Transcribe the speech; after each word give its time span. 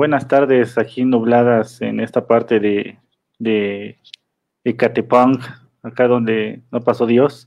Buenas 0.00 0.28
tardes 0.28 0.78
aquí 0.78 1.04
nubladas 1.04 1.82
en 1.82 2.00
esta 2.00 2.26
parte 2.26 2.58
de, 2.58 2.98
de 3.38 3.98
Ecatepunk, 4.64 5.42
acá 5.82 6.08
donde 6.08 6.62
no 6.72 6.80
pasó 6.80 7.04
Dios. 7.04 7.46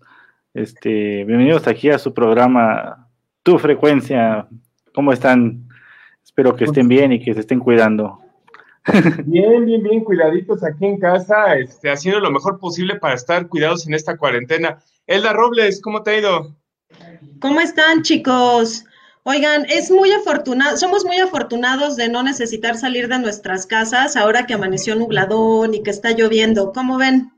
Este, 0.53 1.25
bienvenidos 1.25 1.65
aquí 1.65 1.89
a 1.89 1.97
su 1.97 2.13
programa 2.13 3.09
Tu 3.41 3.57
Frecuencia. 3.57 4.47
¿Cómo 4.93 5.11
están? 5.11 5.67
Espero 6.23 6.55
que 6.55 6.65
estén 6.65 6.87
bien 6.87 7.11
y 7.11 7.19
que 7.19 7.33
se 7.33 7.39
estén 7.39 7.59
cuidando. 7.59 8.19
Bien, 9.25 9.65
bien, 9.65 9.81
bien, 9.81 10.03
cuidaditos 10.03 10.63
aquí 10.63 10.85
en 10.85 10.99
casa, 10.99 11.55
este, 11.55 11.89
haciendo 11.89 12.19
lo 12.19 12.29
mejor 12.29 12.59
posible 12.59 12.99
para 12.99 13.15
estar 13.15 13.47
cuidados 13.47 13.87
en 13.87 13.95
esta 13.95 14.15
cuarentena. 14.15 14.77
Elda 15.07 15.33
Robles, 15.33 15.81
¿cómo 15.81 16.03
te 16.03 16.11
ha 16.11 16.19
ido? 16.19 16.55
¿Cómo 17.39 17.61
están, 17.61 18.03
chicos? 18.03 18.85
Oigan, 19.25 19.65
es 19.69 19.89
muy 19.89 20.11
afortunado, 20.11 20.75
somos 20.75 21.05
muy 21.05 21.17
afortunados 21.17 21.95
de 21.95 22.09
no 22.09 22.23
necesitar 22.23 22.75
salir 22.75 23.07
de 23.07 23.19
nuestras 23.19 23.65
casas 23.65 24.17
ahora 24.17 24.45
que 24.45 24.53
amaneció 24.53 24.95
nubladón 24.95 25.73
y 25.73 25.81
que 25.81 25.91
está 25.91 26.11
lloviendo. 26.11 26.73
¿Cómo 26.73 26.97
ven? 26.97 27.31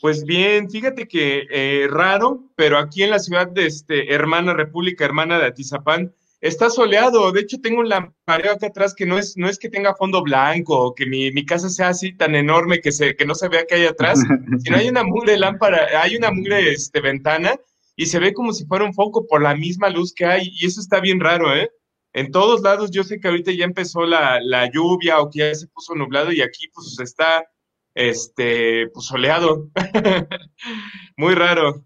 Pues 0.00 0.24
bien, 0.24 0.68
fíjate 0.68 1.06
que 1.06 1.46
eh, 1.48 1.86
raro, 1.88 2.50
pero 2.56 2.78
aquí 2.78 3.04
en 3.04 3.10
la 3.10 3.20
ciudad 3.20 3.46
de 3.46 3.66
este, 3.66 4.12
hermana 4.12 4.52
República 4.52 5.04
Hermana 5.04 5.38
de 5.38 5.46
Atizapán 5.46 6.12
está 6.40 6.68
soleado. 6.70 7.30
De 7.30 7.42
hecho, 7.42 7.60
tengo 7.60 7.78
un 7.80 7.88
lampareo 7.88 8.52
acá 8.52 8.66
atrás 8.66 8.94
que 8.94 9.06
no 9.06 9.16
es, 9.16 9.36
no 9.36 9.48
es 9.48 9.60
que 9.60 9.68
tenga 9.68 9.94
fondo 9.94 10.24
blanco 10.24 10.76
o 10.76 10.94
que 10.94 11.06
mi, 11.06 11.30
mi, 11.30 11.46
casa 11.46 11.68
sea 11.68 11.90
así 11.90 12.12
tan 12.16 12.34
enorme 12.34 12.80
que, 12.80 12.90
se, 12.90 13.14
que 13.14 13.24
no 13.24 13.36
se 13.36 13.48
vea 13.48 13.64
que 13.64 13.76
hay 13.76 13.86
atrás, 13.86 14.18
sino 14.64 14.76
hay 14.76 14.88
una 14.88 15.04
mugre 15.04 15.38
lámpara, 15.38 16.02
hay 16.02 16.16
una 16.16 16.32
mugre 16.32 16.72
este, 16.72 17.00
ventana 17.00 17.54
y 17.96 18.06
se 18.06 18.18
ve 18.18 18.32
como 18.32 18.52
si 18.52 18.66
fuera 18.66 18.84
un 18.84 18.94
foco 18.94 19.26
por 19.26 19.42
la 19.42 19.54
misma 19.54 19.88
luz 19.88 20.12
que 20.14 20.24
hay, 20.24 20.50
y 20.52 20.66
eso 20.66 20.80
está 20.80 21.00
bien 21.00 21.20
raro, 21.20 21.54
¿eh? 21.54 21.70
En 22.12 22.30
todos 22.30 22.62
lados 22.62 22.92
yo 22.92 23.02
sé 23.02 23.18
que 23.18 23.26
ahorita 23.26 23.50
ya 23.52 23.64
empezó 23.64 24.06
la, 24.06 24.38
la 24.40 24.70
lluvia 24.70 25.20
o 25.20 25.30
que 25.30 25.40
ya 25.40 25.54
se 25.54 25.66
puso 25.66 25.96
nublado 25.96 26.30
y 26.30 26.42
aquí 26.42 26.68
pues 26.72 26.96
está, 27.00 27.44
este, 27.92 28.88
pues 28.94 29.06
soleado. 29.06 29.68
Muy 31.16 31.34
raro. 31.34 31.84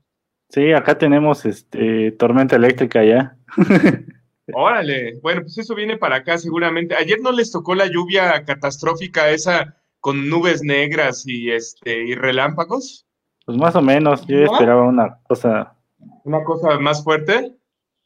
Sí, 0.51 0.73
acá 0.73 0.98
tenemos, 0.98 1.47
este, 1.47 2.12
tormenta 2.12 2.56
eléctrica 2.56 3.05
ya. 3.05 3.39
Órale, 4.55 5.19
bueno, 5.23 5.42
pues 5.42 5.56
eso 5.59 5.75
viene 5.75 5.97
para 5.97 6.17
acá 6.17 6.36
seguramente. 6.36 6.95
Ayer 6.95 7.20
no 7.20 7.33
les 7.33 7.51
tocó 7.51 7.75
la 7.75 7.86
lluvia 7.86 8.45
catastrófica 8.45 9.31
esa 9.31 9.77
con 10.01 10.29
nubes 10.29 10.62
negras 10.62 11.27
y, 11.27 11.51
este, 11.51 12.05
y 12.05 12.14
relámpagos. 12.14 13.06
Pues 13.47 13.56
más 13.56 13.75
o 13.77 13.83
menos, 13.83 14.27
yo 14.27 14.39
esperaba 14.39 14.84
una 14.84 15.20
cosa 15.27 15.78
¿Una 16.25 16.45
cosa 16.45 16.79
más 16.79 17.03
fuerte? 17.03 17.55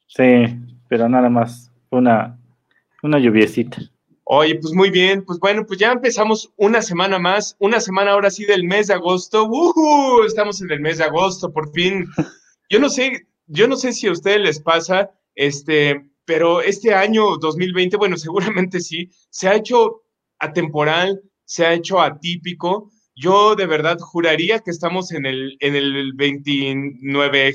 Sí, 0.07 0.45
pero 0.89 1.09
nada 1.09 1.29
más, 1.29 1.71
una, 1.91 2.39
una 3.03 3.19
lluviecita. 3.19 3.79
Oye, 4.25 4.55
pues 4.55 4.73
muy 4.73 4.91
bien, 4.91 5.25
pues 5.25 5.39
bueno, 5.39 5.67
pues 5.67 5.79
ya 5.79 5.93
empezamos 5.93 6.53
una 6.57 6.81
semana 6.81 7.19
más, 7.19 7.57
una 7.59 7.81
semana 7.81 8.13
ahora 8.13 8.31
sí 8.31 8.45
del 8.45 8.65
mes 8.65 8.87
de 8.87 8.95
agosto. 8.95 9.47
¡Uh! 9.47 10.23
Estamos 10.25 10.63
en 10.63 10.71
el 10.71 10.81
mes 10.81 10.99
de 10.99 11.05
agosto, 11.05 11.53
por 11.53 11.71
fin. 11.73 12.07
Yo 12.71 12.79
no 12.79 12.89
sé, 12.89 13.27
yo 13.47 13.69
no 13.69 13.77
sé 13.77 13.93
si 13.93 14.07
a 14.07 14.13
ustedes 14.13 14.41
les 14.41 14.59
pasa, 14.59 15.11
este, 15.35 16.09
pero 16.25 16.63
este 16.63 16.95
año 16.95 17.37
2020, 17.37 17.99
bueno, 17.99 18.17
seguramente 18.17 18.81
sí, 18.81 19.11
se 19.29 19.49
ha 19.49 19.57
hecho 19.57 20.05
atemporal, 20.39 21.21
se 21.45 21.67
ha 21.67 21.75
hecho 21.75 22.01
atípico 22.01 22.91
yo 23.23 23.55
de 23.55 23.67
verdad 23.67 23.99
juraría 24.01 24.59
que 24.59 24.73
estamos 24.73 25.13
en 25.13 25.27
el, 25.27 25.57
en 25.61 25.77
el 25.77 26.13
29 26.15 27.55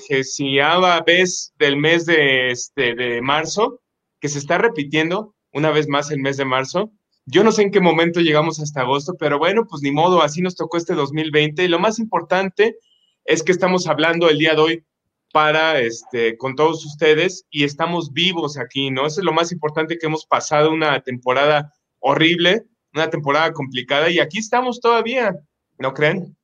vez 1.06 1.54
del 1.60 1.78
mes 1.78 2.06
de, 2.06 2.52
este, 2.52 2.96
de 2.96 3.22
marzo, 3.22 3.82
que 4.22 4.30
se 4.30 4.40
está 4.40 4.58
repitiendo 4.58 5.36
una 5.52 5.72
vez 5.72 5.90
más 5.90 6.10
el 6.10 6.22
mes 6.22 6.38
de 6.38 6.46
marzo. 6.46 6.94
Yo 7.26 7.44
no 7.44 7.52
sé 7.52 7.64
en 7.64 7.72
qué 7.72 7.82
momento 7.82 8.22
llegamos 8.22 8.62
hasta 8.62 8.82
agosto, 8.82 9.16
pero 9.20 9.40
bueno, 9.40 9.68
pues 9.70 9.82
ni 9.82 9.92
modo, 9.92 10.22
así 10.22 10.42
nos 10.42 10.56
tocó 10.56 10.78
este 10.78 10.94
2020. 10.94 11.66
Y 11.66 11.68
lo 11.68 11.80
más 11.80 12.00
importante 12.00 12.78
es 13.26 13.44
que 13.44 13.52
estamos 13.52 13.88
hablando 13.88 14.30
el 14.30 14.38
día 14.38 14.56
de 14.56 14.62
hoy 14.62 14.86
para, 15.34 15.82
este, 15.82 16.38
con 16.38 16.56
todos 16.56 16.86
ustedes 16.86 17.46
y 17.50 17.66
estamos 17.66 18.14
vivos 18.14 18.58
aquí, 18.58 18.90
¿no? 18.90 19.06
Eso 19.06 19.20
es 19.20 19.26
lo 19.26 19.34
más 19.34 19.52
importante 19.52 19.98
que 19.98 20.06
hemos 20.06 20.26
pasado 20.26 20.72
una 20.72 21.02
temporada 21.02 21.74
horrible, 22.00 22.64
una 22.94 23.10
temporada 23.10 23.52
complicada 23.52 24.10
y 24.10 24.20
aquí 24.20 24.40
estamos 24.40 24.80
todavía, 24.80 25.36
¿no 25.78 25.94
creen? 25.94 26.36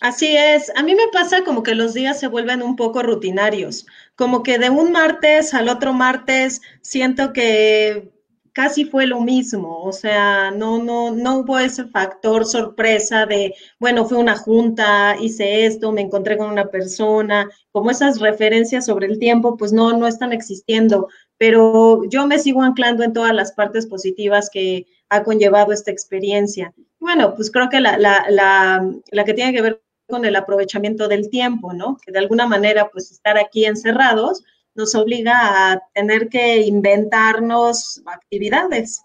Así 0.00 0.36
es, 0.36 0.72
a 0.74 0.82
mí 0.82 0.96
me 0.96 1.06
pasa 1.12 1.44
como 1.44 1.62
que 1.62 1.76
los 1.76 1.94
días 1.94 2.18
se 2.18 2.26
vuelven 2.26 2.62
un 2.62 2.74
poco 2.74 3.02
rutinarios, 3.04 3.86
como 4.16 4.42
que 4.42 4.58
de 4.58 4.68
un 4.68 4.90
martes 4.90 5.54
al 5.54 5.68
otro 5.68 5.92
martes 5.92 6.60
siento 6.80 7.32
que 7.32 8.10
casi 8.52 8.84
fue 8.84 9.06
lo 9.06 9.20
mismo, 9.20 9.82
o 9.82 9.92
sea, 9.92 10.50
no, 10.50 10.82
no, 10.82 11.12
no 11.12 11.38
hubo 11.38 11.58
ese 11.58 11.84
factor 11.84 12.44
sorpresa 12.44 13.26
de, 13.26 13.54
bueno, 13.78 14.04
fue 14.04 14.18
una 14.18 14.36
junta, 14.36 15.16
hice 15.20 15.66
esto, 15.66 15.92
me 15.92 16.02
encontré 16.02 16.36
con 16.36 16.50
una 16.50 16.66
persona, 16.66 17.48
como 17.70 17.90
esas 17.90 18.20
referencias 18.20 18.86
sobre 18.86 19.06
el 19.06 19.18
tiempo, 19.18 19.56
pues 19.56 19.72
no, 19.72 19.96
no 19.96 20.06
están 20.06 20.32
existiendo, 20.32 21.08
pero 21.38 22.02
yo 22.08 22.26
me 22.26 22.38
sigo 22.38 22.62
anclando 22.62 23.04
en 23.04 23.12
todas 23.12 23.34
las 23.34 23.52
partes 23.52 23.86
positivas 23.86 24.50
que 24.50 24.86
ha 25.08 25.22
conllevado 25.22 25.72
esta 25.72 25.90
experiencia. 25.90 26.74
Bueno, 27.02 27.34
pues 27.34 27.50
creo 27.50 27.68
que 27.68 27.80
la, 27.80 27.98
la, 27.98 28.24
la, 28.30 28.88
la 29.10 29.24
que 29.24 29.34
tiene 29.34 29.52
que 29.52 29.60
ver 29.60 29.82
con 30.08 30.24
el 30.24 30.36
aprovechamiento 30.36 31.08
del 31.08 31.30
tiempo, 31.30 31.72
¿no? 31.72 31.96
Que 31.96 32.12
de 32.12 32.20
alguna 32.20 32.46
manera, 32.46 32.90
pues 32.90 33.10
estar 33.10 33.36
aquí 33.36 33.64
encerrados 33.64 34.44
nos 34.76 34.94
obliga 34.94 35.72
a 35.72 35.82
tener 35.94 36.28
que 36.28 36.58
inventarnos 36.58 38.00
actividades. 38.06 39.02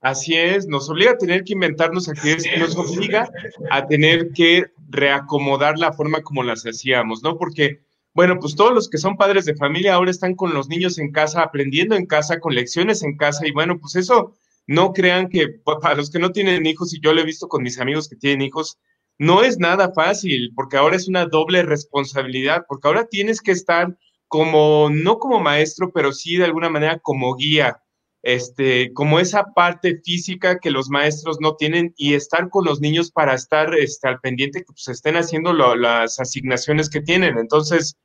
Así 0.00 0.36
es, 0.36 0.68
nos 0.68 0.88
obliga 0.88 1.10
a 1.10 1.18
tener 1.18 1.42
que 1.42 1.54
inventarnos 1.54 2.08
actividades, 2.08 2.46
nos 2.56 2.76
obliga 2.76 3.28
a 3.72 3.84
tener 3.88 4.30
que 4.30 4.66
reacomodar 4.88 5.80
la 5.80 5.92
forma 5.92 6.22
como 6.22 6.44
las 6.44 6.64
hacíamos, 6.64 7.20
¿no? 7.24 7.36
Porque, 7.36 7.80
bueno, 8.14 8.38
pues 8.38 8.54
todos 8.54 8.72
los 8.72 8.88
que 8.88 8.98
son 8.98 9.16
padres 9.16 9.44
de 9.44 9.56
familia 9.56 9.94
ahora 9.94 10.12
están 10.12 10.36
con 10.36 10.54
los 10.54 10.68
niños 10.68 11.00
en 11.00 11.10
casa, 11.10 11.42
aprendiendo 11.42 11.96
en 11.96 12.06
casa, 12.06 12.38
con 12.38 12.54
lecciones 12.54 13.02
en 13.02 13.16
casa, 13.16 13.44
y 13.44 13.50
bueno, 13.50 13.80
pues 13.80 13.96
eso, 13.96 14.36
no 14.66 14.92
crean 14.92 15.28
que 15.28 15.48
para 15.80 15.96
los 15.96 16.10
que 16.10 16.18
no 16.18 16.32
tienen 16.32 16.66
hijos, 16.66 16.94
y 16.94 17.00
yo 17.00 17.12
lo 17.12 17.20
he 17.20 17.24
visto 17.24 17.48
con 17.48 17.62
mis 17.62 17.80
amigos 17.80 18.08
que 18.08 18.16
tienen 18.16 18.42
hijos, 18.42 18.78
no 19.18 19.42
es 19.42 19.58
nada 19.58 19.92
fácil, 19.92 20.52
porque 20.54 20.76
ahora 20.76 20.96
es 20.96 21.08
una 21.08 21.26
doble 21.26 21.62
responsabilidad, 21.62 22.64
porque 22.68 22.88
ahora 22.88 23.06
tienes 23.06 23.40
que 23.40 23.52
estar 23.52 23.96
como, 24.28 24.88
no 24.90 25.18
como 25.18 25.40
maestro, 25.40 25.92
pero 25.92 26.12
sí 26.12 26.36
de 26.36 26.44
alguna 26.44 26.70
manera 26.70 26.98
como 26.98 27.34
guía, 27.36 27.82
este, 28.22 28.92
como 28.92 29.18
esa 29.20 29.44
parte 29.54 30.00
física 30.04 30.58
que 30.58 30.70
los 30.70 30.88
maestros 30.88 31.38
no 31.40 31.56
tienen 31.56 31.92
y 31.96 32.14
estar 32.14 32.48
con 32.48 32.64
los 32.64 32.80
niños 32.80 33.10
para 33.10 33.34
estar 33.34 33.74
este, 33.74 34.08
al 34.08 34.20
pendiente 34.20 34.60
que 34.60 34.72
pues, 34.72 34.88
estén 34.88 35.16
haciendo 35.16 35.52
las 35.52 36.18
asignaciones 36.20 36.88
que 36.88 37.00
tienen. 37.00 37.36
Entonces, 37.36 37.96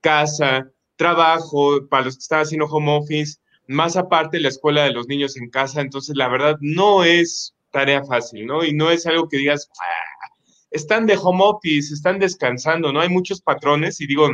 casa, 0.00 0.70
trabajo, 0.96 1.88
para 1.88 2.04
los 2.04 2.16
que 2.16 2.22
están 2.22 2.42
haciendo 2.42 2.66
home 2.66 2.98
office, 2.98 3.38
más 3.66 3.96
aparte 3.96 4.40
la 4.40 4.48
escuela 4.48 4.84
de 4.84 4.92
los 4.92 5.08
niños 5.08 5.36
en 5.36 5.50
casa. 5.50 5.80
Entonces, 5.80 6.16
la 6.16 6.28
verdad, 6.28 6.56
no 6.60 7.04
es 7.04 7.54
tarea 7.70 8.04
fácil, 8.04 8.46
¿no? 8.46 8.64
Y 8.64 8.72
no 8.72 8.90
es 8.90 9.06
algo 9.06 9.28
que 9.28 9.38
digas, 9.38 9.68
ah, 9.80 10.28
están 10.70 11.06
de 11.06 11.16
home 11.20 11.42
office, 11.44 11.92
están 11.92 12.18
descansando, 12.18 12.92
¿no? 12.92 13.00
Hay 13.00 13.08
muchos 13.08 13.40
patrones 13.40 14.00
y 14.00 14.06
digo, 14.06 14.28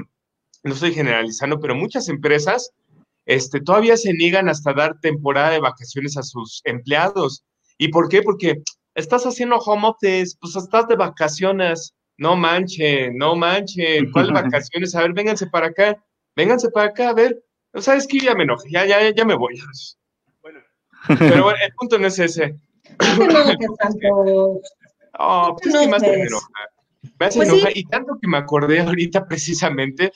no 0.63 0.75
estoy 0.75 0.93
generalizando, 0.93 1.59
pero 1.61 1.75
muchas 1.75 2.09
empresas 2.09 2.73
este, 3.27 3.61
todavía 3.61 3.97
se 3.97 4.12
niegan 4.12 4.49
hasta 4.49 4.73
dar 4.73 4.99
temporada 5.00 5.50
de 5.50 5.61
vacaciones 5.61 6.17
a 6.17 6.23
sus 6.23 6.62
empleados. 6.65 7.44
¿Y 7.79 7.88
por 7.88 8.09
qué? 8.09 8.23
Porque 8.23 8.62
estás 8.94 9.25
haciendo 9.25 9.56
home 9.56 9.88
office, 9.88 10.37
pues 10.41 10.56
estás 10.56 10.88
de 10.88 10.97
vacaciones. 10.97 11.94
No 12.19 12.37
manche, 12.37 13.11
no 13.15 13.37
manche, 13.37 14.11
¿cuál 14.12 14.33
vacaciones? 14.33 14.94
A 14.94 15.03
ver, 15.03 15.12
vénganse 15.12 15.47
para 15.47 15.69
acá, 15.69 15.97
vénganse 16.37 16.71
para 16.71 16.88
acá, 16.88 17.11
a 17.11 17.15
ver. 17.15 17.43
¿Sabes 17.75 18.06
qué? 18.06 18.19
Ya 18.19 18.34
me 18.34 18.44
enoje, 18.44 18.69
ya, 18.70 18.84
ya, 18.87 19.11
ya 19.11 19.25
me 19.25 19.34
voy. 19.34 19.61
Bueno, 20.43 20.61
pero 21.06 21.44
bueno, 21.44 21.58
el 21.64 21.72
punto 21.75 21.99
no 21.99 22.06
es 22.06 22.19
ese. 22.19 22.56
oh, 25.19 25.56
pues 25.62 25.75
es 25.75 25.81
que 25.81 25.88
más 25.88 26.02
me 26.02 26.14
enoja. 26.14 26.49
Me 27.19 27.26
hace 27.26 27.38
pues 27.38 27.76
Y 27.76 27.84
tanto 27.84 28.19
que 28.20 28.28
me 28.28 28.38
acordé 28.38 28.81
ahorita 28.81 29.25
precisamente 29.28 30.12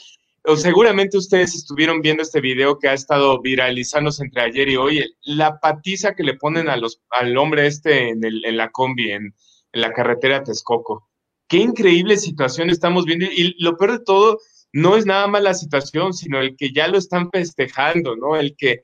o 0.46 0.56
seguramente 0.56 1.16
ustedes 1.16 1.54
estuvieron 1.54 2.02
viendo 2.02 2.22
este 2.22 2.40
video 2.40 2.78
que 2.78 2.88
ha 2.88 2.92
estado 2.92 3.40
viralizándose 3.40 4.24
entre 4.24 4.42
ayer 4.42 4.68
y 4.68 4.76
hoy, 4.76 5.16
la 5.22 5.58
patiza 5.58 6.14
que 6.14 6.22
le 6.22 6.34
ponen 6.34 6.68
a 6.68 6.76
los, 6.76 7.00
al 7.10 7.36
hombre 7.38 7.66
este 7.66 8.10
en, 8.10 8.22
el, 8.24 8.44
en 8.44 8.58
la 8.58 8.70
combi, 8.70 9.10
en, 9.10 9.34
en, 9.72 9.80
la 9.80 9.92
carretera 9.94 10.44
Texcoco. 10.44 11.08
Qué 11.48 11.56
increíble 11.56 12.18
situación 12.18 12.68
estamos 12.68 13.06
viendo 13.06 13.24
y 13.24 13.54
lo 13.58 13.78
peor 13.78 13.92
de 13.92 14.04
todo 14.04 14.38
no 14.74 14.96
es 14.96 15.06
nada 15.06 15.28
más 15.28 15.40
la 15.40 15.54
situación, 15.54 16.12
sino 16.12 16.40
el 16.40 16.56
que 16.56 16.72
ya 16.72 16.88
lo 16.88 16.98
están 16.98 17.30
festejando, 17.30 18.16
¿no? 18.16 18.34
El 18.34 18.56
que 18.56 18.82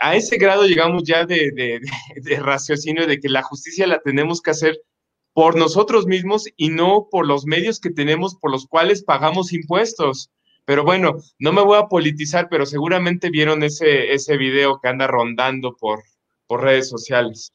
a 0.00 0.16
ese 0.16 0.36
grado 0.36 0.66
llegamos 0.66 1.04
ya 1.04 1.26
de, 1.26 1.52
de, 1.52 2.40
raciocinio 2.40 3.06
de 3.06 3.20
que 3.20 3.28
la 3.28 3.42
justicia 3.44 3.86
la 3.86 4.00
tenemos 4.00 4.42
que 4.42 4.50
hacer 4.50 4.80
por 5.32 5.56
nosotros 5.56 6.06
mismos 6.06 6.46
y 6.56 6.70
no 6.70 7.06
por 7.08 7.24
los 7.24 7.46
medios 7.46 7.78
que 7.78 7.90
tenemos 7.90 8.34
por 8.34 8.50
los 8.50 8.66
cuales 8.66 9.04
pagamos 9.04 9.52
impuestos 9.52 10.30
Pero 10.64 10.82
bueno, 10.82 11.18
no 11.38 11.52
me 11.52 11.62
voy 11.62 11.78
a 11.78 11.86
politizar, 11.86 12.48
pero 12.50 12.66
seguramente 12.66 13.30
vieron 13.30 13.62
ese, 13.62 14.12
ese 14.12 14.36
video 14.36 14.80
que 14.80 14.88
anda 14.88 15.06
rondando 15.06 15.76
por, 15.76 16.02
por 16.48 16.62
redes 16.64 16.88
sociales. 16.88 17.52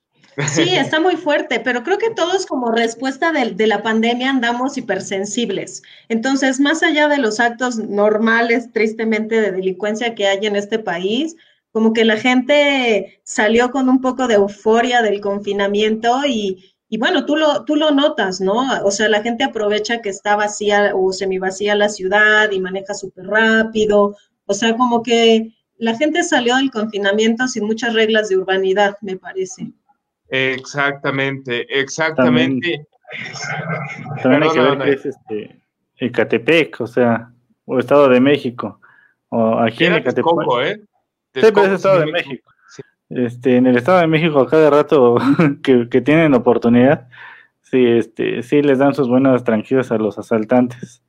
Sí, 0.48 0.62
está 0.76 1.00
muy 1.00 1.16
fuerte, 1.16 1.60
pero 1.60 1.84
creo 1.84 1.98
que 1.98 2.10
todos 2.10 2.46
como 2.46 2.72
respuesta 2.72 3.32
de, 3.32 3.52
de, 3.52 3.68
la 3.68 3.82
pandemia 3.82 4.30
andamos 4.30 4.78
hipersensibles. 4.78 5.84
Entonces, 6.10 6.60
más 6.60 6.84
allá 6.84 7.08
de 7.08 7.18
los 7.18 7.40
actos 7.40 7.78
normales, 7.78 8.72
tristemente, 8.72 9.42
de 9.42 9.52
delincuencia 9.52 10.16
que 10.16 10.28
hay 10.28 10.46
en 10.46 10.56
este 10.56 10.80
país, 10.80 11.36
como 11.72 11.92
que 11.94 12.06
la 12.06 12.18
gente 12.18 13.20
salió 13.24 13.72
con 13.72 13.90
un 13.90 14.00
poco 14.00 14.28
de 14.28 14.36
euforia 14.36 15.02
del 15.02 15.22
confinamiento 15.22 16.22
y, 16.26 16.72
y 16.88 16.98
bueno, 17.00 17.26
tú 17.26 17.36
lo, 17.36 17.66
tú 17.66 17.76
lo 17.76 17.90
notas, 17.90 18.40
¿no? 18.40 18.62
O 18.86 18.92
sea, 18.92 19.10
la 19.10 19.24
gente 19.24 19.44
aprovecha 19.44 20.00
que 20.02 20.10
está 20.10 20.36
vacía 20.36 20.92
o 20.96 21.12
semivacía 21.12 21.74
la 21.76 21.90
ciudad 21.90 22.52
y 22.52 22.60
maneja 22.60 22.94
súper 22.94 23.26
rápido. 23.26 24.16
O 24.46 24.54
sea, 24.54 24.78
como 24.78 25.02
que 25.02 25.56
la 25.78 25.96
gente 25.96 26.24
salió 26.24 26.56
del 26.58 26.70
confinamiento 26.70 27.48
sin 27.48 27.66
muchas 27.66 27.96
reglas 27.96 28.30
de 28.30 28.38
urbanidad, 28.38 28.96
me 29.02 29.18
parece. 29.18 29.74
Exactamente, 30.34 31.68
exactamente. 31.80 32.88
También, 34.24 34.44
hay 34.44 34.50
que 34.50 34.60
ver 34.60 34.78
que 34.80 34.92
es 34.94 35.06
este, 35.06 35.62
Ecatepec, 35.98 36.82
o 36.82 36.88
sea, 36.88 37.32
o 37.66 37.78
Estado 37.78 38.10
de 38.10 38.20
México, 38.20 38.82
o 39.30 39.60
aquí 39.60 39.86
en 39.86 39.94
Ecatepec. 39.94 40.34
¿eh? 40.64 40.82
Sí, 41.36 41.42
pero 41.54 41.66
es 41.66 41.74
Estado 41.74 42.00
de 42.00 42.12
México. 42.12 42.52
Este, 43.10 43.58
en 43.58 43.68
el 43.68 43.78
Estado 43.78 44.00
de 44.00 44.08
México, 44.08 44.40
a 44.40 44.50
cada 44.50 44.72
rato 44.72 45.18
que, 45.64 45.88
que, 45.88 46.02
tienen 46.02 46.34
oportunidad, 46.34 47.08
sí, 47.62 47.86
este, 47.86 48.42
sí 48.42 48.64
les 48.64 48.80
dan 48.80 48.96
sus 48.96 49.08
buenas 49.08 49.44
tranquilas 49.44 49.92
a 49.92 50.00
los 50.00 50.18
asaltantes. 50.18 51.04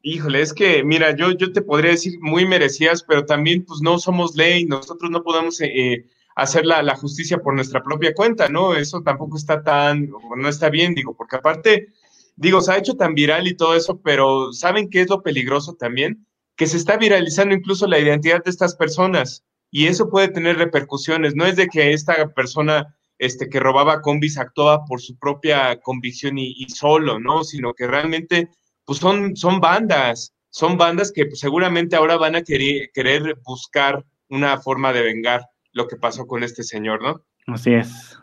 Híjole, 0.00 0.40
es 0.40 0.54
que, 0.54 0.82
mira, 0.82 1.14
yo, 1.14 1.32
yo 1.32 1.52
te 1.52 1.60
podría 1.60 1.90
decir 1.90 2.14
muy 2.22 2.46
merecidas, 2.46 3.02
pero 3.02 3.26
también, 3.26 3.66
pues 3.66 3.82
no 3.82 3.98
somos 3.98 4.34
ley, 4.34 4.64
nosotros 4.64 5.10
no 5.10 5.22
podemos 5.22 5.60
eh, 5.60 6.06
hacer 6.34 6.66
la, 6.66 6.96
justicia 6.96 7.38
por 7.38 7.54
nuestra 7.54 7.82
propia 7.82 8.14
cuenta, 8.14 8.48
¿no? 8.48 8.74
Eso 8.74 9.02
tampoco 9.02 9.36
está 9.36 9.62
tan, 9.62 10.10
no 10.36 10.48
está 10.48 10.70
bien, 10.70 10.94
digo, 10.94 11.14
porque 11.16 11.36
aparte, 11.36 11.88
digo, 12.36 12.60
se 12.60 12.72
ha 12.72 12.78
hecho 12.78 12.94
tan 12.94 13.14
viral 13.14 13.46
y 13.46 13.56
todo 13.56 13.74
eso, 13.74 14.00
pero 14.02 14.52
¿saben 14.52 14.88
qué 14.88 15.02
es 15.02 15.10
lo 15.10 15.22
peligroso 15.22 15.74
también? 15.74 16.26
Que 16.56 16.66
se 16.66 16.76
está 16.76 16.96
viralizando 16.96 17.54
incluso 17.54 17.86
la 17.86 17.98
identidad 17.98 18.42
de 18.42 18.50
estas 18.50 18.74
personas 18.74 19.44
y 19.70 19.86
eso 19.86 20.10
puede 20.10 20.28
tener 20.28 20.56
repercusiones. 20.58 21.34
No 21.34 21.46
es 21.46 21.56
de 21.56 21.68
que 21.68 21.92
esta 21.92 22.28
persona 22.34 22.94
este, 23.18 23.48
que 23.48 23.60
robaba 23.60 24.00
combis 24.00 24.38
actuaba 24.38 24.84
por 24.84 25.00
su 25.00 25.16
propia 25.18 25.80
convicción 25.80 26.38
y, 26.38 26.54
y 26.58 26.68
solo, 26.68 27.20
¿no? 27.20 27.44
Sino 27.44 27.72
que 27.74 27.86
realmente, 27.86 28.50
pues 28.84 28.98
son, 28.98 29.36
son 29.36 29.60
bandas, 29.60 30.34
son 30.50 30.76
bandas 30.76 31.12
que 31.12 31.26
pues, 31.26 31.40
seguramente 31.40 31.96
ahora 31.96 32.16
van 32.16 32.36
a 32.36 32.42
querer, 32.42 32.90
querer 32.92 33.38
buscar 33.44 34.04
una 34.28 34.60
forma 34.60 34.92
de 34.92 35.02
vengar 35.02 35.42
lo 35.72 35.88
que 35.88 35.96
pasó 35.96 36.26
con 36.26 36.42
este 36.42 36.62
señor, 36.62 37.02
¿no? 37.02 37.22
Así 37.46 37.74
es. 37.74 38.18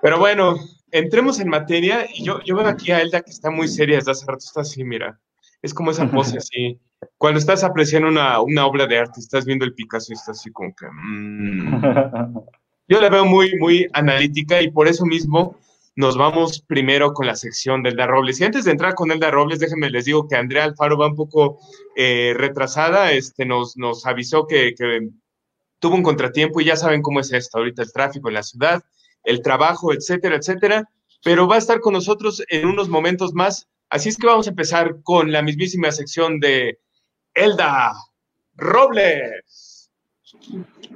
Pero 0.00 0.18
bueno, 0.18 0.56
entremos 0.90 1.40
en 1.40 1.48
materia. 1.48 2.06
Y 2.12 2.24
yo, 2.24 2.40
yo 2.44 2.56
veo 2.56 2.66
aquí 2.66 2.92
a 2.92 3.00
Elda 3.00 3.20
que 3.20 3.30
está 3.30 3.50
muy 3.50 3.68
seria 3.68 3.96
desde 3.96 4.12
hace 4.12 4.26
rato, 4.26 4.44
está 4.44 4.60
así, 4.62 4.84
mira. 4.84 5.20
Es 5.62 5.74
como 5.74 5.90
esa 5.90 6.10
pose 6.10 6.38
así. 6.38 6.80
Cuando 7.16 7.38
estás 7.38 7.64
apreciando 7.64 8.08
una, 8.08 8.40
una, 8.40 8.66
obra 8.66 8.86
de 8.86 8.98
arte, 8.98 9.20
estás 9.20 9.44
viendo 9.44 9.64
el 9.64 9.74
Picasso 9.74 10.12
y 10.12 10.14
estás 10.14 10.38
así 10.38 10.50
como 10.50 10.74
que... 10.74 10.86
Mmm. 10.90 12.34
Yo 12.90 13.02
la 13.02 13.10
veo 13.10 13.26
muy, 13.26 13.54
muy 13.58 13.86
analítica 13.92 14.62
y 14.62 14.70
por 14.70 14.88
eso 14.88 15.04
mismo 15.04 15.58
nos 15.94 16.16
vamos 16.16 16.62
primero 16.62 17.12
con 17.12 17.26
la 17.26 17.34
sección 17.34 17.82
de 17.82 17.90
Elda 17.90 18.06
Robles. 18.06 18.40
Y 18.40 18.44
antes 18.44 18.64
de 18.64 18.70
entrar 18.70 18.94
con 18.94 19.10
Elda 19.10 19.30
Robles, 19.30 19.58
déjenme 19.58 19.90
les 19.90 20.06
digo 20.06 20.26
que 20.26 20.36
Andrea 20.36 20.64
Alfaro 20.64 20.96
va 20.96 21.08
un 21.08 21.14
poco 21.14 21.58
eh, 21.96 22.32
retrasada. 22.34 23.12
Este, 23.12 23.44
nos, 23.44 23.76
nos 23.76 24.06
avisó 24.06 24.46
que, 24.46 24.74
que 24.74 25.10
tuvo 25.78 25.94
un 25.94 26.02
contratiempo 26.02 26.60
y 26.60 26.66
ya 26.66 26.76
saben 26.76 27.02
cómo 27.02 27.20
es 27.20 27.32
esto, 27.32 27.58
ahorita 27.58 27.82
el 27.82 27.92
tráfico 27.92 28.28
en 28.28 28.34
la 28.34 28.42
ciudad, 28.42 28.82
el 29.24 29.42
trabajo, 29.42 29.92
etcétera, 29.92 30.36
etcétera, 30.36 30.88
pero 31.22 31.46
va 31.46 31.56
a 31.56 31.58
estar 31.58 31.80
con 31.80 31.92
nosotros 31.92 32.42
en 32.48 32.66
unos 32.66 32.88
momentos 32.88 33.34
más. 33.34 33.68
Así 33.90 34.08
es 34.08 34.16
que 34.16 34.26
vamos 34.26 34.46
a 34.46 34.50
empezar 34.50 34.96
con 35.02 35.32
la 35.32 35.42
mismísima 35.42 35.90
sección 35.92 36.40
de 36.40 36.78
Elda 37.34 37.92
Robles. 38.56 39.90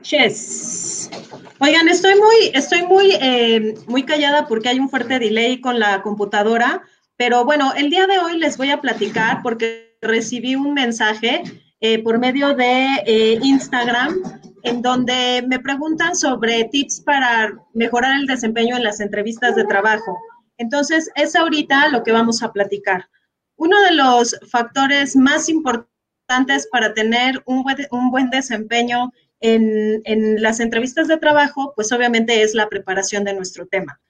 Yes. 0.02 1.10
Oigan, 1.58 1.88
estoy 1.88 2.14
muy, 2.16 2.50
estoy 2.54 2.82
muy, 2.82 3.12
eh, 3.20 3.74
muy 3.86 4.02
callada 4.02 4.46
porque 4.48 4.68
hay 4.68 4.78
un 4.78 4.90
fuerte 4.90 5.18
delay 5.18 5.60
con 5.60 5.78
la 5.78 6.02
computadora, 6.02 6.82
pero 7.16 7.44
bueno, 7.44 7.72
el 7.74 7.88
día 7.88 8.06
de 8.06 8.18
hoy 8.18 8.38
les 8.38 8.56
voy 8.56 8.70
a 8.70 8.80
platicar 8.80 9.42
porque 9.42 9.96
recibí 10.02 10.56
un 10.56 10.74
mensaje 10.74 11.42
eh, 11.80 12.02
por 12.02 12.18
medio 12.18 12.54
de 12.54 12.96
eh, 13.06 13.38
Instagram 13.42 14.20
en 14.62 14.82
donde 14.82 15.44
me 15.46 15.58
preguntan 15.58 16.14
sobre 16.14 16.64
tips 16.64 17.00
para 17.00 17.52
mejorar 17.74 18.16
el 18.18 18.26
desempeño 18.26 18.76
en 18.76 18.84
las 18.84 19.00
entrevistas 19.00 19.56
de 19.56 19.64
trabajo. 19.64 20.18
Entonces, 20.58 21.10
es 21.14 21.34
ahorita 21.34 21.88
lo 21.88 22.02
que 22.02 22.12
vamos 22.12 22.42
a 22.42 22.52
platicar. 22.52 23.08
Uno 23.56 23.80
de 23.82 23.92
los 23.92 24.36
factores 24.50 25.16
más 25.16 25.48
importantes 25.48 26.68
para 26.70 26.94
tener 26.94 27.42
un 27.46 27.64
buen, 28.10 28.30
desempeño 28.30 29.12
en 29.40 30.40
las 30.40 30.60
entrevistas 30.60 31.08
de 31.08 31.16
trabajo, 31.16 31.72
pues 31.74 31.90
obviamente 31.92 32.42
es 32.42 32.54
la 32.54 32.68
preparación 32.68 33.24
de 33.24 33.34
nuestro 33.34 33.66
tema. 33.66 34.00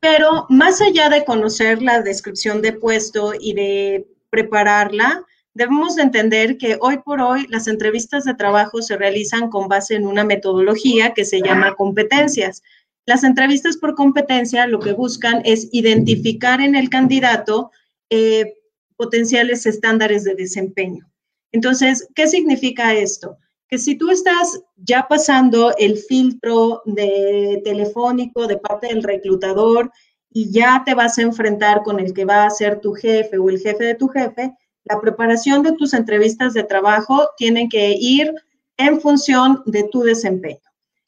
Pero 0.00 0.46
más 0.48 0.80
allá 0.80 1.08
de 1.08 1.24
conocer 1.24 1.82
la 1.82 2.02
descripción 2.02 2.62
de 2.62 2.72
puesto 2.72 3.32
y 3.38 3.52
de 3.54 4.06
prepararla, 4.30 5.24
debemos 5.58 5.96
de 5.96 6.02
entender 6.02 6.56
que 6.56 6.78
hoy 6.80 6.98
por 7.04 7.20
hoy 7.20 7.44
las 7.48 7.66
entrevistas 7.66 8.22
de 8.22 8.34
trabajo 8.34 8.80
se 8.80 8.96
realizan 8.96 9.50
con 9.50 9.66
base 9.66 9.96
en 9.96 10.06
una 10.06 10.22
metodología 10.22 11.14
que 11.14 11.24
se 11.24 11.42
llama 11.42 11.74
competencias. 11.74 12.62
Las 13.06 13.24
entrevistas 13.24 13.76
por 13.76 13.96
competencia 13.96 14.68
lo 14.68 14.78
que 14.78 14.92
buscan 14.92 15.42
es 15.44 15.68
identificar 15.72 16.60
en 16.60 16.76
el 16.76 16.88
candidato 16.88 17.72
eh, 18.08 18.54
potenciales 18.96 19.66
estándares 19.66 20.22
de 20.22 20.36
desempeño. 20.36 21.10
Entonces, 21.50 22.08
¿qué 22.14 22.28
significa 22.28 22.94
esto? 22.94 23.36
Que 23.68 23.78
si 23.78 23.96
tú 23.96 24.10
estás 24.10 24.62
ya 24.76 25.08
pasando 25.08 25.74
el 25.76 25.96
filtro 25.96 26.82
de 26.84 27.60
telefónico 27.64 28.46
de 28.46 28.58
parte 28.58 28.86
del 28.86 29.02
reclutador 29.02 29.90
y 30.30 30.52
ya 30.52 30.84
te 30.86 30.94
vas 30.94 31.18
a 31.18 31.22
enfrentar 31.22 31.82
con 31.82 31.98
el 31.98 32.14
que 32.14 32.24
va 32.24 32.44
a 32.44 32.50
ser 32.50 32.78
tu 32.78 32.92
jefe 32.92 33.38
o 33.38 33.50
el 33.50 33.58
jefe 33.58 33.82
de 33.82 33.96
tu 33.96 34.06
jefe, 34.06 34.54
la 34.88 35.00
preparación 35.00 35.62
de 35.62 35.72
tus 35.72 35.94
entrevistas 35.94 36.54
de 36.54 36.64
trabajo 36.64 37.28
tienen 37.36 37.68
que 37.68 37.94
ir 37.98 38.32
en 38.76 39.00
función 39.00 39.62
de 39.66 39.84
tu 39.84 40.02
desempeño. 40.02 40.60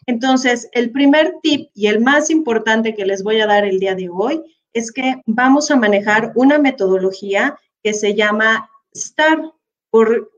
Entonces, 0.06 0.68
el 0.72 0.90
primer 0.90 1.34
tip 1.42 1.70
y 1.74 1.86
el 1.86 2.00
más 2.00 2.30
importante 2.30 2.94
que 2.94 3.06
les 3.06 3.22
voy 3.22 3.40
a 3.40 3.46
dar 3.46 3.64
el 3.64 3.78
día 3.78 3.94
de 3.94 4.08
hoy 4.08 4.42
es 4.72 4.90
que 4.92 5.22
vamos 5.26 5.70
a 5.70 5.76
manejar 5.76 6.32
una 6.34 6.58
metodología 6.58 7.56
que 7.82 7.94
se 7.94 8.14
llama 8.14 8.68
STAR, 8.94 9.52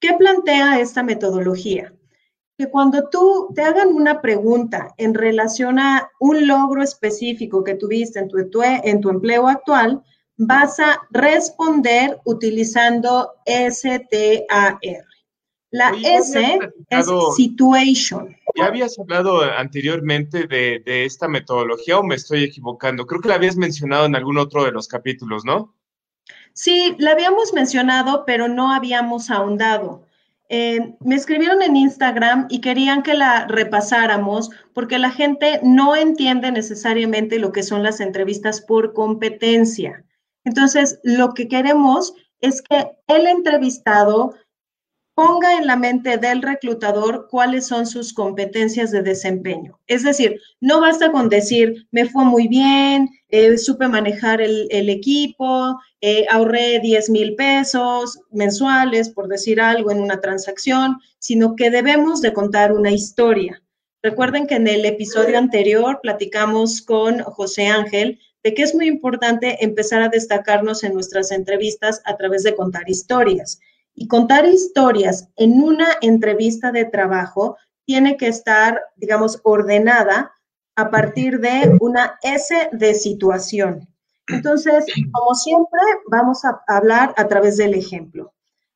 ¿Qué 0.00 0.12
plantea 0.12 0.78
esta 0.80 1.02
metodología? 1.02 1.92
Que 2.58 2.70
cuando 2.70 3.08
tú 3.10 3.52
te 3.54 3.62
hagan 3.62 3.88
una 3.88 4.20
pregunta 4.22 4.94
en 4.96 5.14
relación 5.14 5.78
a 5.78 6.10
un 6.20 6.46
logro 6.46 6.82
específico 6.82 7.62
que 7.62 7.74
tuviste 7.74 8.18
en 8.18 8.28
tu, 8.28 8.38
en 8.62 9.00
tu 9.00 9.10
empleo 9.10 9.46
actual, 9.46 10.02
vas 10.38 10.80
a 10.80 11.00
responder 11.10 12.18
utilizando 12.24 13.34
STAR. 13.46 14.78
La 15.70 15.92
S 16.02 16.58
es 16.88 17.06
situation. 17.34 18.34
¿Ya 18.54 18.66
habías 18.66 18.98
hablado 18.98 19.42
anteriormente 19.42 20.46
de, 20.46 20.80
de, 20.86 21.04
esta 21.04 21.28
metodología 21.28 21.98
o 21.98 22.02
me 22.02 22.14
estoy 22.14 22.44
equivocando? 22.44 23.06
Creo 23.06 23.20
que 23.20 23.28
la 23.28 23.34
habías 23.34 23.56
mencionado 23.56 24.06
en 24.06 24.16
algún 24.16 24.38
otro 24.38 24.64
de 24.64 24.72
los 24.72 24.88
capítulos, 24.88 25.44
¿no? 25.44 25.74
Sí, 26.54 26.94
la 26.98 27.10
habíamos 27.10 27.52
mencionado, 27.52 28.24
pero 28.24 28.48
no 28.48 28.72
habíamos 28.72 29.30
ahondado. 29.30 30.05
Eh, 30.48 30.94
me 31.00 31.16
escribieron 31.16 31.60
en 31.62 31.74
Instagram 31.74 32.46
y 32.48 32.60
querían 32.60 33.02
que 33.02 33.14
la 33.14 33.46
repasáramos 33.46 34.50
porque 34.74 34.98
la 34.98 35.10
gente 35.10 35.60
no 35.64 35.96
entiende 35.96 36.52
necesariamente 36.52 37.38
lo 37.38 37.50
que 37.50 37.64
son 37.64 37.82
las 37.82 38.00
entrevistas 38.00 38.60
por 38.60 38.92
competencia. 38.92 40.04
Entonces, 40.44 41.00
lo 41.02 41.34
que 41.34 41.48
queremos 41.48 42.14
es 42.40 42.62
que 42.62 42.92
el 43.08 43.26
entrevistado 43.26 44.34
ponga 45.16 45.56
en 45.56 45.66
la 45.66 45.76
mente 45.76 46.18
del 46.18 46.42
reclutador 46.42 47.28
cuáles 47.30 47.66
son 47.66 47.86
sus 47.86 48.12
competencias 48.12 48.90
de 48.90 49.00
desempeño. 49.00 49.80
Es 49.86 50.02
decir, 50.02 50.38
no 50.60 50.82
basta 50.82 51.10
con 51.10 51.30
decir, 51.30 51.86
me 51.90 52.04
fue 52.04 52.26
muy 52.26 52.48
bien, 52.48 53.08
eh, 53.30 53.56
supe 53.56 53.88
manejar 53.88 54.42
el, 54.42 54.90
equipo, 54.90 55.80
eh, 56.02 56.26
ahorré 56.30 56.80
10 56.80 57.08
mil 57.08 57.34
pesos 57.34 58.20
mensuales, 58.30 59.08
por 59.08 59.26
decir 59.26 59.58
algo, 59.58 59.90
en 59.90 60.00
una 60.00 60.20
transacción, 60.20 60.98
sino 61.18 61.56
que 61.56 61.70
debemos 61.70 62.20
de 62.20 62.34
contar 62.34 62.72
una 62.72 62.90
historia. 62.90 63.62
Recuerden 64.02 64.46
que 64.46 64.56
en 64.56 64.68
el 64.68 64.84
episodio 64.84 65.38
anterior 65.38 65.98
platicamos 66.02 66.82
con 66.82 67.20
José 67.20 67.68
Ángel 67.68 68.20
de 68.44 68.52
que 68.52 68.64
es 68.64 68.74
muy 68.74 68.86
importante 68.86 69.64
empezar 69.64 70.02
a 70.02 70.10
destacarnos 70.10 70.84
en 70.84 70.92
nuestras 70.92 71.32
entrevistas 71.32 72.02
a 72.04 72.18
través 72.18 72.42
de 72.42 72.54
contar 72.54 72.82
historias. 72.86 73.60
Y 73.96 74.08
contar 74.08 74.44
historias 74.44 75.28
en 75.36 75.62
una 75.62 75.88
entrevista 76.02 76.70
de 76.70 76.84
trabajo 76.84 77.56
tiene 77.86 78.16
que 78.16 78.28
estar, 78.28 78.80
digamos, 78.96 79.40
ordenada 79.42 80.32
a 80.76 80.90
partir 80.90 81.40
de 81.40 81.76
una 81.80 82.18
S 82.22 82.68
de 82.72 82.94
situación. 82.94 83.88
Entonces, 84.28 84.84
como 85.12 85.34
siempre, 85.34 85.80
vamos 86.08 86.44
a 86.44 86.62
hablar 86.68 87.14
a 87.16 87.26
través 87.26 87.56
del 87.56 87.74
ejemplo. 87.74 88.34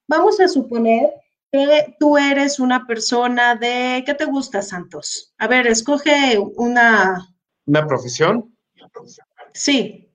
Vamos 0.08 0.40
a 0.40 0.48
suponer 0.48 1.10
que 1.52 1.96
tú 1.98 2.16
eres 2.16 2.58
una 2.58 2.86
persona 2.86 3.56
de, 3.56 4.02
¿qué 4.06 4.14
te 4.14 4.24
gusta, 4.24 4.62
Santos? 4.62 5.34
A 5.38 5.48
ver, 5.48 5.66
escoge 5.66 6.38
una... 6.56 7.28
¿Una 7.66 7.86
profesión? 7.86 8.56
Sí. 9.52 10.08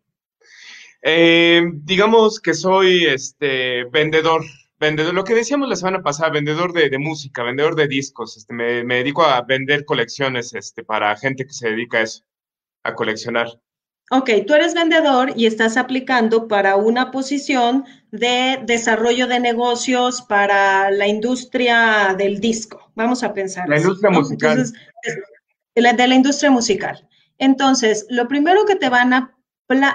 Eh, 1.03 1.61
digamos 1.83 2.39
que 2.39 2.53
soy 2.55 3.05
este 3.05 3.83
vendedor 3.85 4.41
vendedor, 4.79 5.13
lo 5.13 5.23
que 5.23 5.35
decíamos 5.35 5.69
la 5.69 5.75
semana 5.75 6.01
pasada, 6.01 6.29
vendedor 6.29 6.73
de, 6.73 6.97
música, 6.97 7.43
vendedor 7.43 7.75
de 7.75 7.87
discos. 7.87 8.37
Este, 8.37 8.53
me, 8.53 8.83
dedico 8.83 9.23
a 9.23 9.41
vender 9.41 9.85
colecciones 9.85 10.53
este, 10.53 10.83
para 10.83 11.15
gente 11.17 11.45
que 11.45 11.53
se 11.53 11.69
dedica 11.69 11.99
a 11.99 12.01
eso, 12.01 12.23
a 12.83 12.93
coleccionar. 12.93 13.47
Ok, 14.11 14.29
tú 14.45 14.53
eres 14.53 14.75
vendedor 14.75 15.33
y 15.35 15.47
estás 15.47 15.77
aplicando 15.77 16.47
para 16.47 16.75
una 16.75 17.09
posición 17.09 17.85
de 18.11 18.59
desarrollo 18.63 19.25
de 19.25 19.39
negocios 19.39 20.21
para 20.21 20.91
la 20.91 21.07
industria 21.07 22.13
del 22.15 22.39
disco. 22.39 22.91
Vamos 22.93 23.23
a 23.23 23.33
pensar. 23.33 23.67
La 23.67 23.77
industria 23.77 24.11
musical. 24.11 24.71
de, 25.73 25.81
la, 25.81 25.93
de 25.93 26.07
la 26.07 26.15
industria 26.15 26.51
musical. 26.51 27.07
Entonces, 27.39 28.05
lo 28.09 28.27
primero 28.27 28.65
que 28.65 28.75
te 28.75 28.89
van 28.89 29.11
a, 29.13 29.35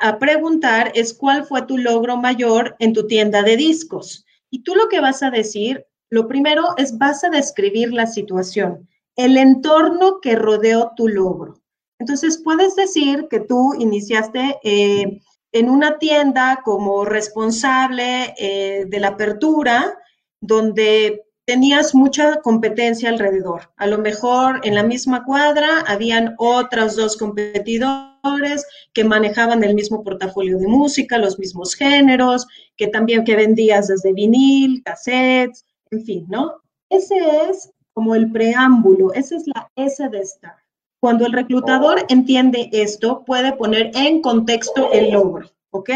a 0.03 0.19
preguntar 0.19 0.91
es 0.97 1.15
cuál 1.15 1.45
fue 1.45 1.63
tu 1.63 1.79
logro 1.79 2.17
mayor 2.17 2.75
en 2.81 2.93
tu 2.93 3.07
tienda 3.07 3.43
de 3.43 3.57
discos. 3.57 4.27
Y 4.51 4.63
tú 4.63 4.75
lo 4.75 4.89
que 4.89 5.01
vas 5.01 5.23
a 5.23 5.31
decir, 5.31 5.87
lo 6.11 6.27
primero 6.27 6.77
es 6.77 6.99
vas 6.99 7.25
a 7.25 7.31
describir 7.31 7.93
la 7.93 8.07
situación, 8.07 8.89
el 9.17 9.37
entorno 9.37 10.21
que 10.21 10.35
rodeó 10.35 10.93
tu 10.97 11.09
logro. 11.09 11.61
Entonces, 11.99 12.41
puedes 12.43 12.75
decir 12.77 13.29
que 13.31 13.41
tú 13.41 13.75
iniciaste 13.79 14.59
eh, 14.65 15.21
en 15.53 15.69
una 15.71 15.99
tienda 15.99 16.63
como 16.65 17.05
responsable 17.05 18.35
eh, 18.39 18.87
de 18.89 19.01
la 19.01 19.09
apertura, 19.09 19.99
donde 20.41 21.25
tenías 21.51 21.97
mucha 21.97 22.37
competencia 22.43 23.09
alrededor. 23.09 23.73
A 23.77 23.89
lo 23.89 23.99
mejor 23.99 24.61
en 24.63 24.77
la 24.77 24.85
misma 24.85 25.25
cuadra 25.25 25.81
habían 25.89 26.37
otros 26.39 26.95
dos 26.95 27.17
competidores 27.17 28.65
que 28.93 29.03
manejaban 29.03 29.65
el 29.65 29.75
mismo 29.75 30.05
portafolio 30.05 30.59
de 30.59 30.69
música, 30.69 31.19
los 31.19 31.41
mismos 31.41 31.75
géneros, 31.75 32.47
que 32.77 32.87
también 32.87 33.25
que 33.25 33.35
vendías 33.35 33.89
desde 33.89 34.13
vinil, 34.13 34.81
cassettes, 34.85 35.67
en 35.91 36.05
fin, 36.05 36.25
¿no? 36.29 36.55
Ese 36.89 37.17
es 37.49 37.73
como 37.95 38.15
el 38.15 38.31
preámbulo, 38.31 39.13
esa 39.15 39.35
es 39.35 39.49
la 39.49 39.69
S 39.75 40.09
de 40.09 40.21
estar. 40.21 40.55
Cuando 41.01 41.27
el 41.27 41.33
reclutador 41.33 41.99
oh. 41.99 42.07
entiende 42.11 42.71
esto, 42.73 43.25
puede 43.25 43.55
poner 43.55 43.91
en 43.97 44.23
contexto 44.23 44.93
el 44.93 45.11
logro, 45.11 45.51
¿ok? 45.71 45.91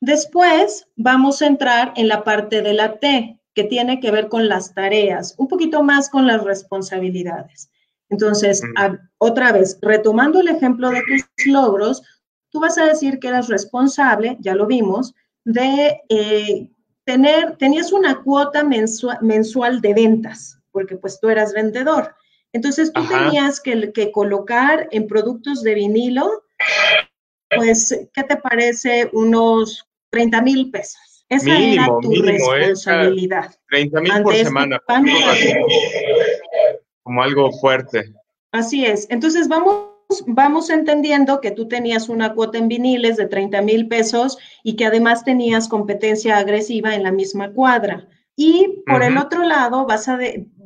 Después 0.00 0.88
vamos 0.96 1.40
a 1.40 1.46
entrar 1.46 1.92
en 1.94 2.08
la 2.08 2.24
parte 2.24 2.62
de 2.62 2.72
la 2.72 2.98
T, 2.98 3.38
que 3.54 3.64
tiene 3.64 4.00
que 4.00 4.10
ver 4.10 4.28
con 4.28 4.48
las 4.48 4.74
tareas, 4.74 5.34
un 5.38 5.48
poquito 5.48 5.82
más 5.82 6.08
con 6.08 6.26
las 6.26 6.42
responsabilidades. 6.42 7.70
Entonces, 8.08 8.62
otra 9.18 9.52
vez, 9.52 9.78
retomando 9.80 10.40
el 10.40 10.48
ejemplo 10.48 10.90
de 10.90 11.02
tus 11.02 11.46
logros, 11.46 12.02
tú 12.50 12.60
vas 12.60 12.76
a 12.76 12.84
decir 12.84 13.18
que 13.18 13.28
eras 13.28 13.48
responsable, 13.48 14.36
ya 14.40 14.54
lo 14.54 14.66
vimos, 14.66 15.14
de 15.44 16.00
eh, 16.08 16.70
tener, 17.04 17.56
tenías 17.56 17.92
una 17.92 18.22
cuota 18.22 18.64
mensual, 18.64 19.80
de 19.80 19.94
ventas, 19.94 20.58
porque 20.70 20.96
pues 20.96 21.18
tú 21.20 21.30
eras 21.30 21.52
vendedor. 21.52 22.14
Entonces, 22.52 22.92
tú 22.92 23.02
tenías 23.08 23.60
que, 23.60 23.92
que 23.92 24.12
colocar 24.12 24.88
en 24.90 25.06
productos 25.06 25.62
de 25.62 25.74
vinilo, 25.74 26.44
pues, 27.56 28.08
¿qué 28.12 28.22
te 28.24 28.36
parece? 28.36 29.08
Unos 29.14 29.86
30 30.10 30.42
mil 30.42 30.70
pesos. 30.70 31.11
Esa 31.28 31.58
mínimo, 31.58 31.72
era 31.72 31.86
tu 32.00 32.08
mínimo, 32.08 32.54
¿eh? 32.54 32.58
responsabilidad. 32.58 33.54
30 33.70 34.00
mil 34.00 34.22
por 34.22 34.34
semana. 34.34 34.82
Como 37.02 37.22
algo 37.22 37.52
fuerte. 37.52 38.12
Así 38.52 38.84
es. 38.84 39.06
Entonces 39.10 39.48
vamos, 39.48 39.86
vamos 40.26 40.70
entendiendo 40.70 41.40
que 41.40 41.50
tú 41.50 41.68
tenías 41.68 42.08
una 42.08 42.34
cuota 42.34 42.58
en 42.58 42.68
viniles 42.68 43.16
de 43.16 43.26
30 43.26 43.62
mil 43.62 43.88
pesos 43.88 44.38
y 44.62 44.76
que 44.76 44.86
además 44.86 45.24
tenías 45.24 45.68
competencia 45.68 46.36
agresiva 46.36 46.94
en 46.94 47.02
la 47.02 47.12
misma 47.12 47.50
cuadra. 47.52 48.06
Y 48.36 48.82
por 48.86 49.02
el 49.02 49.18
otro 49.18 49.42
lado, 49.42 49.86
vas 49.86 50.08
a 50.08 50.18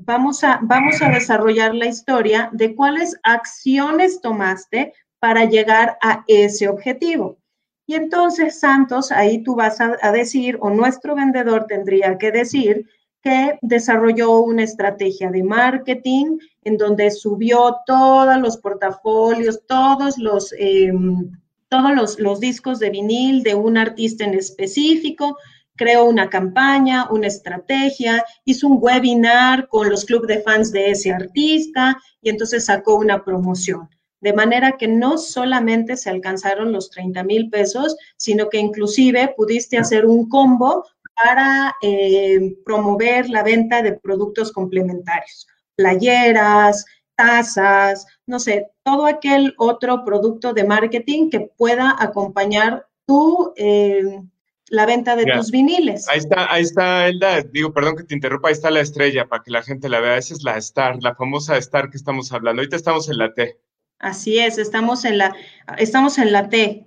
vamos, 0.06 0.42
a, 0.44 0.60
vamos 0.62 1.02
a 1.02 1.10
desarrollar 1.10 1.74
la 1.74 1.86
historia 1.86 2.48
de 2.52 2.74
cuáles 2.74 3.18
acciones 3.22 4.20
tomaste 4.20 4.94
para 5.18 5.44
llegar 5.44 5.98
a 6.02 6.24
ese 6.28 6.68
objetivo. 6.68 7.38
Y 7.86 7.94
entonces, 7.94 8.58
Santos, 8.58 9.12
ahí 9.12 9.42
tú 9.44 9.54
vas 9.54 9.80
a, 9.80 10.12
decir, 10.12 10.58
o 10.60 10.70
nuestro 10.70 11.14
vendedor 11.14 11.66
tendría 11.68 12.18
que 12.18 12.32
decir, 12.32 12.88
que 13.22 13.58
desarrolló 13.62 14.40
una 14.40 14.64
estrategia 14.64 15.30
de 15.30 15.44
marketing 15.44 16.38
en 16.64 16.76
donde 16.76 17.10
subió 17.12 17.76
todos 17.86 18.38
los 18.38 18.56
portafolios, 18.56 19.60
todos 19.66 20.18
los, 20.18 20.52
em, 20.58 21.30
todos 21.68 21.94
los, 21.94 22.18
los, 22.18 22.40
discos 22.40 22.80
de 22.80 22.90
vinil 22.90 23.42
de 23.44 23.54
un 23.54 23.76
artista 23.76 24.24
en 24.24 24.34
específico, 24.34 25.36
creó 25.76 26.04
una 26.06 26.28
campaña, 26.28 27.08
una 27.10 27.28
estrategia, 27.28 28.24
hizo 28.44 28.66
un 28.66 28.78
webinar 28.80 29.68
con 29.68 29.90
los 29.90 30.04
clubes 30.04 30.28
de 30.28 30.42
fans 30.42 30.72
de 30.72 30.90
ese 30.90 31.12
artista 31.12 31.96
y 32.20 32.30
entonces 32.30 32.64
sacó 32.64 32.96
una 32.96 33.24
promoción 33.24 33.88
de 34.20 34.32
manera 34.32 34.76
que 34.78 34.88
no 34.88 35.18
solamente 35.18 35.96
se 35.96 36.10
alcanzaron 36.10 36.72
los 36.72 36.90
30 36.90 37.22
mil 37.24 37.50
pesos, 37.50 37.96
sino 38.16 38.48
que 38.48 38.58
inclusive 38.58 39.34
pudiste 39.36 39.78
hacer 39.78 40.06
un 40.06 40.28
combo 40.28 40.84
para 41.22 41.74
eh, 41.82 42.56
promover 42.64 43.28
la 43.30 43.42
venta 43.42 43.82
de 43.82 43.92
productos 43.92 44.52
complementarios, 44.52 45.46
playeras, 45.74 46.84
tazas, 47.16 48.06
no 48.26 48.38
sé, 48.38 48.70
todo 48.82 49.06
aquel 49.06 49.54
otro 49.56 50.04
producto 50.04 50.52
de 50.52 50.64
marketing 50.64 51.30
que 51.30 51.40
pueda 51.56 51.96
acompañar 51.98 52.86
tu, 53.06 53.52
eh, 53.56 54.20
la 54.68 54.84
venta 54.84 55.16
de 55.16 55.26
tus 55.26 55.50
viniles. 55.50 56.08
Ahí 56.08 56.18
está, 56.18 56.52
ahí 56.52 56.62
está, 56.62 57.08
Elda, 57.08 57.42
digo, 57.42 57.72
perdón 57.72 57.96
que 57.96 58.04
te 58.04 58.14
interrumpa, 58.14 58.48
ahí 58.48 58.52
está 58.52 58.70
la 58.70 58.80
estrella 58.80 59.26
para 59.26 59.42
que 59.42 59.50
la 59.50 59.62
gente 59.62 59.88
la 59.88 60.00
vea, 60.00 60.18
esa 60.18 60.34
es 60.34 60.42
la 60.42 60.56
Star, 60.58 61.02
la 61.02 61.14
famosa 61.14 61.56
Star 61.56 61.90
que 61.90 61.96
estamos 61.96 62.32
hablando, 62.32 62.60
ahorita 62.60 62.76
estamos 62.76 63.08
en 63.08 63.18
la 63.18 63.32
T. 63.32 63.58
Así 63.98 64.38
es, 64.38 64.58
estamos 64.58 65.04
en 65.04 65.18
la, 65.18 65.34
estamos 65.78 66.18
en 66.18 66.32
la 66.32 66.48
T. 66.48 66.86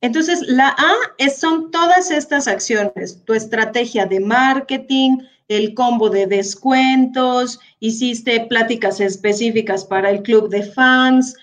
Entonces, 0.00 0.40
la 0.48 0.68
A 0.68 0.94
es, 1.18 1.38
son 1.38 1.70
todas 1.70 2.10
estas 2.10 2.48
acciones, 2.48 3.22
tu 3.24 3.34
estrategia 3.34 4.06
de 4.06 4.20
marketing, 4.20 5.18
el 5.48 5.74
combo 5.74 6.10
de 6.10 6.26
descuentos, 6.26 7.58
hiciste 7.80 8.46
pláticas 8.46 9.00
específicas 9.00 9.84
para 9.84 10.10
el 10.10 10.22
club 10.22 10.48
de 10.48 10.62
fans. 10.62 11.36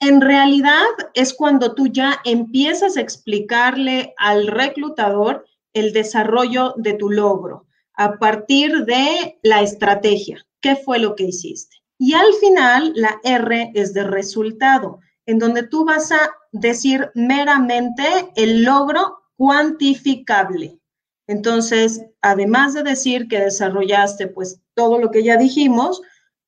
En 0.00 0.20
realidad 0.20 0.86
es 1.14 1.34
cuando 1.34 1.74
tú 1.74 1.86
ya 1.86 2.18
empiezas 2.24 2.96
a 2.96 3.00
explicarle 3.00 4.14
al 4.16 4.46
reclutador 4.46 5.46
el 5.74 5.92
desarrollo 5.92 6.74
de 6.76 6.94
tu 6.94 7.10
logro 7.10 7.66
a 7.94 8.18
partir 8.18 8.84
de 8.84 9.38
la 9.42 9.62
estrategia. 9.62 10.44
¿Qué 10.60 10.76
fue 10.76 10.98
lo 10.98 11.14
que 11.14 11.24
hiciste? 11.24 11.79
Y 12.02 12.14
al 12.14 12.32
final, 12.40 12.94
la 12.96 13.20
R 13.24 13.72
es 13.74 13.92
de 13.92 14.04
resultado, 14.04 15.00
en 15.26 15.38
donde 15.38 15.64
tú 15.64 15.84
vas 15.84 16.10
a 16.10 16.30
decir 16.50 17.10
meramente 17.14 18.02
el 18.36 18.64
logro 18.64 19.18
cuantificable. 19.36 20.78
Entonces, 21.26 22.00
además 22.22 22.72
de 22.72 22.84
decir 22.84 23.28
que 23.28 23.40
desarrollaste 23.40 24.28
pues 24.28 24.62
todo 24.72 24.98
lo 24.98 25.10
que 25.10 25.22
ya 25.22 25.36
dijimos, 25.36 26.00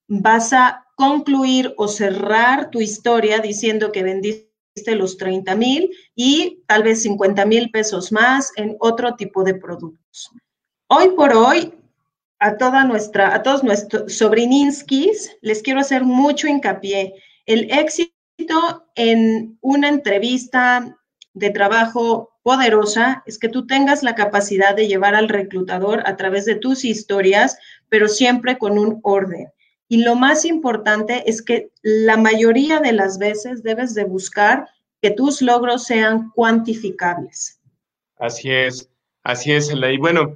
vas 0.09 0.55
a 0.55 0.87
concluir 0.97 1.75
o 1.77 1.87
cerrar 1.87 2.71
tu 2.71 2.81
historia 2.81 3.39
diciendo 3.41 3.93
que 3.93 4.03
vendiste 4.03 4.49
los 4.97 5.19
30 5.19 5.55
mil 5.55 5.91
y 6.15 6.63
tal 6.67 6.83
vez 6.83 7.03
50 7.03 7.45
mil 7.45 7.71
pesos 7.71 8.11
más 8.11 8.53
en 8.57 8.75
otro 8.81 9.17
tipo 9.17 9.45
de 9.45 9.55
productos. 9.57 10.31
Hoy 10.89 11.11
por 11.11 11.35
hoy, 11.35 11.75
a 12.43 12.57
toda 12.57 12.85
nuestra, 12.85 13.35
a 13.35 13.43
todos 13.43 13.63
nuestros 13.63 14.13
sobrininskis, 14.17 15.37
les 15.43 15.63
quiero 15.63 15.79
hacer 15.79 16.03
mucho 16.03 16.49
hincapié. 16.49 17.15
El 17.47 17.71
éxito 17.71 18.85
en 18.97 19.57
una 19.61 19.89
entrevista 19.89 20.99
de 21.35 21.51
trabajo 21.51 22.33
poderosa 22.43 23.23
es 23.27 23.39
que 23.39 23.49
tú 23.49 23.65
tengas 23.69 24.03
la 24.03 24.17
capacidad 24.17 24.75
de 24.75 24.89
llevar 24.89 25.15
al 25.15 25.29
reclutador 25.29 26.03
a 26.05 26.17
través 26.17 26.45
de 26.45 26.57
tus 26.57 26.85
historias, 26.85 27.57
pero 27.89 28.09
siempre 28.09 28.59
con 28.59 28.77
un 28.77 28.99
orden. 29.05 29.47
Y 29.87 30.03
lo 30.03 30.17
más 30.17 30.45
importante 30.45 31.23
es 31.31 31.43
que 31.43 31.71
la 31.83 32.17
mayoría 32.17 32.81
de 32.81 32.93
las 32.93 33.19
veces 33.19 33.63
debes 33.63 33.95
de 33.95 34.03
buscar 34.03 34.67
que 35.01 35.13
tus 35.13 35.43
logros 35.43 35.85
sean 35.85 36.31
cuantificables. 36.31 37.61
Así 38.17 38.51
es, 38.51 38.91
así 39.23 39.53
es, 39.53 39.71
y 39.71 39.99
bueno, 39.99 40.35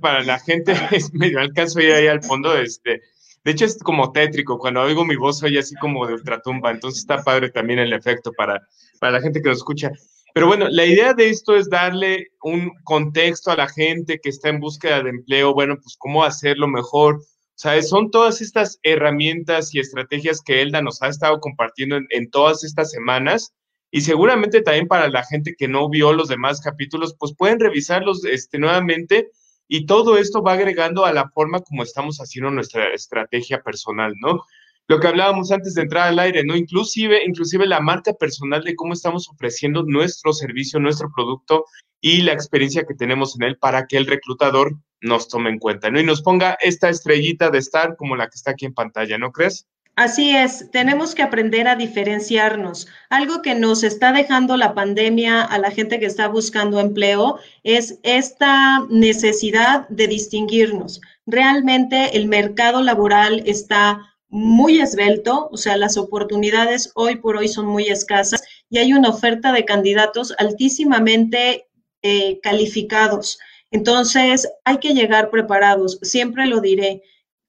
para 0.00 0.22
la 0.22 0.38
gente, 0.38 0.74
me 1.12 1.34
alcanzo 1.38 1.78
a 1.78 1.82
ir 1.82 1.92
ahí 1.92 2.06
al 2.06 2.22
fondo, 2.22 2.56
este, 2.56 3.00
de 3.44 3.50
hecho 3.50 3.64
es 3.64 3.78
como 3.78 4.12
tétrico, 4.12 4.58
cuando 4.58 4.82
oigo 4.82 5.04
mi 5.04 5.16
voz 5.16 5.38
soy 5.38 5.58
así 5.58 5.74
como 5.76 6.06
de 6.06 6.14
ultratumba, 6.14 6.70
entonces 6.70 7.00
está 7.00 7.22
padre 7.22 7.50
también 7.50 7.78
el 7.78 7.92
efecto 7.92 8.32
para, 8.32 8.60
para 9.00 9.12
la 9.12 9.20
gente 9.20 9.40
que 9.42 9.48
lo 9.48 9.54
escucha. 9.54 9.90
Pero 10.34 10.48
bueno, 10.48 10.66
la 10.68 10.84
idea 10.84 11.14
de 11.14 11.30
esto 11.30 11.54
es 11.54 11.70
darle 11.70 12.26
un 12.42 12.72
contexto 12.82 13.52
a 13.52 13.56
la 13.56 13.68
gente 13.68 14.18
que 14.20 14.30
está 14.30 14.48
en 14.48 14.58
búsqueda 14.58 15.00
de 15.00 15.10
empleo, 15.10 15.54
bueno, 15.54 15.76
pues 15.76 15.94
cómo 15.96 16.24
hacerlo 16.24 16.66
mejor. 16.66 17.14
O 17.16 17.56
sea, 17.56 17.80
son 17.82 18.10
todas 18.10 18.40
estas 18.40 18.80
herramientas 18.82 19.72
y 19.72 19.78
estrategias 19.78 20.42
que 20.42 20.60
Elda 20.60 20.82
nos 20.82 21.00
ha 21.02 21.08
estado 21.08 21.38
compartiendo 21.38 21.98
en, 22.10 22.30
todas 22.30 22.64
estas 22.64 22.90
semanas. 22.90 23.54
Y 23.92 24.00
seguramente 24.00 24.60
también 24.60 24.88
para 24.88 25.08
la 25.08 25.24
gente 25.24 25.54
que 25.56 25.68
no 25.68 25.88
vio 25.88 26.12
los 26.12 26.26
demás 26.26 26.60
capítulos, 26.60 27.14
pues 27.16 27.32
pueden 27.38 27.60
revisarlos 27.60 28.24
este, 28.24 28.58
nuevamente. 28.58 29.28
Y 29.68 29.86
todo 29.86 30.18
esto 30.18 30.42
va 30.42 30.52
agregando 30.52 31.04
a 31.04 31.12
la 31.12 31.28
forma 31.30 31.60
como 31.60 31.82
estamos 31.82 32.18
haciendo 32.18 32.50
nuestra 32.50 32.92
estrategia 32.92 33.62
personal, 33.62 34.14
¿no? 34.20 34.44
lo 34.86 35.00
que 35.00 35.06
hablábamos 35.06 35.50
antes 35.50 35.74
de 35.74 35.82
entrar 35.82 36.08
al 36.08 36.18
aire, 36.18 36.44
¿no? 36.44 36.56
Inclusive, 36.56 37.24
inclusive 37.24 37.66
la 37.66 37.80
marca 37.80 38.12
personal 38.12 38.62
de 38.62 38.76
cómo 38.76 38.92
estamos 38.92 39.28
ofreciendo 39.28 39.82
nuestro 39.84 40.32
servicio, 40.32 40.78
nuestro 40.78 41.10
producto 41.14 41.64
y 42.00 42.22
la 42.22 42.32
experiencia 42.32 42.84
que 42.84 42.94
tenemos 42.94 43.34
en 43.36 43.44
él 43.44 43.58
para 43.58 43.86
que 43.86 43.96
el 43.96 44.06
reclutador 44.06 44.76
nos 45.00 45.28
tome 45.28 45.50
en 45.50 45.58
cuenta, 45.58 45.90
¿no? 45.90 46.00
Y 46.00 46.04
nos 46.04 46.22
ponga 46.22 46.58
esta 46.60 46.90
estrellita 46.90 47.50
de 47.50 47.58
estar 47.58 47.96
como 47.96 48.16
la 48.16 48.26
que 48.26 48.36
está 48.36 48.50
aquí 48.50 48.66
en 48.66 48.74
pantalla, 48.74 49.16
¿no 49.16 49.32
crees? 49.32 49.66
Así 49.96 50.34
es, 50.34 50.70
tenemos 50.72 51.14
que 51.14 51.22
aprender 51.22 51.68
a 51.68 51.76
diferenciarnos. 51.76 52.88
Algo 53.10 53.42
que 53.42 53.54
nos 53.54 53.84
está 53.84 54.10
dejando 54.10 54.56
la 54.56 54.74
pandemia 54.74 55.42
a 55.42 55.56
la 55.58 55.70
gente 55.70 56.00
que 56.00 56.06
está 56.06 56.26
buscando 56.26 56.80
empleo 56.80 57.38
es 57.62 58.00
esta 58.02 58.80
necesidad 58.90 59.88
de 59.88 60.08
distinguirnos. 60.08 61.00
Realmente 61.26 62.16
el 62.16 62.26
mercado 62.26 62.82
laboral 62.82 63.44
está 63.46 64.00
muy 64.28 64.80
esbelto, 64.80 65.48
o 65.52 65.56
sea, 65.56 65.76
las 65.76 65.96
oportunidades 65.96 66.90
hoy 66.96 67.14
por 67.16 67.36
hoy 67.36 67.46
son 67.46 67.66
muy 67.66 67.84
escasas 67.86 68.42
y 68.68 68.78
hay 68.78 68.94
una 68.94 69.10
oferta 69.10 69.52
de 69.52 69.64
candidatos 69.64 70.34
altísimamente 70.38 71.68
eh, 72.02 72.40
calificados. 72.42 73.38
Entonces, 73.70 74.48
hay 74.64 74.78
que 74.78 74.92
llegar 74.92 75.30
preparados, 75.30 76.00
siempre 76.02 76.46
lo 76.46 76.60
diré. 76.60 77.02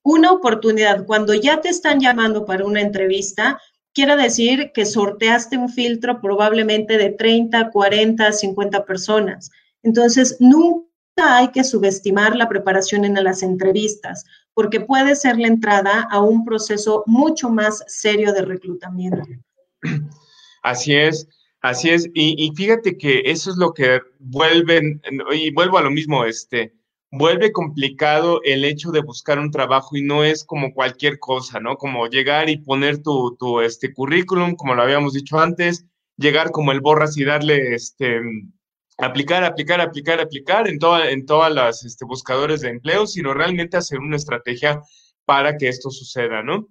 Una 0.06 0.32
oportunidad, 0.32 1.04
cuando 1.08 1.34
ya 1.34 1.62
te 1.62 1.70
están 1.70 2.00
llamando 2.00 2.46
para 2.46 2.64
una 2.64 2.80
entrevista, 2.80 3.60
quiere 3.92 4.16
decir 4.16 4.72
que 4.72 4.86
sorteaste 4.86 5.58
un 5.58 5.68
filtro 5.68 6.22
probablemente 6.22 7.00
de 7.00 7.10
30, 7.10 7.72
40, 7.72 8.32
50 8.32 8.86
personas. 8.86 9.50
Entonces, 9.82 10.38
nunca 10.40 10.86
hay 11.18 11.48
que 11.48 11.64
subestimar 11.64 12.36
la 12.36 12.48
preparación 12.48 13.04
en 13.04 13.16
las 13.16 13.42
entrevistas, 13.42 14.26
porque 14.54 14.80
puede 14.80 15.16
ser 15.16 15.40
la 15.40 15.48
entrada 15.48 16.08
a 16.12 16.20
un 16.22 16.46
proceso 16.46 17.04
mucho 17.08 17.50
más 17.50 17.84
serio 17.88 18.32
de 18.32 18.44
reclutamiento. 18.44 19.24
Así 20.62 20.94
es, 20.94 21.28
así 21.62 21.90
es. 21.90 22.08
Y, 22.14 22.52
fíjate 22.56 22.96
que 22.96 23.24
eso 23.26 23.50
es 23.50 23.58
lo 23.58 23.74
que 23.74 24.02
vuelve, 24.20 25.00
y 25.34 25.52
vuelvo 25.52 25.80
a 25.80 25.82
lo 25.82 25.90
mismo, 25.90 26.26
este, 26.26 26.76
vuelve 27.12 27.52
complicado 27.52 28.42
el 28.44 28.66
hecho 28.66 28.92
de 28.92 29.02
buscar 29.02 29.40
un 29.40 29.52
trabajo 29.52 29.96
y 29.96 30.04
no 30.04 30.24
es 30.24 30.44
como 30.44 30.74
cualquier 30.74 31.20
cosa, 31.20 31.60
¿no? 31.60 31.78
Como 31.78 32.08
llegar 32.08 32.50
y 32.50 32.58
poner 32.58 33.02
tu, 33.02 33.36
tu 33.38 33.62
este, 33.62 33.94
currículum, 33.94 34.56
como 34.56 34.76
lo 34.76 34.82
habíamos 34.82 35.14
dicho 35.14 35.40
antes, 35.40 35.86
llegar 36.18 36.52
como 36.52 36.72
el 36.72 36.82
borras 36.82 37.18
y 37.18 37.26
darle 37.26 37.74
este 37.76 38.22
aplicar, 38.98 39.44
aplicar, 39.44 39.82
aplicar, 39.82 40.20
aplicar 40.20 40.68
en, 40.68 40.80
toda, 40.80 41.10
en 41.10 41.26
todas 41.26 41.54
las 41.54 41.84
este, 41.84 42.06
buscadores 42.06 42.62
de 42.62 42.70
empleo, 42.70 43.08
sino 43.08 43.34
realmente 43.34 43.78
hacer 43.78 44.00
una 44.00 44.16
estrategia 44.16 44.82
para 45.26 45.58
que 45.58 45.68
esto 45.68 45.90
suceda, 45.90 46.44
¿no? 46.44 46.70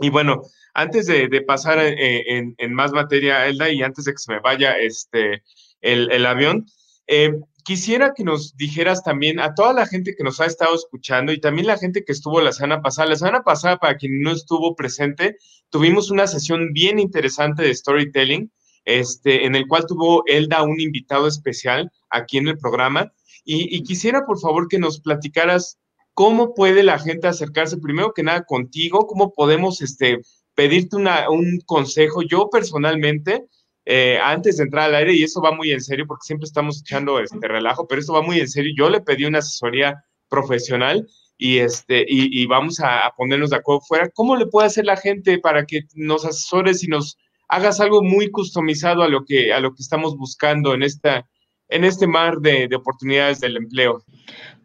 Y 0.00 0.10
bueno, 0.10 0.42
antes 0.74 1.06
de, 1.06 1.28
pasar 1.42 1.78
eh, 1.80 2.54
en, 2.56 2.72
más 2.72 2.92
materia, 2.92 3.46
Elda, 3.46 3.70
y 3.70 3.82
antes 3.82 4.04
de 4.04 4.12
que 4.12 4.18
se 4.18 4.32
me 4.32 4.40
vaya 4.40 4.78
este, 4.78 5.42
el, 5.80 6.24
avión, 6.24 6.66
eh, 7.08 7.32
quisiera 7.68 8.14
que 8.14 8.24
nos 8.24 8.56
dijeras 8.56 9.04
también 9.04 9.38
a 9.40 9.54
toda 9.54 9.74
la 9.74 9.86
gente 9.86 10.14
que 10.16 10.24
nos 10.24 10.40
ha 10.40 10.46
estado 10.46 10.74
escuchando 10.74 11.34
y 11.34 11.38
también 11.38 11.66
la 11.66 11.76
gente 11.76 12.02
que 12.02 12.12
estuvo 12.12 12.40
la 12.40 12.52
semana 12.52 12.80
pasada. 12.80 13.10
La 13.10 13.16
semana 13.16 13.42
pasada, 13.42 13.76
para 13.76 13.98
quien 13.98 14.22
no 14.22 14.32
estuvo 14.32 14.74
presente, 14.74 15.36
tuvimos 15.68 16.10
una 16.10 16.26
sesión 16.26 16.72
bien 16.72 16.98
interesante 16.98 17.62
de 17.62 17.74
storytelling 17.74 18.50
este, 18.86 19.44
en 19.44 19.54
el 19.54 19.66
cual 19.68 19.84
tuvo 19.86 20.22
Elda 20.24 20.62
un 20.62 20.80
invitado 20.80 21.28
especial 21.28 21.92
aquí 22.08 22.38
en 22.38 22.48
el 22.48 22.56
programa. 22.56 23.12
Y, 23.44 23.82
quisiera, 23.82 24.24
por 24.24 24.40
favor, 24.40 24.66
que 24.68 24.78
nos 24.78 25.00
platicaras 25.00 25.78
cómo 26.14 26.54
puede 26.54 26.82
la 26.82 26.98
gente 26.98 27.28
acercarse 27.28 27.76
primero 27.76 28.14
que 28.14 28.22
nada 28.22 28.44
contigo, 28.44 29.06
cómo 29.06 29.34
podemos 29.34 29.82
este, 29.82 30.22
pedirte 30.54 30.96
un 30.96 31.60
consejo. 31.66 32.22
Yo 32.22 32.48
personalmente, 32.48 33.44
eh, 33.90 34.18
antes 34.22 34.58
de 34.58 34.64
entrar 34.64 34.84
al 34.84 34.96
aire, 34.96 35.14
y 35.14 35.22
eso 35.22 35.40
va 35.40 35.50
muy 35.50 35.72
en 35.72 35.80
serio 35.80 36.04
porque 36.06 36.26
siempre 36.26 36.44
estamos 36.44 36.82
echando 36.82 37.18
este 37.20 37.48
relajo, 37.48 37.88
pero 37.88 38.02
esto 38.02 38.12
va 38.12 38.20
muy 38.20 38.38
en 38.38 38.46
serio, 38.46 38.74
yo 38.76 38.90
le 38.90 39.00
pedí 39.00 39.24
una 39.24 39.38
asesoría 39.38 40.04
profesional 40.28 41.08
y, 41.38 41.60
este, 41.60 42.04
y, 42.06 42.44
vamos 42.46 42.80
a, 42.80 43.10
ponernos 43.16 43.48
de 43.48 43.56
acuerdo 43.56 43.80
fuera. 43.80 44.10
¿Cómo 44.10 44.36
le 44.36 44.46
puede 44.46 44.66
hacer 44.66 44.84
la 44.84 44.98
gente 44.98 45.38
para 45.38 45.64
que 45.64 45.84
nos 45.94 46.26
asesores 46.26 46.84
y 46.84 46.88
nos 46.88 47.16
hagas 47.48 47.80
algo 47.80 48.02
muy 48.02 48.30
customizado 48.30 49.02
a 49.02 49.08
lo 49.08 49.24
que, 49.24 49.54
a 49.54 49.60
lo 49.60 49.70
que 49.70 49.82
estamos 49.82 50.18
buscando 50.18 50.74
en, 50.74 50.82
esta, 50.82 51.26
en 51.70 51.84
este 51.84 52.06
mar 52.06 52.40
de, 52.40 52.68
oportunidades 52.76 53.40
del 53.40 53.56
empleo? 53.56 54.04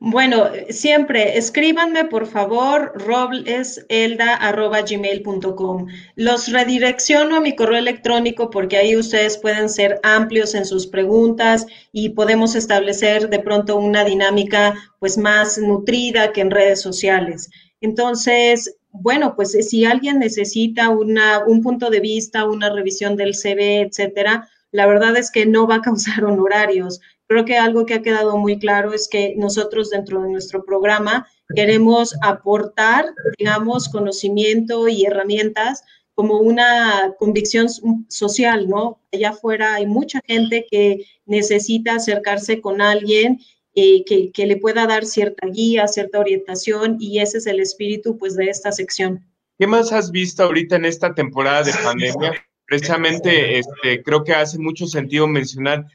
Bueno, 0.06 0.50
siempre 0.70 1.38
escríbanme 1.38 2.04
por 2.04 2.28
favor 2.28 2.92
robleselda.gmail.com. 3.08 5.88
Los 6.18 6.52
redirecciono 6.52 7.38
a 7.38 7.40
mi 7.40 7.56
correo 7.56 7.78
electrónico 7.78 8.50
porque 8.50 8.76
ahí 8.76 8.98
ustedes 8.98 9.38
pueden 9.38 9.70
ser 9.70 10.02
amplios 10.04 10.56
en 10.56 10.66
sus 10.66 10.88
preguntas 10.88 11.66
y 11.94 12.10
podemos 12.10 12.54
establecer 12.54 13.30
de 13.30 13.40
pronto 13.40 13.78
una 13.78 14.04
dinámica 14.04 14.74
pues 15.00 15.18
más 15.18 15.58
nutrida 15.58 16.34
que 16.34 16.42
en 16.42 16.52
redes 16.52 16.82
sociales. 16.82 17.50
Entonces, 17.80 18.76
bueno, 18.92 19.38
pues 19.38 19.54
si 19.54 19.86
alguien 19.86 20.20
necesita 20.20 20.90
una, 20.90 21.46
un 21.48 21.64
punto 21.64 21.90
de 21.90 22.02
vista, 22.02 22.44
una 22.44 22.70
revisión 22.70 23.16
del 23.16 23.36
CV, 23.36 23.84
etcétera, 23.84 24.50
la 24.74 24.88
verdad 24.88 25.16
es 25.16 25.32
que 25.32 25.46
no 25.46 25.66
va 25.66 25.76
a 25.76 25.82
causar 25.82 26.26
honorarios. 26.26 27.00
Creo 27.34 27.46
que 27.46 27.58
algo 27.58 27.88
que 27.88 27.96
ha 27.96 28.04
quedado 28.04 28.38
muy 28.38 28.60
claro 28.60 28.94
es 28.94 29.08
que 29.08 29.34
nosotros 29.36 29.90
dentro 29.90 30.22
de 30.22 30.30
nuestro 30.30 30.64
programa 30.64 31.28
queremos 31.56 32.14
aportar, 32.22 33.08
digamos, 33.40 33.90
conocimiento 33.90 34.88
y 34.88 35.08
herramientas 35.08 35.84
como 36.14 36.38
una 36.38 37.16
convicción 37.18 37.70
social, 38.08 38.70
¿no? 38.70 39.02
Allá 39.12 39.32
afuera 39.32 39.74
hay 39.74 39.88
mucha 39.88 40.22
gente 40.28 40.68
que 40.70 41.08
necesita 41.26 41.96
acercarse 41.96 42.62
con 42.62 42.82
alguien 42.82 43.40
eh, 43.74 44.04
que, 44.06 44.46
le 44.46 44.58
pueda 44.58 44.86
dar 44.86 45.04
cierta 45.04 45.48
guía, 45.48 45.88
cierta 45.88 46.20
orientación 46.20 46.98
y 47.00 47.18
ese 47.18 47.40
es 47.40 47.48
el 47.48 47.60
espíritu 47.60 48.16
pues 48.16 48.36
de 48.36 48.46
esta 48.46 48.72
sección. 48.72 49.26
¿Qué 49.58 49.66
más 49.66 49.92
has 49.92 50.12
visto 50.12 50.44
ahorita 50.44 50.76
en 50.76 50.86
esta 50.86 51.16
temporada 51.16 51.64
de 51.64 51.74
pandemia? 51.84 52.46
Precisamente 52.68 53.58
este, 53.58 54.04
creo 54.04 54.24
que 54.24 54.34
hace 54.34 54.60
mucho 54.60 54.86
sentido 54.86 55.28
mencionar, 55.28 55.88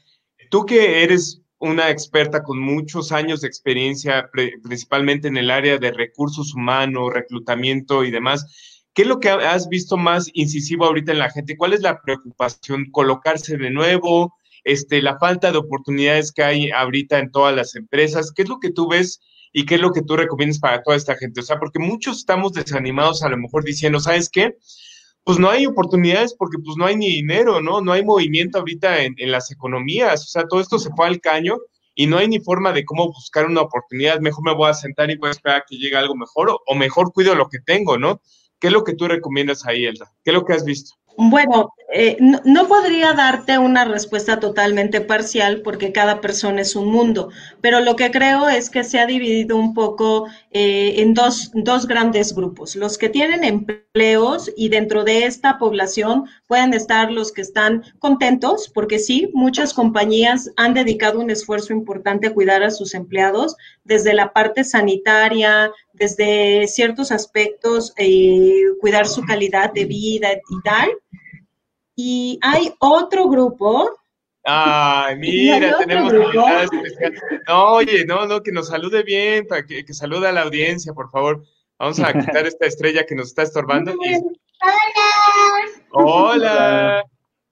tú 0.49 0.65
que 0.65 1.03
eres 1.03 1.41
una 1.59 1.89
experta 1.89 2.43
con 2.43 2.59
muchos 2.59 3.11
años 3.11 3.41
de 3.41 3.47
experiencia, 3.47 4.29
principalmente 4.63 5.27
en 5.27 5.37
el 5.37 5.51
área 5.51 5.77
de 5.77 5.91
recursos 5.91 6.53
humanos, 6.53 7.13
reclutamiento 7.13 8.03
y 8.03 8.11
demás, 8.11 8.85
¿qué 8.93 9.01
es 9.01 9.07
lo 9.07 9.19
que 9.19 9.29
has 9.29 9.67
visto 9.69 9.97
más 9.97 10.29
incisivo 10.33 10.85
ahorita 10.85 11.11
en 11.11 11.19
la 11.19 11.31
gente? 11.31 11.57
¿Cuál 11.57 11.73
es 11.73 11.81
la 11.81 12.01
preocupación? 12.01 12.89
¿Colocarse 12.91 13.57
de 13.57 13.69
nuevo? 13.69 14.33
este, 14.63 15.01
la 15.01 15.17
falta 15.17 15.51
de 15.51 15.57
oportunidades 15.57 16.31
que 16.31 16.43
hay 16.43 16.71
ahorita 16.71 17.19
en 17.19 17.31
todas 17.31 17.55
las 17.55 17.75
empresas. 17.75 18.31
¿Qué 18.31 18.43
es 18.43 18.49
lo 18.49 18.59
que 18.59 18.71
tú 18.71 18.87
ves 18.87 19.21
y 19.51 19.65
qué 19.65 19.75
es 19.75 19.81
lo 19.81 19.91
que 19.91 20.01
tú 20.01 20.15
recomiendas 20.15 20.59
para 20.59 20.83
toda 20.83 20.97
esta 20.97 21.15
gente? 21.15 21.41
O 21.41 21.43
sea, 21.43 21.59
porque 21.59 21.79
muchos 21.79 22.17
estamos 22.17 22.53
desanimados 22.53 23.23
a 23.23 23.29
lo 23.29 23.37
mejor 23.37 23.63
diciendo, 23.63 23.99
¿sabes 23.99 24.29
qué? 24.29 24.55
Pues 25.23 25.37
no 25.37 25.49
hay 25.49 25.65
oportunidades 25.65 26.33
porque 26.33 26.57
pues 26.63 26.75
no 26.77 26.85
hay 26.85 26.95
ni 26.95 27.09
dinero, 27.09 27.61
¿no? 27.61 27.81
No 27.81 27.91
hay 27.91 28.03
movimiento 28.03 28.59
ahorita 28.59 29.03
en, 29.03 29.15
las 29.31 29.51
economías. 29.51 30.23
O 30.23 30.27
sea, 30.27 30.47
todo 30.47 30.59
esto 30.59 30.79
se 30.79 30.89
fue 30.91 31.07
al 31.07 31.21
caño 31.21 31.57
y 31.93 32.07
no 32.07 32.17
hay 32.17 32.27
ni 32.27 32.39
forma 32.39 32.71
de 32.71 32.85
cómo 32.85 33.07
buscar 33.07 33.45
una 33.45 33.61
oportunidad. 33.61 34.19
Mejor 34.19 34.43
me 34.43 34.55
voy 34.55 34.69
a 34.69 34.73
sentar 34.73 35.11
y 35.11 35.17
voy 35.17 35.29
a 35.29 35.31
esperar 35.31 35.57
a 35.59 35.65
que 35.67 35.77
llegue 35.77 35.95
algo 35.95 36.15
mejor 36.15 36.49
o, 36.49 36.59
o 36.65 36.75
mejor 36.75 37.11
cuido 37.13 37.35
lo 37.35 37.49
que 37.49 37.59
tengo, 37.59 37.97
¿no? 37.97 38.21
¿Qué 38.59 38.67
es 38.67 38.73
lo 38.73 38.83
que 38.83 38.93
tú 38.93 39.07
recomiendas 39.07 39.65
ahí, 39.65 39.85
Elda? 39.85 40.11
¿Qué 40.23 40.31
es 40.31 40.33
lo 40.33 40.45
que 40.45 40.53
has 40.53 40.65
visto? 40.65 40.95
Bueno, 41.21 41.73
eh, 41.91 42.15
no, 42.21 42.67
podría 42.69 43.11
darte 43.11 43.57
una 43.57 43.83
respuesta 43.83 44.39
totalmente 44.39 45.01
parcial 45.01 45.61
porque 45.63 45.91
cada 45.91 46.21
persona 46.21 46.61
es 46.61 46.77
un 46.77 46.87
mundo, 46.89 47.29
pero 47.59 47.81
lo 47.81 47.97
que 47.97 48.09
creo 48.09 48.47
es 48.47 48.69
que 48.69 48.85
se 48.85 48.99
ha 48.99 49.05
dividido 49.05 49.57
un 49.57 49.73
poco 49.73 50.27
eh, 50.51 51.01
en 51.01 51.13
dos, 51.13 51.51
dos, 51.53 51.87
grandes 51.87 52.33
grupos. 52.33 52.77
Los 52.77 52.97
que 52.97 53.09
tienen 53.09 53.43
empleos 53.43 54.49
y 54.55 54.69
dentro 54.69 55.03
de 55.03 55.25
esta 55.25 55.57
población 55.57 56.23
pueden 56.47 56.73
estar 56.73 57.11
los 57.11 57.33
que 57.33 57.41
están 57.41 57.83
contentos, 57.99 58.69
porque 58.73 58.97
sí, 58.97 59.29
muchas 59.33 59.73
compañías 59.73 60.49
han 60.55 60.73
dedicado 60.73 61.19
un 61.19 61.31
esfuerzo 61.31 61.73
importante 61.73 62.27
a 62.27 62.33
cuidar 62.33 62.63
a 62.63 62.71
sus 62.71 62.93
empleados, 62.93 63.57
desde 63.83 64.13
la 64.13 64.31
parte 64.31 64.63
sanitaria, 64.63 65.69
desde 65.91 66.65
ciertos 66.67 67.11
aspectos, 67.11 67.93
eh, 67.97 68.61
cuidar 68.79 69.05
su 69.05 69.21
calidad 69.25 69.73
de 69.73 69.83
vida 69.83 70.29
y 70.31 70.61
tal 70.63 70.89
y 72.01 72.39
hay 72.41 72.73
otro 72.79 73.27
grupo. 73.27 73.99
Ay, 74.45 75.15
mira, 75.17 75.77
tenemos 75.79 76.13
invitada 76.13 76.63
especial. 76.63 77.13
No, 77.45 77.73
oye, 77.73 78.05
no, 78.05 78.25
no, 78.25 78.41
que 78.41 78.53
nos 78.53 78.69
salude 78.69 79.03
bien, 79.03 79.45
para 79.45 79.65
que, 79.65 79.83
que 79.83 79.93
salude 79.93 80.29
a 80.29 80.31
la 80.31 80.43
audiencia, 80.43 80.93
por 80.93 81.11
favor. 81.11 81.43
Vamos 81.77 81.99
a 81.99 82.13
quitar 82.13 82.47
esta 82.47 82.67
estrella 82.67 83.05
que 83.05 83.15
nos 83.15 83.27
está 83.27 83.41
estorbando. 83.41 83.91
Hola. 85.91 85.91
Hola. 85.91 87.03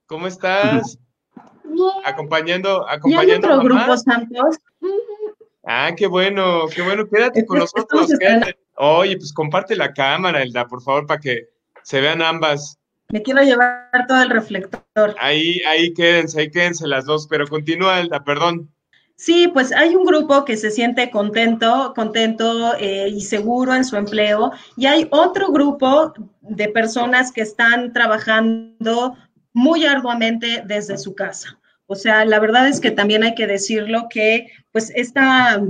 ¿Cómo 0.05 0.27
estás? 0.27 0.97
Acompañando, 2.05 2.87
acompañando. 2.87 3.09
¿Y 3.09 3.31
hay 3.31 3.37
otro 3.37 3.59
grupo, 3.59 3.97
Santos? 3.97 4.59
Ah, 5.65 5.91
qué 5.95 6.07
bueno, 6.07 6.67
qué 6.73 6.83
bueno. 6.83 7.05
Quédate 7.05 7.45
con 7.45 7.59
nosotros. 7.59 8.13
Quédate. 8.17 8.57
Oye, 8.75 9.17
pues 9.17 9.33
comparte 9.33 9.75
la 9.75 9.91
cámara, 9.91 10.41
Elda, 10.41 10.67
por 10.67 10.81
favor, 10.81 11.05
para 11.05 11.19
que 11.19 11.49
se 11.83 11.99
vean 11.99 12.21
ambas. 12.21 12.79
Me 13.09 13.21
quiero 13.21 13.41
llevar 13.41 14.05
todo 14.07 14.21
el 14.21 14.29
reflector. 14.29 15.15
Ahí, 15.19 15.61
ahí 15.67 15.93
quédense, 15.93 16.41
ahí 16.41 16.51
quédense 16.51 16.87
las 16.87 17.05
dos, 17.05 17.27
pero 17.27 17.47
continúa, 17.47 18.01
Elda, 18.01 18.23
perdón. 18.23 18.69
Sí, 19.15 19.47
pues 19.47 19.71
hay 19.71 19.95
un 19.95 20.05
grupo 20.05 20.45
que 20.45 20.57
se 20.57 20.69
siente 20.69 21.09
contento, 21.09 21.93
contento 21.95 22.75
eh, 22.79 23.07
y 23.09 23.21
seguro 23.21 23.73
en 23.73 23.83
su 23.83 23.95
empleo, 23.95 24.51
y 24.75 24.85
hay 24.85 25.07
otro 25.09 25.51
grupo 25.51 26.13
de 26.41 26.67
personas 26.69 27.31
que 27.31 27.41
están 27.41 27.93
trabajando 27.93 29.15
muy 29.53 29.85
arduamente 29.85 30.61
desde 30.65 30.97
su 30.97 31.15
casa. 31.15 31.59
O 31.87 31.95
sea, 31.95 32.25
la 32.25 32.39
verdad 32.39 32.67
es 32.67 32.79
que 32.79 32.91
también 32.91 33.23
hay 33.23 33.33
que 33.33 33.47
decirlo 33.47 34.07
que, 34.09 34.51
pues, 34.71 34.91
esta 34.95 35.61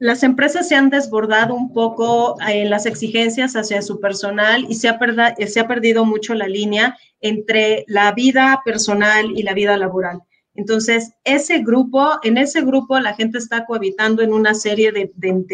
las 0.00 0.22
empresas 0.22 0.66
se 0.66 0.74
han 0.74 0.88
desbordado 0.88 1.54
un 1.54 1.74
poco 1.74 2.36
en 2.48 2.70
las 2.70 2.86
exigencias 2.86 3.54
hacia 3.54 3.82
su 3.82 4.00
personal 4.00 4.64
y 4.66 4.74
se 4.74 4.88
ha, 4.88 4.98
se 5.46 5.60
ha 5.60 5.68
perdido 5.68 6.06
mucho 6.06 6.34
la 6.34 6.48
línea 6.48 6.96
entre 7.20 7.84
la 7.86 8.10
vida 8.12 8.62
personal 8.64 9.30
y 9.36 9.42
la 9.42 9.52
vida 9.52 9.76
laboral. 9.76 10.22
Entonces, 10.54 11.12
ese 11.24 11.58
grupo, 11.58 12.12
en 12.22 12.38
ese 12.38 12.62
grupo 12.62 12.98
la 12.98 13.14
gente 13.14 13.36
está 13.36 13.66
cohabitando 13.66 14.22
en 14.22 14.32
una 14.32 14.54
serie 14.54 14.90
de, 14.90 15.12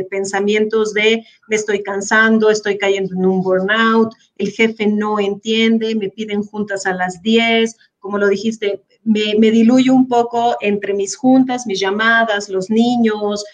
pensamientos 0.08 0.94
de 0.94 1.24
me 1.48 1.56
estoy 1.56 1.82
cansando, 1.82 2.48
estoy 2.48 2.78
cayendo 2.78 3.14
en 3.16 3.26
un 3.26 3.42
burnout, 3.42 4.14
el 4.38 4.52
jefe 4.52 4.86
no 4.86 5.18
entiende, 5.18 5.96
me 5.96 6.08
piden 6.08 6.44
juntas 6.44 6.86
a 6.86 6.94
las 6.94 7.20
10, 7.20 7.76
como 7.98 8.16
lo 8.16 8.28
dijiste, 8.28 8.80
me, 9.02 9.34
me 9.38 9.50
diluyo 9.50 9.92
un 9.92 10.06
poco 10.06 10.56
entre 10.60 10.94
mis 10.94 11.16
juntas, 11.16 11.66
mis 11.66 11.80
llamadas, 11.80 12.48
los 12.48 12.70
niños, 12.70 13.44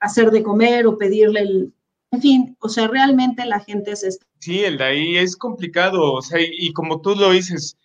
hacer 0.00 0.30
de 0.30 0.42
comer 0.42 0.86
o 0.86 0.98
pedirle 0.98 1.40
el... 1.40 1.74
En 2.10 2.22
fin, 2.22 2.56
o 2.60 2.68
sea, 2.68 2.88
realmente 2.88 3.44
la 3.44 3.60
gente 3.60 3.92
es... 3.92 4.18
Sí, 4.38 4.64
el 4.64 4.78
de 4.78 4.84
ahí 4.84 5.16
es 5.16 5.36
complicado, 5.36 6.14
o 6.14 6.22
sea, 6.22 6.40
y, 6.40 6.72
como 6.72 7.02
tú 7.02 7.14
lo 7.14 7.32
dices, 7.32 7.76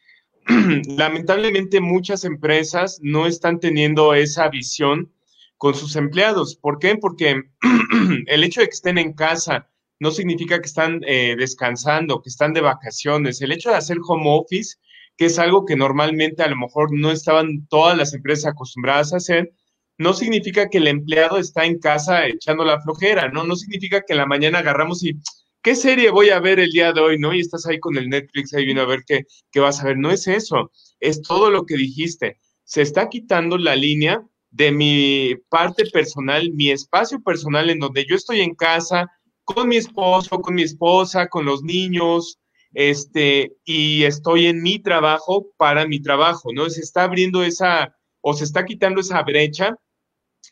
lamentablemente 0.88 1.82
muchas 1.82 2.24
empresas 2.24 3.00
no 3.02 3.28
están 3.28 3.60
teniendo 3.60 4.14
esa 4.14 4.48
visión 4.50 5.12
con 5.58 5.76
sus 5.76 5.96
empleados. 5.96 6.56
¿Por 6.56 6.80
qué? 6.80 6.96
Porque 6.96 7.42
el 8.28 8.44
hecho 8.44 8.62
de 8.62 8.68
que 8.68 8.74
estén 8.74 8.98
en 8.98 9.14
casa 9.14 9.70
no 10.00 10.12
significa 10.12 10.60
que 10.60 10.68
están 10.68 11.02
eh, 11.08 11.36
descansando, 11.38 12.22
que 12.22 12.30
están 12.30 12.54
de 12.54 12.62
vacaciones. 12.62 13.42
El 13.42 13.52
hecho 13.52 13.70
de 13.70 13.78
hacer 13.78 13.98
home 14.06 14.26
office, 14.28 14.78
que 15.18 15.26
es 15.26 15.40
algo 15.40 15.66
que 15.66 15.76
normalmente 15.76 16.44
a 16.44 16.50
lo 16.50 16.58
mejor 16.58 16.90
no 16.92 17.12
estaban 17.12 17.66
todas 17.68 17.98
las 17.98 18.14
empresas 18.14 18.52
acostumbradas 18.52 19.14
a 19.14 19.18
hacer, 19.18 19.54
no 19.98 20.14
significa 20.14 20.70
que 20.70 20.80
el 20.80 20.88
empleado 20.88 21.38
está 21.38 21.66
en 21.66 21.80
casa 21.80 22.28
echando 22.28 22.66
la 22.66 22.82
flojera, 22.82 23.30
¿no? 23.30 23.44
No 23.44 23.56
significa 23.56 24.02
que 24.08 24.16
la 24.16 24.26
mañana 24.26 24.60
agarramos 24.60 25.04
y, 25.04 25.14
¿qué 25.62 25.76
serie 25.76 26.10
voy 26.10 26.30
a 26.30 26.40
ver 26.40 26.60
el 26.60 26.72
día 26.72 26.94
de 26.94 27.02
hoy, 27.02 27.20
no? 27.20 27.34
Y 27.34 27.40
estás 27.40 27.66
ahí 27.68 27.80
con 27.80 27.98
el 27.98 28.10
Netflix, 28.10 28.54
ahí 28.54 28.66
viene 28.66 28.82
a 28.82 28.86
ver 28.86 29.04
qué, 29.06 29.26
qué 29.52 29.60
vas 29.60 29.82
a 29.82 29.86
ver. 29.86 29.98
No 29.98 30.12
es 30.12 30.28
eso, 30.28 30.72
es 31.00 31.22
todo 31.22 31.50
lo 31.50 31.66
que 31.66 31.78
dijiste. 31.78 32.40
Se 32.64 32.82
está 32.82 33.10
quitando 33.10 33.58
la 33.58 33.76
línea 33.76 34.22
de 34.52 34.72
mi 34.72 35.36
parte 35.50 35.86
personal, 35.92 36.52
mi 36.54 36.70
espacio 36.72 37.22
personal 37.22 37.70
en 37.70 37.80
donde 37.80 38.06
yo 38.06 38.16
estoy 38.16 38.42
en 38.42 38.56
casa 38.56 39.12
con 39.44 39.68
mi 39.68 39.78
esposo, 39.78 40.40
con 40.40 40.56
mi 40.56 40.64
esposa, 40.64 41.28
con 41.28 41.46
los 41.46 41.64
niños, 41.64 42.40
este, 42.74 43.56
y 43.66 44.04
estoy 44.04 44.48
en 44.48 44.62
mi 44.62 44.80
trabajo 44.80 45.48
para 45.58 45.88
mi 45.88 46.02
trabajo, 46.02 46.52
¿no? 46.54 46.70
Se 46.70 46.82
está 46.82 47.04
abriendo 47.04 47.44
esa, 47.44 47.96
o 48.22 48.34
se 48.34 48.44
está 48.44 48.66
quitando 48.66 49.02
esa 49.02 49.22
brecha 49.24 49.76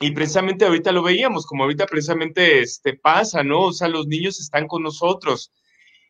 y 0.01 0.11
precisamente 0.11 0.65
ahorita 0.65 0.91
lo 0.91 1.03
veíamos, 1.03 1.45
como 1.45 1.63
ahorita 1.63 1.85
precisamente 1.85 2.59
este, 2.59 2.95
pasa, 2.95 3.43
¿no? 3.43 3.65
O 3.67 3.73
sea, 3.73 3.87
los 3.87 4.07
niños 4.07 4.39
están 4.39 4.67
con 4.67 4.81
nosotros. 4.81 5.51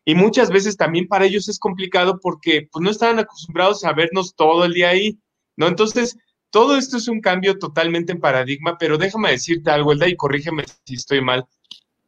Y 0.04 0.14
muchas 0.14 0.50
veces 0.50 0.76
también 0.78 1.06
para 1.06 1.26
ellos 1.26 1.48
es 1.48 1.58
complicado 1.58 2.18
porque 2.20 2.68
pues 2.72 2.82
no 2.82 2.90
estaban 2.90 3.18
acostumbrados 3.18 3.84
a 3.84 3.92
vernos 3.92 4.34
todo 4.34 4.64
el 4.64 4.72
día 4.72 4.88
ahí, 4.88 5.18
¿no? 5.56 5.68
Entonces, 5.68 6.16
todo 6.50 6.76
esto 6.76 6.96
es 6.96 7.06
un 7.06 7.20
cambio 7.20 7.58
totalmente 7.58 8.12
en 8.12 8.20
paradigma, 8.20 8.78
pero 8.78 8.96
déjame 8.96 9.30
decirte 9.30 9.70
algo, 9.70 9.92
Elda, 9.92 10.08
y 10.08 10.16
corrígeme 10.16 10.64
si 10.86 10.94
estoy 10.94 11.20
mal. 11.20 11.46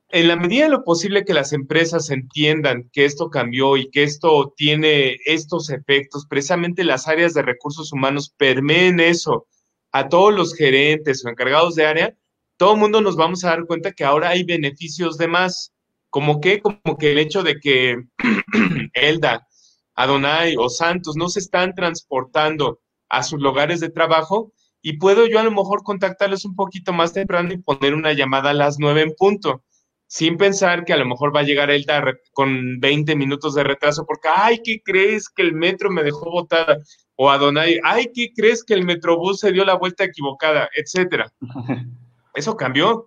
En 0.09 0.29
la 0.29 0.37
medida 0.37 0.65
de 0.65 0.71
lo 0.71 0.85
posible 0.85 1.25
que 1.25 1.35
las 1.35 1.53
empresas 1.53 2.09
entiendan 2.09 2.89
que 2.93 3.05
esto 3.05 3.29
cambió 3.29 3.77
y 3.77 3.91
que 3.91 4.05
esto 4.05 4.55
tiene 4.57 5.19
estos 5.27 5.71
efectos, 5.71 6.27
precisamente 6.29 6.83
las 6.83 7.09
áreas 7.09 7.35
de 7.35 7.43
recursos 7.43 7.93
humanos 7.93 8.33
permeen 8.37 9.01
eso 9.01 9.47
a 9.95 10.09
todos 10.09 10.35
los 10.35 10.57
gerentes 10.57 11.25
o 11.25 11.29
encargados 11.29 11.77
de 11.77 11.87
área, 11.87 12.17
todo 12.57 12.75
el 12.75 12.81
mundo 12.81 13.01
nos 13.01 13.15
vamos 13.15 13.45
a 13.45 13.51
dar 13.51 13.65
cuenta 13.65 13.93
que 13.93 14.03
ahora 14.03 14.31
hay 14.31 14.43
beneficios 14.43 15.17
de 15.19 15.29
más, 15.29 15.73
como 16.11 16.41
que, 16.41 16.61
como 16.61 16.99
que 16.99 17.13
el 17.13 17.19
hecho 17.21 17.45
de 17.45 17.61
que 17.61 18.03
Elda, 18.93 19.47
Adonai 19.95 20.57
o 20.59 20.69
Santos 20.69 21.15
no 21.15 21.29
se 21.29 21.39
están 21.39 21.77
transportando 21.77 22.81
a 23.09 23.23
sus 23.23 23.41
lugares 23.41 23.79
de 23.79 23.89
trabajo 23.89 24.53
y 24.83 24.99
puedo 24.99 25.29
yo 25.29 25.39
a 25.39 25.45
lo 25.45 25.53
mejor 25.53 25.85
contactarles 25.85 26.45
un 26.45 26.57
poquito 26.57 26.93
más 26.93 27.13
temprano 27.13 27.53
y 27.53 27.59
poner 27.59 27.95
una 27.95 28.13
llamada 28.15 28.51
a 28.51 28.55
las 28.55 28.81
nueve 28.81 29.03
en 29.03 29.15
punto, 29.17 29.63
sin 30.09 30.37
pensar 30.37 30.85
que 30.85 30.93
a 30.93 30.97
lo 30.97 31.07
mejor 31.07 31.35
va 31.35 31.41
a 31.41 31.45
llegar 31.45 31.71
Elda 31.71 32.03
con 32.33 32.81
20 32.81 33.15
minutos 33.15 33.55
de 33.55 33.63
retraso 33.63 34.05
porque, 34.05 34.29
ay, 34.35 34.59
¿qué 34.65 34.83
crees 34.85 35.29
que 35.29 35.43
el 35.43 35.53
metro 35.53 35.89
me 35.89 36.03
dejó 36.03 36.33
botada? 36.33 36.79
O 37.17 37.31
Adonai, 37.31 37.79
ay, 37.85 38.11
¿qué 38.15 38.33
crees 38.35 38.65
que 38.65 38.75
el 38.75 38.85
Metrobús 38.85 39.41
se 39.41 39.53
dio 39.53 39.65
la 39.65 39.75
vuelta 39.75 40.05
equivocada? 40.05 40.69
Etcétera. 40.75 41.33
Eso 42.35 42.57
cambió 42.57 43.07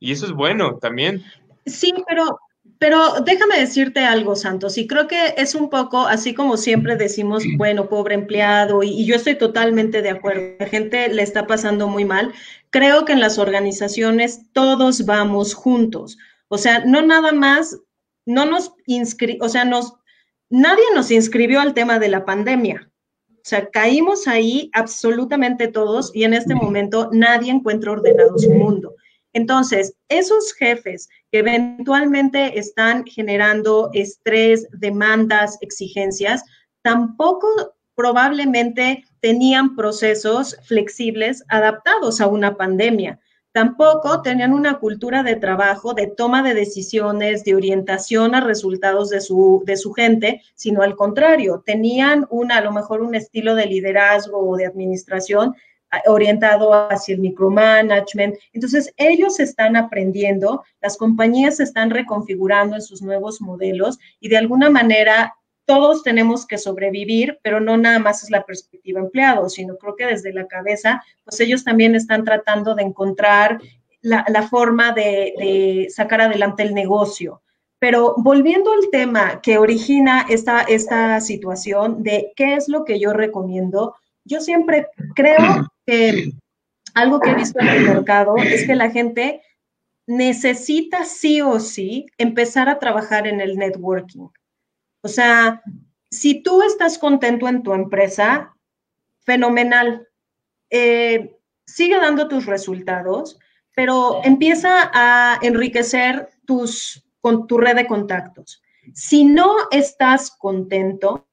y 0.00 0.12
eso 0.12 0.26
es 0.26 0.32
bueno 0.32 0.78
también. 0.78 1.22
Sí, 1.64 1.92
pero, 2.08 2.38
pero 2.78 3.20
déjame 3.24 3.58
decirte 3.58 4.00
algo, 4.00 4.36
Santos, 4.36 4.76
y 4.76 4.86
creo 4.86 5.06
que 5.06 5.34
es 5.38 5.54
un 5.54 5.70
poco 5.70 6.06
así 6.06 6.34
como 6.34 6.56
siempre 6.56 6.96
decimos, 6.96 7.44
bueno, 7.56 7.88
pobre 7.88 8.14
empleado, 8.14 8.82
y, 8.82 8.90
y 8.90 9.06
yo 9.06 9.14
estoy 9.14 9.36
totalmente 9.36 10.02
de 10.02 10.10
acuerdo, 10.10 10.56
la 10.58 10.66
gente 10.66 11.08
le 11.08 11.22
está 11.22 11.46
pasando 11.46 11.88
muy 11.88 12.04
mal. 12.04 12.34
Creo 12.70 13.04
que 13.04 13.12
en 13.12 13.20
las 13.20 13.38
organizaciones 13.38 14.52
todos 14.52 15.06
vamos 15.06 15.54
juntos. 15.54 16.18
O 16.48 16.58
sea, 16.58 16.84
no 16.84 17.00
nada 17.00 17.32
más, 17.32 17.78
no 18.26 18.44
nos 18.44 18.74
inscri, 18.86 19.38
o 19.40 19.48
sea, 19.48 19.64
nos, 19.64 19.94
nadie 20.50 20.84
nos 20.94 21.10
inscribió 21.10 21.60
al 21.60 21.74
tema 21.74 21.98
de 21.98 22.08
la 22.08 22.24
pandemia. 22.24 22.90
O 23.44 23.46
sea, 23.46 23.68
caímos 23.68 24.26
ahí 24.26 24.70
absolutamente 24.72 25.68
todos 25.68 26.10
y 26.14 26.24
en 26.24 26.32
este 26.32 26.54
momento 26.54 27.10
nadie 27.12 27.52
encuentra 27.52 27.92
ordenado 27.92 28.38
su 28.38 28.50
mundo. 28.50 28.94
Entonces, 29.34 29.94
esos 30.08 30.54
jefes 30.54 31.10
que 31.30 31.40
eventualmente 31.40 32.58
están 32.58 33.04
generando 33.04 33.90
estrés, 33.92 34.66
demandas, 34.72 35.58
exigencias, 35.60 36.42
tampoco 36.80 37.48
probablemente 37.94 39.04
tenían 39.20 39.76
procesos 39.76 40.56
flexibles 40.64 41.44
adaptados 41.48 42.22
a 42.22 42.28
una 42.28 42.56
pandemia. 42.56 43.20
Tampoco 43.54 44.20
tenían 44.20 44.52
una 44.52 44.80
cultura 44.80 45.22
de 45.22 45.36
trabajo, 45.36 45.94
de 45.94 46.08
toma 46.08 46.42
de 46.42 46.54
decisiones, 46.54 47.44
de 47.44 47.54
orientación 47.54 48.34
a 48.34 48.40
resultados 48.40 49.10
de 49.10 49.20
su, 49.20 49.62
de 49.64 49.76
su 49.76 49.92
gente, 49.92 50.42
sino 50.56 50.82
al 50.82 50.96
contrario, 50.96 51.62
tenían 51.64 52.26
una, 52.30 52.56
a 52.56 52.62
lo 52.62 52.72
mejor 52.72 53.00
un 53.00 53.14
estilo 53.14 53.54
de 53.54 53.66
liderazgo 53.66 54.40
o 54.40 54.56
de 54.56 54.66
administración 54.66 55.54
ah, 55.92 56.02
orientado 56.06 56.72
hacia 56.72 57.14
el 57.14 57.20
micromanagement. 57.20 58.34
Entonces, 58.52 58.92
ellos 58.96 59.38
están 59.38 59.76
aprendiendo, 59.76 60.64
las 60.80 60.96
compañías 60.96 61.58
se 61.58 61.62
están 61.62 61.90
reconfigurando 61.90 62.74
en 62.74 62.82
sus 62.82 63.02
nuevos 63.02 63.40
modelos 63.40 64.00
y 64.18 64.30
de 64.30 64.36
alguna 64.36 64.68
manera 64.68 65.32
todos 65.66 66.02
tenemos 66.02 66.46
que 66.46 66.58
sobrevivir, 66.58 67.38
pero 67.42 67.60
no 67.60 67.76
nada 67.76 67.98
más 67.98 68.22
es 68.22 68.30
la 68.30 68.44
perspectiva 68.44 69.00
empleado, 69.00 69.48
sino 69.48 69.76
creo 69.76 69.96
que 69.96 70.06
desde 70.06 70.32
la 70.32 70.46
cabeza, 70.46 71.02
pues 71.24 71.40
ellos 71.40 71.64
también 71.64 71.94
están 71.94 72.24
tratando 72.24 72.74
de 72.74 72.82
encontrar 72.82 73.60
la, 74.02 74.48
forma 74.48 74.92
de, 74.92 75.88
sacar 75.90 76.20
adelante 76.20 76.62
el 76.62 76.74
negocio. 76.74 77.42
Pero 77.78 78.14
volviendo 78.18 78.72
al 78.72 78.90
tema 78.90 79.40
que 79.40 79.58
origina 79.58 80.26
esta, 80.28 80.62
esta 80.62 81.20
situación 81.20 82.02
de 82.02 82.32
qué 82.36 82.54
es 82.54 82.68
lo 82.68 82.84
que 82.84 82.98
yo 82.98 83.12
recomiendo, 83.12 83.94
yo 84.24 84.40
siempre 84.40 84.88
creo 85.14 85.70
que 85.86 86.32
algo 86.94 87.20
que 87.20 87.30
he 87.30 87.34
visto 87.34 87.60
en 87.60 87.68
el 87.68 87.82
mercado 87.84 88.36
es 88.36 88.66
que 88.66 88.74
la 88.74 88.90
gente 88.90 89.42
necesita 90.06 91.04
sí 91.04 91.40
o 91.40 91.58
sí 91.60 92.06
empezar 92.18 92.68
a 92.68 92.78
trabajar 92.78 93.26
en 93.26 93.40
el 93.40 93.56
networking. 93.56 94.28
O 95.04 95.08
sea, 95.08 95.62
si 96.10 96.42
tú 96.42 96.62
estás 96.62 96.98
contento 96.98 97.46
en 97.46 97.62
tu 97.62 97.74
empresa, 97.74 98.54
fenomenal. 99.24 100.08
Eh, 100.70 101.36
sigue 101.66 101.96
dando 101.96 102.28
tus 102.28 102.46
resultados, 102.46 103.38
pero 103.74 104.20
empieza 104.24 104.90
a 104.92 105.38
enriquecer 105.42 106.28
tus, 106.46 107.04
con 107.20 107.46
tu 107.46 107.58
red 107.58 107.76
de 107.76 107.86
contactos. 107.86 108.62
Si 108.92 109.24
no 109.24 109.54
estás 109.70 110.30
contento, 110.30 111.28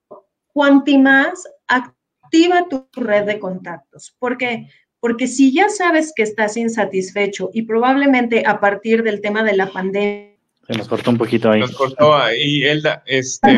cuanti 0.54 0.98
más 0.98 1.48
activa 1.68 2.68
tu 2.70 2.88
red 2.94 3.26
de 3.26 3.40
contactos. 3.40 4.16
¿Por 4.18 4.38
qué? 4.38 4.68
Porque 5.00 5.28
si 5.28 5.54
ya 5.54 5.70
sabes 5.70 6.14
que 6.16 6.24
estás 6.24 6.58
insatisfecho 6.58 7.50
y 7.54 7.64
probablemente 7.64 8.44
a 8.46 8.60
partir 8.60 9.04
del 9.04 9.22
tema 9.22 9.44
de 9.44 9.56
la 9.56 9.72
pandemia, 9.72 10.31
se 10.68 10.78
nos 10.78 10.88
cortó 10.88 11.12
un 11.12 11.18
poquito 11.18 11.50
ahí. 11.50 11.60
Nos 11.60 11.76
cortó 11.76 12.16
ahí, 12.16 12.64
Elda. 12.64 13.04
Este, 13.06 13.52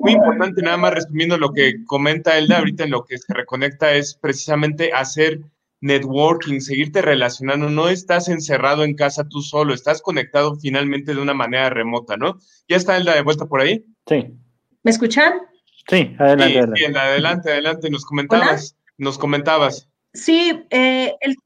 muy 0.00 0.12
importante, 0.12 0.62
nada 0.62 0.76
más 0.76 0.94
resumiendo 0.94 1.36
lo 1.36 1.52
que 1.52 1.84
comenta 1.84 2.38
Elda, 2.38 2.58
ahorita 2.58 2.84
en 2.84 2.90
lo 2.90 3.04
que 3.04 3.18
se 3.18 3.34
reconecta 3.34 3.92
es 3.92 4.14
precisamente 4.14 4.92
hacer 4.92 5.40
networking, 5.80 6.60
seguirte 6.60 7.02
relacionando. 7.02 7.68
No 7.70 7.88
estás 7.88 8.28
encerrado 8.28 8.84
en 8.84 8.94
casa 8.94 9.28
tú 9.28 9.42
solo, 9.42 9.74
estás 9.74 10.00
conectado 10.00 10.56
finalmente 10.56 11.14
de 11.14 11.20
una 11.20 11.34
manera 11.34 11.70
remota, 11.70 12.16
¿no? 12.16 12.38
¿Ya 12.68 12.76
está 12.76 12.96
Elda 12.96 13.14
de 13.14 13.22
vuelta 13.22 13.46
por 13.46 13.60
ahí? 13.60 13.84
Sí. 14.06 14.26
¿Me 14.82 14.90
escuchan? 14.90 15.32
Sí, 15.88 16.14
adelante. 16.18 16.58
adelante. 16.58 16.80
Sí, 16.80 16.84
adelante, 16.94 17.50
adelante, 17.50 17.90
nos 17.90 18.04
comentabas. 18.04 18.76
Nos 18.96 19.18
comentabas. 19.18 19.88
Sí, 20.12 20.64
eh, 20.70 21.14
el 21.20 21.36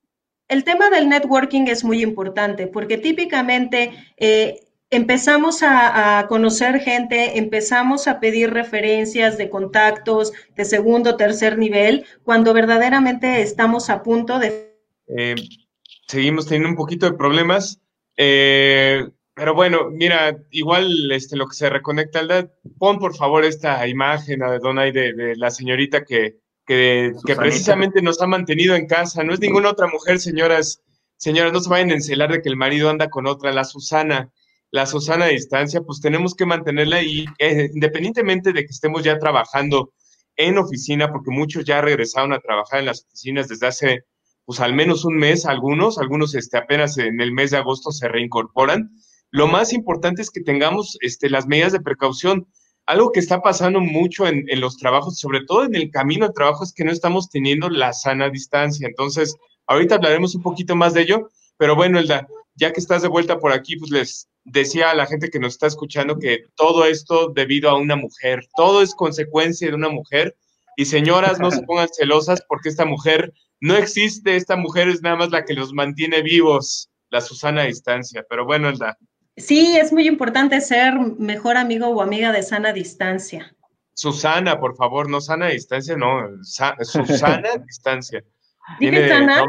el 0.54 0.62
tema 0.62 0.88
del 0.88 1.08
networking 1.08 1.66
es 1.66 1.82
muy 1.82 2.00
importante 2.00 2.68
porque 2.68 2.96
típicamente 2.96 3.90
eh, 4.16 4.60
empezamos 4.88 5.64
a, 5.64 6.26
conocer 6.28 6.78
gente, 6.78 7.38
empezamos 7.38 8.06
a 8.06 8.20
pedir 8.20 8.50
referencias 8.52 9.36
de 9.36 9.50
contactos 9.50 10.32
de 10.54 10.64
segundo, 10.64 11.16
tercer 11.16 11.58
nivel, 11.58 12.06
cuando 12.22 12.54
verdaderamente 12.54 13.42
estamos 13.42 13.90
a 13.90 14.04
punto 14.04 14.38
de... 14.38 14.76
Eh, 15.08 15.34
seguimos 16.06 16.46
teniendo 16.46 16.68
un 16.68 16.76
poquito 16.76 17.10
de 17.10 17.18
problemas, 17.18 17.80
eh, 18.16 19.08
pero 19.34 19.54
bueno, 19.54 19.90
mira, 19.90 20.38
igual 20.50 21.10
este, 21.10 21.36
lo 21.36 21.48
que 21.48 21.56
se 21.56 21.68
reconecta, 21.68 22.20
pon 22.78 23.00
por 23.00 23.16
favor 23.16 23.44
esta 23.44 23.86
imagen 23.88 24.38
de 24.38 24.60
Donay 24.60 24.92
de, 24.92 25.14
de 25.14 25.34
la 25.34 25.50
señorita 25.50 26.04
que, 26.04 26.36
que, 26.66 27.12
precisamente 27.36 28.02
nos 28.02 28.20
ha 28.20 28.26
mantenido 28.26 28.74
en 28.74 28.86
casa. 28.86 29.22
No 29.22 29.34
es 29.34 29.40
ninguna 29.40 29.70
otra 29.70 29.86
mujer, 29.86 30.18
señoras, 30.18 30.82
señoras, 31.16 31.52
no 31.52 31.60
se 31.60 31.70
vayan 31.70 31.90
a 31.90 31.94
encelar 31.94 32.32
de 32.32 32.42
que 32.42 32.48
el 32.48 32.56
marido 32.56 32.90
anda 32.90 33.10
con 33.10 33.26
otra, 33.26 33.52
la 33.52 33.64
Susana. 33.64 34.30
La 34.70 34.86
Susana 34.86 35.26
a 35.26 35.28
distancia, 35.28 35.82
pues 35.82 36.00
tenemos 36.00 36.34
que 36.34 36.46
mantenerla 36.46 37.00
y 37.02 37.26
eh, 37.38 37.70
independientemente 37.72 38.52
de 38.52 38.64
que 38.64 38.72
estemos 38.72 39.04
ya 39.04 39.18
trabajando 39.18 39.92
en 40.36 40.58
oficina, 40.58 41.12
porque 41.12 41.30
muchos 41.30 41.64
ya 41.64 41.80
regresaron 41.80 42.32
a 42.32 42.40
trabajar 42.40 42.80
en 42.80 42.86
las 42.86 43.04
oficinas 43.04 43.46
desde 43.46 43.68
hace, 43.68 44.04
pues 44.44 44.58
al 44.58 44.74
menos 44.74 45.04
un 45.04 45.16
mes, 45.16 45.46
algunos, 45.46 45.98
algunos 45.98 46.34
este, 46.34 46.58
apenas 46.58 46.98
en 46.98 47.20
el 47.20 47.30
mes 47.30 47.52
de 47.52 47.58
agosto 47.58 47.92
se 47.92 48.08
reincorporan. 48.08 48.90
Lo 49.30 49.46
más 49.46 49.72
importante 49.72 50.22
es 50.22 50.30
que 50.30 50.40
tengamos 50.40 50.98
este, 51.00 51.30
las 51.30 51.46
medidas 51.46 51.72
de 51.72 51.80
precaución 51.80 52.48
algo 52.86 53.12
que 53.12 53.20
está 53.20 53.40
pasando 53.40 53.80
mucho 53.80 54.26
en, 54.26 54.44
los 54.60 54.76
trabajos, 54.76 55.18
sobre 55.18 55.44
todo 55.44 55.64
en 55.64 55.74
el 55.74 55.90
camino 55.90 56.26
de 56.26 56.34
trabajo, 56.34 56.64
es 56.64 56.72
que 56.72 56.84
no 56.84 56.92
estamos 56.92 57.30
teniendo 57.30 57.70
la 57.70 57.92
sana 57.92 58.28
distancia. 58.28 58.86
Entonces, 58.86 59.36
ahorita 59.66 59.96
hablaremos 59.96 60.34
un 60.34 60.42
poquito 60.42 60.76
más 60.76 60.94
de 60.94 61.02
ello, 61.02 61.30
pero 61.56 61.76
bueno, 61.76 61.98
Elda, 61.98 62.26
ya 62.56 62.72
que 62.72 62.80
estás 62.80 63.02
de 63.02 63.08
vuelta 63.08 63.38
por 63.38 63.52
aquí, 63.52 63.76
pues 63.76 63.90
les 63.90 64.28
decía 64.44 64.90
a 64.90 64.94
la 64.94 65.06
gente 65.06 65.30
que 65.30 65.38
nos 65.38 65.54
está 65.54 65.66
escuchando 65.66 66.18
que 66.18 66.44
todo 66.54 66.84
esto 66.84 67.28
debido 67.28 67.70
a 67.70 67.78
una 67.78 67.96
mujer, 67.96 68.46
todo 68.56 68.82
es 68.82 68.94
consecuencia 68.94 69.68
de 69.68 69.74
una 69.74 69.88
mujer. 69.88 70.36
Y 70.76 70.84
señoras, 70.84 71.38
no 71.38 71.50
se 71.50 71.62
pongan 71.66 71.88
celosas 71.88 72.42
porque 72.48 72.68
esta 72.68 72.84
mujer 72.84 73.32
no 73.60 73.76
existe, 73.76 74.36
esta 74.36 74.56
mujer 74.56 74.88
es 74.88 75.00
nada 75.00 75.16
más 75.16 75.30
la 75.30 75.44
que 75.44 75.54
los 75.54 75.72
mantiene 75.72 76.20
vivos, 76.20 76.90
la 77.08 77.22
Susana 77.22 77.62
a 77.62 77.66
distancia. 77.66 78.26
Pero 78.28 78.44
bueno, 78.44 78.68
Elda, 78.68 78.98
Sí, 79.36 79.76
es 79.76 79.92
muy 79.92 80.06
importante 80.06 80.60
ser 80.60 80.94
mejor 81.18 81.56
amigo 81.56 81.88
o 81.88 82.00
amiga 82.00 82.30
de 82.30 82.42
sana 82.42 82.72
distancia. 82.72 83.54
Susana, 83.94 84.58
por 84.58 84.76
favor, 84.76 85.08
no 85.08 85.20
sana 85.20 85.48
distancia, 85.48 85.96
no, 85.96 86.28
Susana 86.82 87.50
distancia. 87.66 88.24
Dije 88.80 89.08
sana, 89.08 89.44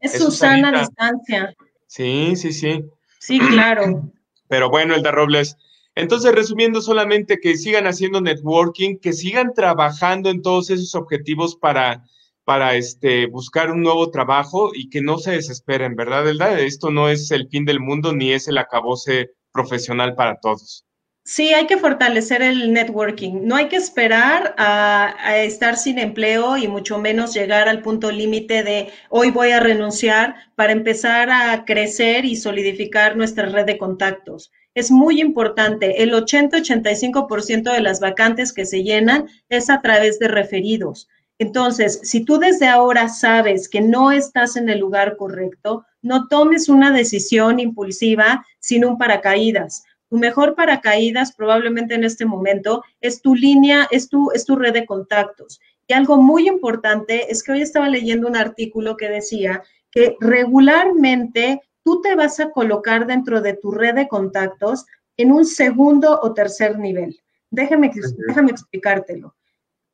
es, 0.00 0.18
Susana 0.18 0.80
distancia. 0.80 1.54
Sí, 1.86 2.34
sí, 2.36 2.52
sí. 2.52 2.84
Sí, 3.18 3.38
claro. 3.38 4.10
Pero 4.48 4.68
bueno, 4.68 4.94
Elda 4.94 5.10
Robles. 5.10 5.56
Entonces, 5.94 6.34
resumiendo 6.34 6.80
solamente 6.80 7.38
que 7.38 7.56
sigan 7.56 7.86
haciendo 7.86 8.20
networking, 8.20 8.96
que 8.96 9.12
sigan 9.12 9.52
trabajando 9.54 10.30
en 10.30 10.42
todos 10.42 10.70
esos 10.70 10.94
objetivos 10.94 11.54
para 11.54 12.02
para 12.44 12.74
este, 12.76 13.26
buscar 13.26 13.70
un 13.70 13.82
nuevo 13.82 14.10
trabajo 14.10 14.70
y 14.74 14.90
que 14.90 15.00
no 15.00 15.18
se 15.18 15.32
desesperen, 15.32 15.94
¿verdad, 15.94 16.24
verdad 16.24 16.60
Esto 16.60 16.90
no 16.90 17.08
es 17.08 17.30
el 17.30 17.48
fin 17.48 17.64
del 17.64 17.80
mundo 17.80 18.12
ni 18.12 18.32
es 18.32 18.48
el 18.48 18.58
acabose 18.58 19.30
profesional 19.52 20.14
para 20.14 20.38
todos. 20.40 20.84
Sí, 21.24 21.54
hay 21.54 21.66
que 21.66 21.76
fortalecer 21.76 22.42
el 22.42 22.72
networking. 22.72 23.46
No 23.46 23.54
hay 23.54 23.68
que 23.68 23.76
esperar 23.76 24.56
a, 24.58 25.14
a, 25.24 25.38
estar 25.38 25.76
sin 25.76 26.00
empleo 26.00 26.56
y 26.56 26.66
mucho 26.66 26.98
menos 26.98 27.32
llegar 27.32 27.68
al 27.68 27.80
punto 27.80 28.10
límite 28.10 28.64
de 28.64 28.90
hoy 29.08 29.30
voy 29.30 29.52
a 29.52 29.60
renunciar 29.60 30.34
para 30.56 30.72
empezar 30.72 31.30
a 31.30 31.64
crecer 31.64 32.24
y 32.24 32.34
solidificar 32.34 33.16
nuestra 33.16 33.46
red 33.46 33.66
de 33.66 33.78
contactos. 33.78 34.50
Es 34.74 34.90
muy 34.90 35.20
importante. 35.20 36.02
El 36.02 36.12
80-85% 36.12 37.72
de 37.72 37.80
las 37.80 38.00
vacantes 38.00 38.52
que 38.52 38.64
se 38.64 38.82
llenan 38.82 39.28
es 39.48 39.70
a 39.70 39.80
través 39.80 40.18
de 40.18 40.26
referidos. 40.26 41.08
Entonces, 41.42 41.98
si 42.04 42.24
tú 42.24 42.38
desde 42.38 42.68
ahora 42.68 43.08
sabes 43.08 43.68
que 43.68 43.80
no 43.80 44.12
estás 44.12 44.54
en 44.54 44.68
el 44.68 44.78
lugar 44.78 45.16
correcto, 45.16 45.84
no 46.00 46.28
tomes 46.28 46.68
una 46.68 46.92
decisión 46.92 47.58
impulsiva 47.58 48.46
sin 48.60 48.84
un 48.84 48.96
paracaídas. 48.96 49.82
Tu 50.08 50.18
mejor 50.18 50.54
paracaídas 50.54 51.32
probablemente 51.32 51.96
en 51.96 52.04
este 52.04 52.24
momento 52.26 52.84
es 53.00 53.20
tu 53.22 53.34
línea, 53.34 53.88
es 53.90 54.08
tu, 54.08 54.30
es 54.30 54.44
tu 54.44 54.54
red 54.54 54.72
de 54.72 54.86
contactos. 54.86 55.60
Y 55.88 55.94
algo 55.94 56.16
muy 56.16 56.46
importante 56.46 57.28
es 57.28 57.42
que 57.42 57.50
hoy 57.50 57.62
estaba 57.62 57.88
leyendo 57.88 58.28
un 58.28 58.36
artículo 58.36 58.96
que 58.96 59.08
decía 59.08 59.64
que 59.90 60.16
regularmente 60.20 61.60
tú 61.82 62.00
te 62.02 62.14
vas 62.14 62.38
a 62.38 62.50
colocar 62.52 63.04
dentro 63.04 63.40
de 63.40 63.54
tu 63.54 63.72
red 63.72 63.96
de 63.96 64.06
contactos 64.06 64.86
en 65.16 65.32
un 65.32 65.44
segundo 65.44 66.20
o 66.22 66.34
tercer 66.34 66.78
nivel. 66.78 67.18
Déjame, 67.50 67.90
déjame 68.28 68.52
explicártelo. 68.52 69.34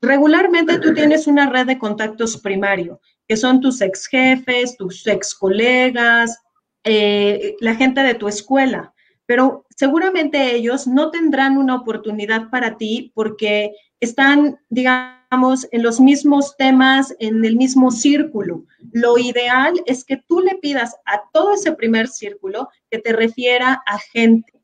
Regularmente 0.01 0.79
tú 0.79 0.95
tienes 0.95 1.27
una 1.27 1.51
red 1.51 1.67
de 1.67 1.79
contactos 1.79 2.37
primario, 2.37 3.01
que 3.27 3.37
son 3.37 3.61
tus 3.61 3.81
ex 3.81 4.07
jefes, 4.07 4.77
tus 4.77 5.07
ex 5.07 5.35
colegas, 5.35 6.39
eh, 6.85 7.57
la 7.61 7.75
gente 7.75 8.03
de 8.03 8.15
tu 8.15 8.29
escuela, 8.29 8.95
pero 9.27 9.67
seguramente 9.77 10.55
ellos 10.55 10.87
no 10.87 11.11
tendrán 11.11 11.59
una 11.59 11.75
oportunidad 11.75 12.49
para 12.51 12.77
ti 12.77 13.13
porque 13.15 13.73
están, 14.01 14.59
digamos, 14.71 15.67
en 15.73 15.83
los 15.83 16.01
mismos 16.01 16.57
temas, 16.57 17.15
en 17.19 17.45
el 17.45 17.57
mismo 17.57 17.91
círculo. 17.91 18.65
Lo 18.93 19.19
ideal 19.19 19.75
es 19.87 20.05
que 20.05 20.17
tú 20.29 20.41
le 20.41 20.57
pidas 20.57 20.97
a 21.05 21.23
todo 21.33 21.55
ese 21.55 21.73
primer 21.73 22.09
círculo 22.09 22.69
que 22.91 22.99
te 22.99 23.13
refiera 23.13 23.83
a 23.85 23.99
gente 23.99 24.58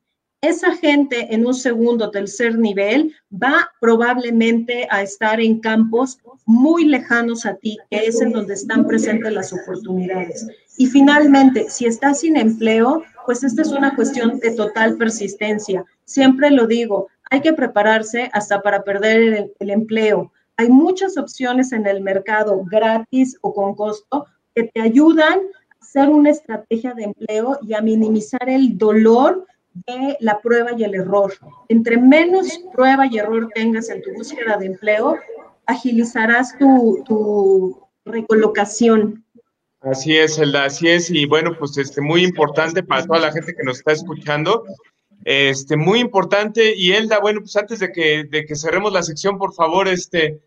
esa 0.47 0.75
gente 0.75 1.33
en 1.33 1.45
un 1.45 1.53
segundo, 1.53 2.11
tercer 2.11 2.57
nivel 2.57 3.13
va 3.31 3.71
probablemente 3.79 4.87
a 4.89 5.01
estar 5.01 5.39
en 5.39 5.59
campos 5.59 6.19
muy 6.45 6.85
lejanos 6.85 7.45
a 7.45 7.55
ti, 7.55 7.77
que 7.89 8.05
es 8.05 8.21
en 8.21 8.31
donde 8.31 8.53
están 8.53 8.85
presentes 8.85 9.33
las 9.33 9.53
oportunidades. 9.53 10.47
Y 10.77 10.87
finalmente, 10.87 11.69
si 11.69 11.85
estás 11.85 12.19
sin 12.19 12.37
empleo, 12.37 13.03
pues 13.25 13.43
esta 13.43 13.61
es 13.61 13.71
una 13.71 13.95
cuestión 13.95 14.39
de 14.39 14.51
total 14.51 14.97
persistencia. 14.97 15.85
Siempre 16.05 16.51
lo 16.51 16.67
digo, 16.67 17.07
hay 17.31 17.41
que 17.41 17.53
prepararse 17.53 18.29
hasta 18.33 18.61
para 18.61 18.83
perder 18.83 19.51
el, 19.59 19.69
empleo. 19.69 20.31
Hay 20.57 20.69
muchas 20.69 21.17
opciones 21.17 21.71
en 21.71 21.87
el 21.87 22.01
mercado 22.01 22.63
gratis 22.65 23.37
o 23.41 23.53
con 23.53 23.75
costo 23.75 24.25
que 24.53 24.63
te 24.63 24.81
ayudan 24.81 25.39
a 25.39 25.83
hacer 25.83 26.09
una 26.09 26.29
estrategia 26.29 26.93
de 26.93 27.05
empleo 27.05 27.57
y 27.61 27.73
a 27.73 27.81
minimizar 27.81 28.47
el 28.47 28.77
dolor 28.77 29.45
de 29.87 30.17
la 30.19 30.39
prueba 30.39 30.71
y 30.77 30.83
el 30.83 30.95
error. 30.95 31.33
Entre 31.67 31.97
menos 31.97 32.47
prueba 32.73 33.05
y 33.07 33.17
error 33.17 33.49
tengas 33.53 33.89
en 33.89 34.01
tu 34.01 34.13
búsqueda 34.13 34.57
de 34.57 34.67
empleo, 34.67 35.17
agilizarás 35.65 36.57
tu, 36.57 37.03
tu 37.05 37.87
recolocación. 38.05 39.23
Así 39.81 40.17
es, 40.17 40.39
Elda, 40.39 40.65
así 40.65 40.87
es. 40.87 41.11
Y 41.11 41.25
bueno, 41.25 41.55
pues 41.57 41.77
este, 41.77 42.01
muy 42.01 42.23
importante 42.23 42.81
para 42.81 43.05
toda 43.05 43.19
la 43.19 43.31
gente 43.31 43.53
que 43.53 43.63
nos 43.63 43.77
está 43.77 43.91
escuchando. 43.91 44.63
Este, 45.23 45.75
muy 45.75 45.99
importante. 45.99 46.73
Y 46.75 46.93
Elda, 46.93 47.19
bueno, 47.19 47.41
pues 47.41 47.55
antes 47.55 47.79
de 47.79 47.91
que, 47.91 48.23
de 48.29 48.45
que 48.45 48.55
cerremos 48.55 48.93
la 48.93 49.03
sección, 49.03 49.37
por 49.37 49.53
favor, 49.53 49.87
este, 49.87 50.39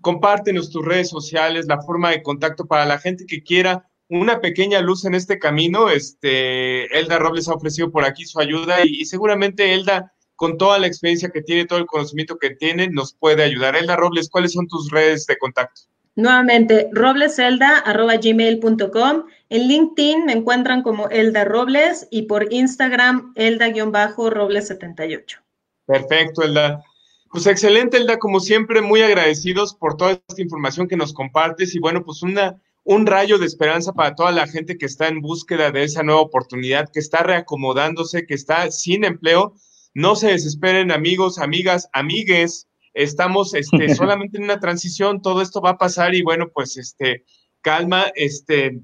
compártenos 0.00 0.70
tus 0.70 0.84
redes 0.84 1.08
sociales, 1.08 1.66
la 1.66 1.82
forma 1.82 2.10
de 2.10 2.22
contacto 2.22 2.66
para 2.66 2.84
la 2.84 2.98
gente 2.98 3.26
que 3.26 3.42
quiera 3.42 3.88
una 4.08 4.40
pequeña 4.40 4.80
luz 4.80 5.04
en 5.04 5.14
este 5.14 5.38
camino. 5.38 5.90
Este, 5.90 6.98
Elda 6.98 7.18
Robles 7.18 7.48
ha 7.48 7.54
ofrecido 7.54 7.90
por 7.90 8.04
aquí 8.04 8.24
su 8.24 8.40
ayuda 8.40 8.84
y, 8.84 9.00
y 9.00 9.04
seguramente 9.04 9.74
Elda, 9.74 10.12
con 10.36 10.58
toda 10.58 10.78
la 10.78 10.86
experiencia 10.86 11.30
que 11.30 11.42
tiene, 11.42 11.66
todo 11.66 11.78
el 11.78 11.86
conocimiento 11.86 12.38
que 12.38 12.50
tiene, 12.50 12.88
nos 12.88 13.14
puede 13.14 13.42
ayudar. 13.42 13.76
Elda 13.76 13.96
Robles, 13.96 14.28
¿cuáles 14.28 14.52
son 14.52 14.68
tus 14.68 14.90
redes 14.90 15.26
de 15.26 15.38
contacto? 15.38 15.82
Nuevamente, 16.16 16.90
robleselda.gmail.com. 16.92 19.24
En 19.48 19.68
LinkedIn 19.68 20.26
me 20.26 20.32
encuentran 20.32 20.82
como 20.82 21.08
Elda 21.08 21.44
Robles 21.44 22.06
y 22.10 22.22
por 22.22 22.52
Instagram, 22.52 23.32
Elda-Robles78. 23.34 25.40
Perfecto, 25.86 26.42
Elda. 26.42 26.82
Pues 27.30 27.46
excelente, 27.48 27.96
Elda, 27.96 28.18
como 28.18 28.38
siempre, 28.38 28.80
muy 28.80 29.02
agradecidos 29.02 29.74
por 29.74 29.96
toda 29.96 30.12
esta 30.12 30.40
información 30.40 30.86
que 30.86 30.96
nos 30.96 31.12
compartes 31.12 31.74
y 31.74 31.80
bueno, 31.80 32.04
pues 32.04 32.22
una, 32.22 32.60
un 32.84 33.06
rayo 33.06 33.38
de 33.38 33.46
esperanza 33.46 33.92
para 33.92 34.14
toda 34.14 34.30
la 34.30 34.46
gente 34.46 34.78
que 34.78 34.86
está 34.86 35.08
en 35.08 35.20
búsqueda 35.20 35.72
de 35.72 35.84
esa 35.84 36.02
nueva 36.02 36.20
oportunidad, 36.20 36.90
que 36.92 37.00
está 37.00 37.22
reacomodándose, 37.22 38.26
que 38.26 38.34
está 38.34 38.70
sin 38.70 39.04
empleo. 39.04 39.54
No 39.94 40.16
se 40.16 40.28
desesperen, 40.28 40.92
amigos, 40.92 41.38
amigas, 41.38 41.88
amigues 41.92 42.68
estamos 42.94 43.54
este, 43.54 43.88
solamente 43.94 44.38
en 44.38 44.44
una 44.44 44.60
transición, 44.60 45.20
todo 45.20 45.42
esto 45.42 45.60
va 45.60 45.70
a 45.70 45.78
pasar 45.78 46.14
y 46.14 46.22
bueno, 46.22 46.48
pues 46.54 46.76
este, 46.76 47.24
calma, 47.60 48.06
este, 48.14 48.80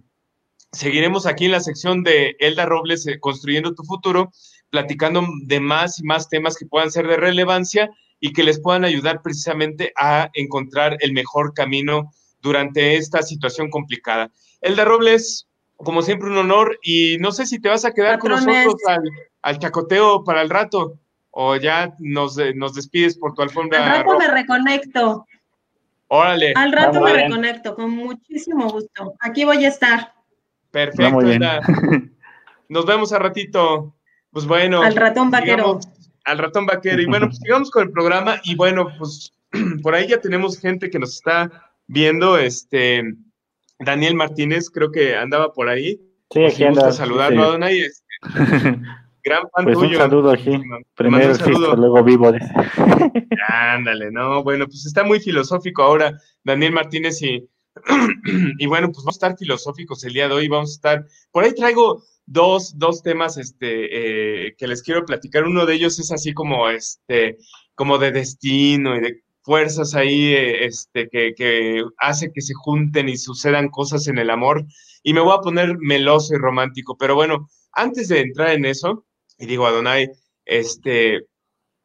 seguiremos 0.72 1.26
aquí 1.26 1.46
en 1.46 1.52
la 1.52 1.60
sección 1.60 2.02
de 2.02 2.36
Elda 2.40 2.66
Robles, 2.66 3.06
eh, 3.06 3.18
Construyendo 3.20 3.74
tu 3.74 3.84
Futuro, 3.84 4.32
platicando 4.68 5.26
de 5.44 5.60
más 5.60 6.00
y 6.00 6.02
más 6.04 6.28
temas 6.28 6.56
que 6.56 6.66
puedan 6.66 6.90
ser 6.90 7.06
de 7.06 7.16
relevancia 7.16 7.90
y 8.20 8.32
que 8.32 8.42
les 8.42 8.60
puedan 8.60 8.84
ayudar 8.84 9.22
precisamente 9.22 9.92
a 9.96 10.30
encontrar 10.34 10.98
el 11.00 11.12
mejor 11.12 11.54
camino 11.54 12.12
durante 12.40 12.96
esta 12.96 13.22
situación 13.22 13.70
complicada. 13.70 14.30
Elda 14.60 14.84
Robles, 14.84 15.46
como 15.76 16.02
siempre, 16.02 16.28
un 16.28 16.38
honor 16.38 16.78
y 16.82 17.16
no 17.18 17.32
sé 17.32 17.46
si 17.46 17.60
te 17.60 17.68
vas 17.68 17.84
a 17.84 17.92
quedar 17.92 18.18
Patrones. 18.18 18.44
con 18.44 18.54
nosotros 18.54 18.82
al, 18.88 19.02
al 19.42 19.58
chacoteo 19.58 20.24
para 20.24 20.42
el 20.42 20.50
rato 20.50 20.98
o 21.30 21.56
ya 21.56 21.94
nos, 21.98 22.38
eh, 22.38 22.52
nos 22.54 22.74
despides 22.74 23.16
por 23.16 23.34
tu 23.34 23.42
alfombra. 23.42 23.84
Al 23.84 24.04
rato 24.04 24.18
me 24.18 24.28
reconecto. 24.28 25.26
Órale, 26.08 26.52
Al 26.56 26.72
rato 26.72 26.94
Vamos 26.94 27.10
me 27.10 27.16
bien. 27.16 27.30
reconecto, 27.30 27.74
con 27.76 27.90
muchísimo 27.92 28.68
gusto. 28.68 29.14
Aquí 29.20 29.44
voy 29.44 29.64
a 29.64 29.68
estar. 29.68 30.12
perfecto. 30.70 31.12
muy 31.12 31.24
bien. 31.24 31.42
Elda. 31.42 31.60
Nos 32.68 32.84
vemos 32.84 33.12
a 33.12 33.18
ratito. 33.20 33.94
Pues 34.32 34.44
bueno. 34.46 34.82
Al 34.82 34.96
ratón 34.96 35.30
vaquero. 35.30 35.78
al 36.24 36.38
ratón 36.38 36.66
vaquero. 36.66 37.00
Y 37.00 37.06
bueno, 37.06 37.26
pues 37.26 37.38
sigamos 37.38 37.70
con 37.70 37.84
el 37.84 37.92
programa. 37.92 38.40
Y 38.44 38.54
bueno, 38.56 38.88
pues 38.98 39.32
por 39.82 39.94
ahí 39.94 40.08
ya 40.08 40.20
tenemos 40.20 40.58
gente 40.58 40.90
que 40.90 40.98
nos 40.98 41.14
está 41.14 41.69
viendo. 41.90 42.38
Este 42.38 43.02
Daniel 43.78 44.14
Martínez, 44.14 44.70
creo 44.70 44.90
que 44.90 45.16
andaba 45.16 45.52
por 45.52 45.68
ahí. 45.68 46.00
Sí, 46.30 46.44
aquí 46.44 46.64
anda. 46.64 46.92
saludarlo, 46.92 47.42
sí. 47.42 47.48
Adonai. 47.48 47.80
Este, 47.80 48.04
gran 49.24 49.42
fan 49.50 49.64
Pues 49.64 49.76
un 49.76 49.84
tuyo. 49.84 49.98
saludo 49.98 50.30
aquí. 50.30 50.52
Primero 50.94 51.28
un 51.28 51.34
saludo. 51.34 51.76
luego 51.76 52.04
vivo. 52.04 52.32
dice. 52.32 52.52
Ándale, 53.48 54.10
no, 54.10 54.42
bueno, 54.42 54.66
pues 54.66 54.86
está 54.86 55.04
muy 55.04 55.20
filosófico 55.20 55.82
ahora 55.82 56.18
Daniel 56.44 56.72
Martínez 56.72 57.20
y, 57.22 57.48
y 58.58 58.66
bueno, 58.66 58.88
pues 58.88 58.98
vamos 58.98 59.16
a 59.16 59.26
estar 59.26 59.38
filosóficos 59.38 60.04
el 60.04 60.12
día 60.12 60.28
de 60.28 60.34
hoy, 60.34 60.48
vamos 60.48 60.70
a 60.70 60.74
estar, 60.74 61.06
por 61.30 61.44
ahí 61.44 61.54
traigo 61.54 62.02
dos, 62.26 62.78
dos 62.78 63.02
temas 63.02 63.36
este, 63.36 64.46
eh, 64.46 64.54
que 64.56 64.66
les 64.68 64.82
quiero 64.82 65.04
platicar, 65.04 65.44
uno 65.44 65.66
de 65.66 65.74
ellos 65.74 65.98
es 65.98 66.12
así 66.12 66.32
como, 66.32 66.68
este, 66.68 67.38
como 67.74 67.98
de 67.98 68.12
destino 68.12 68.96
y 68.96 69.00
de 69.00 69.22
fuerzas 69.50 69.96
ahí, 69.96 70.32
eh, 70.32 70.64
este, 70.64 71.08
que, 71.08 71.34
que 71.36 71.82
hace 71.98 72.30
que 72.32 72.40
se 72.40 72.54
junten 72.54 73.08
y 73.08 73.16
sucedan 73.16 73.68
cosas 73.68 74.06
en 74.06 74.18
el 74.18 74.30
amor, 74.30 74.64
y 75.02 75.12
me 75.12 75.20
voy 75.20 75.34
a 75.36 75.40
poner 75.40 75.76
meloso 75.80 76.36
y 76.36 76.38
romántico, 76.38 76.96
pero 76.96 77.16
bueno, 77.16 77.48
antes 77.72 78.06
de 78.06 78.20
entrar 78.20 78.50
en 78.50 78.64
eso, 78.64 79.06
y 79.40 79.46
digo, 79.46 79.66
Adonai, 79.66 80.08
este, 80.44 81.26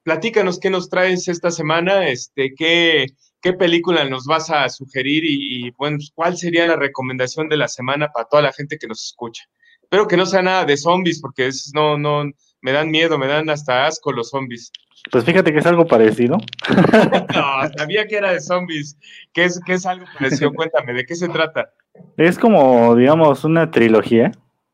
platícanos 0.03 0.59
qué 0.59 0.69
nos 0.69 0.89
traes 0.89 1.27
esta 1.27 1.49
semana, 1.49 2.07
este, 2.07 2.53
qué, 2.55 3.07
qué 3.41 3.53
película 3.53 4.05
nos 4.05 4.25
vas 4.25 4.51
a 4.51 4.69
sugerir 4.69 5.23
y, 5.25 5.71
bueno, 5.71 5.97
pues, 5.97 6.11
cuál 6.13 6.37
sería 6.37 6.67
la 6.67 6.75
recomendación 6.75 7.49
de 7.49 7.57
la 7.57 7.67
semana 7.67 8.09
para 8.13 8.27
toda 8.27 8.43
la 8.43 8.53
gente 8.53 8.77
que 8.77 8.87
nos 8.87 9.03
escucha. 9.03 9.43
Espero 9.81 10.07
que 10.07 10.17
no 10.17 10.27
sea 10.27 10.43
nada 10.43 10.65
de 10.65 10.77
zombies, 10.77 11.19
porque 11.19 11.47
es, 11.47 11.71
no, 11.73 11.97
no, 11.97 12.25
me 12.61 12.71
dan 12.71 12.89
miedo, 12.89 13.17
me 13.17 13.27
dan 13.27 13.49
hasta 13.49 13.85
asco 13.85 14.11
los 14.11 14.29
zombies. 14.29 14.71
Pues 15.11 15.23
fíjate 15.23 15.53
que 15.53 15.59
es 15.59 15.65
algo 15.65 15.85
parecido. 15.85 16.37
No, 17.35 17.69
sabía 17.77 18.07
que 18.07 18.17
era 18.17 18.31
de 18.31 18.41
zombies. 18.41 18.97
¿Qué 19.33 19.45
es, 19.45 19.59
qué 19.65 19.73
es 19.73 19.85
algo 19.85 20.05
parecido? 20.17 20.53
Cuéntame, 20.53 20.93
¿de 20.93 21.05
qué 21.05 21.15
se 21.15 21.27
trata? 21.27 21.71
Es 22.17 22.39
como, 22.39 22.95
digamos, 22.95 23.43
una 23.43 23.71
trilogía 23.71 24.31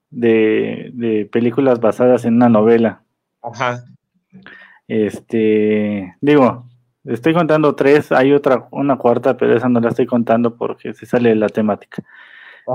de, 0.09 0.91
de 0.93 1.25
películas 1.25 1.79
basadas 1.79 2.25
en 2.25 2.35
una 2.35 2.49
novela. 2.49 3.03
Ajá. 3.41 3.83
Este, 4.87 6.15
digo, 6.21 6.67
estoy 7.05 7.33
contando 7.33 7.75
tres, 7.75 8.11
hay 8.11 8.33
otra, 8.33 8.67
una 8.71 8.97
cuarta, 8.97 9.37
pero 9.37 9.55
esa 9.55 9.69
no 9.69 9.79
la 9.79 9.89
estoy 9.89 10.05
contando 10.05 10.57
porque 10.57 10.93
se 10.93 11.05
sale 11.05 11.29
de 11.29 11.35
la 11.35 11.49
temática. 11.49 12.03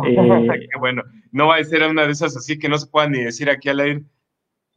Eh, 0.04 0.58
bueno. 0.80 1.04
No 1.30 1.46
va 1.46 1.56
a 1.56 1.64
ser 1.64 1.88
una 1.88 2.04
de 2.04 2.12
esas 2.12 2.36
así 2.36 2.58
que 2.58 2.68
no 2.68 2.76
se 2.76 2.88
puedan 2.88 3.12
ni 3.12 3.22
decir 3.22 3.48
aquí 3.48 3.68
al 3.68 3.80
aire. 3.80 4.02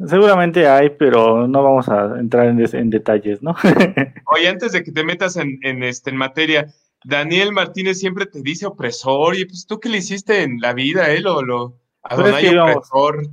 Seguramente 0.07 0.67
hay, 0.67 0.89
pero 0.91 1.47
no 1.47 1.63
vamos 1.63 1.89
a 1.89 2.19
entrar 2.19 2.47
en, 2.47 2.89
detalles, 2.89 3.41
¿no? 3.41 3.55
Oye, 4.25 4.47
antes 4.47 4.71
de 4.71 4.83
que 4.83 4.91
te 4.91 5.03
metas 5.03 5.35
en, 5.35 5.59
en, 5.63 5.83
este, 5.83 6.09
en 6.09 6.17
materia, 6.17 6.67
Daniel 7.03 7.51
Martínez 7.51 7.99
siempre 7.99 8.25
te 8.25 8.41
dice 8.41 8.65
opresor, 8.65 9.35
y 9.35 9.45
pues 9.45 9.65
tú 9.65 9.79
qué 9.79 9.89
le 9.89 9.97
hiciste 9.97 10.43
en 10.43 10.59
la 10.59 10.73
vida, 10.73 11.09
¿eh? 11.11 11.21
Lo, 11.21 11.41
lo, 11.41 11.77
Pero 12.09 12.27
es 12.27 12.33
Adonai 12.33 12.49
que 12.49 12.59
opresor. 12.59 13.27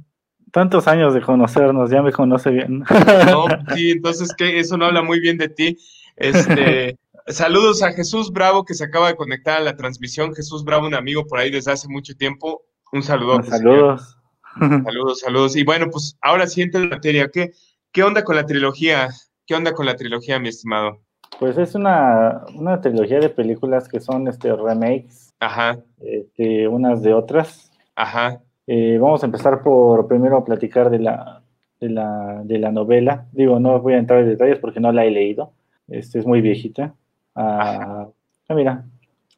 Tantos 0.52 0.88
años 0.88 1.12
de 1.12 1.20
conocernos, 1.20 1.90
ya 1.90 2.02
me 2.02 2.12
conoce 2.12 2.50
bien. 2.50 2.84
No, 3.26 3.46
sí, 3.74 3.90
entonces 3.90 4.34
que 4.34 4.58
eso 4.58 4.76
no 4.76 4.86
habla 4.86 5.02
muy 5.02 5.20
bien 5.20 5.36
de 5.36 5.48
ti. 5.48 5.76
Este, 6.16 6.98
saludos 7.26 7.82
a 7.82 7.92
Jesús 7.92 8.32
Bravo 8.32 8.64
que 8.64 8.74
se 8.74 8.84
acaba 8.84 9.08
de 9.08 9.16
conectar 9.16 9.58
a 9.58 9.64
la 9.64 9.76
transmisión. 9.76 10.34
Jesús 10.34 10.64
Bravo, 10.64 10.86
un 10.86 10.94
amigo 10.94 11.26
por 11.26 11.40
ahí 11.40 11.50
desde 11.50 11.72
hace 11.72 11.88
mucho 11.88 12.14
tiempo. 12.16 12.62
Un 12.92 13.02
saludo. 13.02 13.42
Saludos. 13.42 14.16
Saludos, 14.58 15.20
saludos. 15.20 15.56
Y 15.56 15.64
bueno, 15.64 15.86
pues 15.90 16.16
ahora 16.22 16.46
sí 16.46 16.62
entra 16.62 16.80
en 16.80 16.88
materia. 16.88 17.28
¿Qué, 17.32 17.52
¿Qué 17.92 18.02
onda 18.02 18.22
con 18.24 18.36
la 18.36 18.46
trilogía? 18.46 19.08
¿Qué 19.46 19.54
onda 19.54 19.72
con 19.72 19.86
la 19.86 19.96
trilogía, 19.96 20.38
mi 20.38 20.48
estimado? 20.48 21.00
Pues 21.38 21.58
es 21.58 21.74
una, 21.74 22.42
una 22.54 22.80
trilogía 22.80 23.20
de 23.20 23.28
películas 23.28 23.88
que 23.88 24.00
son 24.00 24.26
este, 24.28 24.54
remakes, 24.54 25.34
Ajá, 25.40 25.78
este, 26.00 26.66
unas 26.68 27.02
de 27.02 27.12
otras. 27.14 27.70
ajá. 27.94 28.40
Eh, 28.68 28.98
vamos 29.00 29.22
a 29.22 29.26
empezar 29.26 29.62
por 29.62 30.08
primero 30.08 30.42
platicar 30.44 30.90
de 30.90 30.98
la, 30.98 31.42
de 31.78 31.88
la, 31.88 32.40
de 32.42 32.58
la 32.58 32.72
novela. 32.72 33.26
Digo, 33.32 33.60
no 33.60 33.80
voy 33.80 33.94
a 33.94 33.98
entrar 33.98 34.20
en 34.20 34.28
detalles 34.30 34.58
porque 34.58 34.80
no 34.80 34.90
la 34.90 35.04
he 35.04 35.10
leído. 35.10 35.52
Este 35.86 36.18
es 36.18 36.26
muy 36.26 36.40
viejita. 36.40 36.92
Ah, 37.36 38.08
ah, 38.48 38.54
mira, 38.54 38.84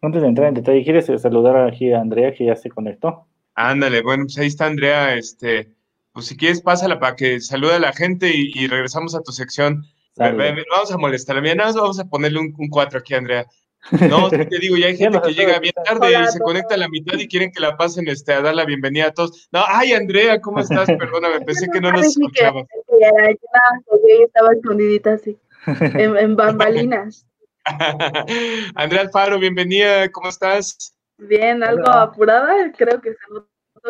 antes 0.00 0.22
de 0.22 0.28
entrar 0.28 0.48
en 0.48 0.54
detalle, 0.54 0.83
¿quieres 0.83 1.07
saludar 1.20 1.57
aquí 1.68 1.92
a 1.92 2.00
Andrea 2.00 2.33
que 2.33 2.46
ya 2.46 2.57
se 2.57 2.70
conectó? 2.70 3.26
Ándale, 3.61 4.03
bueno, 4.03 4.25
pues 4.27 4.38
ahí 4.38 4.47
está 4.47 4.66
Andrea. 4.66 5.16
Este, 5.16 5.75
pues 6.12 6.27
si 6.27 6.37
quieres, 6.37 6.62
pásala 6.62 7.01
para 7.01 7.16
que 7.16 7.40
salude 7.40 7.75
a 7.75 7.81
la 7.81 7.92
gente 7.92 8.31
y, 8.33 8.53
y 8.55 8.68
regresamos 8.68 9.16
a 9.16 9.21
tu 9.21 9.33
sección. 9.33 9.85
Vamos 10.14 10.92
a 10.92 10.97
molestarla. 10.97 11.42
Mira, 11.42 11.57
nada 11.57 11.68
más 11.71 11.77
vamos 11.77 11.99
a 11.99 12.05
ponerle 12.05 12.39
un, 12.39 12.55
un 12.57 12.68
cuatro 12.68 13.01
aquí, 13.01 13.14
Andrea. 13.14 13.47
No, 14.11 14.28
te 14.28 14.59
digo, 14.61 14.76
ya 14.76 14.89
hay 14.89 14.97
gente 14.97 15.20
que 15.22 15.35
llega 15.35 15.59
bien 15.61 15.72
tarde 15.85 16.09
Hola 16.09 16.24
y 16.24 16.32
se 16.32 16.41
conecta 16.41 16.74
a 16.74 16.78
la 16.78 16.89
mitad 16.89 17.16
y 17.16 17.28
quieren 17.28 17.53
que 17.53 17.61
la 17.61 17.76
pasen 17.76 18.09
este, 18.09 18.32
a 18.32 18.43
dar 18.43 18.55
la 18.55 18.64
bienvenida 18.64 19.07
a 19.07 19.12
todos. 19.12 19.49
No, 19.53 19.64
ay, 19.66 19.93
Andrea, 19.93 20.41
¿cómo 20.41 20.61
estás? 20.61 20.87
Perdóname, 20.99 21.41
pensé 21.41 21.68
que 21.72 21.80
no 21.80 21.93
nos 21.93 22.07
escuchabas. 22.07 22.66
yo 22.91 24.24
estaba 24.24 24.53
escondidita 24.53 25.14
así, 25.14 25.37
en, 25.66 26.16
en 26.16 26.37
bambalinas. 26.37 27.26
Andrea 28.74 29.03
Alfaro, 29.03 29.39
bienvenida, 29.39 30.11
¿cómo 30.11 30.28
estás? 30.28 30.95
Bien, 31.18 31.64
algo 31.64 31.82
Hola. 31.82 32.03
apurada, 32.03 32.72
creo 32.76 33.01
que 33.01 33.11
se 33.11 33.18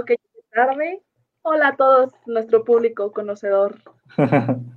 que 0.07 0.16
llegué 0.16 0.47
tarde. 0.53 1.03
Hola 1.43 1.68
a 1.68 1.76
todos, 1.76 2.12
nuestro 2.26 2.64
público 2.64 3.12
conocedor. 3.12 3.78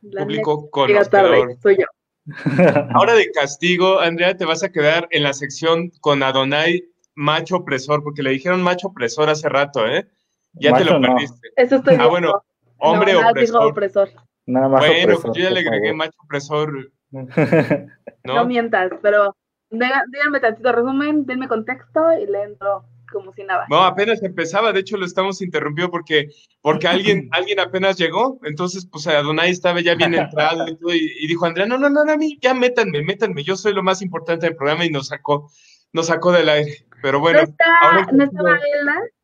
La 0.00 0.22
Público 0.22 0.70
neta, 0.72 0.86
llega 0.86 1.04
tarde, 1.04 1.38
conocedor. 1.40 1.62
soy 1.62 1.76
yo. 1.78 1.86
Ahora 2.94 3.14
de 3.14 3.30
castigo, 3.32 3.98
Andrea, 4.00 4.36
te 4.36 4.44
vas 4.44 4.62
a 4.62 4.70
quedar 4.70 5.08
en 5.10 5.22
la 5.22 5.32
sección 5.32 5.90
con 6.00 6.22
Adonai, 6.22 6.84
macho 7.14 7.56
opresor, 7.56 8.02
porque 8.04 8.22
le 8.22 8.30
dijeron 8.30 8.62
macho 8.62 8.88
opresor 8.88 9.28
hace 9.28 9.48
rato, 9.48 9.86
¿eh? 9.86 10.06
Ya 10.52 10.72
te 10.74 10.84
lo 10.84 10.98
no. 10.98 11.08
perdiste. 11.08 11.48
Eso 11.56 11.76
estoy 11.76 11.96
Ah, 11.98 12.06
bueno, 12.06 12.42
Hombre 12.78 13.12
no, 13.14 13.20
nada, 13.22 13.32
dijo 13.32 13.58
opresor. 13.58 14.10
Nada 14.46 14.68
más. 14.68 14.80
Bueno, 14.80 15.14
opresor, 15.14 15.22
pues 15.22 15.38
yo 15.38 15.44
ya 15.44 15.50
le 15.50 15.60
agregué 15.60 15.88
favor. 15.88 15.96
macho 15.96 16.18
opresor, 16.22 16.92
No, 18.24 18.34
¿no? 18.34 18.44
mientas, 18.44 18.92
pero 19.02 19.34
díganme 19.70 20.40
tantito 20.40 20.70
resumen, 20.72 21.26
denme 21.26 21.48
contexto 21.48 22.12
y 22.18 22.26
le 22.26 22.42
entro 22.44 22.84
como 23.12 23.32
si 23.32 23.44
nada. 23.44 23.66
No, 23.68 23.82
apenas 23.82 24.22
empezaba, 24.22 24.72
de 24.72 24.80
hecho 24.80 24.96
lo 24.96 25.06
estamos 25.06 25.40
interrumpiendo 25.42 25.90
porque, 25.90 26.30
porque 26.60 26.88
alguien, 26.88 27.28
alguien 27.32 27.60
apenas 27.60 27.96
llegó, 27.96 28.38
entonces 28.44 28.86
pues 28.90 29.06
Adonai 29.06 29.50
estaba 29.50 29.80
ya 29.80 29.94
bien 29.94 30.14
entrado 30.14 30.68
y, 30.68 30.76
todo, 30.76 30.94
y, 30.94 31.12
y 31.20 31.26
dijo 31.26 31.46
Andrea, 31.46 31.66
no, 31.66 31.78
no, 31.78 31.88
no, 31.90 32.04
no, 32.04 32.12
a 32.12 32.16
mí, 32.16 32.38
ya 32.40 32.54
métanme, 32.54 33.02
métanme, 33.02 33.42
yo 33.42 33.56
soy 33.56 33.72
lo 33.72 33.82
más 33.82 34.02
importante 34.02 34.46
del 34.46 34.56
programa 34.56 34.84
y 34.84 34.90
nos 34.90 35.08
sacó, 35.08 35.50
nos 35.92 36.06
sacó 36.06 36.32
del 36.32 36.48
aire. 36.48 36.86
Pero 37.02 37.20
bueno, 37.20 37.38
no 37.38 37.44
está, 37.44 37.64
ahora 37.82 38.06
no 38.12 38.24
está 38.24 38.42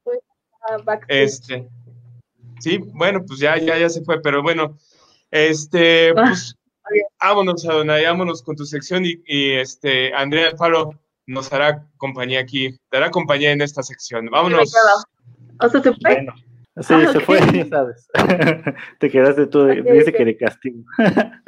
pues 0.05 0.18
backstage. 0.85 1.22
este, 1.22 1.68
sí, 2.61 2.78
bueno, 2.78 3.24
pues 3.26 3.41
ya, 3.41 3.59
ya, 3.59 3.78
ya 3.78 3.89
se 3.89 4.05
fue, 4.05 4.20
pero 4.22 4.43
bueno, 4.43 4.78
este, 5.30 6.14
pues, 6.14 6.57
vámonos 7.20 7.66
Adonai, 7.66 8.05
vámonos 8.05 8.43
con 8.43 8.55
tu 8.55 8.64
sección 8.64 9.05
y, 9.05 9.20
y, 9.26 9.53
este, 9.53 10.14
Andrea 10.14 10.51
Alfaro 10.51 10.93
nos 11.27 11.53
hará 11.53 11.87
compañía 11.97 12.41
aquí, 12.41 12.77
te 12.91 12.97
hará 12.97 13.11
compañía 13.11 13.53
en 13.53 13.61
esta 13.62 13.83
sección. 13.83 14.27
Vámonos. 14.27 14.72
O 15.61 15.68
sea, 15.68 15.81
se 15.83 15.93
fue. 15.93 16.14
Bueno, 16.14 16.33
sí, 16.37 16.95
Ah, 16.95 17.12
se 17.12 17.20
fue, 17.20 17.39
ya 17.53 17.66
sabes. 17.66 18.09
Te 18.99 19.11
quedaste 19.11 19.47
tú, 19.47 19.64
de- 19.64 19.81
Ok, 19.81 19.87
dice 19.93 20.12
que 20.12 20.25
de 20.25 20.37
castigo. 20.37 20.83
Ah, 20.99 21.41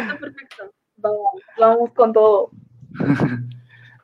Está 0.00 0.18
perfecto. 0.18 0.70
Vamos, 0.96 1.42
vamos 1.58 1.90
con 1.92 2.12
todo. 2.12 2.50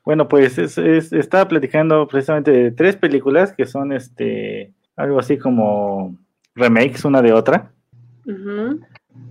Bueno, 0.05 0.26
pues 0.26 0.57
es- 0.57 0.79
es- 0.79 1.12
estaba 1.12 1.47
platicando 1.49 2.09
precisamente 2.09 2.51
de 2.51 2.70
tres 2.70 2.97
películas 2.97 3.53
que 3.53 3.66
son 3.66 3.93
este 3.93 4.72
algo 4.97 5.18
así 5.18 5.37
como 5.37 6.16
remakes 6.55 7.05
una 7.05 7.20
de 7.20 7.35
otra, 7.35 7.72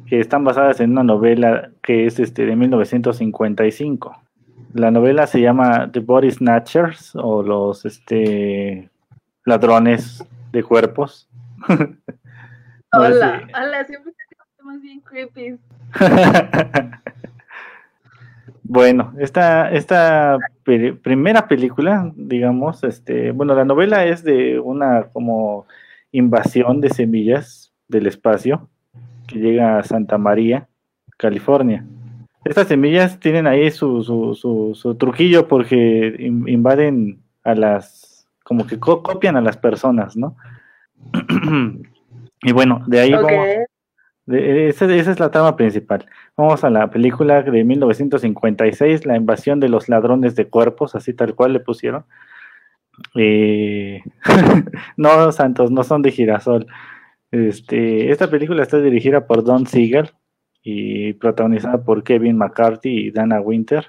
que 0.06 0.20
están 0.20 0.43
basadas 0.43 0.80
en 0.80 0.91
una 0.91 1.02
novela 1.04 1.72
que 1.82 2.06
es 2.06 2.20
este 2.20 2.45
de 2.45 2.56
1955. 2.56 4.16
La 4.78 4.92
novela 4.92 5.26
se 5.26 5.42
llama 5.42 5.92
The 5.92 6.02
Body 6.02 6.30
Snatchers 6.30 7.16
o 7.16 7.42
los 7.42 7.84
este 7.84 8.92
ladrones 9.44 10.24
de 10.52 10.64
cuerpos. 10.64 11.28
Hola, 12.94 13.48
hola, 13.54 13.86
siempre 13.86 14.14
temas 14.58 14.82
bien 14.82 15.02
creepy. 15.02 15.58
Bueno, 18.70 19.14
esta, 19.18 19.72
esta 19.72 20.38
primera 20.66 21.48
película, 21.48 22.12
digamos, 22.18 22.84
este, 22.84 23.32
bueno, 23.32 23.56
la 23.56 23.64
novela 23.64 24.06
es 24.06 24.26
de 24.26 24.60
una 24.60 25.04
como 25.14 25.66
invasión 26.12 26.82
de 26.82 26.90
semillas 26.90 27.72
del 27.88 28.08
espacio 28.08 28.70
que 29.26 29.40
llega 29.40 29.80
a 29.80 29.84
Santa 29.84 30.18
María, 30.18 30.68
California. 31.18 31.86
Estas 32.50 32.68
semillas 32.68 33.20
tienen 33.20 33.48
ahí 33.48 33.70
su, 33.72 34.04
su, 34.04 34.36
su, 34.36 34.72
su 34.76 34.95
truquillo 34.95 35.48
porque 35.48 36.16
in- 36.20 36.48
invaden 36.48 37.20
a 37.43 37.56
las, 37.56 38.28
como 38.43 38.66
que 38.66 38.80
co- 38.80 39.04
copian 39.04 39.36
a 39.38 39.41
las 39.41 39.58
personas, 39.58 40.16
¿no? 40.16 40.36
y 42.41 42.52
bueno, 42.52 42.84
de 42.88 43.00
ahí 43.00 43.14
Ok. 43.14 43.24
vamos 43.24 43.48
de- 44.26 44.68
esa, 44.70 44.93
esa 44.93 45.12
es 45.12 45.20
la 45.20 45.32
trama 45.32 45.56
principal. 45.56 46.06
Vamos 46.36 46.64
a 46.64 46.70
la 46.70 46.89
película 46.89 47.41
de 47.43 47.64
1956, 47.64 49.06
La 49.06 49.16
invasión 49.18 49.60
de 49.60 49.70
los 49.70 49.88
ladrones 49.89 50.36
de 50.36 50.48
cuerpos, 50.48 50.95
así 50.95 51.14
tal 51.14 51.34
cual 51.36 51.54
le 51.54 51.60
pusieron. 51.62 52.06
Eh, 53.16 54.02
no, 54.98 55.32
Santos, 55.32 55.72
no 55.72 55.84
son 55.84 56.02
de 56.02 56.12
girasol. 56.12 56.68
Este, 57.32 58.10
esta 58.12 58.30
película 58.30 58.64
está 58.64 58.80
dirigida 58.80 59.28
por 59.28 59.43
Don 59.43 59.68
Siegel 59.68 60.12
y 60.70 61.13
protagonizada 61.13 61.82
por 61.82 62.03
Kevin 62.03 62.38
McCarthy 62.38 62.89
y 62.89 63.11
Dana 63.11 63.39
Winter. 63.39 63.88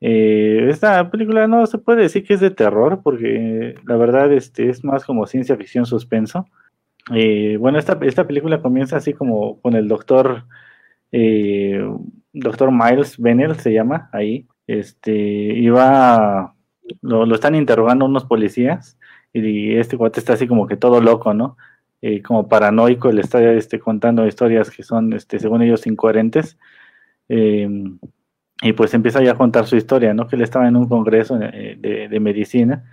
Eh, 0.00 0.68
esta 0.70 1.10
película 1.10 1.46
no 1.46 1.66
se 1.66 1.76
puede 1.76 2.00
decir 2.00 2.24
que 2.24 2.32
es 2.32 2.40
de 2.40 2.50
terror, 2.50 3.02
porque 3.04 3.74
la 3.84 3.96
verdad 3.98 4.32
este, 4.32 4.70
es 4.70 4.82
más 4.84 5.04
como 5.04 5.26
ciencia 5.26 5.54
ficción 5.54 5.84
suspenso. 5.84 6.46
Eh, 7.14 7.58
bueno, 7.60 7.78
esta, 7.78 7.98
esta 8.00 8.26
película 8.26 8.62
comienza 8.62 8.96
así 8.96 9.12
como 9.12 9.60
con 9.60 9.74
el 9.74 9.86
doctor, 9.86 10.44
eh, 11.12 11.86
doctor 12.32 12.72
Miles 12.72 13.18
Bennell 13.18 13.56
se 13.56 13.74
llama 13.74 14.08
ahí, 14.14 14.46
este, 14.66 15.70
va, 15.72 16.54
lo, 17.02 17.26
lo 17.26 17.34
están 17.34 17.54
interrogando 17.54 18.06
unos 18.06 18.24
policías 18.24 18.98
y 19.34 19.74
este 19.76 19.98
cuate 19.98 20.20
está 20.20 20.32
así 20.32 20.48
como 20.48 20.66
que 20.66 20.78
todo 20.78 21.02
loco, 21.02 21.34
¿no? 21.34 21.58
Eh, 22.02 22.20
como 22.20 22.48
paranoico, 22.48 23.12
le 23.12 23.20
está 23.20 23.40
este, 23.52 23.78
contando 23.78 24.26
historias 24.26 24.70
que 24.70 24.82
son, 24.82 25.12
este, 25.12 25.38
según 25.38 25.62
ellos, 25.62 25.86
incoherentes. 25.86 26.58
Eh, 27.28 27.68
y 28.62 28.72
pues 28.74 28.94
empieza 28.94 29.22
ya 29.22 29.32
a 29.32 29.36
contar 29.36 29.66
su 29.66 29.76
historia, 29.76 30.14
¿no? 30.14 30.28
Que 30.28 30.36
él 30.36 30.42
estaba 30.42 30.68
en 30.68 30.76
un 30.76 30.88
congreso 30.88 31.38
eh, 31.40 31.76
de, 31.78 32.08
de 32.08 32.20
medicina 32.20 32.84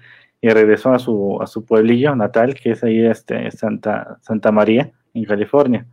y 0.42 0.50
regresó 0.50 0.94
a 0.94 1.00
su, 1.00 1.40
a 1.42 1.48
su 1.48 1.66
pueblillo 1.66 2.16
natal, 2.16 2.56
que 2.56 2.72
es 2.72 2.84
ahí 2.84 3.06
este, 3.06 3.52
Santa, 3.52 4.18
Santa 4.22 4.52
María, 4.52 4.92
en 5.14 5.26
California. 5.26 5.86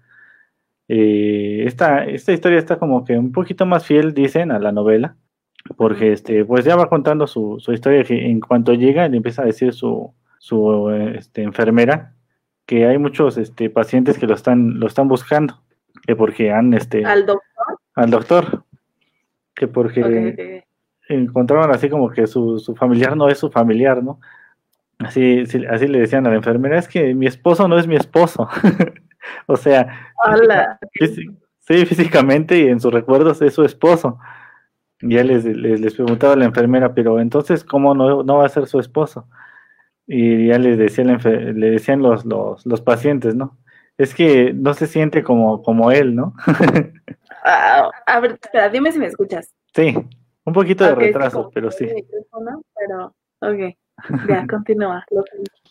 Eh, 0.89 1.65
esta, 1.67 2.05
esta 2.05 2.33
historia 2.33 2.59
está 2.59 2.79
como 2.79 3.05
que 3.05 3.19
un 3.19 3.33
poquito 3.33 3.67
más 3.67 3.85
fiel, 3.87 4.15
dicen, 4.15 4.51
a 4.53 4.59
la 4.59 4.73
novela, 4.73 5.17
porque 5.77 6.13
este, 6.13 6.45
pues 6.45 6.65
ya 6.65 6.77
va 6.77 6.89
contando 6.89 7.27
su, 7.27 7.59
su 7.61 7.73
historia, 7.73 8.05
que 8.05 8.27
en 8.27 8.41
cuanto 8.41 8.73
llega, 8.75 9.09
le 9.09 9.17
empieza 9.19 9.43
a 9.43 9.47
decir 9.47 9.73
su, 9.73 10.15
su 10.39 10.91
este, 10.91 11.43
enfermera 11.43 12.16
que 12.67 12.87
hay 12.87 12.99
muchos 12.99 13.39
este, 13.39 13.71
pacientes 13.71 14.19
que 14.19 14.27
lo 14.27 14.35
están, 14.35 14.79
lo 14.81 14.87
están 14.89 15.09
buscando, 15.09 15.63
que 16.07 16.17
porque 16.17 16.51
han, 16.51 16.75
este, 16.75 17.05
Al 17.05 17.25
doctor. 17.25 17.79
al 17.95 18.11
doctor, 18.11 18.65
que 19.55 19.69
porque 19.69 20.65
encontraron 21.09 21.71
así 21.71 21.89
como 21.89 22.11
que 22.11 22.27
su, 22.27 22.59
su 22.59 22.75
familiar 22.75 23.17
no 23.17 23.29
es 23.29 23.39
su 23.39 23.51
familiar, 23.51 24.03
¿no? 24.03 24.21
Así, 24.99 25.47
sí, 25.47 25.65
así 25.67 25.87
le 25.87 26.01
decían 26.01 26.27
a 26.27 26.31
la 26.31 26.37
enfermera, 26.37 26.79
es 26.79 26.89
que 26.89 27.15
mi 27.15 27.27
esposo 27.27 27.69
no 27.69 27.79
es 27.79 27.87
mi 27.87 27.97
esposo. 27.97 28.49
o 29.47 29.57
sea, 29.57 30.13
Hola. 30.27 30.79
sí, 31.61 31.87
físicamente 31.87 32.59
y 32.59 32.69
en 32.69 32.81
sus 32.81 32.93
recuerdos 32.93 33.41
es 33.43 33.55
su 33.55 33.65
esposo. 33.65 34.19
Ya 35.03 35.23
les, 35.23 35.45
les, 35.45 35.81
les 35.81 35.95
preguntaba 35.95 36.33
a 36.33 36.37
la 36.37 36.47
enfermera, 36.47 36.95
pero 36.95 37.21
entonces, 37.21 37.63
¿cómo 37.63 37.95
no, 37.95 38.23
no 38.23 38.39
va 38.39 38.47
a 38.47 38.49
ser 38.49 38.67
su 38.67 38.81
esposo? 38.81 39.29
Y 40.07 40.49
ya 40.49 40.59
les 40.59 40.79
decía 40.79 41.05
le 41.05 41.71
decían 41.71 42.01
los, 42.03 42.25
los, 42.25 42.65
los 42.65 42.81
pacientes, 42.81 43.35
¿no? 43.35 43.57
Es 43.99 44.15
que 44.15 44.53
no 44.53 44.75
se 44.75 44.87
siente 44.87 45.23
como, 45.25 45.63
como 45.63 45.91
él, 45.91 46.15
¿no? 46.15 46.35
Ah, 47.49 47.91
a 48.07 48.21
ver, 48.21 48.33
espera, 48.43 48.69
dime 48.69 48.91
si 48.91 48.99
me 48.99 49.07
escuchas. 49.07 49.55
sí, 49.75 49.95
un 50.45 50.53
poquito 50.53 50.85
de 50.85 50.91
Ok, 50.93 50.97
es 50.97 50.99
que 50.99 51.07
retraso, 51.13 51.37
como 51.39 51.51
pero 51.51 51.71
sí. 51.71 51.87
Pero, 52.75 53.15
ok. 53.41 53.75
Ya, 54.29 54.47
continúa. 54.51 55.05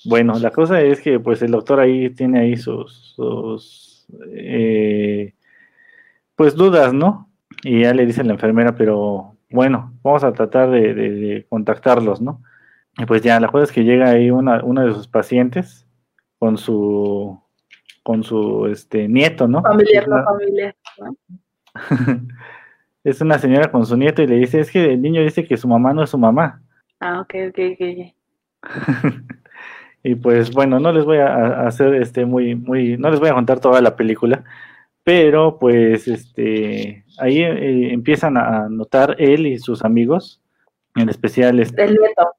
Bueno, 0.05 0.39
la 0.39 0.51
cosa 0.51 0.79
es 0.81 1.01
que 1.01 1.19
pues 1.19 1.41
el 1.41 1.51
doctor 1.51 1.79
ahí 1.81 2.09
tiene 2.11 2.39
ahí 2.39 2.55
sus, 2.55 3.13
sus 3.15 4.07
eh, 4.33 5.33
pues 6.35 6.55
dudas, 6.55 6.93
¿no? 6.93 7.29
Y 7.63 7.81
ya 7.81 7.93
le 7.93 8.05
dice 8.05 8.23
la 8.23 8.33
enfermera, 8.33 8.75
pero 8.75 9.35
bueno, 9.49 9.93
vamos 10.03 10.23
a 10.23 10.33
tratar 10.33 10.69
de, 10.71 10.93
de- 10.93 11.11
de 11.11 11.45
contactarlos, 11.49 12.21
¿no? 12.21 12.41
Y 12.97 13.05
pues 13.05 13.21
ya, 13.21 13.39
la 13.39 13.47
cosa 13.47 13.65
es 13.65 13.71
que 13.71 13.83
llega 13.83 14.09
ahí 14.09 14.31
una, 14.31 14.63
una 14.63 14.85
de 14.85 14.93
sus 14.93 15.07
pacientes 15.07 15.87
con 16.39 16.57
su 16.57 17.39
con 18.03 18.23
su 18.23 18.67
este 18.67 19.07
nieto, 19.07 19.47
¿no? 19.47 19.63
Familiar, 19.63 20.07
no 20.07 20.23
familiar. 20.23 20.75
¿no? 20.99 21.15
es 23.03 23.19
una 23.21 23.39
señora 23.39 23.71
con 23.71 23.85
su 23.85 23.97
nieto 23.97 24.21
y 24.21 24.27
le 24.27 24.35
dice, 24.35 24.59
es 24.59 24.69
que 24.69 24.93
el 24.93 25.01
niño 25.01 25.23
dice 25.23 25.45
que 25.45 25.57
su 25.57 25.67
mamá 25.67 25.93
no 25.93 26.03
es 26.03 26.11
su 26.11 26.17
mamá. 26.17 26.61
Ah, 26.99 27.21
ok, 27.21 27.33
ok, 27.49 27.59
ok. 27.73 28.61
Y 30.07 30.13
pues 30.13 30.51
bueno, 30.51 30.79
no 30.79 30.91
les 30.91 31.03
voy 31.03 31.17
a, 31.17 31.33
a 31.33 31.67
hacer 31.67 31.95
este 31.95 32.25
muy, 32.25 32.53
muy, 32.53 32.95
no 32.95 33.09
les 33.09 33.19
voy 33.19 33.29
a 33.29 33.33
contar 33.33 33.59
toda 33.59 33.81
la 33.81 33.95
película, 33.95 34.43
pero 35.03 35.57
pues 35.57 36.07
este 36.07 37.03
ahí 37.17 37.41
eh, 37.41 37.91
empiezan 37.91 38.37
a 38.37 38.69
notar 38.69 39.15
él 39.17 39.47
y 39.47 39.57
sus 39.57 39.83
amigos, 39.83 40.43
en 40.93 41.09
especial 41.09 41.59
este, 41.59 41.85
El 41.85 41.95
nieto. 41.95 42.35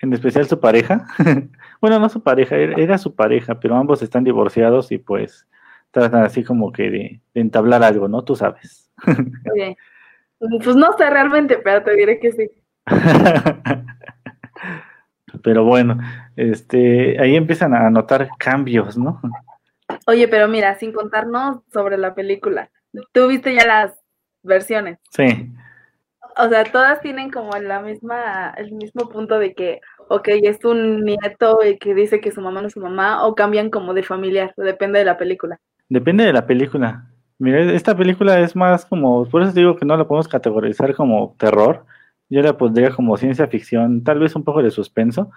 En 0.00 0.12
especial 0.12 0.46
su 0.46 0.60
pareja. 0.60 1.06
bueno, 1.80 1.98
no 1.98 2.08
su 2.08 2.22
pareja, 2.22 2.56
era, 2.56 2.98
su 2.98 3.14
pareja, 3.14 3.58
pero 3.60 3.76
ambos 3.76 4.02
están 4.02 4.24
divorciados 4.24 4.92
y 4.92 4.98
pues 4.98 5.46
tratan 5.90 6.24
así 6.24 6.44
como 6.44 6.72
que 6.72 6.90
de, 6.90 7.20
de 7.34 7.40
entablar 7.40 7.82
algo, 7.82 8.08
¿no? 8.08 8.22
Tú 8.22 8.36
sabes. 8.36 8.90
Pues 10.40 10.76
no 10.76 10.96
sé 10.96 11.10
realmente, 11.10 11.58
pero 11.58 11.82
te 11.82 11.96
diré 11.96 12.20
que 12.20 12.32
sí. 12.32 12.50
pero 15.42 15.64
bueno, 15.64 15.98
este 16.36 17.20
ahí 17.20 17.36
empiezan 17.36 17.74
a 17.74 17.90
notar 17.90 18.28
cambios, 18.38 18.96
¿no? 18.96 19.20
Oye, 20.06 20.28
pero 20.28 20.48
mira, 20.48 20.78
sin 20.78 20.92
contarnos 20.92 21.62
sobre 21.72 21.98
la 21.98 22.14
película, 22.14 22.70
tú 23.12 23.28
viste 23.28 23.54
ya 23.54 23.66
las 23.66 23.92
versiones. 24.42 24.98
Sí. 25.10 25.52
O 26.38 26.48
sea, 26.48 26.64
todas 26.64 27.00
tienen 27.00 27.30
como 27.30 27.50
la 27.58 27.80
misma, 27.80 28.54
el 28.56 28.72
mismo 28.72 29.08
punto 29.08 29.38
de 29.38 29.54
que 29.54 29.80
ok, 30.08 30.28
es 30.42 30.64
un 30.64 31.04
nieto 31.04 31.58
que 31.80 31.94
dice 31.94 32.20
que 32.20 32.32
su 32.32 32.40
mamá 32.40 32.60
no 32.60 32.68
es 32.68 32.72
su 32.72 32.80
mamá, 32.80 33.26
o 33.26 33.34
cambian 33.34 33.70
como 33.70 33.94
de 33.94 34.02
familiar, 34.02 34.52
depende 34.56 34.98
de 34.98 35.04
la 35.04 35.16
película. 35.16 35.60
Depende 35.88 36.24
de 36.24 36.32
la 36.32 36.46
película. 36.46 37.06
Mira, 37.38 37.72
esta 37.72 37.96
película 37.96 38.40
es 38.40 38.56
más 38.56 38.84
como, 38.84 39.26
por 39.26 39.42
eso 39.42 39.52
digo 39.52 39.76
que 39.76 39.84
no 39.84 39.96
la 39.96 40.08
podemos 40.08 40.28
categorizar 40.28 40.94
como 40.94 41.36
terror, 41.38 41.84
yo 42.28 42.42
la 42.42 42.56
pondría 42.56 42.90
como 42.90 43.16
ciencia 43.16 43.46
ficción, 43.46 44.02
tal 44.02 44.18
vez 44.18 44.34
un 44.34 44.44
poco 44.44 44.62
de 44.62 44.70
suspenso, 44.70 45.30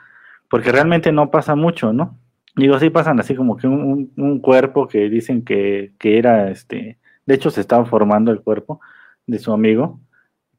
porque 0.50 0.72
realmente 0.72 1.12
no 1.12 1.32
pasa 1.32 1.56
mucho, 1.56 1.94
¿no? 1.94 2.18
Digo, 2.56 2.80
sí 2.80 2.90
pasan 2.90 3.20
así 3.20 3.36
como 3.36 3.56
que 3.56 3.68
un, 3.68 4.12
un 4.18 4.40
cuerpo 4.40 4.88
que 4.88 5.10
dicen 5.10 5.46
que, 5.46 5.94
que, 6.00 6.18
era, 6.18 6.50
este, 6.50 6.98
de 7.26 7.36
hecho 7.36 7.50
se 7.50 7.62
estaba 7.62 7.86
formando 7.86 8.32
el 8.32 8.42
cuerpo 8.42 8.82
de 9.28 9.40
su 9.40 9.54
amigo, 9.54 10.02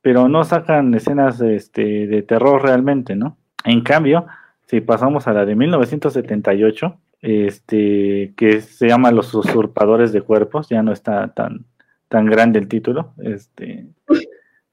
pero 0.03 0.28
no 0.28 0.44
sacan 0.44 0.92
escenas 0.94 1.40
este, 1.40 2.07
de 2.07 2.22
terror 2.22 2.62
realmente, 2.62 3.14
¿no? 3.14 3.38
En 3.64 3.82
cambio, 3.82 4.26
si 4.66 4.80
pasamos 4.80 5.28
a 5.28 5.32
la 5.32 5.46
de 5.46 5.55
1978, 5.55 6.98
este, 7.22 8.34
que 8.36 8.61
se 8.61 8.88
llama 8.88 9.12
Los 9.12 9.32
usurpadores 9.32 10.12
de 10.12 10.22
cuerpos, 10.22 10.68
ya 10.68 10.82
no 10.82 10.92
está 10.92 11.32
tan, 11.32 11.64
tan 12.09 12.26
grande 12.26 12.59
el 12.59 12.68
título, 12.68 13.14
este... 13.22 13.86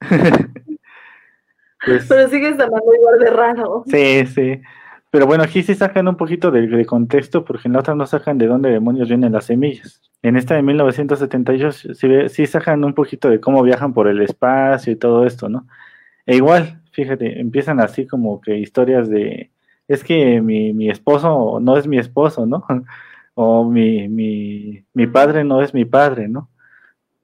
pues, 1.86 2.06
pero 2.08 2.28
sigue 2.28 2.50
estando 2.50 2.82
igual 2.96 3.20
de 3.20 3.30
raro. 3.30 3.84
Sí, 3.86 4.26
sí. 4.26 4.62
Pero 5.12 5.26
bueno, 5.26 5.44
aquí 5.44 5.64
sí 5.64 5.74
sacan 5.74 6.08
un 6.08 6.18
poquito 6.18 6.52
de, 6.52 6.86
contexto, 6.86 7.44
porque 7.44 7.68
en 7.68 7.74
la 7.74 7.80
otra 7.80 7.96
no 7.96 8.06
sacan 8.06 8.38
de 8.38 8.48
dónde 8.48 8.70
demonios 8.70 9.10
vienen 9.10 9.34
las 9.34 9.46
semillas. 9.46 10.02
En 10.22 10.36
esta 10.38 10.56
de 10.56 10.62
1978 10.62 11.72
sí, 11.72 12.08
sí 12.30 12.46
sacan 12.46 12.84
un 12.84 12.94
poquito 12.94 13.30
de 13.30 13.40
cómo 13.40 13.64
viajan 13.64 13.94
por 13.94 14.08
el 14.08 14.22
espacio 14.22 14.94
y 14.94 14.96
todo 14.98 15.26
esto, 15.26 15.50
¿no? 15.50 15.68
E 16.26 16.36
igual, 16.36 16.82
fíjate, 16.92 17.40
empiezan 17.40 17.80
así 17.80 18.06
como 18.06 18.40
que 18.42 18.58
historias 18.60 19.10
de, 19.10 19.52
es 19.88 20.04
que 20.04 20.42
mi, 20.42 20.74
mi 20.74 20.90
esposo 20.90 21.60
no 21.62 21.78
es 21.78 21.88
mi 21.88 21.98
esposo, 21.98 22.46
¿no? 22.46 22.66
o 23.34 23.66
mi, 23.66 24.08
mi, 24.10 24.86
mi 24.94 25.08
padre 25.08 25.44
no 25.44 25.62
es 25.62 25.74
mi 25.74 25.86
padre, 25.86 26.28
¿no? 26.28 26.50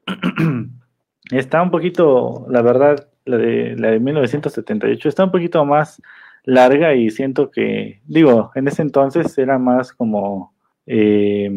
está 1.31 1.61
un 1.61 1.71
poquito, 1.71 2.47
la 2.49 2.61
verdad, 2.61 3.09
la 3.25 3.37
de, 3.37 3.75
la 3.77 3.89
de 3.91 3.99
1978 3.99 5.09
está 5.09 5.23
un 5.23 5.31
poquito 5.31 5.65
más 5.65 6.01
larga 6.45 6.93
y 6.93 7.09
siento 7.09 7.51
que, 7.51 8.01
digo, 8.05 8.51
en 8.55 8.67
ese 8.67 8.81
entonces 8.81 9.37
era 9.37 9.57
más 9.57 9.91
como, 9.91 10.53
eh, 10.85 11.49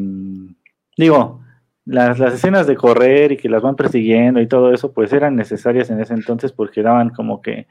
digo, 0.96 1.40
las, 1.84 2.18
las, 2.18 2.34
escenas 2.34 2.66
de 2.66 2.76
correr 2.76 3.32
y 3.32 3.36
que 3.36 3.48
las 3.48 3.62
van 3.62 3.76
persiguiendo 3.76 4.40
y 4.40 4.46
todo 4.46 4.72
eso, 4.72 4.92
pues 4.92 5.12
eran 5.12 5.36
necesarias 5.36 5.90
en 5.90 6.00
ese 6.00 6.14
entonces 6.14 6.52
porque 6.52 6.82
daban 6.82 7.10
como 7.10 7.40
que 7.40 7.66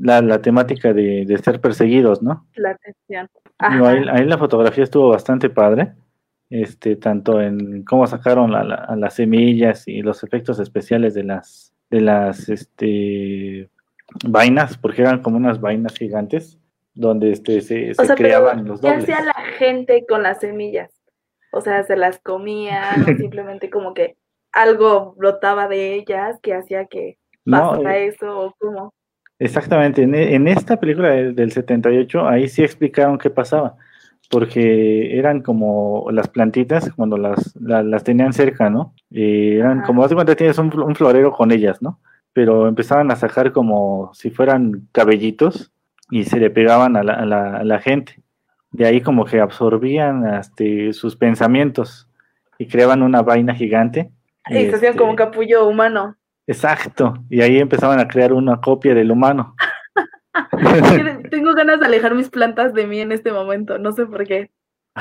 la, 0.00 0.22
la 0.22 0.40
temática 0.40 0.92
de, 0.92 1.24
de, 1.26 1.38
ser 1.38 1.60
perseguidos, 1.60 2.22
¿no? 2.22 2.46
La 2.54 2.70
atención. 2.70 3.28
Ahí, 3.58 4.04
ahí, 4.10 4.24
la 4.24 4.38
fotografía 4.38 4.84
estuvo 4.84 5.10
bastante 5.10 5.50
padre, 5.50 5.92
este, 6.48 6.96
tanto 6.96 7.40
en 7.40 7.84
cómo 7.84 8.06
sacaron 8.06 8.50
la, 8.52 8.64
la, 8.64 8.96
las 8.96 9.14
semillas 9.14 9.86
y 9.86 10.02
los 10.02 10.24
efectos 10.24 10.58
especiales 10.60 11.14
de 11.14 11.24
las, 11.24 11.74
de 11.90 12.00
las, 12.00 12.48
este, 12.48 13.68
vainas, 14.24 14.76
porque 14.76 15.02
eran 15.02 15.22
como 15.22 15.36
unas 15.36 15.60
vainas 15.60 15.96
gigantes 15.96 16.58
donde 16.94 17.32
este, 17.32 17.60
se, 17.60 17.94
se 17.94 18.14
creaban 18.14 18.66
los 18.66 18.80
dobles. 18.80 19.04
¿Qué 19.04 19.12
hacía 19.12 19.24
la 19.24 19.44
gente 19.58 20.04
con 20.08 20.22
las 20.22 20.40
semillas? 20.40 20.90
O 21.52 21.60
sea, 21.60 21.82
se 21.84 21.96
las 21.96 22.18
comían, 22.18 23.04
simplemente 23.18 23.70
como 23.70 23.94
que 23.94 24.16
algo 24.52 25.14
brotaba 25.16 25.68
de 25.68 25.94
ellas 25.94 26.38
que 26.42 26.54
hacía 26.54 26.86
que 26.86 27.18
pasara 27.44 27.82
no, 27.82 27.90
eh, 27.90 28.06
eso 28.06 28.38
o 28.38 28.54
cómo. 28.58 28.94
Exactamente, 29.38 30.02
en, 30.02 30.14
en 30.14 30.48
esta 30.48 30.78
película 30.78 31.10
del, 31.10 31.34
del 31.34 31.50
78, 31.50 32.28
ahí 32.28 32.48
sí 32.48 32.62
explicaron 32.62 33.16
qué 33.16 33.30
pasaba, 33.30 33.76
porque 34.28 35.16
eran 35.18 35.40
como 35.40 36.08
las 36.12 36.28
plantitas 36.28 36.92
cuando 36.92 37.16
las, 37.16 37.56
la, 37.56 37.82
las 37.82 38.04
tenían 38.04 38.34
cerca, 38.34 38.68
¿no? 38.68 38.94
Y 39.08 39.56
eran 39.56 39.78
Ajá. 39.78 39.86
como, 39.86 40.04
hace 40.04 40.14
cuenta 40.14 40.36
tienes 40.36 40.58
un, 40.58 40.78
un 40.78 40.94
florero 40.94 41.32
con 41.32 41.52
ellas, 41.52 41.80
¿no? 41.80 41.98
Pero 42.32 42.68
empezaban 42.68 43.10
a 43.10 43.16
sacar 43.16 43.52
como 43.52 44.10
si 44.14 44.30
fueran 44.30 44.88
cabellitos 44.92 45.72
y 46.10 46.24
se 46.24 46.38
le 46.38 46.50
pegaban 46.50 46.96
a 46.96 47.02
la, 47.02 47.14
a 47.14 47.26
la, 47.26 47.56
a 47.58 47.64
la 47.64 47.78
gente. 47.80 48.22
De 48.70 48.86
ahí 48.86 49.00
como 49.00 49.24
que 49.24 49.40
absorbían 49.40 50.26
este, 50.34 50.92
sus 50.92 51.16
pensamientos 51.16 52.08
y 52.58 52.66
creaban 52.66 53.02
una 53.02 53.22
vaina 53.22 53.54
gigante. 53.54 54.10
Y, 54.48 54.58
y 54.58 54.70
se 54.70 54.76
hacían 54.76 54.92
este, 54.92 54.98
como 54.98 55.10
un 55.10 55.16
capullo 55.16 55.66
humano. 55.66 56.16
Exacto, 56.46 57.14
y 57.28 57.42
ahí 57.42 57.58
empezaban 57.58 58.00
a 58.00 58.08
crear 58.08 58.32
una 58.32 58.60
copia 58.60 58.92
del 58.92 59.12
humano. 59.12 59.54
Tengo 61.30 61.54
ganas 61.54 61.80
de 61.80 61.86
alejar 61.86 62.14
mis 62.14 62.28
plantas 62.28 62.74
de 62.74 62.86
mí 62.86 63.00
en 63.00 63.12
este 63.12 63.32
momento, 63.32 63.78
no 63.78 63.92
sé 63.92 64.06
por 64.06 64.26
qué. 64.26 64.50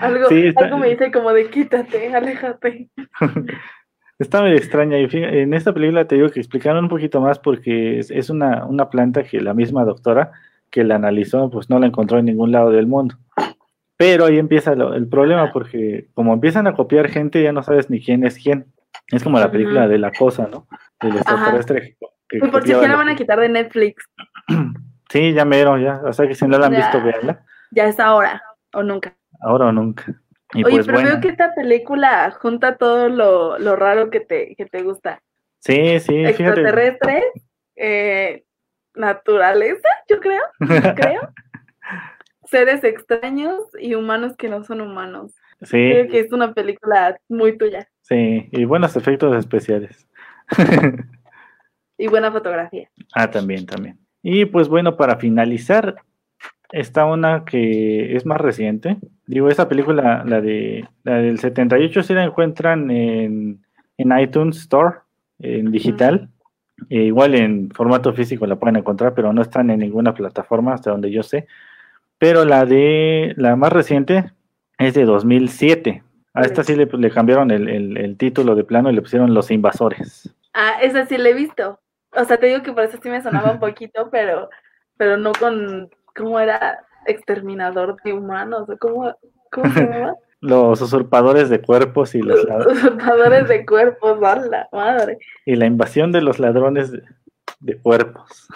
algo, 0.00 0.28
sí, 0.28 0.48
está... 0.48 0.64
algo 0.64 0.78
me 0.78 0.88
dice 0.88 1.12
como 1.12 1.32
de 1.32 1.48
quítate, 1.50 2.14
aléjate. 2.14 2.88
Está 4.18 4.40
muy 4.40 4.52
extraña. 4.52 4.98
Y 4.98 5.08
en 5.12 5.54
esta 5.54 5.72
película 5.72 6.06
te 6.06 6.14
digo 6.14 6.30
que 6.30 6.40
explicaron 6.40 6.84
un 6.84 6.90
poquito 6.90 7.20
más 7.20 7.38
porque 7.38 7.98
es, 7.98 8.10
es 8.10 8.30
una, 8.30 8.64
una, 8.64 8.88
planta 8.88 9.24
que 9.24 9.40
la 9.40 9.54
misma 9.54 9.84
doctora 9.84 10.32
que 10.70 10.84
la 10.84 10.96
analizó, 10.96 11.50
pues 11.50 11.68
no 11.70 11.78
la 11.78 11.86
encontró 11.86 12.18
en 12.18 12.24
ningún 12.24 12.52
lado 12.52 12.70
del 12.70 12.86
mundo. 12.86 13.16
Pero 13.96 14.26
ahí 14.26 14.38
empieza 14.38 14.74
lo, 14.74 14.94
el 14.94 15.08
problema 15.08 15.52
porque 15.52 16.08
como 16.14 16.34
empiezan 16.34 16.66
a 16.66 16.74
copiar 16.74 17.08
gente, 17.08 17.42
ya 17.42 17.52
no 17.52 17.62
sabes 17.62 17.88
ni 17.90 18.02
quién 18.02 18.24
es 18.24 18.38
quién. 18.38 18.66
Es 19.08 19.22
como 19.22 19.38
la 19.38 19.50
película 19.50 19.86
de 19.86 19.98
la 19.98 20.10
cosa, 20.12 20.48
¿no? 20.50 20.66
Del 21.00 21.16
extraterrestre. 21.16 21.96
Que, 22.28 22.38
y 22.38 22.40
por 22.40 22.64
si 22.64 22.72
la 22.72 22.96
van 22.96 23.08
a 23.08 23.16
quitar 23.16 23.38
de 23.40 23.48
Netflix. 23.48 24.04
Sí, 25.08 25.32
ya 25.32 25.44
mero, 25.44 25.78
ya. 25.78 26.00
O 26.04 26.12
sea 26.12 26.26
que 26.26 26.34
si 26.34 26.48
no 26.48 26.58
la 26.58 26.66
han 26.66 26.72
ya, 26.72 26.78
visto, 26.78 27.00
veanla. 27.00 27.44
Ya 27.70 27.86
es 27.86 28.00
ahora 28.00 28.42
o 28.74 28.82
nunca. 28.82 29.16
Ahora 29.40 29.66
o 29.66 29.72
nunca. 29.72 30.20
Y 30.54 30.64
Oye, 30.64 30.76
pues, 30.76 30.86
pero 30.86 30.98
bueno. 30.98 31.10
veo 31.10 31.20
que 31.20 31.28
esta 31.28 31.54
película 31.54 32.30
junta 32.30 32.76
todo 32.76 33.08
lo, 33.08 33.58
lo 33.58 33.76
raro 33.76 34.10
que 34.10 34.20
te, 34.20 34.54
que 34.54 34.66
te 34.66 34.82
gusta. 34.82 35.22
Sí, 35.60 35.98
sí, 36.00 36.24
Extraterrestres, 36.24 37.24
eh, 37.74 38.44
naturaleza, 38.94 39.88
yo 40.08 40.20
creo, 40.20 40.42
yo 40.60 40.94
creo. 40.94 41.20
Seres 42.44 42.84
extraños 42.84 43.60
y 43.80 43.94
humanos 43.94 44.36
que 44.36 44.48
no 44.48 44.62
son 44.62 44.80
humanos. 44.80 45.34
Sí. 45.62 45.90
Creo 45.90 46.08
que 46.08 46.20
es 46.20 46.32
una 46.32 46.54
película 46.54 47.18
muy 47.28 47.58
tuya. 47.58 47.88
Sí, 48.02 48.48
y 48.52 48.64
buenos 48.64 48.96
efectos 48.96 49.36
especiales. 49.36 50.06
y 51.98 52.06
buena 52.06 52.30
fotografía. 52.30 52.88
Ah, 53.12 53.28
también, 53.28 53.66
también. 53.66 53.98
Y 54.22 54.44
pues 54.44 54.68
bueno, 54.68 54.96
para 54.96 55.16
finalizar, 55.16 55.96
está 56.72 57.04
una 57.04 57.44
que 57.44 58.16
es 58.16 58.26
más 58.26 58.40
reciente. 58.40 58.96
Digo, 59.26 59.48
esa 59.48 59.68
película, 59.68 60.24
la 60.24 60.40
de 60.40 60.88
la 61.04 61.18
del 61.18 61.38
78, 61.38 62.02
sí 62.02 62.14
la 62.14 62.24
encuentran 62.24 62.90
en, 62.90 63.64
en 63.98 64.18
iTunes 64.18 64.58
Store, 64.58 64.96
en 65.38 65.70
digital. 65.70 66.28
E 66.90 67.04
igual 67.04 67.34
en 67.34 67.70
formato 67.70 68.12
físico 68.12 68.46
la 68.46 68.56
pueden 68.56 68.76
encontrar, 68.76 69.14
pero 69.14 69.32
no 69.32 69.40
están 69.40 69.70
en 69.70 69.80
ninguna 69.80 70.12
plataforma 70.14 70.74
hasta 70.74 70.90
donde 70.90 71.10
yo 71.10 71.22
sé. 71.22 71.46
Pero 72.18 72.44
la 72.44 72.64
de 72.64 73.34
la 73.36 73.56
más 73.56 73.72
reciente 73.72 74.32
es 74.78 74.94
de 74.94 75.04
2007. 75.04 76.02
A 76.34 76.42
esta 76.42 76.62
sí 76.62 76.76
le, 76.76 76.86
le 76.86 77.10
cambiaron 77.10 77.50
el, 77.50 77.68
el, 77.68 77.96
el, 77.96 78.16
título 78.18 78.54
de 78.54 78.64
plano 78.64 78.90
y 78.90 78.94
le 78.94 79.00
pusieron 79.00 79.32
Los 79.32 79.50
Invasores. 79.50 80.34
Ah, 80.52 80.74
esa 80.82 81.06
sí 81.06 81.16
la 81.16 81.30
he 81.30 81.34
visto. 81.34 81.80
O 82.12 82.24
sea, 82.24 82.36
te 82.36 82.46
digo 82.46 82.62
que 82.62 82.72
por 82.72 82.84
eso 82.84 82.98
sí 83.02 83.08
me 83.08 83.22
sonaba 83.22 83.52
un 83.52 83.58
poquito, 83.60 84.10
pero, 84.10 84.50
pero 84.98 85.16
no 85.16 85.32
con 85.32 85.90
¿cómo 86.16 86.40
era? 86.40 86.80
Exterminador 87.06 87.96
de 88.02 88.12
humanos, 88.12 88.68
¿cómo, 88.80 89.14
cómo 89.52 89.72
se 89.72 89.80
llama? 89.80 90.14
los 90.40 90.80
usurpadores 90.80 91.48
de 91.48 91.60
cuerpos 91.60 92.14
y 92.14 92.20
los 92.20 92.44
ladrones. 92.44 92.78
Usurpadores 92.84 93.48
de 93.48 93.64
cuerpos, 93.64 94.18
la 94.20 94.68
madre. 94.72 95.18
Y 95.44 95.56
la 95.56 95.66
invasión 95.66 96.12
de 96.12 96.22
los 96.22 96.38
ladrones 96.38 96.92
de, 96.92 97.02
de 97.60 97.78
cuerpos. 97.78 98.48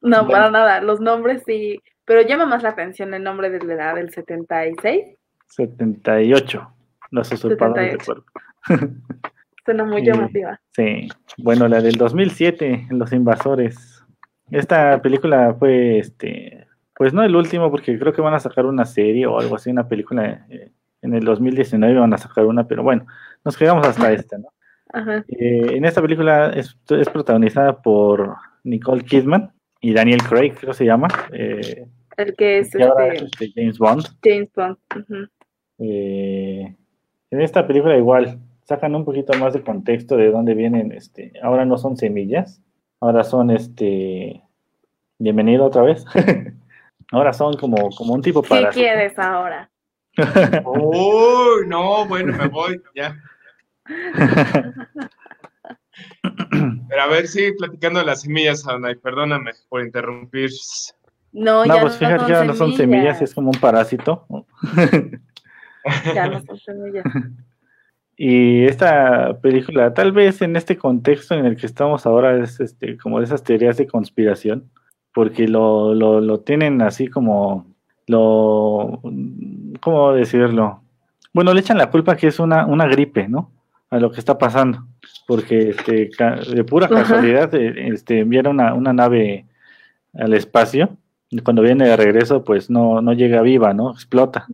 No, 0.00 0.18
bueno. 0.18 0.28
para 0.28 0.50
nada, 0.50 0.80
los 0.80 1.00
nombres 1.00 1.42
sí, 1.44 1.82
pero 2.04 2.22
llama 2.22 2.46
más 2.46 2.62
la 2.62 2.70
atención 2.70 3.12
el 3.14 3.22
nombre 3.24 3.50
de 3.50 3.58
la 3.64 3.74
edad 3.74 3.94
del 3.96 4.10
76. 4.10 5.16
78, 5.46 6.72
los 7.10 7.32
usurpadores 7.32 7.92
78. 7.92 7.98
de 7.98 8.04
cuerpos. 8.04 8.92
Suena 9.64 9.84
muy 9.84 10.02
llamativa. 10.02 10.58
Sí, 10.70 11.08
bueno, 11.36 11.68
la 11.68 11.82
del 11.82 11.96
2007, 11.96 12.86
Los 12.90 13.12
Invasores. 13.12 14.02
Esta 14.50 15.02
película 15.02 15.54
fue 15.58 15.98
este 15.98 16.67
pues 16.98 17.14
no 17.14 17.22
el 17.22 17.36
último, 17.36 17.70
porque 17.70 17.96
creo 17.96 18.12
que 18.12 18.20
van 18.20 18.34
a 18.34 18.40
sacar 18.40 18.66
una 18.66 18.84
serie 18.84 19.24
o 19.24 19.38
algo 19.38 19.54
así, 19.54 19.70
una 19.70 19.86
película 19.86 20.44
eh, 20.50 20.72
en 21.00 21.14
el 21.14 21.24
2019 21.24 21.96
van 21.96 22.12
a 22.12 22.18
sacar 22.18 22.44
una, 22.44 22.66
pero 22.66 22.82
bueno, 22.82 23.06
nos 23.44 23.56
quedamos 23.56 23.86
hasta 23.86 24.12
esta, 24.12 24.36
¿no? 24.36 24.48
Ajá. 24.92 25.24
Eh, 25.28 25.76
en 25.76 25.84
esta 25.84 26.02
película 26.02 26.50
es, 26.50 26.76
es, 26.88 27.08
protagonizada 27.08 27.80
por 27.80 28.34
Nicole 28.64 29.04
Kidman 29.04 29.52
y 29.80 29.92
Daniel 29.92 30.20
Craig, 30.22 30.54
creo 30.54 30.72
que 30.72 30.78
se 30.78 30.86
llama. 30.86 31.06
Eh, 31.32 31.86
el 32.16 32.34
que 32.34 32.58
es 32.58 32.74
este, 32.74 33.24
este, 33.24 33.52
James 33.54 33.78
Bond. 33.78 34.04
James 34.24 34.52
Bond. 34.52 34.76
Uh 34.96 35.28
-huh. 35.78 36.76
en 37.30 37.40
esta 37.40 37.64
película 37.64 37.96
igual 37.96 38.40
sacan 38.64 38.96
un 38.96 39.04
poquito 39.04 39.38
más 39.38 39.52
de 39.52 39.62
contexto 39.62 40.16
de 40.16 40.32
dónde 40.32 40.54
vienen, 40.54 40.90
este, 40.90 41.32
ahora 41.44 41.64
no 41.64 41.78
son 41.78 41.96
semillas, 41.96 42.60
ahora 42.98 43.22
son 43.22 43.52
este 43.52 44.42
Bienvenido 45.20 45.64
otra 45.64 45.82
vez. 45.82 46.04
ahora 47.12 47.32
son 47.32 47.56
como, 47.56 47.90
como 47.90 48.14
un 48.14 48.22
tipo 48.22 48.42
para. 48.42 48.70
¿Qué 48.70 48.80
quieres 48.80 49.18
ahora? 49.18 49.70
Uy, 50.64 51.66
no, 51.66 52.06
bueno, 52.06 52.36
me 52.36 52.48
voy, 52.48 52.80
ya. 52.94 53.16
Pero 56.88 57.02
a 57.02 57.06
ver, 57.06 57.26
sí, 57.26 57.52
platicando 57.58 58.00
de 58.00 58.06
las 58.06 58.22
semillas, 58.22 58.66
Ana, 58.66 58.94
perdóname 59.02 59.52
por 59.68 59.82
interrumpir. 59.82 60.50
No, 61.32 61.64
no 61.64 61.74
ya 61.74 61.80
pues 61.82 61.96
fíjate 61.96 62.26
que 62.26 62.32
ya 62.32 62.44
no 62.44 62.54
son 62.54 62.74
semillas, 62.74 63.20
es 63.22 63.34
como 63.34 63.50
un 63.50 63.60
parásito. 63.60 64.26
ya 66.14 66.28
no 66.28 66.40
son 66.42 66.58
semillas. 66.58 67.04
Y 68.20 68.64
esta 68.64 69.38
película, 69.40 69.94
tal 69.94 70.10
vez 70.10 70.42
en 70.42 70.56
este 70.56 70.76
contexto 70.76 71.36
en 71.36 71.46
el 71.46 71.56
que 71.56 71.66
estamos 71.66 72.04
ahora, 72.04 72.42
es 72.42 72.58
este, 72.58 72.98
como 72.98 73.20
de 73.20 73.26
esas 73.26 73.44
teorías 73.44 73.76
de 73.76 73.86
conspiración, 73.86 74.68
porque 75.18 75.48
lo, 75.48 75.96
lo, 75.96 76.20
lo 76.20 76.38
tienen 76.38 76.80
así 76.80 77.08
como, 77.08 77.66
lo, 78.06 79.02
¿cómo 79.80 80.12
decirlo? 80.12 80.80
Bueno, 81.34 81.52
le 81.52 81.58
echan 81.58 81.76
la 81.76 81.90
culpa 81.90 82.16
que 82.16 82.28
es 82.28 82.38
una, 82.38 82.66
una 82.66 82.86
gripe, 82.86 83.26
¿no? 83.26 83.50
A 83.90 83.98
lo 83.98 84.12
que 84.12 84.20
está 84.20 84.38
pasando, 84.38 84.86
porque 85.26 85.70
este, 85.70 86.10
de 86.54 86.62
pura 86.62 86.88
casualidad 86.88 87.52
eh, 87.56 87.88
este, 87.88 88.20
enviaron 88.20 88.60
una, 88.60 88.74
una 88.74 88.92
nave 88.92 89.44
al 90.14 90.34
espacio, 90.34 90.96
y 91.30 91.40
cuando 91.40 91.62
viene 91.62 91.88
de 91.88 91.96
regreso, 91.96 92.44
pues 92.44 92.70
no, 92.70 93.02
no 93.02 93.12
llega 93.12 93.42
viva, 93.42 93.74
¿no? 93.74 93.90
Explota. 93.90 94.46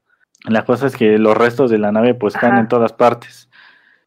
La 0.48 0.64
cosa 0.64 0.86
es 0.86 0.96
que 0.96 1.18
los 1.18 1.36
restos 1.36 1.70
de 1.70 1.76
la 1.76 1.92
nave 1.92 2.14
pues 2.14 2.32
caen 2.38 2.56
en 2.56 2.68
todas 2.68 2.94
partes 2.94 3.50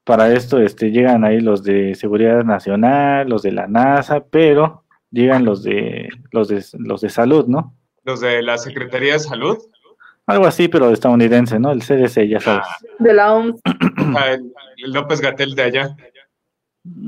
para 0.06 0.34
esto 0.34 0.60
este, 0.60 0.90
llegan 0.90 1.24
ahí 1.24 1.40
los 1.40 1.62
de 1.62 1.94
Seguridad 1.94 2.44
Nacional, 2.44 3.30
los 3.30 3.44
de 3.44 3.52
la 3.52 3.68
NASA, 3.68 4.24
pero 4.32 4.87
llegan 5.12 5.46
los 5.46 5.64
de 5.64 6.10
los 6.32 6.48
de 6.48 6.64
los 6.74 7.02
de 7.02 7.10
salud, 7.10 7.48
¿no? 7.48 7.74
Los 8.04 8.22
de 8.22 8.42
la 8.42 8.58
Secretaría 8.58 9.14
de 9.14 9.20
Salud. 9.20 9.58
Algo 10.26 10.46
así, 10.46 10.68
pero 10.68 10.92
estadounidense, 10.92 11.58
¿no? 11.58 11.72
El 11.72 11.82
CDC, 11.82 12.28
ya 12.28 12.42
sabes. 12.42 12.68
De 13.00 13.14
la 13.14 13.34
OMS. 13.34 13.62
Ah, 14.16 14.32
el, 14.32 14.52
López 14.92 15.22
Gatel 15.22 15.56
de 15.56 15.64
allá. 15.64 15.96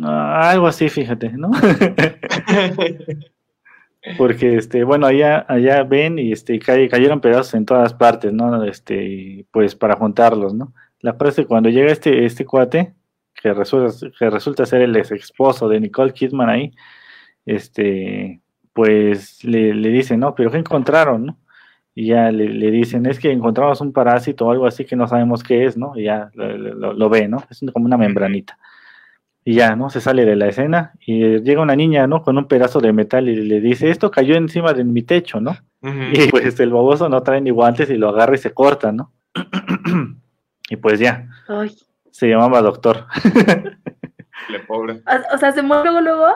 Ah, 0.04 0.52
algo 0.52 0.68
así, 0.68 0.88
fíjate, 0.90 1.30
¿no? 1.34 1.52
Porque 4.18 4.56
este, 4.56 4.86
bueno, 4.86 5.06
allá, 5.06 5.46
allá 5.50 5.84
ven 5.84 6.18
y 6.18 6.32
este 6.32 6.58
cayeron 6.60 7.20
pedazos 7.20 7.54
en 7.56 7.66
todas 7.66 7.94
partes, 7.94 8.32
¿no? 8.32 8.64
Este, 8.64 9.04
y 9.04 9.44
pues 9.52 9.76
para 9.76 9.98
juntarlos, 9.98 10.54
¿no? 10.54 10.74
La 11.02 11.14
frase 11.14 11.46
cuando 11.46 11.70
llega 11.70 11.92
este, 11.92 12.26
este 12.26 12.46
cuate, 12.46 12.94
que 13.34 13.54
resulta, 13.54 14.08
que 14.18 14.30
resulta 14.30 14.66
ser 14.66 14.82
el 14.82 14.96
ex 14.96 15.12
esposo 15.12 15.68
de 15.68 15.80
Nicole 15.82 16.14
Kidman 16.14 16.50
ahí, 16.50 16.72
este, 17.46 18.42
pues 18.74 19.44
le, 19.44 19.74
le 19.74 19.90
dicen, 19.90 20.20
no, 20.20 20.36
pero 20.36 20.52
¿qué 20.52 20.58
encontraron? 20.58 21.26
¿no? 21.28 21.38
Y 21.96 22.08
ya 22.08 22.32
le, 22.32 22.50
le, 22.50 22.72
dicen, 22.72 23.06
es 23.06 23.20
que 23.20 23.32
encontramos 23.32 23.82
un 23.82 23.92
parásito 23.92 24.46
o 24.46 24.52
algo 24.52 24.66
así 24.66 24.86
que 24.86 24.96
no 24.96 25.08
sabemos 25.08 25.44
qué 25.44 25.66
es, 25.66 25.76
¿no? 25.76 25.98
Y 25.98 26.04
ya 26.04 26.32
lo, 26.34 26.94
lo, 26.94 27.10
ve, 27.10 27.28
¿no? 27.28 27.44
Es 27.50 27.60
como 27.74 27.86
una 27.86 27.98
membranita. 27.98 28.58
Y 29.44 29.56
ya, 29.56 29.76
¿no? 29.76 29.90
Se 29.90 30.00
sale 30.00 30.26
de 30.26 30.36
la 30.36 30.48
escena 30.48 30.94
y 31.06 31.40
llega 31.40 31.62
una 31.62 31.76
niña, 31.76 32.08
¿no? 32.08 32.22
Con 32.22 32.38
un 32.38 32.48
pedazo 32.48 32.80
de 32.80 32.94
metal 32.94 33.28
y 33.28 33.36
le 33.36 33.60
dice, 33.60 33.90
esto 33.90 34.12
cayó 34.12 34.36
encima 34.36 34.74
de 34.74 34.84
mi 34.84 35.02
techo, 35.02 35.42
¿no? 35.42 35.58
Y 35.82 36.28
pues 36.30 36.60
el 36.60 36.72
baboso 36.72 37.10
no 37.10 37.22
trae 37.24 37.42
ni 37.42 37.50
guantes 37.50 37.90
y 37.90 37.96
lo 37.96 38.10
agarra 38.10 38.36
y 38.36 38.38
se 38.38 38.54
corta, 38.54 38.92
¿no? 38.92 39.12
Y 40.72 40.76
pues 40.76 41.00
ya. 41.00 41.28
Ay. 41.48 41.76
Se 42.12 42.28
llamaba 42.28 42.62
doctor. 42.62 43.08
Le 44.50 44.60
pobre. 44.68 45.02
O, 45.34 45.38
sea, 45.38 45.52
¿se 45.52 45.62
muere 45.62 45.92
luego, 45.92 46.02
luego? 46.02 46.28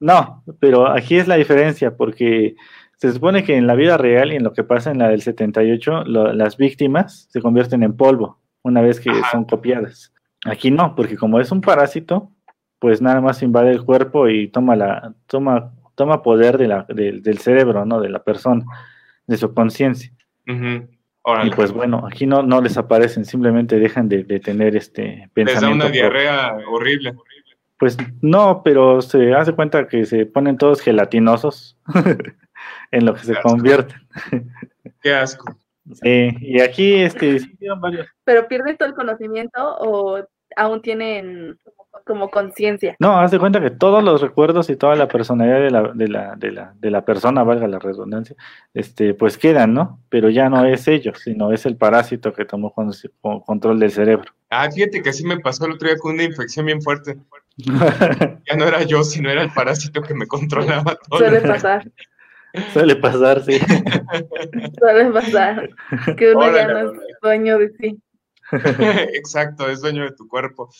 No, 0.00 0.44
pero 0.60 0.88
aquí 0.88 1.16
es 1.16 1.26
la 1.26 1.36
diferencia, 1.36 1.96
porque 1.96 2.56
se 2.96 3.12
supone 3.12 3.44
que 3.44 3.56
en 3.56 3.66
la 3.66 3.74
vida 3.74 3.96
real 3.96 4.32
y 4.32 4.36
en 4.36 4.44
lo 4.44 4.52
que 4.52 4.64
pasa 4.64 4.90
en 4.90 4.98
la 4.98 5.08
del 5.08 5.22
78, 5.22 6.04
lo, 6.04 6.32
las 6.32 6.56
víctimas 6.56 7.28
se 7.30 7.40
convierten 7.40 7.82
en 7.82 7.96
polvo 7.96 8.38
una 8.62 8.80
vez 8.80 9.00
que 9.00 9.10
son 9.30 9.44
copiadas. 9.44 10.12
Aquí 10.44 10.70
no, 10.70 10.94
porque 10.94 11.16
como 11.16 11.40
es 11.40 11.50
un 11.50 11.60
parásito, 11.60 12.30
pues 12.78 13.02
nada 13.02 13.20
más 13.20 13.42
invade 13.42 13.72
el 13.72 13.84
cuerpo 13.84 14.28
y 14.28 14.48
toma 14.48 14.76
la 14.76 15.14
toma 15.26 15.72
toma 15.98 16.22
poder 16.22 16.56
de 16.58 16.68
la, 16.68 16.86
del 16.88 17.38
cerebro, 17.38 17.84
¿no? 17.84 18.00
De 18.00 18.08
la 18.08 18.22
persona, 18.22 18.64
de 19.26 19.36
su 19.36 19.52
conciencia. 19.52 20.12
Y 20.46 21.50
pues 21.50 21.72
bueno, 21.72 22.06
aquí 22.10 22.24
no, 22.24 22.42
no 22.42 22.62
desaparecen, 22.62 23.24
simplemente 23.24 23.78
dejan 23.80 24.08
de, 24.08 24.22
tener 24.38 24.76
este 24.76 25.28
pensamiento. 25.34 25.44
Les 25.44 25.60
da 25.60 25.70
una 25.70 25.88
diarrea 25.90 26.56
horrible. 26.70 27.14
Pues 27.78 27.96
no, 28.20 28.62
pero 28.64 29.00
se 29.02 29.34
hace 29.34 29.52
cuenta 29.52 29.86
que 29.86 30.04
se 30.04 30.26
ponen 30.26 30.58
todos 30.58 30.80
gelatinosos 30.80 31.76
en 32.90 33.04
lo 33.04 33.14
que 33.14 33.24
se 33.24 33.40
convierten. 33.40 33.96
Qué 35.02 35.14
asco. 35.14 35.56
Sí, 36.02 36.36
y 36.40 36.60
aquí 36.60 36.94
este, 36.94 37.40
varios. 37.80 38.06
Pero 38.24 38.46
pierden 38.46 38.76
todo 38.76 38.88
el 38.88 38.94
conocimiento 38.94 39.76
o 39.78 40.22
aún 40.56 40.82
tienen 40.82 41.58
como 42.04 42.30
conciencia. 42.30 42.96
No, 42.98 43.18
haz 43.18 43.30
de 43.30 43.38
cuenta 43.38 43.60
que 43.60 43.70
todos 43.70 44.02
los 44.02 44.20
recuerdos 44.20 44.70
y 44.70 44.76
toda 44.76 44.96
la 44.96 45.08
personalidad 45.08 45.60
de 45.60 45.70
la, 45.70 45.92
de 45.94 46.08
la, 46.08 46.36
de 46.36 46.52
la, 46.52 46.74
de 46.78 46.90
la 46.90 47.04
persona, 47.04 47.42
valga 47.42 47.68
la 47.68 47.78
redundancia, 47.78 48.36
este, 48.74 49.14
pues 49.14 49.38
quedan, 49.38 49.74
¿no? 49.74 50.00
Pero 50.08 50.30
ya 50.30 50.48
no 50.48 50.64
es 50.64 50.88
ellos, 50.88 51.20
sino 51.22 51.52
es 51.52 51.66
el 51.66 51.76
parásito 51.76 52.32
que 52.32 52.44
tomó 52.44 52.74
control 53.44 53.78
del 53.78 53.92
cerebro. 53.92 54.32
Ah, 54.50 54.70
fíjate 54.70 55.02
que 55.02 55.10
así 55.10 55.24
me 55.24 55.38
pasó 55.38 55.66
el 55.66 55.72
otro 55.72 55.88
día 55.88 55.98
con 55.98 56.14
una 56.14 56.24
infección 56.24 56.66
bien 56.66 56.80
fuerte. 56.80 57.18
ya 58.48 58.56
no 58.56 58.64
era 58.64 58.82
yo, 58.84 59.02
sino 59.02 59.30
era 59.30 59.42
el 59.42 59.52
parásito 59.52 60.00
que 60.00 60.14
me 60.14 60.26
controlaba 60.26 60.96
todo. 60.96 61.18
Suele 61.18 61.40
pasar. 61.40 61.90
Suele 62.72 62.96
pasar, 62.96 63.44
sí. 63.44 63.58
Suele 64.78 65.10
pasar. 65.10 65.68
Que 66.16 66.32
uno 66.34 66.54
ya 66.54 66.68
no 66.68 66.78
es 66.92 66.98
dueño 67.20 67.58
de 67.58 67.70
sí. 67.78 67.98
Exacto, 69.12 69.68
es 69.68 69.82
dueño 69.82 70.04
de 70.04 70.12
tu 70.12 70.26
cuerpo. 70.26 70.70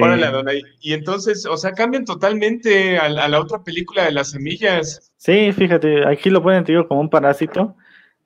Órale, 0.00 0.62
Y 0.80 0.92
entonces, 0.92 1.44
o 1.46 1.56
sea, 1.56 1.72
cambian 1.72 2.04
totalmente 2.04 2.96
a, 2.96 3.08
la 3.08 3.40
otra 3.40 3.64
película 3.64 4.04
de 4.04 4.12
las 4.12 4.30
semillas. 4.30 5.12
Sí, 5.16 5.52
fíjate, 5.52 6.06
aquí 6.06 6.30
lo 6.30 6.42
ponen, 6.42 6.62
digo, 6.62 6.86
como 6.86 7.00
un 7.00 7.10
parásito. 7.10 7.76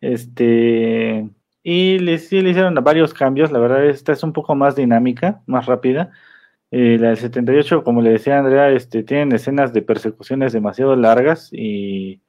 Este. 0.02 1.26
Y 1.62 1.98
le, 2.00 2.18
sí 2.18 2.42
le 2.42 2.50
hicieron 2.50 2.74
varios 2.74 3.14
cambios. 3.14 3.50
La 3.50 3.58
verdad, 3.60 3.86
esta 3.86 4.12
es 4.12 4.22
un 4.22 4.34
poco 4.34 4.54
más 4.54 4.76
dinámica, 4.76 5.40
más 5.46 5.64
rápida. 5.64 6.12
Eh, 6.76 6.98
la 6.98 7.10
del 7.10 7.18
78, 7.18 7.84
como 7.84 8.02
le 8.02 8.10
decía 8.10 8.36
Andrea, 8.36 8.68
este, 8.70 9.04
tienen 9.04 9.30
escenas 9.30 9.72
de 9.72 9.80
persecuciones 9.80 10.52
demasiado 10.52 10.96
largas 10.96 11.50
y 11.52 12.20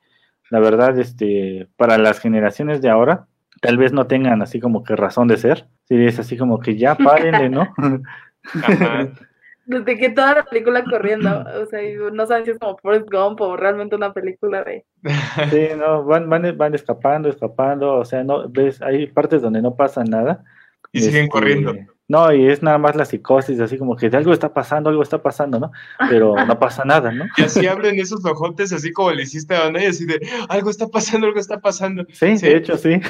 la 0.52 0.60
verdad, 0.60 1.00
este, 1.00 1.68
para 1.78 1.98
las 1.98 2.20
generaciones 2.20 2.80
de 2.80 2.92
ahora, 2.92 3.26
tal 3.60 3.80
vez 3.80 3.92
no 3.92 4.06
tengan 4.06 4.44
así 4.44 4.60
como 4.60 4.84
que 4.84 4.96
razón 4.96 5.28
de 5.28 5.38
ser. 5.38 5.66
Sí, 5.86 5.96
es 6.06 6.20
así 6.20 6.38
como 6.38 6.60
que 6.60 6.78
ya 6.78 6.94
párenle, 6.94 7.50
¿no? 7.50 7.74
Desde 9.66 9.98
que 9.98 10.12
toda 10.12 10.36
la 10.36 10.44
película 10.44 10.84
corriendo, 10.84 11.44
o 11.64 11.66
sea, 11.66 11.82
no 12.14 12.28
saben 12.28 12.46
si 12.46 12.52
es 12.52 12.60
como 12.60 12.78
Forrest 12.78 13.10
Gump 13.12 13.42
o 13.42 13.58
realmente 13.58 13.96
una 13.96 14.14
película 14.14 14.64
de... 14.64 14.86
Sí, 15.50 15.70
no, 15.76 16.06
van, 16.06 16.30
van, 16.30 16.56
van 16.56 16.76
escapando, 16.76 17.30
escapando, 17.30 17.96
o 17.96 18.06
sea, 18.06 18.24
no, 18.24 18.48
ves, 18.48 18.80
hay 18.84 19.08
partes 19.08 19.42
donde 19.42 19.64
no 19.64 19.76
pasa 19.76 20.04
nada. 20.04 20.44
Y 20.92 21.02
siguen 21.02 21.24
este, 21.24 21.32
corriendo. 21.32 21.74
No, 22.08 22.32
y 22.32 22.48
es 22.48 22.62
nada 22.62 22.78
más 22.78 22.96
la 22.96 23.04
psicosis, 23.06 23.60
así 23.60 23.80
como 23.80 23.96
que 23.96 24.08
algo 24.08 24.32
está 24.32 24.54
pasando, 24.54 24.92
algo 24.92 25.02
está 25.02 25.24
pasando, 25.24 25.60
¿no? 25.60 25.72
Pero 26.10 26.36
no 26.46 26.60
pasa 26.60 26.86
nada, 26.86 27.12
¿no? 27.12 27.26
Y 27.36 27.44
así 27.44 27.66
abren 27.66 28.00
esos 28.00 28.24
ojotes, 28.24 28.72
así 28.72 28.92
como 28.92 29.12
le 29.12 29.24
hiciste 29.24 29.56
a 29.56 29.66
Ana, 29.66 29.84
y 29.84 29.88
así 29.88 30.06
de, 30.06 30.20
algo 30.50 30.70
está 30.70 30.88
pasando, 30.88 31.26
algo 31.26 31.40
está 31.40 31.60
pasando. 31.60 32.06
Sí, 32.12 32.38
de 32.38 32.58
hecho, 32.58 32.78
sí. 32.78 32.90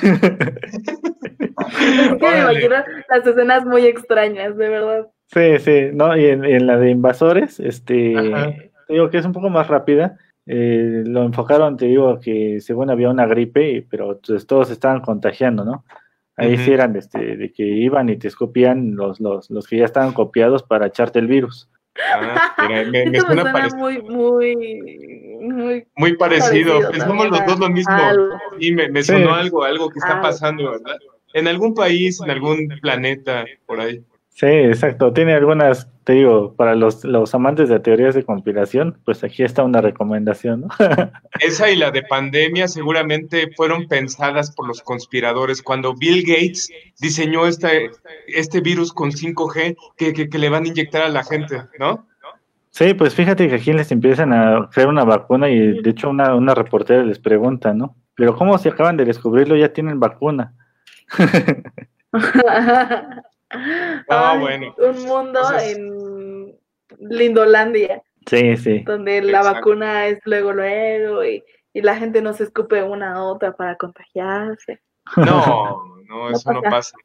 me 2.21 2.39
imagino 2.39 2.75
las 3.09 3.27
escenas 3.27 3.65
muy 3.65 3.85
extrañas, 3.85 4.55
de 4.55 4.69
verdad. 4.69 5.07
Sí, 5.27 5.59
sí, 5.59 5.89
no, 5.91 6.15
y 6.15 6.25
en, 6.27 6.67
la 6.67 6.77
de 6.77 6.91
invasores, 6.91 7.59
este, 7.59 8.15
digo 8.87 9.09
que 9.09 9.17
es 9.17 9.25
un 9.25 9.33
poco 9.33 9.49
más 9.49 9.67
rápida. 9.67 10.17
Eh, 10.47 11.01
lo 11.05 11.23
enfocaron, 11.23 11.75
te 11.75 11.87
digo, 11.87 12.19
que 12.19 12.61
según 12.61 12.91
había 12.91 13.09
una 13.09 13.25
gripe, 13.25 13.85
pero 13.89 14.21
pues, 14.25 14.45
todos 14.45 14.69
estaban 14.69 15.01
contagiando, 15.01 15.65
¿no? 15.65 15.83
Ahí 16.37 16.57
sí 16.57 16.71
eran 16.71 16.95
este, 16.97 17.37
de 17.37 17.53
que 17.53 17.63
iban 17.63 18.09
y 18.09 18.17
te 18.17 18.27
escopían 18.27 18.95
los, 18.95 19.21
los, 19.21 19.49
los 19.49 19.67
que 19.67 19.77
ya 19.77 19.85
estaban 19.85 20.11
copiados 20.11 20.63
para 20.63 20.87
echarte 20.87 21.19
el 21.19 21.27
virus. 21.27 21.69
Ah, 22.13 22.53
me, 22.67 22.85
me, 22.85 23.19
suena, 23.21 23.69
muy, 23.77 24.01
muy, 24.01 24.55
muy, 25.41 25.87
muy 25.95 26.17
parecido. 26.17 26.91
Pensamos 26.91 27.29
los 27.29 27.45
dos 27.45 27.59
lo 27.59 27.69
mismo. 27.69 27.97
Y 28.59 28.73
me, 28.73 28.89
me 28.89 29.01
sonó 29.01 29.33
algo, 29.33 29.63
algo 29.63 29.89
que 29.89 29.99
está 29.99 30.21
pasando, 30.21 30.71
¿verdad? 30.71 30.97
En 31.33 31.47
algún 31.47 31.73
país, 31.73 32.19
en 32.21 32.31
algún 32.31 32.67
planeta, 32.81 33.45
por 33.65 33.79
ahí. 33.79 34.03
Sí, 34.35 34.47
exacto. 34.47 35.13
Tiene 35.13 35.33
algunas, 35.33 35.89
te 36.03 36.11
digo, 36.11 36.55
para 36.55 36.75
los, 36.75 37.05
los 37.05 37.33
amantes 37.33 37.69
de 37.69 37.79
teorías 37.79 38.15
de 38.15 38.25
conspiración, 38.25 38.99
pues 39.05 39.23
aquí 39.23 39.43
está 39.43 39.63
una 39.63 39.79
recomendación. 39.79 40.61
¿no? 40.61 40.67
Esa 41.39 41.71
y 41.71 41.77
la 41.77 41.89
de 41.89 42.03
pandemia 42.03 42.67
seguramente 42.67 43.49
fueron 43.55 43.87
pensadas 43.87 44.53
por 44.53 44.67
los 44.67 44.81
conspiradores 44.81 45.61
cuando 45.61 45.95
Bill 45.95 46.25
Gates 46.27 46.69
diseñó 46.99 47.47
este, 47.47 47.91
este 48.27 48.59
virus 48.59 48.91
con 48.91 49.11
5G 49.11 49.77
que, 49.95 50.11
que, 50.13 50.37
le 50.37 50.49
van 50.49 50.65
a 50.65 50.67
inyectar 50.67 51.03
a 51.03 51.09
la 51.09 51.23
gente, 51.23 51.61
¿no? 51.79 52.05
Sí, 52.71 52.93
pues 52.93 53.15
fíjate 53.15 53.47
que 53.47 53.55
aquí 53.55 53.71
les 53.71 53.89
empiezan 53.93 54.33
a 54.33 54.65
hacer 54.65 54.87
una 54.87 55.05
vacuna 55.05 55.49
y 55.49 55.81
de 55.81 55.89
hecho 55.91 56.09
una, 56.09 56.35
una 56.35 56.53
reportera 56.53 57.05
les 57.05 57.19
pregunta, 57.19 57.73
¿no? 57.73 57.95
Pero 58.15 58.35
¿cómo 58.35 58.57
si 58.57 58.67
acaban 58.67 58.97
de 58.97 59.05
descubrirlo 59.05 59.55
ya 59.55 59.71
tienen 59.71 59.97
vacuna? 59.97 60.53
Ah, 64.09 64.37
bueno. 64.39 64.73
Un 64.77 65.03
mundo 65.05 65.39
en 65.59 66.55
Lindolandia. 66.99 68.01
Sí, 68.25 68.57
sí. 68.57 68.83
Donde 68.85 69.21
la 69.21 69.43
vacuna 69.43 70.07
es 70.07 70.19
luego, 70.25 70.51
luego 70.51 71.23
y, 71.23 71.43
y, 71.73 71.81
la 71.81 71.95
gente 71.95 72.21
no 72.21 72.33
se 72.33 72.43
escupe 72.43 72.81
una 72.81 73.13
a 73.13 73.23
otra 73.23 73.55
para 73.55 73.75
contagiarse. 73.75 74.81
No, 75.17 75.97
no, 76.07 76.29
eso 76.31 76.51
no 76.51 76.61
pasa. 76.61 76.97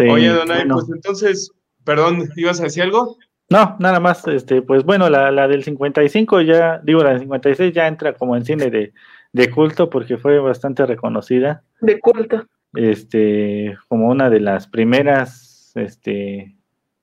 Oye, 0.00 0.28
Donay, 0.28 0.66
pues 0.66 0.90
entonces, 0.90 1.52
perdón, 1.84 2.30
¿ibas 2.36 2.60
a 2.60 2.64
decir 2.64 2.84
algo? 2.84 3.16
No, 3.50 3.76
nada 3.80 4.00
más, 4.00 4.26
este, 4.28 4.62
pues 4.62 4.82
bueno, 4.82 5.10
la, 5.10 5.30
la 5.30 5.46
del 5.46 5.62
55 5.62 6.40
ya, 6.40 6.80
digo, 6.82 7.02
la 7.02 7.10
del 7.10 7.20
56 7.20 7.74
ya 7.74 7.86
entra 7.86 8.14
como 8.14 8.34
en 8.34 8.46
cine 8.46 8.70
de, 8.70 8.94
de 9.32 9.50
culto 9.50 9.90
porque 9.90 10.16
fue 10.16 10.38
bastante 10.38 10.86
reconocida. 10.86 11.62
De 11.80 12.00
culto. 12.00 12.46
Este, 12.74 13.76
como 13.88 14.08
una 14.08 14.30
de 14.30 14.40
las 14.40 14.68
primeras, 14.68 15.51
este, 15.76 16.54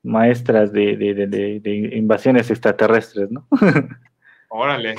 maestras 0.02 0.72
de, 0.72 0.96
de, 0.96 1.26
de, 1.26 1.96
invasiones 1.96 2.50
extraterrestres, 2.50 3.30
¿no? 3.30 3.46
Órale. 4.48 4.96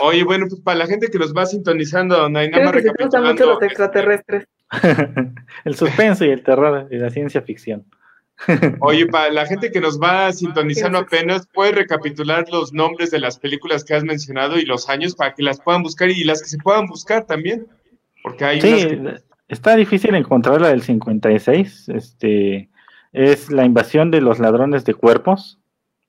Oye, 0.00 0.24
bueno, 0.24 0.46
pues 0.48 0.60
para 0.60 0.78
la 0.78 0.86
gente 0.86 1.08
que 1.08 1.18
nos 1.18 1.34
va 1.34 1.46
sintonizando, 1.46 2.28
no 2.28 2.38
hay 2.38 2.50
nada 2.50 2.72
más 2.72 2.82
que 2.82 3.22
mucho 3.24 3.46
los 3.46 3.62
extraterrestres. 3.62 4.46
el 5.64 5.74
suspenso 5.74 6.24
y 6.24 6.30
el 6.30 6.42
terror 6.42 6.88
y 6.90 6.96
la 6.98 7.10
ciencia 7.10 7.42
ficción. 7.42 7.84
Oye, 8.80 9.06
para 9.06 9.32
la 9.32 9.46
gente 9.46 9.70
que 9.70 9.80
nos 9.80 10.00
va 10.00 10.32
sintonizando 10.32 10.98
apenas, 10.98 11.48
¿puedes 11.52 11.74
recapitular 11.74 12.44
los 12.50 12.72
nombres 12.72 13.10
de 13.10 13.18
las 13.18 13.38
películas 13.38 13.84
que 13.84 13.94
has 13.94 14.04
mencionado 14.04 14.58
y 14.58 14.64
los 14.64 14.88
años 14.88 15.14
para 15.14 15.34
que 15.34 15.42
las 15.42 15.60
puedan 15.60 15.82
buscar 15.82 16.10
y 16.10 16.22
las 16.24 16.42
que 16.42 16.48
se 16.48 16.58
puedan 16.58 16.86
buscar 16.86 17.26
también? 17.26 17.66
Porque 18.22 18.44
hay 18.44 18.60
sí, 18.60 19.00
está 19.48 19.74
difícil 19.76 20.14
encontrar 20.14 20.60
la 20.60 20.68
del 20.68 20.82
56. 20.82 21.88
Este, 21.88 22.68
es 23.12 23.50
La 23.50 23.64
invasión 23.64 24.10
de 24.10 24.20
los 24.20 24.38
ladrones 24.38 24.84
de 24.84 24.94
cuerpos 24.94 25.58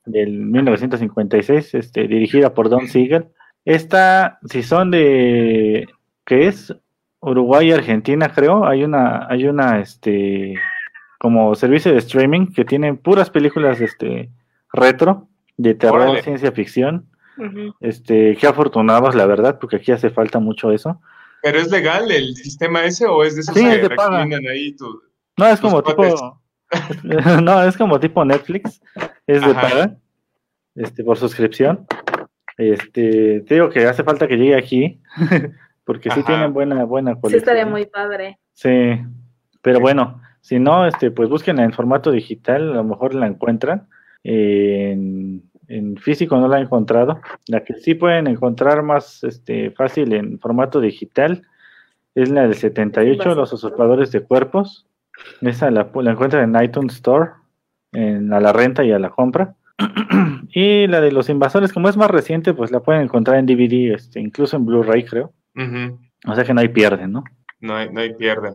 del 0.05 0.31
1956, 0.31 1.75
este, 1.75 2.07
dirigida 2.07 2.53
por 2.53 2.69
Don 2.69 2.87
Siegel. 2.87 3.27
Esta, 3.65 4.39
si 4.45 4.63
son 4.63 4.91
de, 4.91 5.87
¿qué 6.25 6.47
es? 6.47 6.75
Uruguay 7.21 7.67
y 7.67 7.71
Argentina, 7.73 8.29
creo, 8.33 8.65
hay 8.65 8.83
una, 8.83 9.27
hay 9.29 9.47
una, 9.47 9.79
este, 9.79 10.55
como 11.19 11.53
servicio 11.55 11.91
de 11.91 11.99
streaming 11.99 12.47
que 12.47 12.65
tiene 12.65 12.93
puras 12.93 13.29
películas, 13.29 13.81
este, 13.81 14.29
retro, 14.71 15.27
de 15.57 15.75
terror, 15.75 16.21
ciencia 16.21 16.51
ficción. 16.51 17.05
Este, 17.79 18.35
qué 18.35 18.47
afortunados, 18.47 19.15
la 19.15 19.25
verdad, 19.25 19.59
porque 19.59 19.77
aquí 19.77 19.91
hace 19.91 20.09
falta 20.09 20.39
mucho 20.39 20.71
eso. 20.71 20.99
¿Pero 21.41 21.59
es 21.59 21.71
legal 21.71 22.11
el 22.11 22.35
sistema 22.35 22.83
ese 22.83 23.05
o 23.05 23.23
es 23.23 23.35
de 23.35 23.41
esos 23.41 23.55
que 23.55 23.87
recomiendan 23.87 24.47
ahí 24.47 24.75
tu, 24.75 25.01
No, 25.37 25.47
es 25.47 25.59
como 25.59 25.81
tipo 25.83 26.03
no, 27.41 27.63
es 27.63 27.77
como 27.77 27.99
tipo 27.99 28.23
Netflix, 28.23 28.81
es 29.25 29.41
de 29.41 29.53
paga, 29.53 29.97
este, 30.75 31.03
por 31.03 31.17
suscripción. 31.17 31.87
Este, 32.57 33.41
te 33.41 33.53
digo 33.55 33.69
que 33.69 33.85
hace 33.85 34.03
falta 34.03 34.27
que 34.27 34.37
llegue 34.37 34.55
aquí, 34.55 35.01
porque 35.85 36.11
sí 36.11 36.21
tienen 36.23 36.53
buena, 36.53 36.83
buena 36.83 37.11
colección. 37.13 37.31
Sí 37.31 37.37
estaría 37.37 37.65
muy 37.65 37.85
padre. 37.85 38.37
Sí, 38.53 38.99
pero 39.61 39.79
bueno, 39.79 40.21
si 40.41 40.59
no, 40.59 40.85
este, 40.85 41.11
pues 41.11 41.29
busquen 41.29 41.59
en 41.59 41.73
formato 41.73 42.11
digital, 42.11 42.71
a 42.71 42.75
lo 42.75 42.83
mejor 42.83 43.15
la 43.15 43.27
encuentran. 43.27 43.87
En, 44.23 45.48
físico 45.97 46.37
no 46.37 46.47
la 46.47 46.59
he 46.59 46.61
encontrado. 46.61 47.21
La 47.47 47.63
que 47.63 47.75
sí 47.75 47.93
pueden 47.95 48.27
encontrar 48.27 48.83
más 48.83 49.23
este, 49.23 49.71
fácil 49.71 50.13
en 50.13 50.39
formato 50.39 50.81
digital 50.81 51.43
es 52.15 52.29
la 52.29 52.43
del 52.43 52.55
78, 52.55 53.35
Los 53.35 53.53
usurpadores 53.53 54.11
de 54.11 54.21
cuerpos. 54.21 54.87
Esa 55.41 55.69
la, 55.71 55.89
la 55.93 56.11
encuentran 56.11 56.55
en 56.55 56.63
iTunes 56.63 56.95
Store, 56.95 57.31
en, 57.91 58.33
a 58.33 58.39
la 58.39 58.53
renta 58.53 58.83
y 58.83 58.91
a 58.91 58.99
la 58.99 59.09
compra. 59.09 59.55
y 60.49 60.87
la 60.87 61.01
de 61.01 61.11
los 61.11 61.29
invasores, 61.29 61.71
como 61.71 61.89
es 61.89 61.97
más 61.97 62.11
reciente, 62.11 62.53
pues 62.53 62.71
la 62.71 62.81
pueden 62.81 63.03
encontrar 63.03 63.37
en 63.37 63.45
DVD, 63.45 63.93
este, 63.93 64.19
incluso 64.19 64.57
en 64.57 64.65
Blu-ray, 64.65 65.05
creo. 65.05 65.33
O 66.25 66.35
sea 66.35 66.43
que 66.43 66.53
no 66.53 66.61
hay 66.61 66.69
pierde, 66.69 67.07
¿no? 67.07 67.23
No 67.59 67.75
hay, 67.75 67.89
no 67.89 67.99
hay 67.99 68.13
pierde. 68.13 68.53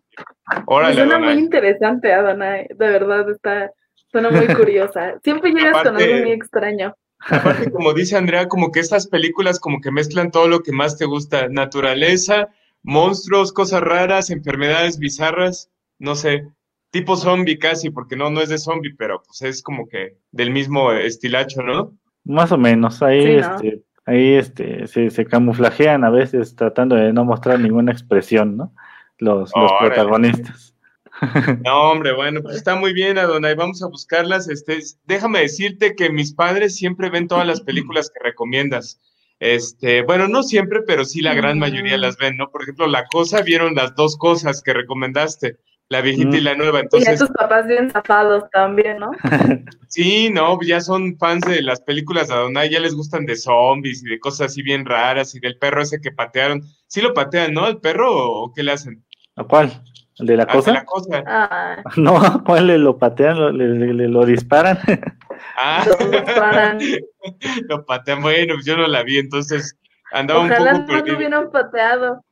Órale, 0.67 0.95
suena 0.95 1.19
muy 1.19 1.35
interesante, 1.35 2.13
Adonai. 2.13 2.67
De 2.69 2.89
verdad, 2.89 3.29
está, 3.31 3.71
suena 4.11 4.31
muy 4.31 4.47
curiosa. 4.47 5.15
Siempre 5.23 5.53
llegas 5.53 5.83
con 5.83 5.97
algo 5.97 6.17
muy 6.23 6.33
extraño. 6.33 6.95
Aparte, 7.31 7.71
como 7.71 7.93
dice 7.95 8.17
Andrea, 8.17 8.49
como 8.49 8.71
que 8.71 8.81
estas 8.81 9.07
películas 9.07 9.61
como 9.61 9.81
que 9.81 9.91
mezclan 9.91 10.31
todo 10.31 10.49
lo 10.49 10.63
que 10.63 10.73
más 10.73 10.97
te 10.97 11.05
gusta. 11.05 11.49
Naturaleza, 11.49 12.49
monstruos, 12.83 13.53
cosas 13.53 13.81
raras, 13.81 14.31
enfermedades 14.31 14.99
bizarras 14.99 15.71
no 15.99 16.15
sé, 16.15 16.49
tipo 16.91 17.17
zombie 17.17 17.59
casi, 17.59 17.91
porque 17.91 18.17
no, 18.17 18.31
no 18.31 18.41
es 18.41 18.49
de 18.49 18.59
zombie, 18.59 18.95
pero 18.97 19.23
pues 19.25 19.43
es 19.43 19.63
como 19.63 19.89
que 19.89 20.19
del 20.33 20.51
mismo 20.51 20.93
estilacho, 20.93 21.63
¿no? 21.63 21.93
Más 22.25 22.53
o 22.53 22.59
menos, 22.59 23.03
ahí, 23.03 23.37
este, 23.37 23.83
ahí 24.07 24.35
este, 24.35 24.87
se, 24.87 25.11
se, 25.11 25.25
camuflajean 25.27 26.05
a 26.05 26.11
veces 26.11 26.57
tratando 26.57 26.97
de 26.97 27.13
no 27.13 27.25
mostrar 27.25 27.61
ninguna 27.61 27.93
expresión, 27.93 28.57
¿no? 28.57 28.73
Los, 29.19 29.53
los 29.55 29.73
protagonistas. 29.79 30.74
No, 31.65 31.91
hombre, 31.91 32.13
bueno, 32.13 32.43
pues 32.43 32.57
está 32.57 32.75
muy 32.75 32.93
bien, 32.93 33.19
Adonai, 33.19 33.55
vamos 33.55 33.83
a 33.83 33.89
buscarlas. 33.89 34.49
Este, 34.49 34.79
déjame 35.05 35.41
decirte 35.41 35.95
que 35.95 36.11
mis 36.11 36.35
padres 36.35 36.77
siempre 36.77 37.11
ven 37.11 37.29
todas 37.29 37.47
las 37.47 37.61
películas 37.61 38.11
que 38.11 38.25
recomiendas. 38.25 39.01
Este, 39.41 40.03
bueno, 40.03 40.29
no 40.29 40.43
siempre, 40.43 40.83
pero 40.83 41.05
sí 41.05 41.21
la 41.21 41.35
gran 41.35 41.59
mayoría 41.59 41.99
las 41.99 42.17
ven, 42.17 42.37
¿no? 42.37 42.51
Por 42.51 42.63
ejemplo, 42.63 42.87
La 42.87 43.07
Cosa, 43.07 43.43
vieron 43.43 43.75
las 43.75 43.95
dos 43.95 44.17
cosas 44.17 44.63
que 44.63 44.73
recomendaste 44.73 45.59
la 45.89 46.01
viejita 46.01 46.37
y 46.37 46.41
la 46.41 46.55
nueva. 46.55 46.81
Entonces, 46.81 47.09
y 47.09 47.13
a 47.13 47.19
tus 47.19 47.37
papás 47.37 47.67
bien 47.67 47.91
zapados 47.91 48.45
también, 48.53 48.99
¿no? 48.99 49.11
sí, 49.89 50.31
no, 50.31 50.59
ya 50.63 50.81
son 50.81 51.17
fans 51.19 51.45
de 51.47 51.63
las 51.63 51.81
películas 51.81 52.29
de 52.29 52.35
Adonai, 52.35 52.71
ya 52.71 52.81
les 52.81 52.95
gustan 52.95 53.27
de 53.27 53.37
zombies 53.37 54.03
y 54.03 54.09
de 54.09 54.19
cosas 54.19 54.53
así 54.53 54.63
bien 54.63 54.87
raras 54.87 55.35
y 55.35 55.41
del 55.41 55.59
perro 55.59 55.83
ese 55.83 56.01
que 56.01 56.11
patearon. 56.11 56.63
Sí 56.87 57.01
lo 57.01 57.13
patean, 57.13 57.53
¿no? 57.53 57.69
¿El 57.69 57.79
perro 57.79 58.11
o 58.11 58.53
qué 58.55 58.63
le 58.63 58.73
hacen? 58.73 59.05
¿A 59.37 59.45
cuál? 59.45 59.83
¿El 60.19 60.27
de 60.27 60.37
la 60.37 60.47
cosa? 60.47 60.71
De 60.71 60.79
la 60.79 60.85
cosa. 60.85 61.25
Ah. 61.27 61.83
No, 61.97 62.45
¿cuál 62.45 62.69
le 62.69 62.79
lo 62.79 62.99
patean? 62.99 63.39
¿Lo, 63.39 63.51
le, 63.51 64.09
lo 64.09 64.25
disparan? 64.25 64.79
Ah, 65.57 65.85
lo 65.87 66.07
disparan. 66.11 66.79
lo 67.69 67.85
patean, 67.85 68.23
bueno, 68.23 68.55
yo 68.65 68.77
no 68.77 68.87
la 68.87 69.03
vi, 69.03 69.19
entonces 69.19 69.77
andaba 70.11 70.41
un 70.41 70.49
poco 70.49 70.65
no 70.65 70.87
perdido. 70.87 71.17
hubieran 71.17 71.51
pateado. 71.51 72.25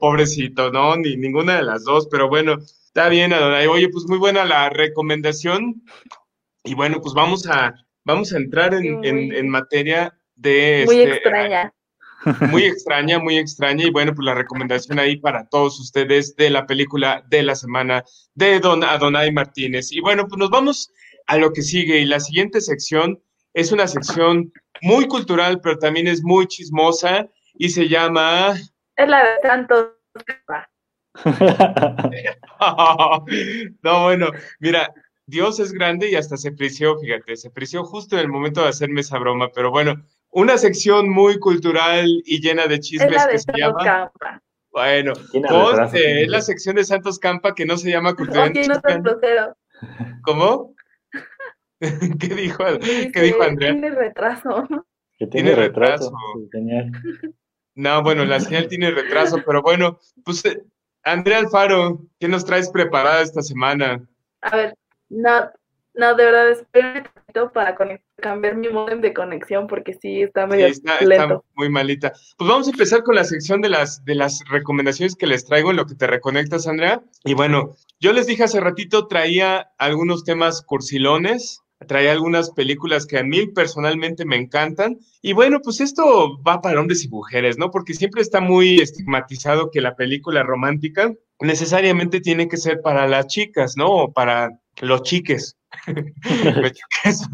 Pobrecito, 0.00 0.70
no, 0.70 0.96
ni 0.96 1.16
ninguna 1.16 1.56
de 1.56 1.62
las 1.62 1.84
dos, 1.84 2.08
pero 2.10 2.28
bueno, 2.28 2.56
está 2.58 3.08
bien, 3.08 3.32
Adonai. 3.32 3.66
Oye, 3.66 3.88
pues 3.90 4.06
muy 4.08 4.18
buena 4.18 4.44
la 4.44 4.70
recomendación. 4.70 5.82
Y 6.64 6.74
bueno, 6.74 7.00
pues 7.00 7.14
vamos 7.14 7.46
a, 7.48 7.74
vamos 8.04 8.32
a 8.32 8.38
entrar 8.38 8.74
en, 8.74 9.04
en, 9.04 9.48
materia 9.48 10.14
de... 10.34 10.84
Muy 10.86 11.00
este, 11.00 11.14
extraña. 11.14 11.72
Muy 12.50 12.64
extraña, 12.64 13.18
muy 13.18 13.38
extraña. 13.38 13.86
Y 13.86 13.90
bueno, 13.90 14.14
pues 14.14 14.24
la 14.24 14.34
recomendación 14.34 14.98
ahí 14.98 15.16
para 15.16 15.48
todos 15.48 15.78
ustedes 15.80 16.36
de 16.36 16.50
la 16.50 16.66
película 16.66 17.24
de 17.28 17.42
la 17.42 17.54
semana 17.54 18.04
de 18.34 18.60
Don 18.60 18.84
Adonai 18.84 19.32
Martínez. 19.32 19.92
Y 19.92 20.00
bueno, 20.00 20.26
pues 20.26 20.38
nos 20.38 20.50
vamos 20.50 20.92
a 21.26 21.36
lo 21.36 21.52
que 21.52 21.62
sigue. 21.62 21.98
Y 21.98 22.04
la 22.04 22.20
siguiente 22.20 22.60
sección 22.60 23.20
es 23.54 23.72
una 23.72 23.86
sección 23.86 24.52
muy 24.80 25.06
cultural, 25.06 25.60
pero 25.60 25.78
también 25.78 26.06
es 26.06 26.22
muy 26.22 26.46
chismosa 26.46 27.28
y 27.54 27.70
se 27.70 27.88
llama 27.88 28.54
es 28.96 29.08
la 29.08 29.24
de 29.24 29.30
Campa. 29.42 29.92
no, 33.82 34.02
bueno, 34.02 34.30
mira, 34.60 34.92
Dios 35.26 35.60
es 35.60 35.72
grande 35.72 36.10
y 36.10 36.14
hasta 36.14 36.36
se 36.36 36.52
preció, 36.52 36.98
fíjate, 36.98 37.36
se 37.36 37.50
preció 37.50 37.84
justo 37.84 38.16
en 38.16 38.22
el 38.22 38.28
momento 38.28 38.62
de 38.62 38.68
hacerme 38.68 39.00
esa 39.00 39.18
broma, 39.18 39.50
pero 39.54 39.70
bueno, 39.70 40.04
una 40.32 40.58
sección 40.58 41.08
muy 41.08 41.38
cultural 41.38 42.06
y 42.24 42.40
llena 42.40 42.66
de 42.66 42.80
chismes 42.80 43.26
que 43.26 43.38
se 43.38 43.52
llama. 43.56 43.84
Campa. 43.84 44.42
Bueno, 44.70 45.12
es 45.92 46.28
la 46.28 46.40
sección 46.40 46.76
de 46.76 46.84
Santos 46.84 47.18
Campa 47.18 47.54
que 47.54 47.66
no 47.66 47.76
se 47.76 47.90
llama 47.90 48.14
cultural. 48.14 48.52
¿Cómo? 50.22 50.74
¿Qué 51.80 52.28
dijo, 52.34 52.64
¿qué 53.12 53.20
dijo 53.20 53.42
Andrea? 53.42 53.72
Tiene 53.72 53.90
retraso. 53.90 54.66
tiene, 55.30 55.54
retraso. 55.54 56.12
No, 57.74 58.02
bueno, 58.02 58.24
la 58.24 58.40
señal 58.40 58.68
tiene 58.68 58.90
retraso, 58.90 59.42
pero 59.44 59.62
bueno, 59.62 59.98
pues 60.24 60.44
eh, 60.44 60.62
Andrea 61.02 61.38
Alfaro, 61.38 62.06
¿qué 62.18 62.28
nos 62.28 62.44
traes 62.44 62.70
preparada 62.70 63.22
esta 63.22 63.42
semana? 63.42 64.08
A 64.42 64.56
ver, 64.56 64.74
no, 65.08 65.50
no, 65.94 66.14
de 66.14 66.24
verdad, 66.24 66.50
espero 66.50 67.10
para 67.52 67.76
cambiar 68.20 68.56
mi 68.56 68.68
modem 68.68 69.00
de 69.00 69.12
conexión 69.12 69.66
porque 69.66 69.94
sí 69.94 70.22
está 70.22 70.46
medio 70.46 70.66
está, 70.66 70.98
está, 70.98 71.40
muy 71.54 71.68
malita. 71.68 72.12
Pues 72.36 72.48
vamos 72.48 72.66
a 72.68 72.70
empezar 72.70 73.02
con 73.02 73.14
la 73.14 73.24
sección 73.24 73.60
de 73.60 73.68
las, 73.68 74.04
de 74.04 74.14
las 74.14 74.42
recomendaciones 74.48 75.16
que 75.16 75.26
les 75.26 75.44
traigo 75.44 75.70
en 75.70 75.76
lo 75.76 75.86
que 75.86 75.94
te 75.94 76.06
reconectas, 76.06 76.66
Andrea. 76.66 77.02
Y 77.24 77.34
bueno, 77.34 77.76
yo 78.00 78.12
les 78.12 78.26
dije 78.26 78.44
hace 78.44 78.60
ratito, 78.60 79.06
traía 79.06 79.72
algunos 79.78 80.24
temas 80.24 80.62
cursilones, 80.62 81.62
trae 81.86 82.10
algunas 82.10 82.50
películas 82.50 83.06
que 83.06 83.18
a 83.18 83.24
mí 83.24 83.46
personalmente 83.48 84.24
me 84.24 84.36
encantan. 84.36 84.98
Y 85.20 85.32
bueno, 85.32 85.60
pues 85.62 85.80
esto 85.80 86.40
va 86.42 86.60
para 86.60 86.80
hombres 86.80 87.04
y 87.04 87.08
mujeres, 87.08 87.58
¿no? 87.58 87.70
Porque 87.70 87.94
siempre 87.94 88.22
está 88.22 88.40
muy 88.40 88.80
estigmatizado 88.80 89.70
que 89.70 89.80
la 89.80 89.96
película 89.96 90.42
romántica 90.42 91.12
necesariamente 91.40 92.20
tiene 92.20 92.48
que 92.48 92.56
ser 92.56 92.80
para 92.82 93.06
las 93.08 93.26
chicas, 93.26 93.76
¿no? 93.76 93.88
O 93.88 94.12
para 94.12 94.50
los 96.56 96.72
chiques. 96.72 97.28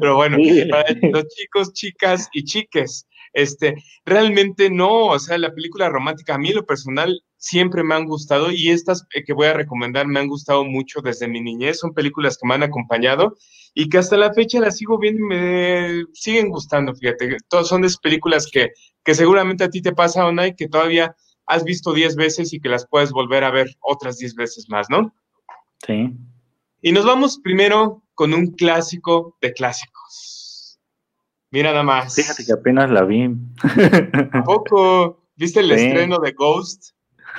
Pero 0.00 0.16
bueno, 0.16 0.38
para 0.70 0.84
los 1.12 1.26
chicos, 1.28 1.72
chicas 1.72 2.28
y 2.32 2.44
chiques. 2.44 3.06
Este, 3.32 3.74
realmente 4.04 4.70
no, 4.70 5.06
o 5.06 5.18
sea, 5.18 5.38
la 5.38 5.52
película 5.52 5.88
romántica 5.88 6.34
a 6.34 6.38
mí 6.38 6.52
lo 6.52 6.64
personal 6.64 7.22
siempre 7.36 7.84
me 7.84 7.94
han 7.94 8.06
gustado 8.06 8.50
y 8.50 8.70
estas 8.70 9.06
eh, 9.14 9.22
que 9.22 9.34
voy 9.34 9.46
a 9.46 9.52
recomendar 9.52 10.06
me 10.06 10.18
han 10.18 10.28
gustado 10.28 10.64
mucho 10.64 11.00
desde 11.02 11.28
mi 11.28 11.40
niñez, 11.40 11.78
son 11.78 11.92
películas 11.92 12.38
que 12.38 12.48
me 12.48 12.54
han 12.54 12.62
acompañado 12.62 13.36
y 13.74 13.88
que 13.88 13.98
hasta 13.98 14.16
la 14.16 14.32
fecha 14.32 14.60
las 14.60 14.78
sigo 14.78 14.98
viendo 14.98 15.22
y 15.22 15.26
me 15.26 16.04
siguen 16.14 16.48
gustando, 16.48 16.94
fíjate, 16.94 17.36
todas 17.48 17.68
son 17.68 17.84
esas 17.84 17.98
películas 17.98 18.48
que, 18.50 18.70
que 19.04 19.14
seguramente 19.14 19.64
a 19.64 19.70
ti 19.70 19.82
te 19.82 19.92
pasa, 19.92 20.26
Onay, 20.26 20.56
que 20.56 20.68
todavía 20.68 21.14
has 21.46 21.64
visto 21.64 21.92
10 21.92 22.16
veces 22.16 22.52
y 22.52 22.60
que 22.60 22.70
las 22.70 22.88
puedes 22.88 23.10
volver 23.10 23.44
a 23.44 23.50
ver 23.50 23.68
otras 23.80 24.18
10 24.18 24.34
veces 24.34 24.68
más, 24.68 24.88
¿no? 24.90 25.14
Sí. 25.86 26.16
Y 26.80 26.92
nos 26.92 27.04
vamos 27.04 27.40
primero 27.42 28.02
con 28.14 28.32
un 28.34 28.52
clásico 28.52 29.36
de 29.40 29.52
clásicos. 29.52 30.78
Mira 31.50 31.70
nada 31.70 31.82
más. 31.82 32.14
Fíjate 32.14 32.44
que 32.44 32.52
apenas 32.52 32.90
la 32.90 33.04
vi. 33.04 33.28
¿A 34.32 34.44
poco? 34.44 35.24
¿Viste 35.36 35.60
el 35.60 35.72
estreno 35.72 36.18
de 36.18 36.32
Ghost? 36.32 36.90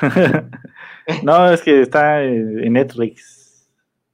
no, 1.23 1.51
es 1.51 1.61
que 1.61 1.81
está 1.81 2.23
en 2.23 2.73
Netflix. 2.73 3.69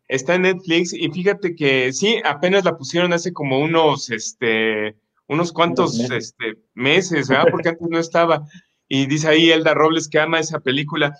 Está 0.07 0.35
en 0.35 0.43
Netflix 0.43 0.93
y 0.93 1.09
fíjate 1.09 1.55
que 1.55 1.91
sí, 1.91 2.21
apenas 2.23 2.63
la 2.63 2.77
pusieron 2.77 3.13
hace 3.13 3.33
como 3.33 3.59
unos, 3.59 4.11
este, 4.11 4.95
unos 5.27 5.51
cuantos 5.51 5.97
meses. 5.97 6.35
Este, 6.35 6.61
meses, 6.75 7.27
¿verdad? 7.27 7.47
Porque 7.49 7.69
antes 7.69 7.87
no 7.89 7.97
estaba. 7.97 8.43
Y 8.87 9.07
dice 9.07 9.29
ahí 9.29 9.49
Elda 9.49 9.73
Robles 9.73 10.07
que 10.07 10.19
ama 10.19 10.39
esa 10.39 10.59
película. 10.59 11.17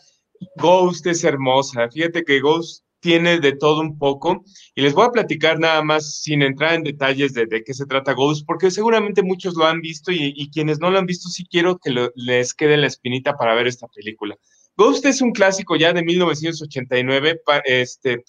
Ghost 0.58 1.08
es 1.08 1.24
hermosa. 1.24 1.90
Fíjate 1.90 2.24
que 2.24 2.42
Ghost 2.42 2.85
tiene 3.06 3.40
de 3.40 3.52
todo 3.52 3.82
un 3.82 4.00
poco 4.00 4.44
y 4.74 4.82
les 4.82 4.96
voy 4.96 5.06
a 5.06 5.12
platicar 5.12 5.60
nada 5.60 5.84
más 5.84 6.24
sin 6.24 6.42
entrar 6.42 6.74
en 6.74 6.82
detalles 6.82 7.36
de, 7.36 7.48
qué 7.64 7.72
se 7.72 7.86
trata 7.86 8.14
Ghost, 8.14 8.48
porque 8.48 8.72
seguramente 8.72 9.22
muchos 9.22 9.54
lo 9.54 9.68
han 9.68 9.80
visto 9.80 10.12
y, 10.12 10.50
quienes 10.52 10.80
no 10.80 10.90
lo 10.90 10.98
han 10.98 11.06
visto 11.06 11.30
sí 11.30 11.46
quiero 11.46 11.78
que 11.78 12.10
les 12.16 12.56
quede 12.56 12.78
la 12.78 12.88
espinita 12.88 13.38
para 13.38 13.54
ver 13.54 13.68
esta 13.68 13.88
película. 13.90 14.36
Ghost 14.76 15.06
es 15.06 15.22
un 15.22 15.34
clásico 15.34 15.76
ya 15.76 15.94
de 15.94 16.02
1989, 16.02 17.42
este, 17.66 18.24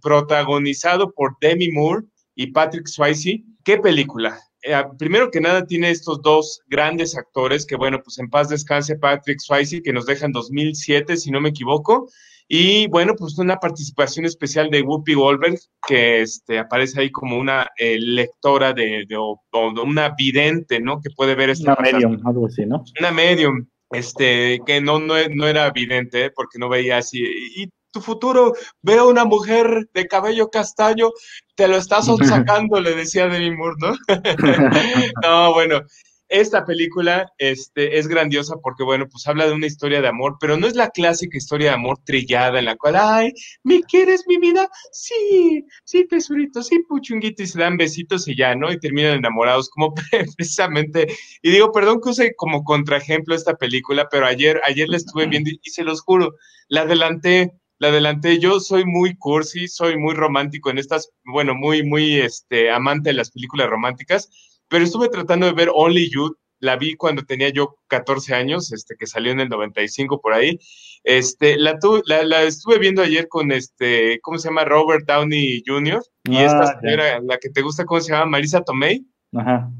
protagonizado 0.00 1.12
por 1.12 1.36
Demi 1.40 1.72
Moore 1.72 2.04
y 2.36 2.52
Patrick 2.52 2.86
Swayze. 2.86 3.42
¿Qué 3.64 3.78
película? 3.78 4.38
Eh, 4.62 4.84
primero 4.96 5.32
que 5.32 5.40
nada 5.40 5.66
tiene 5.66 5.90
estos 5.90 6.22
dos 6.22 6.60
grandes 6.68 7.16
actores 7.16 7.66
que, 7.66 7.74
bueno, 7.74 8.00
pues 8.04 8.20
en 8.20 8.30
paz 8.30 8.50
descanse 8.50 8.96
Patrick 8.98 9.40
Swayze, 9.40 9.82
que 9.82 9.92
nos 9.92 10.06
deja 10.06 10.26
en 10.26 10.32
2007, 10.32 11.16
si 11.16 11.32
no 11.32 11.40
me 11.40 11.48
equivoco, 11.48 12.08
y 12.48 12.86
bueno, 12.88 13.14
pues 13.16 13.38
una 13.38 13.56
participación 13.56 14.24
especial 14.24 14.70
de 14.70 14.82
Whoopi 14.82 15.14
Goldberg, 15.14 15.58
que 15.86 16.22
este, 16.22 16.58
aparece 16.58 17.00
ahí 17.00 17.10
como 17.10 17.38
una 17.38 17.68
eh, 17.76 17.98
lectora 17.98 18.72
de, 18.72 19.04
de 19.08 19.16
o, 19.16 19.40
una 19.52 20.10
vidente, 20.10 20.80
¿no? 20.80 21.00
Que 21.00 21.10
puede 21.10 21.34
ver 21.34 21.50
esta 21.50 21.76
Una 21.78 21.92
medium, 21.92 22.26
algo 22.26 22.46
así, 22.46 22.64
¿no? 22.64 22.84
Una 23.00 23.10
medium, 23.10 23.66
este, 23.90 24.60
que 24.64 24.80
no, 24.80 25.00
no, 25.00 25.14
no 25.34 25.46
era 25.46 25.70
vidente, 25.70 26.30
porque 26.30 26.58
no 26.58 26.68
veía 26.68 26.98
así. 26.98 27.20
Y 27.56 27.68
tu 27.96 28.00
futuro, 28.00 28.52
veo 28.82 29.08
una 29.08 29.24
mujer 29.24 29.88
de 29.94 30.06
cabello 30.06 30.48
castaño, 30.48 31.10
te 31.54 31.66
lo 31.66 31.78
estás 31.78 32.06
sacando, 32.28 32.80
le 32.80 32.94
decía 32.94 33.26
Demi 33.26 33.56
Moore, 33.56 33.76
¿no? 33.80 33.94
no, 35.22 35.52
bueno, 35.54 35.80
esta 36.28 36.64
película 36.64 37.32
este, 37.38 37.98
es 37.98 38.08
grandiosa 38.08 38.56
porque, 38.62 38.82
bueno, 38.82 39.08
pues 39.08 39.26
habla 39.26 39.46
de 39.46 39.52
una 39.52 39.66
historia 39.66 40.00
de 40.00 40.08
amor, 40.08 40.36
pero 40.40 40.56
no 40.56 40.66
es 40.66 40.74
la 40.74 40.90
clásica 40.90 41.36
historia 41.38 41.68
de 41.68 41.74
amor 41.74 41.98
trillada 42.04 42.58
en 42.58 42.64
la 42.64 42.76
cual, 42.76 42.96
ay, 42.96 43.32
¿me 43.62 43.82
quieres 43.82 44.24
mi 44.26 44.38
vida? 44.38 44.68
Sí, 44.92 45.64
sí, 45.84 46.06
tesorito, 46.06 46.62
sí, 46.62 46.80
puchunguito, 46.88 47.42
y 47.42 47.46
se 47.46 47.58
dan 47.58 47.76
besitos 47.76 48.26
y 48.28 48.36
ya, 48.36 48.54
¿no? 48.54 48.72
Y 48.72 48.80
terminan 48.80 49.18
enamorados, 49.18 49.70
como 49.70 49.94
precisamente, 50.36 51.06
y 51.42 51.50
digo, 51.50 51.72
perdón 51.72 52.00
que 52.00 52.10
use 52.10 52.34
como 52.36 52.64
contraejemplo 52.64 53.34
esta 53.34 53.54
película, 53.54 54.08
pero 54.10 54.26
ayer, 54.26 54.60
ayer 54.64 54.88
la 54.88 54.96
estuve 54.96 55.26
viendo 55.26 55.50
y, 55.50 55.60
y 55.62 55.70
se 55.70 55.84
los 55.84 56.02
juro, 56.02 56.34
la 56.68 56.82
adelanté, 56.82 57.52
la 57.78 57.88
adelanté. 57.88 58.38
Yo 58.38 58.60
soy 58.60 58.84
muy 58.84 59.16
cursi, 59.16 59.68
soy 59.68 59.96
muy 59.96 60.14
romántico 60.14 60.70
en 60.70 60.78
estas, 60.78 61.10
bueno, 61.24 61.54
muy, 61.54 61.82
muy 61.82 62.20
este, 62.20 62.70
amante 62.70 63.10
de 63.10 63.14
las 63.14 63.30
películas 63.30 63.68
románticas 63.68 64.28
pero 64.68 64.84
estuve 64.84 65.08
tratando 65.08 65.46
de 65.46 65.52
ver 65.52 65.70
Only 65.72 66.10
You, 66.10 66.36
la 66.58 66.76
vi 66.76 66.96
cuando 66.96 67.22
tenía 67.22 67.50
yo 67.50 67.76
14 67.88 68.34
años, 68.34 68.72
este, 68.72 68.96
que 68.96 69.06
salió 69.06 69.32
en 69.32 69.40
el 69.40 69.48
95 69.48 70.20
por 70.20 70.32
ahí. 70.32 70.58
Este, 71.04 71.56
la, 71.56 71.78
la, 72.06 72.42
estuve 72.42 72.78
viendo 72.78 73.02
ayer 73.02 73.28
con 73.28 73.52
este, 73.52 74.18
¿cómo 74.22 74.38
se 74.38 74.48
llama? 74.48 74.64
Robert 74.64 75.06
Downey 75.06 75.62
Jr. 75.66 76.02
Y 76.24 76.38
esta 76.38 76.62
ah, 76.62 76.80
señora, 76.80 77.20
la 77.20 77.38
que 77.38 77.50
te 77.50 77.62
gusta, 77.62 77.84
¿cómo 77.84 78.00
se 78.00 78.12
llama? 78.12 78.26
Marisa 78.26 78.62
Tomei, 78.62 79.06
Ajá. 79.34 79.70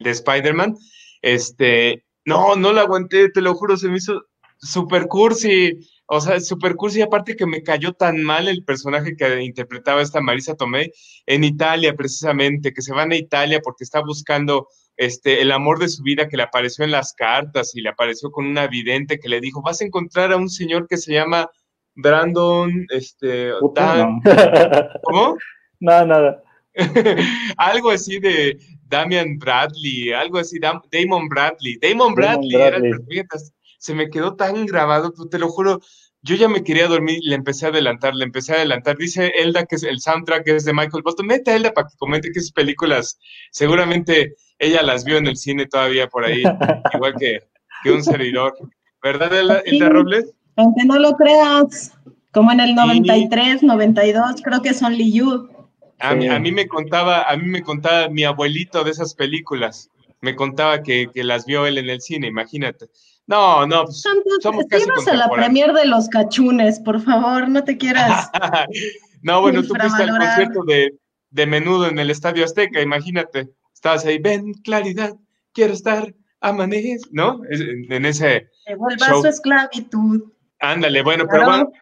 de 0.00 0.10
Spider-Man. 0.10 0.76
Este, 1.22 2.04
no, 2.24 2.56
no 2.56 2.72
la 2.72 2.82
aguanté, 2.82 3.30
te 3.30 3.40
lo 3.40 3.54
juro, 3.54 3.76
se 3.76 3.88
me 3.88 3.96
hizo 3.96 4.22
super 4.58 5.06
cursi. 5.06 5.78
O 6.08 6.20
sea, 6.20 6.38
super 6.40 6.76
cursi, 6.76 7.02
aparte 7.02 7.34
que 7.34 7.46
me 7.46 7.62
cayó 7.62 7.92
tan 7.92 8.22
mal 8.22 8.46
el 8.46 8.62
personaje 8.64 9.16
que 9.16 9.42
interpretaba 9.42 10.02
esta 10.02 10.20
Marisa 10.20 10.54
Tomei 10.54 10.92
en 11.26 11.42
Italia, 11.42 11.96
precisamente, 11.96 12.72
que 12.72 12.82
se 12.82 12.92
van 12.92 13.10
a 13.10 13.16
Italia 13.16 13.60
porque 13.62 13.82
está 13.82 14.00
buscando 14.00 14.68
este, 14.96 15.42
el 15.42 15.50
amor 15.50 15.80
de 15.80 15.88
su 15.88 16.02
vida 16.02 16.28
que 16.28 16.36
le 16.36 16.44
apareció 16.44 16.84
en 16.84 16.92
las 16.92 17.12
cartas 17.12 17.74
y 17.74 17.80
le 17.80 17.88
apareció 17.88 18.30
con 18.30 18.46
una 18.46 18.68
vidente 18.68 19.18
que 19.18 19.28
le 19.28 19.40
dijo, 19.40 19.62
vas 19.62 19.80
a 19.80 19.84
encontrar 19.84 20.32
a 20.32 20.36
un 20.36 20.48
señor 20.48 20.86
que 20.86 20.96
se 20.96 21.12
llama 21.12 21.50
Brandon, 21.96 22.86
este, 22.90 23.50
¿cómo? 25.02 25.36
Nada, 25.80 26.06
nada. 26.06 26.42
algo 27.56 27.90
así 27.90 28.20
de 28.20 28.58
Damian 28.84 29.38
Bradley, 29.38 30.12
algo 30.12 30.38
así, 30.38 30.58
Damon 30.60 31.28
Bradley, 31.28 31.78
Damon 31.80 32.14
Bradley, 32.14 32.54
era 32.54 32.76
el 32.76 32.94
se 33.78 33.94
me 33.94 34.10
quedó 34.10 34.34
tan 34.34 34.66
grabado, 34.66 35.12
pues, 35.12 35.30
te 35.30 35.38
lo 35.38 35.48
juro, 35.48 35.80
yo 36.22 36.34
ya 36.34 36.48
me 36.48 36.64
quería 36.64 36.88
dormir 36.88 37.20
y 37.22 37.28
le 37.28 37.36
empecé 37.36 37.66
a 37.66 37.68
adelantar, 37.68 38.14
le 38.14 38.24
empecé 38.24 38.52
a 38.52 38.56
adelantar. 38.56 38.96
Dice 38.96 39.32
Elda 39.36 39.64
que 39.64 39.76
es 39.76 39.84
el 39.84 40.00
soundtrack 40.00 40.48
es 40.48 40.64
de 40.64 40.72
Michael 40.72 41.02
Boston. 41.04 41.26
Mete 41.26 41.52
a 41.52 41.56
Elda 41.56 41.72
para 41.72 41.86
que 41.86 41.96
comente 41.96 42.32
que 42.32 42.40
esas 42.40 42.52
películas, 42.52 43.18
seguramente 43.52 44.34
ella 44.58 44.82
las 44.82 45.04
vio 45.04 45.18
en 45.18 45.28
el 45.28 45.36
cine 45.36 45.66
todavía 45.66 46.08
por 46.08 46.24
ahí, 46.24 46.42
igual 46.94 47.14
que, 47.18 47.40
un 47.90 48.02
servidor. 48.02 48.54
¿Verdad, 49.00 49.62
Elda, 49.64 49.88
Robles? 49.88 50.34
Aunque 50.56 50.84
no 50.84 50.98
lo 50.98 51.12
creas, 51.12 51.92
como 52.32 52.50
en 52.50 52.58
el 52.58 52.74
93, 52.74 53.62
92, 53.62 54.42
creo 54.42 54.62
que 54.62 54.74
son 54.74 54.94
Liu. 54.94 55.48
A, 56.00 56.10
a, 56.10 56.14
mí 56.14 56.50
me 56.50 56.66
contaba, 56.66 57.22
a 57.22 57.36
mí 57.36 57.46
me 57.46 57.62
contaba 57.62 58.08
mi 58.08 58.24
abuelito 58.24 58.82
de 58.82 58.90
esas 58.90 59.14
películas. 59.14 59.90
Me 60.20 60.34
contaba 60.34 60.82
que, 60.82 61.08
que 61.14 61.22
las 61.22 61.46
vio 61.46 61.66
él 61.66 61.78
en 61.78 61.88
el 61.88 62.00
cine, 62.00 62.26
imagínate. 62.26 62.86
No, 63.26 63.66
no, 63.66 63.84
pues, 63.84 64.02
somos 64.40 64.64
casi 64.70 64.86
a 65.10 65.14
la 65.14 65.28
premier 65.28 65.72
de 65.72 65.86
los 65.86 66.08
cachunes, 66.08 66.78
por 66.78 67.00
favor, 67.00 67.48
no 67.48 67.64
te 67.64 67.76
quieras. 67.76 68.30
no, 69.22 69.40
bueno, 69.40 69.62
tú 69.62 69.74
fuiste 69.74 70.02
al 70.04 70.10
concierto 70.10 70.62
de, 70.64 70.96
de 71.30 71.46
menudo 71.46 71.88
en 71.88 71.98
el 71.98 72.10
Estadio 72.10 72.44
Azteca, 72.44 72.80
imagínate. 72.80 73.48
Estabas 73.74 74.04
ahí, 74.04 74.18
ven, 74.18 74.54
claridad, 74.54 75.14
quiero 75.52 75.72
estar, 75.72 76.14
amanez, 76.40 77.02
¿no? 77.10 77.40
En, 77.50 78.04
ese. 78.04 78.48
Su 79.20 79.26
esclavitud. 79.26 80.22
Ándale, 80.60 81.02
bueno, 81.02 81.26
pero 81.30 81.44
bueno, 81.44 81.72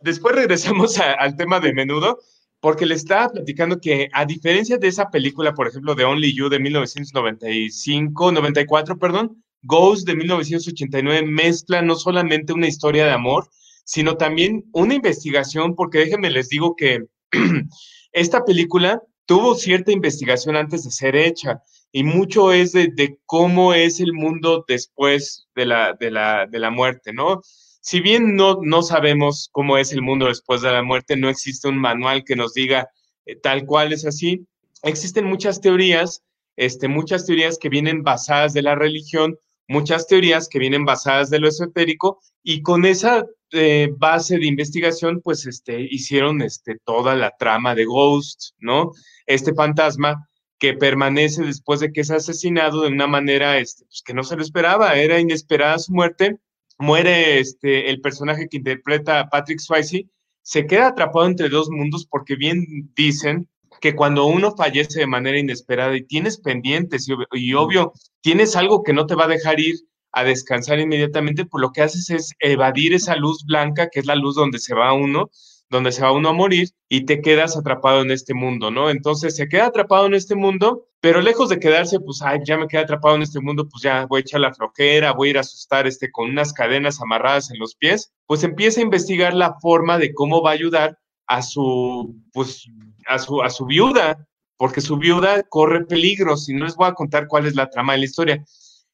después 0.00 0.34
regresamos 0.34 0.98
al 0.98 1.36
tema 1.36 1.58
de 1.58 1.72
menudo, 1.72 2.18
porque 2.60 2.86
le 2.86 2.94
estaba 2.94 3.28
platicando 3.28 3.80
que, 3.80 4.08
a 4.12 4.24
diferencia 4.24 4.78
de 4.78 4.88
esa 4.88 5.10
película, 5.10 5.54
por 5.54 5.66
ejemplo, 5.66 5.94
de 5.94 6.04
Only 6.04 6.34
You 6.34 6.48
de 6.48 6.60
1995, 6.60 8.32
94, 8.32 8.98
perdón, 8.98 9.41
Ghost 9.62 10.06
de 10.06 10.16
1989 10.16 11.26
mezcla 11.26 11.82
no 11.82 11.94
solamente 11.94 12.52
una 12.52 12.68
historia 12.68 13.04
de 13.04 13.12
amor, 13.12 13.48
sino 13.84 14.16
también 14.16 14.64
una 14.72 14.94
investigación, 14.94 15.74
porque 15.74 15.98
déjenme 15.98 16.30
les 16.30 16.48
digo 16.48 16.76
que 16.76 17.04
esta 18.12 18.44
película 18.44 19.02
tuvo 19.26 19.54
cierta 19.54 19.92
investigación 19.92 20.56
antes 20.56 20.84
de 20.84 20.90
ser 20.90 21.16
hecha 21.16 21.62
y 21.92 22.04
mucho 22.04 22.52
es 22.52 22.72
de, 22.72 23.18
cómo 23.26 23.74
es 23.74 24.00
el 24.00 24.12
mundo 24.12 24.64
después 24.66 25.46
de 25.54 25.66
la, 25.66 25.94
de 25.98 26.10
la, 26.10 26.46
de 26.46 26.58
la 26.58 26.70
muerte, 26.70 27.12
¿no? 27.12 27.40
Si 27.80 28.00
bien 28.00 28.36
no, 28.36 28.58
no 28.62 28.82
sabemos 28.82 29.48
cómo 29.52 29.76
es 29.76 29.92
el 29.92 30.02
mundo 30.02 30.26
después 30.26 30.62
de 30.62 30.72
la 30.72 30.82
muerte, 30.82 31.16
no 31.16 31.28
existe 31.28 31.68
un 31.68 31.78
manual 31.78 32.24
que 32.24 32.36
nos 32.36 32.54
diga 32.54 32.88
eh, 33.26 33.36
tal 33.36 33.66
cual 33.66 33.92
es 33.92 34.06
así. 34.06 34.46
Existen 34.82 35.24
muchas 35.24 35.60
teorías, 35.60 36.22
este, 36.56 36.88
muchas 36.88 37.26
teorías 37.26 37.58
que 37.58 37.68
vienen 37.68 38.02
basadas 38.02 38.52
de 38.52 38.62
la 38.62 38.74
religión 38.74 39.36
muchas 39.72 40.06
teorías 40.06 40.48
que 40.48 40.58
vienen 40.58 40.84
basadas 40.84 41.30
de 41.30 41.40
lo 41.40 41.48
esotérico 41.48 42.20
y 42.42 42.62
con 42.62 42.84
esa 42.84 43.24
eh, 43.52 43.88
base 43.96 44.38
de 44.38 44.46
investigación, 44.46 45.20
pues 45.22 45.46
este, 45.46 45.80
hicieron 45.80 46.42
este, 46.42 46.78
toda 46.84 47.16
la 47.16 47.34
trama 47.38 47.74
de 47.74 47.86
Ghost, 47.86 48.52
¿no? 48.58 48.92
Este 49.26 49.54
fantasma 49.54 50.28
que 50.58 50.74
permanece 50.74 51.42
después 51.42 51.80
de 51.80 51.90
que 51.90 52.02
es 52.02 52.10
asesinado 52.10 52.82
de 52.82 52.88
una 52.88 53.06
manera 53.06 53.58
este, 53.58 53.84
pues, 53.86 54.02
que 54.04 54.14
no 54.14 54.22
se 54.22 54.36
lo 54.36 54.42
esperaba, 54.42 54.94
era 54.94 55.18
inesperada 55.18 55.78
su 55.78 55.92
muerte, 55.92 56.38
muere 56.78 57.40
este, 57.40 57.90
el 57.90 58.00
personaje 58.00 58.48
que 58.48 58.58
interpreta 58.58 59.28
Patrick 59.28 59.58
Swayze, 59.58 60.08
se 60.42 60.66
queda 60.66 60.88
atrapado 60.88 61.26
entre 61.26 61.48
dos 61.48 61.70
mundos 61.70 62.06
porque 62.06 62.36
bien 62.36 62.64
dicen 62.94 63.48
que 63.82 63.96
cuando 63.96 64.26
uno 64.26 64.54
fallece 64.56 65.00
de 65.00 65.08
manera 65.08 65.38
inesperada 65.38 65.96
y 65.96 66.04
tienes 66.04 66.38
pendientes 66.38 67.08
y, 67.32 67.54
obvio 67.54 67.92
tienes 68.22 68.54
algo 68.54 68.84
que 68.84 68.92
no 68.92 69.06
te 69.06 69.16
va 69.16 69.24
a 69.24 69.28
dejar 69.28 69.58
ir 69.58 69.74
a 70.12 70.22
descansar 70.22 70.78
inmediatamente, 70.78 71.46
pues 71.46 71.60
lo 71.60 71.72
que 71.72 71.82
haces 71.82 72.08
es 72.10 72.32
evadir 72.38 72.94
esa 72.94 73.16
luz 73.16 73.44
blanca, 73.44 73.88
que 73.90 73.98
es 73.98 74.06
la 74.06 74.14
luz 74.14 74.36
donde 74.36 74.60
se 74.60 74.74
va 74.74 74.92
uno, 74.92 75.30
donde 75.68 75.90
se 75.90 76.02
va 76.02 76.12
uno 76.12 76.28
a 76.28 76.32
morir 76.32 76.68
y 76.88 77.06
te 77.06 77.20
quedas 77.20 77.56
atrapado 77.56 78.02
en 78.02 78.12
este 78.12 78.34
mundo, 78.34 78.70
¿no? 78.70 78.88
Entonces 78.88 79.34
se 79.34 79.48
queda 79.48 79.66
atrapado 79.66 80.06
en 80.06 80.14
este 80.14 80.36
mundo, 80.36 80.86
pero 81.00 81.20
lejos 81.20 81.48
de 81.48 81.58
quedarse, 81.58 81.98
pues, 81.98 82.22
ay, 82.22 82.38
ya 82.46 82.58
me 82.58 82.68
quedé 82.68 82.82
atrapado 82.82 83.16
en 83.16 83.22
este 83.22 83.40
mundo, 83.40 83.68
pues 83.68 83.82
ya 83.82 84.06
voy 84.06 84.18
a 84.18 84.20
echar 84.20 84.40
la 84.40 84.54
flojera, 84.54 85.12
voy 85.12 85.28
a 85.28 85.30
ir 85.30 85.38
a 85.38 85.40
asustar 85.40 85.88
este, 85.88 86.12
con 86.12 86.30
unas 86.30 86.52
cadenas 86.52 87.00
amarradas 87.00 87.50
en 87.50 87.58
los 87.58 87.74
pies, 87.74 88.12
pues 88.26 88.44
empieza 88.44 88.80
a 88.80 88.84
investigar 88.84 89.34
la 89.34 89.54
forma 89.60 89.98
de 89.98 90.14
cómo 90.14 90.40
va 90.40 90.50
a 90.50 90.54
ayudar 90.54 90.98
a 91.26 91.42
su, 91.42 92.14
pues, 92.32 92.68
a 93.06 93.18
su, 93.18 93.42
a 93.42 93.50
su 93.50 93.66
viuda, 93.66 94.26
porque 94.56 94.80
su 94.80 94.96
viuda 94.96 95.42
corre 95.44 95.84
peligros 95.84 96.48
y 96.48 96.54
no 96.54 96.64
les 96.64 96.76
voy 96.76 96.88
a 96.88 96.94
contar 96.94 97.26
cuál 97.26 97.46
es 97.46 97.54
la 97.54 97.70
trama 97.70 97.92
de 97.92 98.00
la 98.00 98.04
historia 98.04 98.44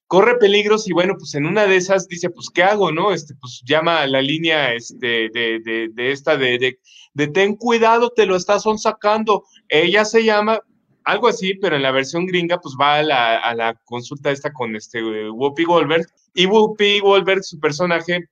corre 0.08 0.38
peligros 0.38 0.88
y 0.88 0.92
bueno, 0.92 1.14
pues 1.16 1.34
en 1.34 1.46
una 1.46 1.66
de 1.66 1.76
esas 1.76 2.08
dice, 2.08 2.30
pues, 2.30 2.48
¿qué 2.52 2.62
hago, 2.62 2.90
no? 2.90 3.12
Este, 3.12 3.34
pues 3.34 3.62
llama 3.64 4.00
a 4.00 4.06
la 4.06 4.22
línea 4.22 4.72
este, 4.72 5.28
de, 5.28 5.60
de, 5.62 5.90
de 5.92 6.10
esta 6.10 6.36
de, 6.36 6.58
de, 6.58 6.80
de, 7.12 7.28
ten 7.28 7.54
cuidado, 7.54 8.10
te 8.10 8.26
lo 8.26 8.34
estás 8.34 8.64
sacando. 8.78 9.44
Ella 9.68 10.06
se 10.06 10.24
llama, 10.24 10.60
algo 11.04 11.28
así, 11.28 11.54
pero 11.54 11.76
en 11.76 11.82
la 11.82 11.92
versión 11.92 12.24
gringa, 12.24 12.58
pues 12.58 12.74
va 12.80 12.96
a 12.96 13.02
la, 13.02 13.36
a 13.36 13.54
la 13.54 13.74
consulta 13.84 14.30
esta 14.30 14.50
con 14.50 14.74
este 14.74 15.02
Whoopi 15.30 15.64
Goldberg 15.64 16.06
y 16.34 16.46
Whoopi 16.46 17.00
Goldberg, 17.00 17.44
su 17.44 17.60
personaje, 17.60 18.24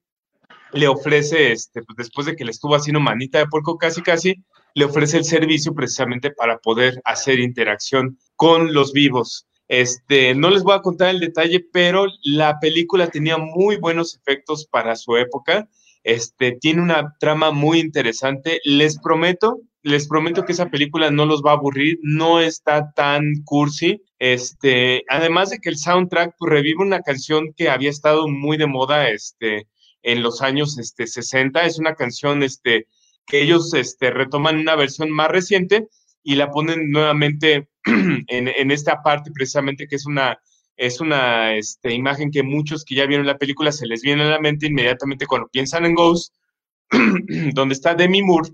le 0.72 0.88
ofrece, 0.88 1.52
este, 1.52 1.82
pues 1.82 1.96
después 1.96 2.26
de 2.26 2.36
que 2.36 2.44
le 2.44 2.52
estuvo 2.52 2.74
haciendo 2.74 3.00
manita 3.00 3.38
de 3.38 3.46
puerco 3.46 3.76
casi 3.76 4.00
casi, 4.02 4.34
le 4.76 4.84
ofrece 4.84 5.16
el 5.16 5.24
servicio 5.24 5.74
precisamente 5.74 6.30
para 6.30 6.58
poder 6.58 7.00
hacer 7.04 7.40
interacción 7.40 8.18
con 8.36 8.74
los 8.74 8.92
vivos. 8.92 9.46
Este, 9.68 10.34
no 10.34 10.50
les 10.50 10.64
voy 10.64 10.74
a 10.74 10.82
contar 10.82 11.08
el 11.08 11.18
detalle, 11.18 11.66
pero 11.72 12.04
la 12.22 12.60
película 12.60 13.06
tenía 13.06 13.38
muy 13.38 13.78
buenos 13.78 14.14
efectos 14.14 14.66
para 14.66 14.94
su 14.94 15.16
época. 15.16 15.66
Este, 16.04 16.58
tiene 16.60 16.82
una 16.82 17.16
trama 17.18 17.52
muy 17.52 17.80
interesante. 17.80 18.60
Les 18.64 18.98
prometo, 18.98 19.62
les 19.82 20.06
prometo 20.06 20.44
que 20.44 20.52
esa 20.52 20.68
película 20.68 21.10
no 21.10 21.24
los 21.24 21.40
va 21.40 21.52
a 21.52 21.54
aburrir, 21.54 21.98
no 22.02 22.38
está 22.40 22.92
tan 22.92 23.24
cursi. 23.46 24.02
Este, 24.18 25.04
además 25.08 25.48
de 25.48 25.58
que 25.58 25.70
el 25.70 25.78
soundtrack 25.78 26.34
pues, 26.38 26.52
revive 26.52 26.82
una 26.82 27.00
canción 27.00 27.54
que 27.56 27.70
había 27.70 27.88
estado 27.88 28.28
muy 28.28 28.58
de 28.58 28.66
moda 28.66 29.08
este, 29.08 29.68
en 30.02 30.22
los 30.22 30.42
años 30.42 30.78
este, 30.78 31.06
60. 31.06 31.64
Es 31.64 31.78
una 31.78 31.94
canción 31.94 32.42
este, 32.42 32.88
que 33.26 33.42
ellos 33.42 33.74
este, 33.74 34.10
retoman 34.10 34.58
una 34.58 34.76
versión 34.76 35.10
más 35.10 35.28
reciente 35.28 35.88
y 36.22 36.36
la 36.36 36.50
ponen 36.50 36.90
nuevamente 36.90 37.68
en, 37.84 38.70
esta 38.70 39.02
parte 39.02 39.30
precisamente 39.32 39.86
que 39.86 39.96
es 39.96 40.06
una, 40.06 40.38
es 40.76 41.00
una 41.00 41.54
este, 41.54 41.92
imagen 41.92 42.30
que 42.30 42.42
muchos 42.42 42.84
que 42.84 42.94
ya 42.94 43.06
vieron 43.06 43.26
la 43.26 43.38
película 43.38 43.72
se 43.72 43.86
les 43.86 44.02
viene 44.02 44.22
a 44.22 44.30
la 44.30 44.40
mente 44.40 44.66
inmediatamente 44.66 45.26
cuando 45.26 45.48
piensan 45.48 45.84
en 45.84 45.94
Ghost, 45.94 46.34
donde 47.54 47.74
está 47.74 47.94
Demi 47.94 48.22
Moore 48.22 48.50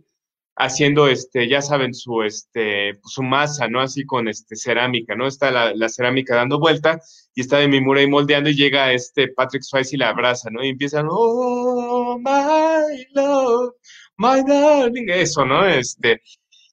haciendo, 0.57 1.09
este, 1.09 1.49
ya 1.49 1.63
saben, 1.63 1.95
su, 1.95 2.23
este, 2.23 3.01
su 3.05 3.23
masa, 3.23 3.69
¿no? 3.69 3.81
Así 3.81 4.05
con 4.05 4.29
este, 4.29 4.57
cerámica, 4.57 5.15
¿no? 5.15 5.27
Está 5.27 5.51
la, 5.51 5.89
cerámica 5.89 6.37
dando 6.37 6.59
vuelta 6.59 7.01
y 7.35 7.41
está 7.41 7.59
Demi 7.59 7.81
Moore 7.81 8.03
ahí 8.03 8.07
moldeando 8.07 8.51
y 8.51 8.55
llega 8.57 8.93
este 8.93 9.29
Patrick 9.29 9.63
Swayze 9.63 9.97
y 9.97 9.99
la 9.99 10.11
abraza, 10.11 10.51
¿no? 10.51 10.65
Y 10.65 10.69
empiezan, 10.69 11.07
oh, 11.11 12.19
my 12.19 13.07
love, 13.15 13.73
my 14.17 14.43
darling, 14.47 15.09
eso, 15.09 15.45
¿no? 15.45 15.67
Este, 15.67 16.21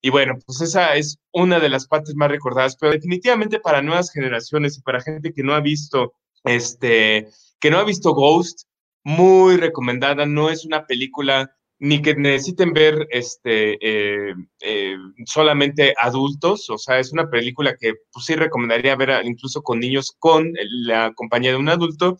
y 0.02 0.10
bueno, 0.10 0.36
pues 0.46 0.62
esa 0.62 0.96
es 0.96 1.18
una 1.34 1.60
de 1.60 1.70
las 1.70 1.88
partes 1.88 2.16
más 2.16 2.30
recordadas, 2.30 2.78
pero 2.78 2.94
definitivamente 2.94 3.60
para 3.60 3.82
nuevas 3.82 4.12
generaciones 4.12 4.78
y 4.78 4.82
para 4.82 5.02
gente 5.02 5.34
que 5.34 5.44
no 5.44 5.54
ha 5.54 5.60
visto, 5.60 6.14
este, 6.44 7.28
que 7.60 7.70
no 7.70 7.80
ha 7.80 7.84
visto 7.84 8.14
Ghost, 8.14 8.64
muy 9.04 9.58
recomendada. 9.58 10.26
No 10.26 10.50
es 10.50 10.66
una 10.66 10.86
película 10.86 11.52
ni 11.80 12.02
que 12.02 12.14
necesiten 12.16 12.74
ver 12.74 13.08
este, 13.10 13.78
eh, 13.82 14.34
eh, 14.62 14.98
solamente 15.26 15.94
adultos, 15.98 16.70
o 16.70 16.78
sea, 16.78 17.00
es 17.00 17.14
una 17.14 17.30
película 17.30 17.76
que 17.80 17.94
pues, 18.12 18.26
sí 18.26 18.36
recomendaría 18.36 18.96
ver 18.98 19.26
incluso 19.26 19.62
con 19.62 19.80
niños 19.80 20.14
con 20.20 20.52
la 20.86 21.14
compañía 21.16 21.52
de 21.52 21.58
un 21.58 21.70
adulto, 21.70 22.18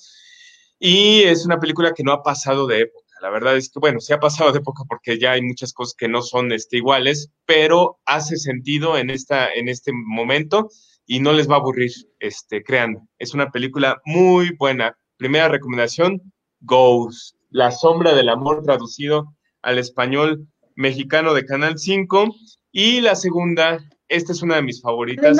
y 0.80 1.24
es 1.24 1.46
una 1.46 1.60
película 1.60 1.94
que 1.94 2.04
no 2.04 2.14
ha 2.14 2.24
pasado 2.24 2.68
de 2.68 2.82
época. 2.82 3.09
La 3.22 3.30
verdad 3.30 3.58
es 3.58 3.70
que, 3.70 3.80
bueno, 3.80 4.00
se 4.00 4.14
ha 4.14 4.20
pasado 4.20 4.52
de 4.52 4.62
poco 4.62 4.86
porque 4.88 5.20
ya 5.20 5.32
hay 5.32 5.42
muchas 5.42 5.74
cosas 5.74 5.96
que 5.98 6.08
no 6.08 6.22
son 6.22 6.52
este, 6.52 6.78
iguales, 6.78 7.32
pero 7.46 8.00
hace 8.06 8.38
sentido 8.38 8.98
en, 8.98 9.10
esta, 9.10 9.52
en 9.54 9.68
este 9.68 9.92
momento 9.94 10.70
y 11.06 11.20
no 11.20 11.34
les 11.34 11.50
va 11.50 11.56
a 11.56 11.60
aburrir, 11.60 11.92
este, 12.20 12.64
crean. 12.64 13.10
Es 13.18 13.34
una 13.34 13.52
película 13.52 14.00
muy 14.06 14.56
buena. 14.58 14.96
Primera 15.18 15.50
recomendación, 15.50 16.22
Ghost, 16.62 17.36
La 17.50 17.72
sombra 17.72 18.14
del 18.14 18.30
amor 18.30 18.62
traducido 18.64 19.36
al 19.62 19.80
español 19.80 20.48
mexicano 20.76 21.34
de 21.34 21.46
Canal 21.46 21.80
5. 21.80 22.36
Y 22.72 23.02
la 23.02 23.16
segunda, 23.16 23.80
esta 24.08 24.32
es 24.32 24.42
una 24.42 24.58
de 24.58 24.62
mis 24.62 24.82
favoritas. 24.82 25.36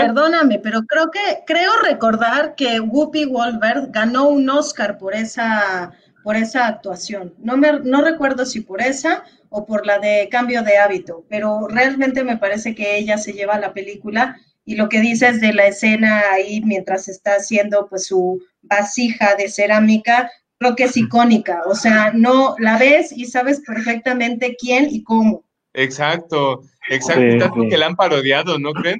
Perdóname, 0.00 0.58
pero 0.60 0.80
creo 0.84 1.10
que 1.10 1.44
creo 1.46 1.70
recordar 1.82 2.54
que 2.54 2.80
Whoopi 2.80 3.24
Goldberg 3.24 3.90
ganó 3.90 4.28
un 4.28 4.48
Oscar 4.48 4.96
por 4.96 5.14
esa 5.14 5.92
por 6.28 6.36
esa 6.36 6.66
actuación. 6.66 7.32
No, 7.38 7.56
me, 7.56 7.80
no 7.84 8.02
recuerdo 8.02 8.44
si 8.44 8.60
por 8.60 8.82
esa 8.82 9.24
o 9.48 9.64
por 9.64 9.86
la 9.86 9.98
de 9.98 10.28
cambio 10.30 10.62
de 10.62 10.76
hábito, 10.76 11.24
pero 11.30 11.68
realmente 11.68 12.22
me 12.22 12.36
parece 12.36 12.74
que 12.74 12.98
ella 12.98 13.16
se 13.16 13.32
lleva 13.32 13.58
la 13.58 13.72
película 13.72 14.36
y 14.62 14.76
lo 14.76 14.90
que 14.90 15.00
dices 15.00 15.40
de 15.40 15.54
la 15.54 15.68
escena 15.68 16.20
ahí 16.30 16.60
mientras 16.60 17.08
está 17.08 17.36
haciendo 17.36 17.88
pues 17.88 18.08
su 18.08 18.42
vasija 18.60 19.36
de 19.36 19.48
cerámica, 19.48 20.30
creo 20.58 20.76
que 20.76 20.84
es 20.84 20.98
icónica, 20.98 21.62
o 21.64 21.74
sea, 21.74 22.12
no 22.12 22.56
la 22.58 22.76
ves 22.76 23.10
y 23.10 23.24
sabes 23.24 23.62
perfectamente 23.66 24.54
quién 24.60 24.86
y 24.90 25.04
cómo. 25.04 25.46
Exacto, 25.72 26.60
exacto, 26.90 27.66
que 27.70 27.78
la 27.78 27.86
han 27.86 27.96
parodiado, 27.96 28.58
¿no 28.58 28.74
creen? 28.74 28.98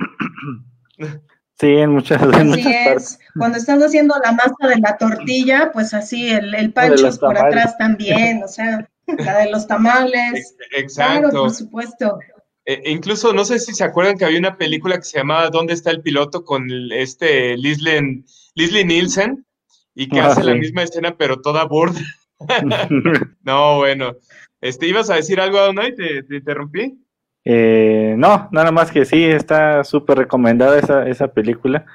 Sí, 1.61 1.67
en 1.67 1.91
muchas, 1.91 2.23
así 2.23 2.65
es. 2.67 3.19
Cuando 3.37 3.59
estás 3.59 3.83
haciendo 3.83 4.15
la 4.25 4.31
masa 4.31 4.69
de 4.69 4.79
la 4.81 4.97
tortilla, 4.97 5.71
pues 5.73 5.93
así, 5.93 6.29
el, 6.31 6.55
el 6.55 6.73
pancho 6.73 7.11
por 7.19 7.37
atrás 7.37 7.77
también, 7.77 8.45
o 8.45 8.49
sea, 8.49 8.89
la 9.07 9.39
de 9.39 9.51
los 9.51 9.67
tamales. 9.67 10.55
Exacto. 10.71 11.31
Claro, 11.31 11.43
por 11.43 11.51
supuesto. 11.51 12.19
E, 12.65 12.91
incluso, 12.91 13.33
no 13.33 13.45
sé 13.45 13.59
si 13.59 13.75
se 13.75 13.83
acuerdan 13.83 14.17
que 14.17 14.25
había 14.25 14.39
una 14.39 14.57
película 14.57 14.99
que 14.99 15.05
se 15.05 15.19
llamaba 15.19 15.51
¿Dónde 15.51 15.73
está 15.73 15.91
el 15.91 16.01
piloto? 16.01 16.45
con 16.45 16.69
este 16.93 17.57
Lislen, 17.57 18.25
Nielsen 18.55 19.45
y 19.97 20.09
que 20.09 20.21
ah, 20.21 20.29
hace 20.29 20.45
la 20.45 20.55
misma 20.55 20.85
escena 20.85 21.17
pero 21.17 21.41
toda 21.41 21.65
burda. 21.65 22.01
no, 23.43 23.77
bueno. 23.79 24.17
Este, 24.61 24.87
¿Ibas 24.87 25.11
a 25.11 25.17
decir 25.17 25.41
algo, 25.41 25.59
Donay? 25.59 25.95
¿Te, 25.97 26.23
te 26.23 26.37
interrumpí? 26.37 26.99
Eh, 27.51 28.15
no, 28.19 28.47
nada 28.53 28.71
más 28.71 28.93
que 28.93 29.07
sí, 29.07 29.25
está 29.25 29.83
súper 29.83 30.19
recomendada 30.19 30.79
esa, 30.79 31.09
esa 31.09 31.29
película. 31.29 31.87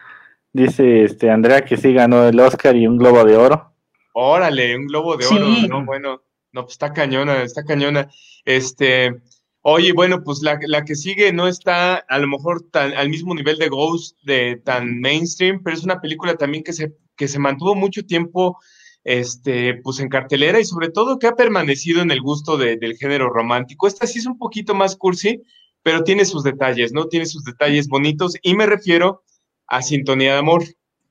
Dice 0.52 1.04
este 1.04 1.30
Andrea 1.30 1.64
que 1.64 1.78
sí 1.78 1.94
ganó 1.94 2.28
el 2.28 2.40
Oscar 2.40 2.76
y 2.76 2.88
un 2.88 2.98
Globo 2.98 3.24
de 3.24 3.38
Oro. 3.38 3.72
Órale, 4.14 4.76
un 4.76 4.88
Globo 4.88 5.16
de 5.16 5.28
Oro, 5.28 5.46
no, 5.70 5.86
bueno, 5.86 6.24
no, 6.54 6.64
pues 6.64 6.72
está 6.74 6.92
cañona, 6.92 7.44
está 7.44 7.64
cañona. 7.64 8.10
Este, 8.46 9.22
oye, 9.62 9.94
bueno, 9.94 10.24
pues 10.24 10.42
la, 10.42 10.58
la, 10.66 10.84
que 10.86 10.96
sigue 10.96 11.32
no 11.32 11.48
está 11.48 11.98
a 11.98 12.18
lo 12.18 12.28
mejor 12.28 12.68
tan, 12.72 12.92
al 12.94 13.10
mismo 13.10 13.36
nivel 13.36 13.60
de 13.60 13.70
Ghost, 13.70 14.18
de 14.24 14.60
tan 14.66 15.02
mainstream, 15.02 15.62
pero 15.62 15.78
es 15.78 15.84
una 15.84 16.02
película 16.02 16.36
también 16.36 16.64
que 16.64 16.74
se, 16.74 16.96
que 17.16 17.28
se 17.28 17.38
mantuvo 17.38 17.76
mucho 17.76 18.04
tiempo 18.08 18.58
este, 19.04 19.76
pues 19.76 20.00
en 20.00 20.10
cartelera 20.10 20.60
y 20.60 20.66
sobre 20.66 20.90
todo 20.90 21.20
que 21.20 21.28
ha 21.28 21.36
permanecido 21.36 22.02
en 22.02 22.12
el 22.12 22.22
gusto 22.22 22.58
del 22.58 22.96
género 22.98 23.30
romántico. 23.30 23.88
Esta 23.88 24.08
sí 24.08 24.20
es 24.20 24.26
un 24.26 24.38
poquito 24.38 24.74
más 24.74 24.96
cursi, 24.96 25.42
pero 25.82 26.04
tiene 26.04 26.26
sus 26.26 26.44
detalles, 26.44 26.94
¿no? 26.94 27.08
Tiene 27.08 27.26
sus 27.26 27.44
detalles 27.44 27.88
bonitos 27.88 28.36
y 28.42 28.56
me 28.56 28.66
refiero 28.66 29.24
a 29.68 29.82
Sintonía 29.82 30.34
de 30.34 30.40
Amor. 30.40 30.64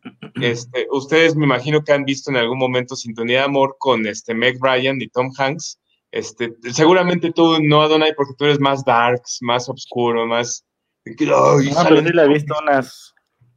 Este, 0.42 0.88
ustedes 0.90 1.36
me 1.36 1.44
imagino 1.44 1.84
que 1.84 1.92
han 1.92 2.04
visto 2.04 2.28
en 2.28 2.36
algún 2.36 2.58
momento 2.58 2.96
Sintonía 2.96 3.38
de 3.38 3.44
Amor 3.44 3.76
con 3.78 4.04
este 4.04 4.34
Meg 4.34 4.58
Ryan 4.60 5.00
y 5.00 5.06
Tom 5.06 5.30
Hanks. 5.38 5.78
Este, 6.10 6.52
seguramente 6.72 7.30
tú 7.30 7.58
no, 7.62 7.82
Adonai, 7.82 8.12
porque 8.16 8.34
tú 8.36 8.46
eres 8.46 8.58
más 8.58 8.84
darks, 8.84 9.38
más 9.42 9.68
oscuro, 9.68 10.26
más... 10.26 10.64
no, 11.04 11.84
pero 11.88 12.02
sí 12.02 12.12
la 12.12 12.24
he 12.24 12.28
visto 12.28 12.54
unas 12.60 13.11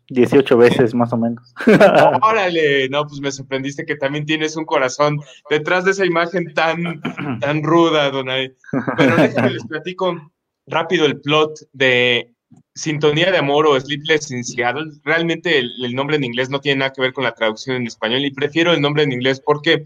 18 0.09 0.57
veces 0.57 0.93
más 0.93 1.11
o 1.13 1.17
menos. 1.17 1.53
Órale, 2.21 2.89
no, 2.89 3.05
pues 3.07 3.19
me 3.21 3.31
sorprendiste 3.31 3.85
que 3.85 3.95
también 3.95 4.25
tienes 4.25 4.55
un 4.55 4.65
corazón 4.65 5.19
detrás 5.49 5.85
de 5.85 5.91
esa 5.91 6.05
imagen 6.05 6.53
tan, 6.53 7.01
tan 7.39 7.63
ruda, 7.63 8.11
Donay. 8.11 8.53
Pero 8.97 9.15
déjenme 9.15 9.51
les 9.51 9.65
platico 9.65 10.31
rápido 10.67 11.05
el 11.05 11.21
plot 11.21 11.59
de 11.73 12.35
Sintonía 12.73 13.31
de 13.31 13.37
Amor 13.37 13.67
o 13.67 13.79
Sleepless 13.79 14.31
in 14.31 14.43
Seattle. 14.43 14.91
Realmente 15.03 15.59
el, 15.59 15.95
nombre 15.95 16.17
en 16.17 16.23
inglés 16.23 16.49
no 16.49 16.59
tiene 16.59 16.79
nada 16.79 16.93
que 16.93 17.01
ver 17.01 17.13
con 17.13 17.23
la 17.23 17.33
traducción 17.33 17.77
en 17.77 17.87
español 17.87 18.25
y 18.25 18.33
prefiero 18.33 18.73
el 18.73 18.81
nombre 18.81 19.03
en 19.03 19.11
inglés 19.11 19.41
porque 19.43 19.85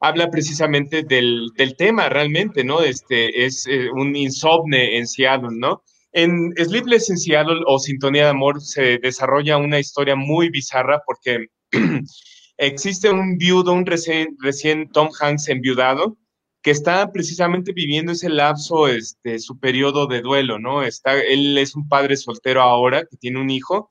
habla 0.00 0.30
precisamente 0.30 1.02
del, 1.02 1.52
tema 1.76 2.08
realmente, 2.08 2.64
¿no? 2.64 2.80
Este 2.80 3.44
es 3.44 3.66
eh, 3.66 3.90
un 3.92 4.16
insomne 4.16 4.96
en 4.96 5.06
Seattle, 5.06 5.50
¿no? 5.52 5.82
En 6.12 6.52
Sleepless 6.56 7.08
in 7.08 7.18
Seattle 7.18 7.60
o 7.66 7.78
Sintonía 7.78 8.24
de 8.24 8.30
Amor 8.30 8.60
se 8.60 8.98
desarrolla 8.98 9.58
una 9.58 9.78
historia 9.78 10.16
muy 10.16 10.50
bizarra 10.50 11.02
porque 11.06 11.46
existe 12.56 13.10
un 13.10 13.38
viudo, 13.38 13.72
un 13.72 13.86
recién, 13.86 14.90
Tom 14.92 15.08
Hanks 15.18 15.48
enviudado, 15.48 16.18
que 16.62 16.72
está 16.72 17.10
precisamente 17.12 17.72
viviendo 17.72 18.12
ese 18.12 18.28
lapso, 18.28 18.88
este, 18.88 19.38
su 19.38 19.58
periodo 19.58 20.06
de 20.06 20.20
duelo, 20.20 20.58
¿no? 20.58 20.82
Está, 20.82 21.18
él 21.20 21.56
es 21.56 21.76
un 21.76 21.88
padre 21.88 22.16
soltero 22.16 22.60
ahora, 22.60 23.04
que 23.06 23.16
tiene 23.16 23.40
un 23.40 23.48
hijo, 23.48 23.90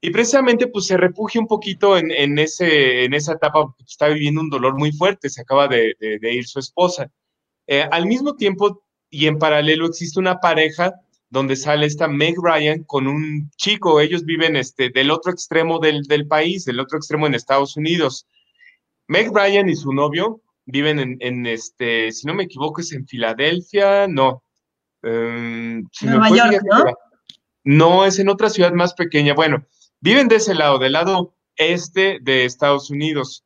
y 0.00 0.10
precisamente 0.10 0.68
pues 0.68 0.86
se 0.86 0.96
refugia 0.96 1.40
un 1.40 1.48
poquito 1.48 1.96
en, 1.96 2.38
ese, 2.38 3.04
en 3.04 3.12
esa 3.12 3.32
etapa, 3.32 3.64
porque 3.64 3.82
está 3.82 4.08
viviendo 4.08 4.40
un 4.40 4.50
dolor 4.50 4.78
muy 4.78 4.92
fuerte, 4.92 5.28
se 5.28 5.42
acaba 5.42 5.68
de, 5.68 5.96
ir 6.00 6.46
su 6.46 6.60
esposa. 6.60 7.10
Eh, 7.66 7.86
al 7.90 8.06
mismo 8.06 8.36
tiempo 8.36 8.84
y 9.10 9.26
en 9.26 9.38
paralelo 9.38 9.86
existe 9.86 10.20
una 10.20 10.38
pareja 10.38 10.94
donde 11.28 11.56
sale 11.56 11.86
esta 11.86 12.08
Meg 12.08 12.36
Ryan 12.40 12.84
con 12.84 13.06
un 13.06 13.50
chico, 13.56 14.00
ellos 14.00 14.24
viven 14.24 14.56
este, 14.56 14.90
del 14.90 15.10
otro 15.10 15.32
extremo 15.32 15.78
del, 15.78 16.04
país, 16.28 16.64
del 16.64 16.80
otro 16.80 16.98
extremo 16.98 17.26
en 17.26 17.34
Estados 17.34 17.76
Unidos. 17.76 18.26
Meg 19.08 19.30
Ryan 19.34 19.68
y 19.68 19.76
su 19.76 19.92
novio 19.92 20.40
viven 20.64 21.18
en, 21.20 21.46
este, 21.46 22.12
si 22.12 22.26
no 22.26 22.34
me 22.34 22.44
equivoco, 22.44 22.80
es 22.80 22.92
en 22.92 23.06
Filadelfia, 23.06 24.06
no. 24.08 24.42
Em, 25.02 25.86
Nueva 26.02 26.30
York, 26.30 26.62
¿no? 26.64 26.84
No, 27.64 28.04
es 28.04 28.18
en 28.18 28.28
otra 28.28 28.48
ciudad 28.48 28.72
más 28.72 28.94
pequeña. 28.94 29.34
Bueno, 29.34 29.66
viven 30.00 30.28
de 30.28 30.36
ese 30.36 30.54
lado, 30.54 30.78
del 30.78 30.92
lado 30.92 31.34
este 31.56 32.18
de 32.22 32.44
Estados 32.44 32.90
Unidos. 32.90 33.44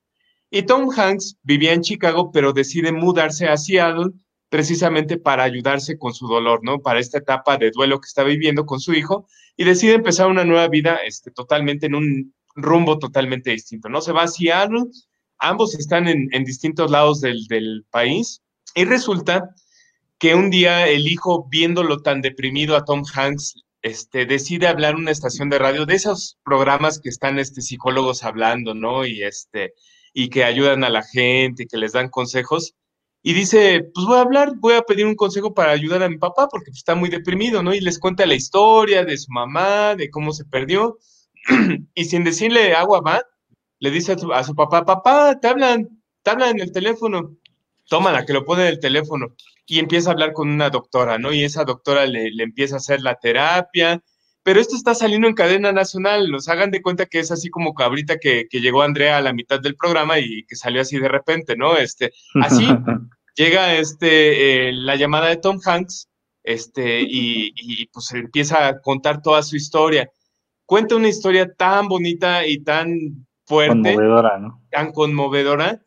Y 0.50 0.62
Tom 0.62 0.90
Hanks 0.94 1.38
vivía 1.42 1.72
en 1.72 1.80
Chicago, 1.80 2.30
pero 2.32 2.52
decide 2.52 2.92
mudarse 2.92 3.48
a 3.48 3.56
Seattle 3.56 4.10
precisamente 4.50 5.16
para 5.16 5.44
ayudarse 5.44 5.96
con 5.96 6.12
su 6.12 6.26
dolor, 6.26 6.60
¿no? 6.62 6.80
Para 6.80 7.00
esta 7.00 7.18
etapa 7.18 7.56
de 7.56 7.70
duelo 7.70 8.00
que 8.00 8.08
está 8.08 8.24
viviendo 8.24 8.66
con 8.66 8.80
su 8.80 8.92
hijo 8.92 9.26
y 9.56 9.64
decide 9.64 9.94
empezar 9.94 10.26
una 10.28 10.44
nueva 10.44 10.68
vida 10.68 10.98
este, 11.06 11.30
totalmente 11.30 11.86
en 11.86 11.94
un 11.94 12.34
rumbo 12.56 12.98
totalmente 12.98 13.52
distinto, 13.52 13.88
¿no? 13.88 14.00
Se 14.00 14.12
va 14.12 14.24
a 14.24 14.28
Seattle, 14.28 14.86
ambos 15.38 15.74
están 15.76 16.08
en, 16.08 16.44
distintos 16.44 16.90
lados 16.90 17.20
del, 17.20 17.46
del, 17.46 17.86
país 17.90 18.42
y 18.74 18.84
resulta 18.84 19.54
que 20.18 20.34
un 20.34 20.50
día 20.50 20.88
el 20.88 21.06
hijo, 21.06 21.46
viéndolo 21.48 22.02
tan 22.02 22.20
deprimido 22.20 22.76
a 22.76 22.84
Tom 22.84 23.04
Hanks, 23.14 23.54
este, 23.82 24.26
decide 24.26 24.66
hablar 24.66 24.94
en 24.94 25.02
una 25.02 25.10
estación 25.12 25.48
de 25.48 25.58
radio 25.58 25.86
de 25.86 25.94
esos 25.94 26.38
programas 26.44 26.98
que 26.98 27.08
están 27.08 27.38
este, 27.38 27.62
psicólogos 27.62 28.24
hablando, 28.24 28.74
¿no? 28.74 29.06
Y, 29.06 29.22
este, 29.22 29.74
y 30.12 30.28
que 30.28 30.44
ayudan 30.44 30.82
a 30.84 30.90
la 30.90 31.02
gente, 31.02 31.66
que 31.66 31.78
les 31.78 31.92
dan 31.92 32.08
consejos 32.08 32.74
y 33.22 33.34
dice, 33.34 33.90
pues 33.94 34.06
voy 34.06 34.16
a 34.16 34.22
hablar, 34.22 34.54
voy 34.56 34.74
a 34.74 34.82
pedir 34.82 35.04
un 35.04 35.14
consejo 35.14 35.52
para 35.52 35.72
ayudar 35.72 36.02
a 36.02 36.08
mi 36.08 36.16
papá 36.16 36.48
porque 36.48 36.70
pues, 36.70 36.78
está 36.78 36.94
muy 36.94 37.10
deprimido, 37.10 37.62
¿no? 37.62 37.74
Y 37.74 37.80
les 37.80 37.98
cuenta 37.98 38.24
la 38.24 38.34
historia 38.34 39.04
de 39.04 39.18
su 39.18 39.30
mamá, 39.30 39.94
de 39.94 40.10
cómo 40.10 40.32
se 40.32 40.46
perdió. 40.46 40.98
y 41.94 42.04
sin 42.06 42.24
decirle 42.24 42.74
agua 42.74 43.00
va, 43.02 43.22
le 43.78 43.90
dice 43.90 44.12
a 44.12 44.44
su, 44.44 44.54
papá, 44.54 44.84
papá, 44.86 45.38
te 45.38 45.48
hablan, 45.48 46.00
te 46.22 46.30
hablan 46.30 46.50
en 46.50 46.60
el 46.60 46.72
teléfono. 46.72 47.36
Tómala, 47.88 48.24
que 48.24 48.32
lo 48.32 48.44
pone 48.44 48.62
en 48.62 48.68
el 48.68 48.80
teléfono. 48.80 49.34
Y 49.66 49.80
empieza 49.80 50.10
a 50.10 50.12
hablar 50.12 50.32
con 50.32 50.48
una 50.48 50.70
doctora, 50.70 51.18
¿no? 51.18 51.32
Y 51.32 51.44
esa 51.44 51.64
doctora 51.64 52.06
le, 52.06 52.30
le 52.30 52.42
empieza 52.42 52.76
a 52.76 52.78
hacer 52.78 53.02
la 53.02 53.16
terapia. 53.16 54.02
Pero 54.42 54.60
esto 54.60 54.74
está 54.74 54.94
saliendo 54.94 55.28
en 55.28 55.34
cadena 55.34 55.72
nacional. 55.72 56.30
Nos 56.30 56.48
hagan 56.48 56.70
de 56.70 56.80
cuenta 56.80 57.06
que 57.06 57.18
es 57.18 57.30
así 57.30 57.50
como 57.50 57.74
cabrita 57.74 58.18
que, 58.18 58.46
que 58.48 58.60
llegó 58.60 58.82
Andrea 58.82 59.18
a 59.18 59.22
la 59.22 59.32
mitad 59.32 59.60
del 59.60 59.76
programa 59.76 60.18
y 60.18 60.44
que 60.44 60.56
salió 60.56 60.80
así 60.80 60.98
de 60.98 61.08
repente, 61.08 61.56
¿no? 61.56 61.76
Este, 61.76 62.12
así 62.42 62.66
llega 63.36 63.74
este, 63.74 64.68
eh, 64.68 64.72
la 64.72 64.96
llamada 64.96 65.28
de 65.28 65.36
Tom 65.36 65.58
Hanks 65.64 66.08
este, 66.42 67.02
y, 67.02 67.52
y, 67.54 67.86
pues 67.88 68.12
empieza 68.12 68.66
a 68.66 68.80
contar 68.80 69.20
toda 69.20 69.42
su 69.42 69.56
historia. 69.56 70.10
Cuenta 70.64 70.96
una 70.96 71.08
historia 71.08 71.52
tan 71.52 71.88
bonita 71.88 72.46
y 72.46 72.62
tan 72.62 73.26
fuerte, 73.44 73.94
conmovedora, 73.94 74.38
¿no? 74.38 74.62
tan 74.70 74.92
conmovedora, 74.92 75.82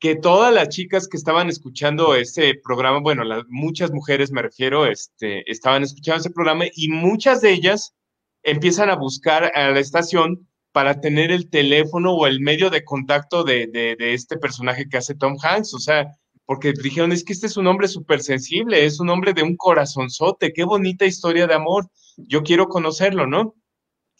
que 0.00 0.16
todas 0.16 0.52
las 0.52 0.70
chicas 0.70 1.06
que 1.06 1.18
estaban 1.18 1.48
escuchando 1.48 2.14
ese 2.14 2.54
programa, 2.64 3.00
bueno, 3.00 3.22
muchas 3.48 3.92
mujeres 3.92 4.32
me 4.32 4.42
refiero, 4.42 4.86
este, 4.86 5.48
estaban 5.50 5.82
escuchando 5.82 6.20
ese 6.20 6.30
programa 6.30 6.64
y 6.74 6.88
muchas 6.88 7.42
de 7.42 7.52
ellas 7.52 7.94
empiezan 8.42 8.88
a 8.88 8.96
buscar 8.96 9.52
a 9.54 9.70
la 9.70 9.78
estación 9.78 10.48
para 10.72 11.00
tener 11.00 11.30
el 11.30 11.50
teléfono 11.50 12.14
o 12.14 12.26
el 12.26 12.40
medio 12.40 12.70
de 12.70 12.82
contacto 12.82 13.44
de, 13.44 13.66
de, 13.66 13.94
de 13.98 14.14
este 14.14 14.38
personaje 14.38 14.88
que 14.88 14.96
hace 14.96 15.14
Tom 15.14 15.36
Hanks. 15.40 15.74
O 15.74 15.78
sea, 15.78 16.06
porque 16.46 16.72
dijeron, 16.72 17.12
es 17.12 17.22
que 17.22 17.34
este 17.34 17.46
es 17.46 17.56
un 17.58 17.66
hombre 17.66 17.86
súper 17.86 18.22
sensible, 18.22 18.84
es 18.84 19.00
un 19.00 19.10
hombre 19.10 19.34
de 19.34 19.42
un 19.42 19.56
corazonzote, 19.56 20.52
qué 20.52 20.64
bonita 20.64 21.04
historia 21.04 21.46
de 21.46 21.54
amor, 21.54 21.88
yo 22.16 22.42
quiero 22.42 22.68
conocerlo, 22.68 23.26
¿no? 23.26 23.54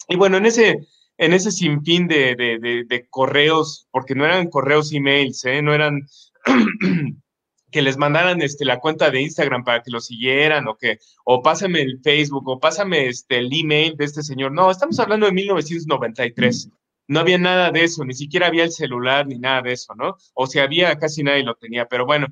Y 0.07 0.15
bueno, 0.15 0.37
en 0.37 0.45
ese, 0.45 0.77
en 1.21 1.33
ese 1.33 1.51
sinfín 1.51 2.07
de, 2.07 2.35
de, 2.35 2.83
de, 2.87 3.07
correos, 3.09 3.87
porque 3.91 4.15
no 4.15 4.25
eran 4.25 4.49
correos 4.49 4.91
emails, 4.91 5.45
¿eh? 5.45 5.61
no 5.61 5.73
eran 5.73 6.07
que 7.71 7.81
les 7.81 7.97
mandaran 7.97 8.41
este, 8.41 8.65
la 8.65 8.79
cuenta 8.79 9.11
de 9.11 9.21
Instagram 9.21 9.63
para 9.63 9.83
que 9.83 9.91
lo 9.91 10.01
siguieran, 10.01 10.67
o 10.67 10.75
que, 10.75 10.97
o 11.23 11.41
pásame 11.41 11.81
el 11.81 11.99
Facebook, 12.03 12.47
o 12.49 12.59
pásame 12.59 13.07
este, 13.07 13.37
el 13.37 13.49
email 13.53 13.95
de 13.95 14.05
este 14.05 14.23
señor. 14.23 14.51
No, 14.51 14.71
estamos 14.71 14.99
hablando 14.99 15.27
de 15.27 15.31
1993 15.31 16.69
no 17.11 17.19
había 17.19 17.37
nada 17.37 17.71
de 17.71 17.83
eso, 17.83 18.05
ni 18.05 18.13
siquiera 18.13 18.47
había 18.47 18.63
el 18.63 18.71
celular 18.71 19.27
ni 19.27 19.37
nada 19.37 19.61
de 19.63 19.73
eso, 19.73 19.93
¿no? 19.95 20.15
O 20.33 20.47
si 20.47 20.59
había, 20.59 20.97
casi 20.97 21.23
nadie 21.23 21.43
lo 21.43 21.55
tenía, 21.55 21.85
pero 21.87 22.05
bueno. 22.05 22.27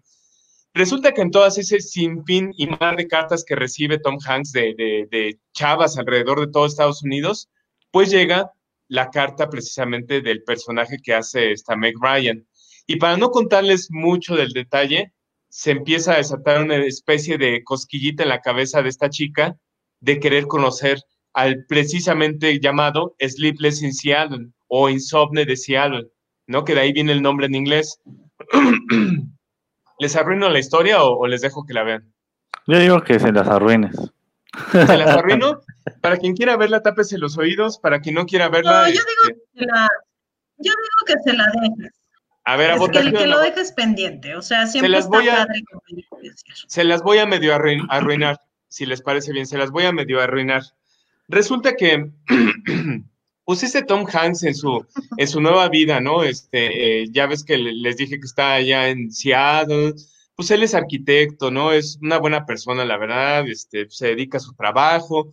Resulta 0.74 1.12
que 1.14 1.22
en 1.22 1.32
todas 1.32 1.58
ese 1.58 1.82
sinfín 1.82 2.54
y 2.56 2.68
mar 2.68 2.96
de 2.96 3.08
cartas 3.08 3.44
que 3.44 3.56
recibe 3.56 4.00
Tom 4.00 4.20
Hanks 4.26 4.54
de, 4.54 4.74
de, 5.12 5.40
chavas 5.52 5.98
alrededor 5.98 6.40
de 6.40 6.52
todo 6.52 6.66
Estados 6.66 7.04
Unidos, 7.04 7.50
pues 7.92 8.10
llega 8.10 8.54
la 8.90 9.10
carta 9.10 9.50
precisamente 9.50 10.22
del 10.22 10.44
personaje 10.44 10.98
que 11.02 11.14
hace 11.14 11.54
esta 11.54 11.78
Meg 11.78 11.96
Ryan. 12.02 12.46
Y 12.86 12.98
para 12.98 13.16
no 13.16 13.30
contarles 13.30 13.88
mucho 13.90 14.36
del 14.36 14.52
detalle, 14.52 15.14
se 15.48 15.72
empieza 15.72 16.14
a 16.14 16.18
desatar 16.18 16.62
una 16.62 16.76
especie 16.76 17.38
de 17.38 17.64
cosquillita 17.64 18.24
en 18.24 18.30
la 18.30 18.42
cabeza 18.42 18.82
de 18.82 18.90
esta 18.90 19.10
chica 19.10 19.56
de 20.02 20.20
querer 20.20 20.48
conocer 20.48 21.00
al 21.34 21.66
precisamente 21.68 22.60
llamado 22.60 23.16
Sleepless 23.20 23.82
in 23.84 23.94
Seattle, 23.94 24.50
o 24.68 24.90
Insomne 24.90 25.46
de 25.46 25.58
Seattle, 25.58 26.08
¿no? 26.48 26.64
Que 26.64 26.76
de 26.76 26.82
ahí 26.82 26.94
viene 26.94 27.12
el 27.12 27.22
nombre 27.22 27.48
en 27.48 27.56
inglés. 27.56 28.00
¿Les 30.00 30.16
arruino 30.16 30.50
la 30.50 30.60
historia 30.60 31.04
o, 31.04 31.28
les 31.28 31.42
dejo 31.42 31.66
que 31.66 31.74
la 31.74 31.84
vean? 31.84 32.14
Yo 32.68 32.80
digo 32.80 33.02
que 33.02 33.20
se 33.20 33.32
las 33.32 33.48
arruines. 33.48 33.96
¿Se 34.72 34.98
las 34.98 35.16
arruino? 35.16 35.62
Para 36.02 36.18
quien 36.18 36.36
quiera 36.36 36.58
verla, 36.58 36.82
tápese 36.82 37.18
los 37.18 37.38
oídos. 37.38 37.80
Para 37.80 38.00
quien 38.02 38.16
no 38.16 38.26
quiera 38.26 38.50
verla. 38.50 38.84
No, 38.84 38.88
yo 38.88 38.94
digo, 38.94 39.38
este, 39.38 39.60
que, 39.60 39.66
la, 39.66 39.90
yo 40.58 40.72
digo 40.72 41.06
que 41.06 41.14
se 41.24 41.38
la 41.38 41.46
dejes. 41.46 41.94
A 42.46 42.56
ver, 42.56 42.72
a 42.72 42.76
es 42.76 42.90
Que, 42.90 43.12
que 43.14 43.28
lo 43.28 43.40
dejes 43.40 43.72
pendiente. 43.72 44.36
O 44.36 44.42
sea, 44.42 44.66
siempre 44.66 44.90
se 44.90 44.96
las 44.98 45.08
voy 45.08 45.30
a, 45.30 45.48
Se 46.68 46.84
las 46.84 47.04
voy 47.04 47.20
a 47.20 47.26
medio 47.26 47.54
arruinar, 47.54 48.40
si 48.68 48.86
les 48.86 49.02
parece 49.02 49.32
bien. 49.34 49.46
Se 49.46 49.58
las 49.58 49.72
voy 49.72 49.86
a 49.86 49.92
medio 49.92 50.20
arruinar. 50.22 50.64
Resulta 51.28 51.76
que 51.76 52.10
pues 53.46 53.64
ese 53.64 53.84
Tom 53.84 54.06
Hanks 54.12 54.44
en 54.44 54.56
su, 54.56 54.86
en 55.18 55.28
su 55.28 55.42
nueva 55.42 55.70
vida, 55.70 56.00
¿no? 56.00 56.24
Este, 56.24 57.02
eh, 57.02 57.08
ya 57.12 57.28
ves 57.28 57.44
que 57.44 57.58
les 57.58 57.98
dije 57.98 58.20
que 58.20 58.26
está 58.26 58.54
allá 58.54 58.90
en 58.90 59.12
Seattle, 59.12 59.94
pues 60.40 60.52
él 60.52 60.64
es 60.64 60.74
arquitecto, 60.74 61.52
¿no? 61.52 61.74
Es 61.74 62.00
una 62.02 62.18
buena 62.18 62.46
persona, 62.46 62.86
la 62.86 62.98
verdad, 62.98 63.46
este, 63.50 63.90
se 63.90 64.08
dedica 64.08 64.38
a 64.38 64.40
su 64.40 64.54
trabajo, 64.54 65.30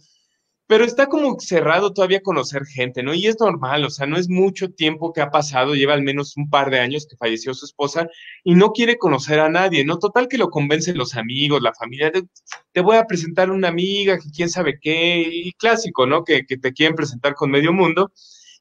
pero 0.67 0.85
está 0.85 1.07
como 1.07 1.39
cerrado 1.39 1.93
todavía 1.93 2.19
a 2.19 2.23
conocer 2.23 2.65
gente, 2.67 3.05
¿no? 3.05 3.15
Y 3.15 3.29
es 3.29 3.37
normal, 3.39 3.85
o 3.85 3.91
sea, 3.91 4.09
no 4.09 4.17
es 4.19 4.29
mucho 4.29 4.73
tiempo 4.73 5.13
que 5.13 5.21
ha 5.21 5.31
pasado, 5.31 5.77
lleva 5.77 5.95
al 5.95 6.03
menos 6.03 6.37
un 6.37 6.51
par 6.51 6.71
de 6.71 6.81
años 6.81 7.07
que 7.09 7.17
falleció 7.17 7.55
su 7.55 7.67
esposa 7.67 8.09
y 8.43 8.57
no 8.57 8.73
quiere 8.73 8.99
conocer 8.99 9.39
a 9.39 9.49
nadie, 9.49 9.85
¿no? 9.85 10.01
Total 10.01 10.27
que 10.27 10.39
lo 10.39 10.51
convencen 10.51 10.99
los 10.99 11.15
amigos, 11.15 11.63
la 11.63 11.73
familia, 11.73 12.11
te 12.73 12.81
voy 12.81 12.97
a 12.97 13.05
presentar 13.05 13.53
una 13.53 13.69
amiga, 13.69 14.19
que 14.19 14.29
quién 14.35 14.49
sabe 14.51 14.81
qué, 14.81 15.21
y 15.21 15.53
clásico, 15.53 16.07
¿no? 16.07 16.25
Que, 16.25 16.45
que 16.45 16.59
te 16.59 16.73
quieren 16.73 16.97
presentar 16.97 17.37
con 17.37 17.53
medio 17.53 17.73
mundo. 17.73 18.13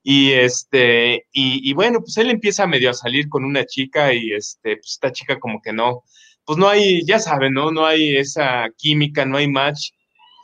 Y 0.03 0.33
este, 0.33 1.25
y, 1.33 1.67
y, 1.67 1.73
bueno, 1.73 2.01
pues 2.01 2.17
él 2.17 2.29
empieza 2.29 2.67
medio 2.67 2.91
a 2.91 2.93
salir 2.93 3.29
con 3.29 3.43
una 3.43 3.65
chica 3.65 4.13
y 4.13 4.31
este, 4.33 4.75
pues 4.77 4.91
esta 4.91 5.11
chica 5.11 5.39
como 5.39 5.59
que 5.61 5.73
no, 5.73 6.03
pues 6.45 6.57
no 6.57 6.67
hay, 6.67 7.05
ya 7.05 7.19
saben, 7.19 7.53
¿no? 7.53 7.71
No 7.71 7.85
hay 7.85 8.17
esa 8.17 8.67
química, 8.77 9.25
no 9.25 9.37
hay 9.37 9.47
match. 9.47 9.91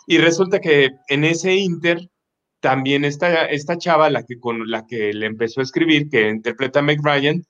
Y 0.08 0.18
resulta 0.18 0.60
que 0.60 0.90
en 1.08 1.24
ese 1.24 1.56
inter, 1.56 2.10
también 2.60 3.06
esta, 3.06 3.46
esta 3.46 3.78
chava, 3.78 4.10
la 4.10 4.24
que, 4.24 4.40
con 4.40 4.70
la 4.70 4.86
que 4.88 5.14
le 5.14 5.26
empezó 5.26 5.62
a 5.62 5.64
escribir, 5.64 6.10
que 6.10 6.30
interpreta 6.30 6.80
a 6.80 6.82
Meg 6.82 7.00
Ryan, 7.04 7.44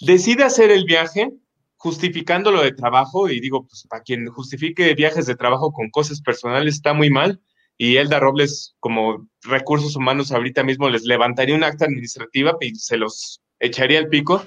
decide 0.00 0.44
hacer 0.44 0.70
el 0.70 0.84
viaje 0.84 1.30
justificándolo 1.76 2.62
de 2.62 2.72
trabajo, 2.72 3.28
y 3.28 3.40
digo, 3.40 3.66
pues 3.66 3.86
para 3.88 4.02
quien 4.02 4.26
justifique 4.26 4.94
viajes 4.94 5.26
de 5.26 5.36
trabajo 5.36 5.72
con 5.72 5.90
cosas 5.90 6.20
personales 6.20 6.74
está 6.74 6.94
muy 6.94 7.10
mal, 7.10 7.40
y 7.78 7.96
Elda 7.96 8.18
Robles, 8.18 8.74
como 8.80 9.28
recursos 9.42 9.94
humanos, 9.96 10.32
ahorita 10.32 10.64
mismo 10.64 10.88
les 10.88 11.04
levantaría 11.04 11.54
un 11.54 11.64
acta 11.64 11.84
administrativa 11.84 12.56
y 12.60 12.74
se 12.74 12.96
los 12.96 13.42
echaría 13.60 13.98
al 13.98 14.08
pico, 14.08 14.44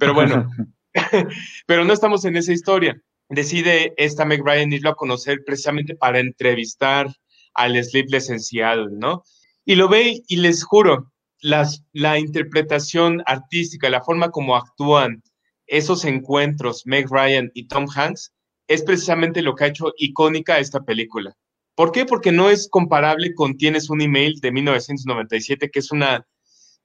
pero 0.00 0.14
bueno, 0.14 0.48
pero 1.66 1.84
no 1.84 1.92
estamos 1.92 2.24
en 2.24 2.36
esa 2.36 2.52
historia. 2.52 3.00
Decide 3.28 3.94
esta 3.96 4.24
Meg 4.24 4.42
Ryan 4.44 4.72
irlo 4.72 4.90
a 4.90 4.96
conocer 4.96 5.42
precisamente 5.44 5.96
para 5.96 6.20
entrevistar 6.20 7.08
al 7.54 7.82
Sleepless 7.82 8.24
esencial, 8.24 8.98
¿no? 8.98 9.24
Y 9.64 9.76
lo 9.76 9.88
ve 9.88 10.22
y 10.26 10.36
les 10.36 10.62
juro, 10.62 11.10
las, 11.40 11.84
la 11.92 12.18
interpretación 12.18 13.22
artística, 13.26 13.88
la 13.90 14.02
forma 14.02 14.30
como 14.30 14.56
actúan 14.56 15.22
esos 15.66 16.04
encuentros, 16.04 16.86
Meg 16.86 17.06
Ryan 17.10 17.50
y 17.54 17.66
Tom 17.66 17.86
Hanks, 17.94 18.32
es 18.68 18.82
precisamente 18.82 19.42
lo 19.42 19.54
que 19.54 19.64
ha 19.64 19.68
hecho 19.68 19.92
icónica 19.96 20.58
esta 20.58 20.80
película. 20.80 21.34
¿Por 21.74 21.92
qué? 21.92 22.04
Porque 22.04 22.32
no 22.32 22.50
es 22.50 22.68
comparable 22.68 23.34
con 23.34 23.56
Tienes 23.56 23.90
un 23.90 24.00
email 24.00 24.38
de 24.40 24.52
1997, 24.52 25.70
que 25.70 25.78
es 25.78 25.90
una, 25.90 26.26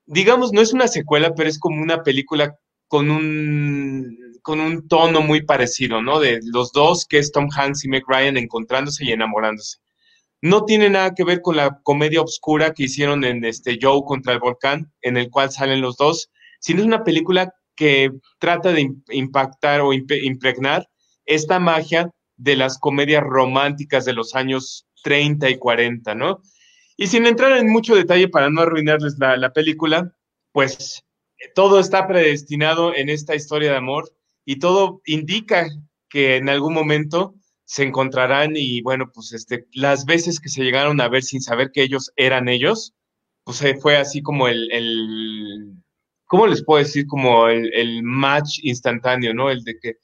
digamos, 0.06 0.52
no 0.52 0.62
es 0.62 0.74
una 0.74 0.88
secuela, 0.88 1.36
pero 1.36 1.50
es 1.50 1.60
como 1.60 1.82
una 1.82 2.04
película 2.04 2.58
con 2.90 3.12
un, 3.12 4.18
con 4.42 4.60
un 4.60 4.88
tono 4.88 5.22
muy 5.22 5.44
parecido, 5.44 6.02
¿no? 6.02 6.20
De 6.20 6.40
los 6.44 6.72
dos, 6.74 7.06
que 7.06 7.20
es 7.20 7.32
Tom 7.32 7.48
Hanks 7.56 7.86
y 7.86 7.88
Meg 7.88 8.04
Ryan 8.08 8.36
encontrándose 8.36 9.06
y 9.06 9.12
enamorándose. 9.12 9.78
No 10.42 10.66
tiene 10.66 10.90
nada 10.90 11.14
que 11.14 11.24
ver 11.24 11.42
con 11.42 11.56
la 11.56 11.80
comedia 11.84 12.22
oscura 12.22 12.74
que 12.74 12.84
hicieron 12.84 13.24
en 13.24 13.46
este 13.46 13.78
Joe 13.80 14.02
contra 14.06 14.34
el 14.34 14.40
volcán, 14.40 14.92
en 15.02 15.18
el 15.18 15.30
cual 15.30 15.52
salen 15.52 15.82
los 15.82 15.98
dos, 15.98 16.32
sino 16.60 16.80
es 16.80 16.88
una 16.88 17.04
película 17.04 17.54
que 17.76 18.10
trata 18.40 18.74
de 18.74 18.90
impactar 19.12 19.82
o 19.82 19.94
impregnar 19.94 20.90
esta 21.26 21.60
magia 21.60 22.10
de 22.38 22.56
las 22.56 22.80
comedias 22.80 23.24
románticas 23.24 24.04
de 24.04 24.14
los 24.14 24.34
años 24.34 24.88
30 25.04 25.48
y 25.48 25.58
40, 25.60 26.16
¿no? 26.16 26.42
Y 26.98 27.06
sin 27.06 27.28
entrar 27.28 27.56
en 27.56 27.70
mucho 27.70 27.96
detalle 27.96 28.30
para 28.30 28.50
no 28.50 28.62
arruinarles 28.62 29.16
la, 29.20 29.38
la 29.38 29.54
película, 29.54 30.12
pues 30.54 31.04
todo 31.56 31.80
está 31.80 32.08
predestinado 32.08 32.94
en 32.96 33.10
esta 33.10 33.36
historia 33.36 33.72
de 33.72 33.78
amor 33.78 34.12
y 34.46 34.60
todo 34.60 35.02
indica 35.06 35.68
que 36.10 36.38
en 36.38 36.50
algún 36.50 36.74
momento 36.74 37.36
se 37.66 37.84
encontrarán 37.84 38.54
y 38.56 38.82
bueno, 38.82 39.12
pues 39.14 39.32
este, 39.34 39.68
las 39.74 40.06
veces 40.06 40.40
que 40.40 40.50
se 40.50 40.64
llegaron 40.64 41.00
a 41.02 41.08
ver 41.08 41.24
sin 41.24 41.42
saber 41.42 41.72
que 41.72 41.84
ellos 41.84 42.12
eran 42.16 42.50
ellos, 42.50 42.96
pues 43.44 43.64
fue 43.82 43.98
así 43.98 44.22
como 44.22 44.48
el, 44.48 44.72
el 44.72 45.76
¿cómo 46.30 46.48
les 46.48 46.64
puedo 46.64 46.84
decir? 46.84 47.08
Como 47.08 47.48
el, 47.48 47.74
el, 47.74 48.04
match 48.04 48.60
instantáneo, 48.64 49.34
¿no? 49.34 49.50
El 49.50 49.64
de 49.64 49.80
que, 49.80 49.98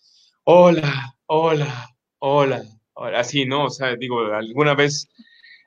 hola, 0.44 1.16
hola, 1.28 1.90
hola, 2.20 2.64
hola, 2.94 3.20
así, 3.20 3.46
¿no? 3.46 3.66
O 3.66 3.70
sea, 3.70 3.96
digo, 3.96 4.22
alguna 4.34 4.74
vez 4.74 5.08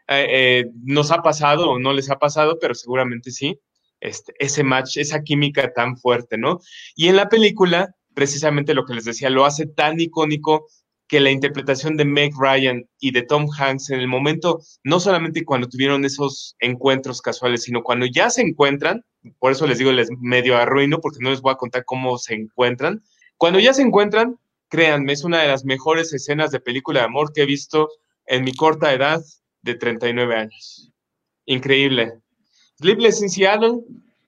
eh, 0.08 0.26
eh, 0.28 0.70
nos 0.84 1.12
ha 1.12 1.22
pasado 1.22 1.70
o 1.70 1.78
no 1.78 1.92
les 1.92 2.10
ha 2.10 2.18
pasado, 2.18 2.58
pero 2.60 2.74
seguramente 2.74 3.30
sí, 3.30 3.60
este, 4.00 4.32
ese 4.38 4.64
match, 4.64 4.96
esa 4.96 5.22
química 5.22 5.72
tan 5.72 5.96
fuerte, 5.96 6.38
¿no? 6.38 6.60
Y 6.94 7.08
en 7.08 7.16
la 7.16 7.28
película, 7.28 7.94
precisamente 8.14 8.74
lo 8.74 8.84
que 8.84 8.94
les 8.94 9.04
decía, 9.04 9.30
lo 9.30 9.44
hace 9.44 9.66
tan 9.66 10.00
icónico 10.00 10.66
que 11.08 11.20
la 11.20 11.30
interpretación 11.30 11.96
de 11.96 12.04
Meg 12.04 12.32
Ryan 12.38 12.86
y 13.00 13.12
de 13.12 13.22
Tom 13.22 13.48
Hanks 13.50 13.90
en 13.90 14.00
el 14.00 14.08
momento, 14.08 14.60
no 14.84 15.00
solamente 15.00 15.44
cuando 15.44 15.68
tuvieron 15.68 16.04
esos 16.04 16.54
encuentros 16.60 17.22
casuales, 17.22 17.62
sino 17.62 17.82
cuando 17.82 18.04
ya 18.06 18.28
se 18.28 18.42
encuentran, 18.42 19.02
por 19.38 19.50
eso 19.50 19.66
les 19.66 19.78
digo, 19.78 19.90
les 19.90 20.10
medio 20.20 20.56
arruino, 20.56 21.00
porque 21.00 21.18
no 21.20 21.30
les 21.30 21.40
voy 21.40 21.52
a 21.52 21.56
contar 21.56 21.84
cómo 21.86 22.18
se 22.18 22.34
encuentran. 22.34 23.02
Cuando 23.38 23.58
ya 23.58 23.72
se 23.72 23.82
encuentran, 23.82 24.38
créanme, 24.68 25.14
es 25.14 25.24
una 25.24 25.40
de 25.40 25.48
las 25.48 25.64
mejores 25.64 26.12
escenas 26.12 26.50
de 26.50 26.60
película 26.60 27.00
de 27.00 27.06
amor 27.06 27.32
que 27.32 27.42
he 27.42 27.46
visto 27.46 27.88
en 28.26 28.44
mi 28.44 28.52
corta 28.54 28.92
edad 28.92 29.22
de 29.62 29.74
39 29.74 30.36
años. 30.36 30.92
Increíble. 31.46 32.20
Sleepless 32.80 33.22
in 33.22 33.28
Seattle, 33.28 33.80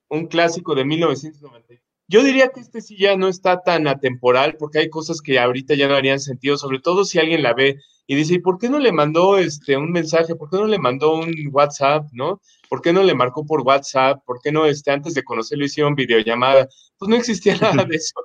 un 0.09 0.27
clásico 0.27 0.75
de 0.75 0.83
1990. 0.83 1.81
Yo 2.07 2.23
diría 2.23 2.49
que 2.49 2.59
este 2.59 2.81
sí 2.81 2.97
ya 2.97 3.15
no 3.15 3.29
está 3.29 3.61
tan 3.61 3.87
atemporal 3.87 4.57
porque 4.57 4.79
hay 4.79 4.89
cosas 4.89 5.21
que 5.21 5.39
ahorita 5.39 5.75
ya 5.75 5.87
no 5.87 5.95
harían 5.95 6.19
sentido, 6.19 6.57
sobre 6.57 6.79
todo 6.79 7.05
si 7.05 7.17
alguien 7.19 7.43
la 7.43 7.53
ve 7.53 7.77
y 8.07 8.15
dice, 8.15 8.33
¿y 8.33 8.39
por 8.39 8.57
qué 8.57 8.67
no 8.67 8.79
le 8.79 8.91
mandó 8.91 9.37
este 9.37 9.77
un 9.77 9.93
mensaje? 9.93 10.35
¿Por 10.35 10.49
qué 10.49 10.57
no 10.57 10.67
le 10.67 10.79
mandó 10.79 11.13
un 11.15 11.33
WhatsApp, 11.51 12.07
no? 12.11 12.41
¿Por 12.69 12.81
qué 12.81 12.91
no 12.91 13.03
le 13.03 13.15
marcó 13.15 13.45
por 13.45 13.61
WhatsApp? 13.61 14.21
¿Por 14.25 14.41
qué 14.41 14.51
no 14.51 14.65
este 14.65 14.91
antes 14.91 15.13
de 15.13 15.23
conocerlo 15.23 15.63
hicieron 15.63 15.95
videollamada? 15.95 16.67
Pues 16.97 17.07
no 17.07 17.15
existía 17.15 17.55
nada 17.61 17.85
de 17.85 17.95
eso. 17.95 18.15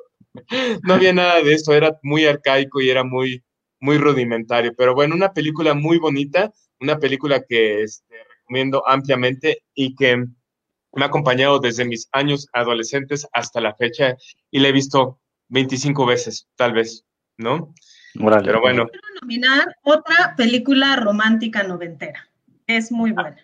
No 0.83 0.95
había 0.95 1.13
nada 1.13 1.41
de 1.41 1.55
eso, 1.55 1.73
era 1.73 1.97
muy 2.03 2.25
arcaico 2.27 2.81
y 2.81 2.91
era 2.91 3.05
muy 3.05 3.45
muy 3.81 3.99
rudimentario, 3.99 4.75
pero 4.77 4.95
bueno, 4.95 5.15
una 5.15 5.33
película 5.33 5.75
muy 5.75 5.99
bonita, 5.99 6.53
una 6.81 6.99
película 6.99 7.45
que 7.47 7.83
este, 7.83 8.17
recomiendo 8.47 8.87
ampliamente 8.87 9.63
y 9.75 9.95
que 9.97 10.17
me 10.17 11.05
ha 11.05 11.07
acompañado 11.07 11.59
desde 11.59 11.85
mis 11.85 12.09
años 12.13 12.49
adolescentes 12.53 13.27
hasta 13.33 13.61
la 13.61 13.75
fecha 13.75 14.17
y 14.51 14.61
la 14.61 14.69
he 14.69 14.73
visto 14.73 15.21
25 15.49 16.07
veces, 16.07 16.49
tal 16.57 16.73
vez, 16.73 17.05
¿no? 17.37 17.75
Pero 18.15 18.61
bueno. 18.61 18.87
Quiero 18.89 19.09
nominar 19.21 19.77
otra 19.83 20.35
película 20.37 20.97
romántica 20.97 21.63
noventera. 21.65 22.29
Es 22.67 22.91
muy 22.91 23.13
buena. 23.13 23.37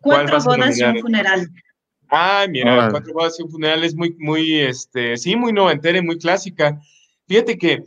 Cuatro 0.00 0.38
bodas 0.44 0.78
y 0.78 0.84
un 0.84 1.00
funeral. 1.00 1.50
Ah, 2.08 2.46
mira, 2.48 2.88
Cuatro 2.90 3.12
bodas 3.12 3.40
y 3.40 3.42
un 3.42 3.50
funeral 3.50 3.82
es 3.82 3.94
muy, 3.96 4.14
muy, 4.18 4.60
este, 4.60 5.16
sí, 5.16 5.34
muy 5.34 5.52
noventera 5.52 5.98
y 5.98 6.02
muy 6.02 6.18
clásica. 6.18 6.78
Fíjate 7.26 7.58
que 7.58 7.82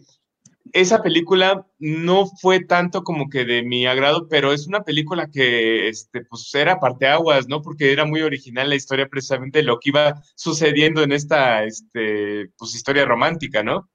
esa 0.74 1.02
película 1.02 1.66
no 1.80 2.26
fue 2.26 2.60
tanto 2.60 3.04
como 3.04 3.30
que 3.30 3.46
de 3.46 3.64
mi 3.64 3.86
agrado, 3.86 4.28
pero 4.28 4.54
es 4.54 4.68
una 4.68 4.84
película 4.84 5.28
que, 5.28 5.88
este, 5.90 6.22
pues 6.26 6.54
era 6.54 6.80
parteaguas, 6.80 7.48
¿no? 7.48 7.62
Porque 7.62 7.92
era 7.92 8.06
muy 8.06 8.22
original 8.22 8.70
la 8.70 8.76
historia 8.76 9.08
precisamente 9.08 9.60
de 9.60 9.66
lo 9.66 9.80
que 9.80 9.90
iba 9.90 10.22
sucediendo 10.36 11.04
en 11.04 11.12
esta, 11.12 11.64
este, 11.64 12.50
pues 12.58 12.76
historia 12.76 13.06
romántica, 13.06 13.64
¿no? 13.64 13.90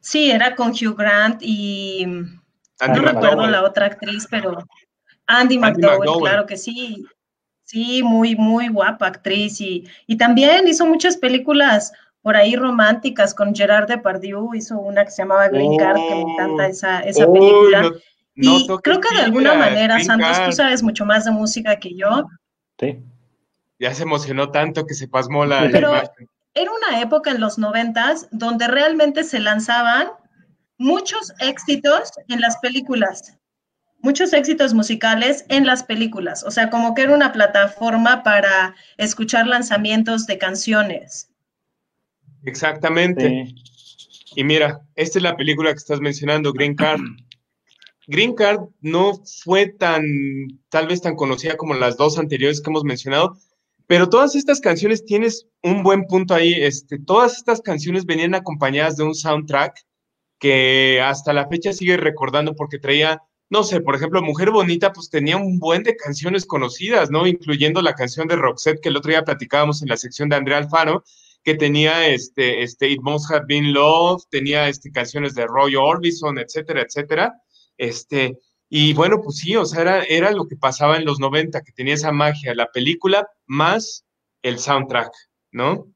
Sí, 0.00 0.30
era 0.30 0.54
con 0.54 0.70
Hugh 0.70 0.96
Grant 0.96 1.42
y 1.42 2.06
no 2.06 2.94
recuerdo 2.94 3.46
la 3.46 3.62
otra 3.64 3.86
actriz, 3.86 4.26
pero 4.30 4.58
Andy, 5.26 5.58
McDowell, 5.58 6.20
claro 6.20 6.46
que 6.46 6.56
sí. 6.56 7.04
Sí, 7.66 8.02
muy, 8.02 8.36
muy 8.36 8.68
guapa 8.68 9.06
actriz 9.06 9.58
y, 9.58 9.88
y 10.06 10.18
también 10.18 10.68
hizo 10.68 10.84
muchas 10.84 11.16
películas 11.16 11.92
por 12.24 12.36
ahí 12.36 12.56
románticas 12.56 13.34
con 13.34 13.54
Gerard 13.54 13.86
Depardieu, 13.86 14.54
hizo 14.54 14.78
una 14.78 15.04
que 15.04 15.10
se 15.10 15.20
llamaba 15.20 15.46
Green 15.48 15.76
Card, 15.76 15.96
que 15.96 16.14
me 16.14 16.32
encanta 16.32 16.66
esa, 16.68 17.00
esa 17.00 17.30
película. 17.30 17.92
y 18.34 18.66
creo 18.82 18.98
que 18.98 19.14
de 19.14 19.20
alguna 19.24 19.52
manera, 19.52 20.00
Santos, 20.00 20.42
tú 20.46 20.52
sabes 20.52 20.82
mucho 20.82 21.04
más 21.04 21.26
de 21.26 21.32
música 21.32 21.78
que 21.78 21.94
yo. 21.94 22.26
Sí. 22.80 22.98
Ya 23.78 23.92
se 23.92 24.04
emocionó 24.04 24.50
tanto 24.50 24.86
que 24.86 24.94
se 24.94 25.06
pasmó 25.06 25.44
la, 25.44 25.68
Pero 25.70 25.92
Era 26.54 26.70
una 26.72 27.02
época 27.02 27.30
en 27.30 27.42
los 27.42 27.58
noventas 27.58 28.26
donde 28.30 28.68
realmente 28.68 29.22
se 29.22 29.38
lanzaban 29.38 30.08
muchos 30.78 31.30
éxitos 31.40 32.10
en 32.28 32.40
las 32.40 32.56
películas, 32.56 33.36
muchos 34.00 34.32
éxitos 34.32 34.72
musicales 34.72 35.44
en 35.50 35.66
las 35.66 35.82
películas, 35.82 36.42
o 36.42 36.50
sea, 36.50 36.70
como 36.70 36.94
que 36.94 37.02
era 37.02 37.14
una 37.14 37.32
plataforma 37.32 38.22
para 38.22 38.74
escuchar 38.96 39.46
lanzamientos 39.46 40.26
de 40.26 40.38
canciones. 40.38 41.28
Exactamente. 42.44 43.54
Y 44.36 44.44
mira, 44.44 44.80
esta 44.96 45.18
es 45.18 45.22
la 45.22 45.36
película 45.36 45.70
que 45.70 45.78
estás 45.78 46.00
mencionando, 46.00 46.52
Green 46.52 46.74
Card. 46.74 47.00
Green 48.06 48.34
Card 48.34 48.60
no 48.80 49.20
fue 49.42 49.66
tan, 49.68 50.04
tal 50.68 50.88
vez 50.88 51.00
tan 51.00 51.16
conocida 51.16 51.56
como 51.56 51.74
las 51.74 51.96
dos 51.96 52.18
anteriores 52.18 52.60
que 52.60 52.70
hemos 52.70 52.84
mencionado, 52.84 53.38
pero 53.86 54.08
todas 54.08 54.34
estas 54.34 54.60
canciones 54.60 55.04
tienes 55.04 55.46
un 55.62 55.82
buen 55.82 56.06
punto 56.06 56.34
ahí. 56.34 56.52
Este, 56.52 56.98
todas 56.98 57.36
estas 57.36 57.60
canciones 57.60 58.04
venían 58.04 58.34
acompañadas 58.34 58.96
de 58.96 59.04
un 59.04 59.14
soundtrack 59.14 59.78
que 60.38 61.00
hasta 61.02 61.32
la 61.32 61.48
fecha 61.48 61.72
sigue 61.72 61.96
recordando 61.96 62.54
porque 62.54 62.78
traía, 62.78 63.22
no 63.50 63.62
sé, 63.62 63.80
por 63.80 63.94
ejemplo, 63.94 64.20
Mujer 64.22 64.50
Bonita, 64.50 64.92
pues 64.92 65.10
tenía 65.10 65.36
un 65.36 65.58
buen 65.58 65.82
de 65.82 65.96
canciones 65.96 66.44
conocidas, 66.44 67.10
¿no? 67.10 67.26
Incluyendo 67.26 67.80
la 67.82 67.94
canción 67.94 68.26
de 68.26 68.36
Roxette 68.36 68.80
que 68.80 68.88
el 68.88 68.96
otro 68.96 69.10
día 69.10 69.24
platicábamos 69.24 69.80
en 69.82 69.88
la 69.88 69.96
sección 69.96 70.28
de 70.28 70.36
Andrea 70.36 70.58
Alfaro, 70.58 71.04
que 71.44 71.54
tenía 71.54 72.08
este, 72.08 72.62
este 72.62 72.88
It 72.88 73.00
Must 73.02 73.30
Have 73.30 73.44
Been 73.46 73.72
Love, 73.72 74.22
tenía 74.30 74.68
este, 74.68 74.90
canciones 74.90 75.34
de 75.34 75.46
Roy 75.46 75.76
Orbison, 75.76 76.38
etcétera, 76.38 76.82
etcétera. 76.82 77.34
Este, 77.76 78.38
y 78.68 78.94
bueno, 78.94 79.20
pues 79.22 79.36
sí, 79.38 79.54
o 79.54 79.66
sea, 79.66 79.82
era, 79.82 80.02
era 80.04 80.30
lo 80.32 80.46
que 80.48 80.56
pasaba 80.56 80.96
en 80.96 81.04
los 81.04 81.20
90, 81.20 81.60
que 81.62 81.72
tenía 81.72 81.94
esa 81.94 82.12
magia, 82.12 82.54
la 82.54 82.72
película 82.72 83.28
más 83.46 84.04
el 84.42 84.58
soundtrack, 84.58 85.12
¿no? 85.52 85.86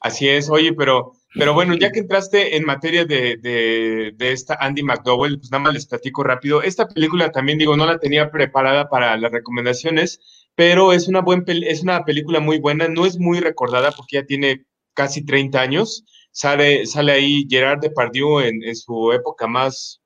Así 0.00 0.28
es, 0.28 0.50
oye, 0.50 0.72
pero 0.74 1.12
Pero 1.34 1.54
bueno, 1.54 1.74
ya 1.74 1.90
que 1.90 2.00
entraste 2.00 2.56
en 2.56 2.64
materia 2.66 3.06
de, 3.06 3.38
de, 3.38 4.12
de, 4.14 4.32
esta 4.32 4.54
Andy 4.60 4.82
McDowell, 4.82 5.38
pues 5.38 5.50
nada 5.50 5.64
más 5.64 5.72
les 5.72 5.86
platico 5.86 6.22
rápido. 6.22 6.62
Esta 6.62 6.86
película 6.86 7.30
también, 7.30 7.56
digo, 7.56 7.74
no 7.74 7.86
la 7.86 7.98
tenía 7.98 8.30
preparada 8.30 8.90
para 8.90 9.16
las 9.16 9.32
recomendaciones, 9.32 10.20
pero 10.54 10.92
es 10.92 11.08
una, 11.08 11.22
buen, 11.22 11.44
es 11.46 11.82
una 11.82 12.04
película 12.04 12.40
muy 12.40 12.58
buena. 12.58 12.88
No 12.88 13.06
es 13.06 13.18
muy 13.18 13.40
recordada 13.40 13.92
porque 13.92 14.16
ya 14.16 14.26
tiene 14.26 14.66
casi 14.94 15.24
30 15.24 15.60
años. 15.60 16.04
Sale, 16.32 16.86
sale 16.86 17.12
ahí 17.12 17.46
Gerard 17.48 17.80
Depardieu 17.80 18.40
en, 18.40 18.62
en 18.62 18.76
su 18.76 19.12
época 19.12 19.46
más 19.46 20.02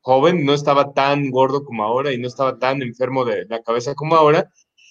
joven, 0.00 0.44
no 0.44 0.54
estaba 0.54 0.94
tan 0.94 1.30
gordo 1.30 1.64
como 1.64 1.84
ahora 1.84 2.12
y 2.12 2.18
no 2.18 2.28
estaba 2.28 2.58
tan 2.58 2.82
enfermo 2.82 3.24
de 3.24 3.44
la 3.46 3.62
cabeza 3.62 3.94
como 3.94 4.16
ahora. 4.16 4.50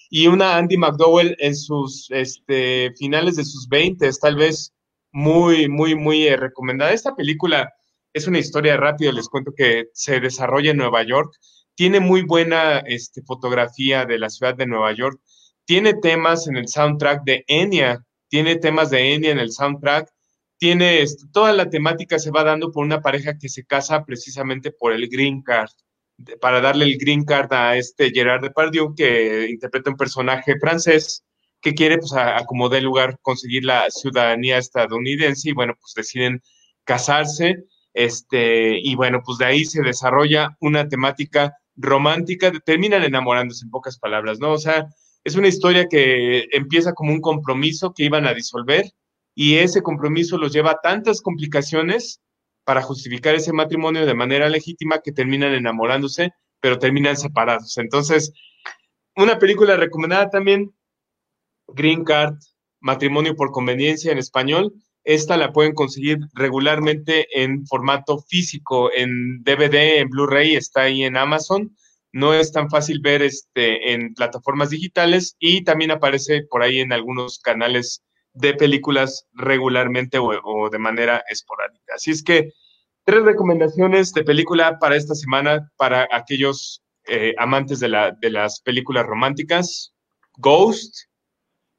Y 0.10 0.28
una 0.28 0.58
Andy 0.58 0.78
McDowell 0.78 1.36
en 1.40 1.56
sus 1.56 2.08
este, 2.12 2.94
finales 2.98 3.36
de 3.36 3.44
sus 3.44 3.68
20, 3.68 4.10
tal 4.22 4.36
vez 4.36 4.74
muy, 5.12 5.68
muy, 5.68 5.96
muy 5.96 6.28
eh, 6.28 6.38
recomendada. 6.38 6.94
Esta 6.94 7.16
película 7.16 7.74
es 8.14 8.28
una 8.28 8.40
historia 8.40 8.78
rápida, 8.78 9.12
les 9.12 9.28
cuento 9.28 9.52
que 9.56 9.88
se 9.94 10.20
desarrolla 10.20 10.72
en 10.72 10.78
Nueva 10.78 11.04
York, 11.04 11.34
tiene 11.76 12.00
muy 12.00 12.22
buena 12.22 12.80
este, 12.80 13.22
fotografía 13.24 14.06
de 14.06 14.20
la 14.20 14.30
ciudad 14.30 14.56
de 14.56 14.68
Nueva 14.68 14.94
York, 14.94 15.20
tiene 15.66 15.94
temas 15.96 16.48
en 16.48 16.58
el 16.58 16.68
soundtrack 16.68 17.24
de 17.24 17.44
Enya, 17.48 18.06
tiene 18.30 18.58
temas 18.58 18.90
de 18.90 19.14
Enya 19.14 19.32
en 19.32 19.40
el 19.40 19.52
soundtrack, 19.52 20.10
tiene 20.58 21.04
toda 21.32 21.54
la 21.54 21.70
temática 21.70 22.18
se 22.20 22.32
va 22.32 22.44
dando 22.44 22.72
por 22.72 22.84
una 22.84 23.02
pareja 23.02 23.38
que 23.38 23.50
se 23.50 23.64
casa 23.66 24.04
precisamente 24.06 24.72
por 24.72 24.94
el 24.94 25.08
green 25.08 25.42
card, 25.42 25.70
para 26.42 26.62
darle 26.62 26.86
el 26.86 26.98
green 26.98 27.26
card 27.26 27.54
a 27.54 27.78
este 27.78 28.12
Gerard 28.12 28.42
Depardieu, 28.42 28.96
que 28.96 29.48
interpreta 29.50 29.92
un 29.92 29.98
personaje 29.98 30.58
francés 30.60 31.24
que 31.62 31.74
quiere, 31.74 31.98
pues, 31.98 32.14
a, 32.14 32.44
como 32.46 32.70
de 32.70 32.82
lugar, 32.82 33.20
conseguir 33.22 33.66
la 33.66 33.90
ciudadanía 33.90 34.58
estadounidense 34.58 35.50
y, 35.50 35.54
bueno, 35.54 35.74
pues 35.80 35.94
deciden 35.96 36.42
casarse, 36.84 37.64
este, 37.94 38.80
y 38.80 38.96
bueno, 38.96 39.22
pues 39.26 39.38
de 39.40 39.46
ahí 39.46 39.66
se 39.66 39.82
desarrolla 39.82 40.56
una 40.60 40.88
temática 40.88 41.58
romántica, 41.76 42.52
terminan 42.66 43.04
enamorándose 43.04 43.66
en 43.66 43.72
pocas 43.72 43.98
palabras, 44.00 44.40
¿no? 44.40 44.54
O 44.54 44.58
sea, 44.58 44.88
es 45.28 45.36
una 45.36 45.50
historia 45.50 45.90
que 45.90 46.48
empieza 46.54 46.94
como 46.94 47.12
un 47.12 47.20
compromiso 47.20 47.94
que 47.94 48.06
iban 48.06 48.26
a 48.26 48.34
disolver 48.34 48.86
y 49.36 49.56
ese 49.56 49.82
compromiso 49.82 50.38
los 50.38 50.54
lleva 50.54 50.72
a 50.72 50.80
tantas 50.82 51.22
complicaciones 51.22 52.22
para 52.64 52.82
justificar 52.82 53.36
ese 53.36 53.52
matrimonio 53.52 54.06
de 54.06 54.14
manera 54.14 54.48
legítima 54.48 55.02
que 55.04 55.12
terminan 55.12 55.52
enamorándose, 55.54 56.32
pero 56.62 56.80
terminan 56.80 57.18
separados. 57.18 57.78
Entonces, 57.78 58.32
una 59.18 59.38
película 59.38 59.76
recomendada 59.76 60.30
también 60.30 60.74
Green 61.68 62.06
Card, 62.06 62.36
Matrimonio 62.80 63.36
por 63.36 63.52
Conveniencia 63.52 64.14
en 64.14 64.20
español. 64.20 64.76
Esta 65.04 65.36
la 65.36 65.52
pueden 65.52 65.74
conseguir 65.74 66.20
regularmente 66.36 67.28
en 67.34 67.68
formato 67.68 68.20
físico, 68.20 68.92
en 68.96 69.44
DVD, 69.44 70.00
en 70.00 70.08
Blu-ray, 70.08 70.56
está 70.56 70.84
ahí 70.84 71.04
en 71.04 71.18
Amazon. 71.18 71.76
No 72.12 72.34
es 72.34 72.52
tan 72.52 72.70
fácil 72.70 73.00
ver 73.02 73.22
este, 73.22 73.94
en 73.94 74.14
plataformas 74.14 74.70
digitales 74.70 75.36
y 75.40 75.64
también 75.64 75.92
aparece 75.92 76.44
por 76.50 76.64
ahí 76.64 76.80
en 76.80 76.94
algunos 76.94 77.40
canales 77.40 78.04
de 78.34 78.54
películas 78.54 79.28
regularmente 79.34 80.18
o, 80.20 80.70
de 80.70 80.80
manera 80.80 81.24
esporádica. 81.30 81.96
Así 81.96 82.12
es 82.12 82.24
que 82.24 82.52
tres 83.04 83.24
recomendaciones 83.24 84.14
de 84.14 84.24
película 84.24 84.78
para 84.80 84.96
esta 84.96 85.16
semana 85.16 85.72
para 85.76 86.08
aquellos 86.12 86.84
eh, 87.08 87.34
amantes 87.38 87.80
de, 87.80 87.90
la, 87.90 88.12
de 88.12 88.30
las 88.30 88.62
películas 88.62 89.06
románticas. 89.06 89.94
Ghost, 90.38 90.96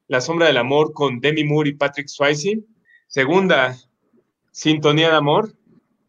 la 0.07 0.21
sombra 0.21 0.47
del 0.47 0.57
amor 0.57 0.91
con 0.93 1.19
Demi 1.19 1.43
Moore 1.43 1.69
y 1.69 1.75
Patrick 1.75 2.07
Swayze. 2.07 2.59
Segunda, 3.07 3.77
Sintonía 4.51 5.09
de 5.09 5.15
amor. 5.15 5.53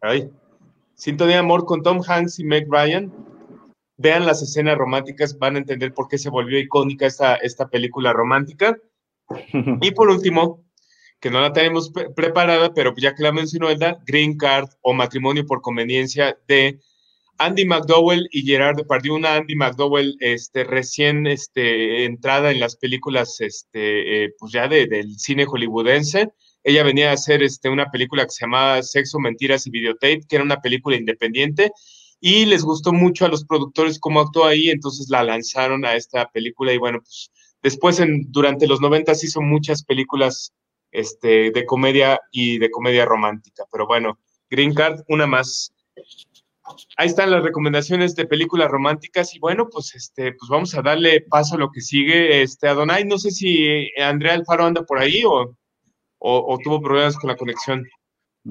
Ay. 0.01 0.29
Sintonía 0.95 1.35
de 1.35 1.39
amor 1.39 1.65
con 1.65 1.81
Tom 1.83 2.01
Hanks 2.05 2.39
y 2.39 2.43
Meg 2.43 2.67
Ryan. 2.69 3.09
Vean 4.01 4.25
las 4.25 4.41
escenas 4.41 4.77
románticas, 4.77 5.37
van 5.37 5.55
a 5.55 5.59
entender 5.59 5.93
por 5.93 6.07
qué 6.07 6.17
se 6.17 6.29
volvió 6.29 6.59
icónica 6.59 7.05
esta, 7.05 7.35
esta 7.35 7.69
película 7.69 8.13
romántica. 8.13 8.77
Y 9.81 9.91
por 9.91 10.09
último, 10.09 10.65
que 11.19 11.29
no 11.29 11.39
la 11.39 11.53
tenemos 11.53 11.91
preparada, 12.15 12.73
pero 12.73 12.93
ya 12.97 13.13
que 13.13 13.23
la 13.23 13.31
mencionó 13.31 13.69
Elda, 13.69 13.99
Green 14.05 14.37
Card 14.37 14.69
o 14.81 14.93
Matrimonio 14.93 15.45
por 15.45 15.61
Conveniencia 15.61 16.37
de 16.47 16.79
Andy 17.37 17.65
McDowell 17.65 18.27
y 18.31 18.43
Gerard 18.43 18.77
Depardieu, 18.77 19.15
una 19.15 19.35
Andy 19.35 19.55
McDowell 19.55 20.15
este, 20.19 20.63
recién 20.63 21.27
este, 21.27 22.05
entrada 22.05 22.51
en 22.51 22.59
las 22.59 22.75
películas 22.75 23.39
este, 23.39 24.25
eh, 24.25 24.29
pues 24.37 24.51
ya 24.51 24.67
del 24.67 25.17
cine 25.17 25.45
hollywoodense. 25.45 26.33
Ella 26.63 26.83
venía 26.83 27.09
a 27.09 27.13
hacer 27.13 27.41
este, 27.41 27.69
una 27.69 27.89
película 27.89 28.23
que 28.23 28.31
se 28.31 28.45
llamaba 28.45 28.83
Sexo, 28.83 29.19
Mentiras 29.19 29.65
y 29.65 29.71
Videotape, 29.71 30.21
que 30.27 30.35
era 30.35 30.45
una 30.45 30.61
película 30.61 30.95
independiente, 30.95 31.71
y 32.21 32.45
les 32.45 32.63
gustó 32.63 32.93
mucho 32.93 33.25
a 33.25 33.29
los 33.29 33.43
productores 33.43 33.99
cómo 33.99 34.21
actuó 34.21 34.45
ahí, 34.45 34.69
entonces 34.69 35.09
la 35.09 35.23
lanzaron 35.23 35.83
a 35.83 35.95
esta 35.95 36.29
película 36.29 36.71
y 36.71 36.77
bueno, 36.77 36.99
pues 36.99 37.31
después 37.61 37.99
en, 37.99 38.31
durante 38.31 38.67
los 38.67 38.79
90 38.79 39.11
hizo 39.11 39.41
muchas 39.41 39.83
películas 39.83 40.53
este, 40.91 41.51
de 41.51 41.65
comedia 41.65 42.21
y 42.31 42.59
de 42.59 42.69
comedia 42.69 43.05
romántica, 43.05 43.65
pero 43.71 43.87
bueno, 43.87 44.19
Green 44.49 44.73
Card, 44.73 45.01
una 45.09 45.27
más 45.27 45.73
ahí 46.97 47.07
están 47.07 47.31
las 47.31 47.43
recomendaciones 47.43 48.15
de 48.15 48.25
películas 48.25 48.69
románticas 48.69 49.35
y 49.35 49.39
bueno, 49.39 49.67
pues 49.69 49.95
este, 49.95 50.33
pues 50.33 50.49
vamos 50.49 50.75
a 50.75 50.81
darle 50.81 51.21
paso 51.21 51.55
a 51.55 51.57
lo 51.57 51.71
que 51.71 51.81
sigue. 51.81 52.41
Este, 52.41 52.67
Adonai, 52.67 53.05
no 53.05 53.17
sé 53.17 53.31
si 53.31 53.89
Andrea 54.01 54.33
Alfaro 54.33 54.65
anda 54.65 54.83
por 54.83 54.99
ahí 54.99 55.23
o, 55.25 55.55
o, 56.19 56.57
tuvo 56.63 56.81
problemas 56.81 57.17
con 57.17 57.29
la 57.29 57.35
conexión. 57.35 57.85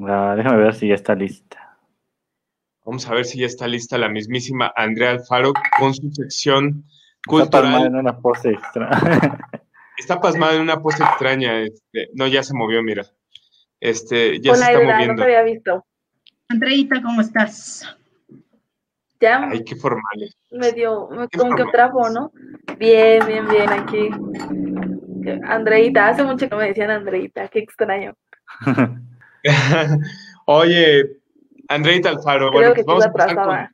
Ah, 0.06 0.34
déjame 0.36 0.58
ver 0.58 0.74
si 0.74 0.88
ya 0.88 0.94
está 0.94 1.14
lista. 1.14 1.59
Vamos 2.84 3.06
a 3.08 3.14
ver 3.14 3.24
si 3.24 3.38
ya 3.38 3.46
está 3.46 3.68
lista 3.68 3.98
la 3.98 4.08
mismísima 4.08 4.72
Andrea 4.74 5.10
Alfaro 5.10 5.52
con 5.78 5.94
su 5.94 6.10
sección 6.10 6.84
cultural. 7.26 7.44
Está 7.44 7.60
pasmada 7.60 7.86
en 7.86 7.94
una 7.96 8.18
pose 8.18 8.50
extraña. 8.50 8.90
está 9.98 10.20
pasmada 10.20 10.54
en 10.54 10.62
una 10.62 10.80
pose 10.80 11.02
extraña. 11.02 11.60
Este, 11.60 12.08
no, 12.14 12.26
ya 12.26 12.42
se 12.42 12.54
movió, 12.54 12.82
mira. 12.82 13.04
Este, 13.80 14.40
ya 14.40 14.54
se 14.54 14.64
está 14.64 14.78
moviendo. 14.78 15.14
No 15.14 15.18
te 15.18 15.24
había 15.24 15.42
visto. 15.42 15.84
Andreita, 16.48 17.02
¿cómo 17.02 17.20
estás? 17.20 17.96
Ya. 19.20 19.48
Ay, 19.50 19.62
qué 19.62 19.76
formales. 19.76 20.34
Medio, 20.50 21.08
como 21.36 21.54
que 21.54 21.64
trapo, 21.70 22.08
¿no? 22.08 22.32
Bien, 22.78 23.24
bien, 23.26 23.46
bien, 23.46 23.70
aquí. 23.70 24.10
Andreita, 25.44 26.08
hace 26.08 26.24
mucho 26.24 26.48
que 26.48 26.56
me 26.56 26.68
decían 26.68 26.90
Andreita, 26.90 27.48
qué 27.48 27.58
extraño. 27.60 28.14
Oye, 30.46 31.19
Andreita 31.70 32.08
Alfaro, 32.08 32.50
bueno, 32.50 32.74
pues 32.74 32.84
vamos 32.84 33.04
a, 33.04 33.06
empezar 33.06 33.34
con, 33.36 33.68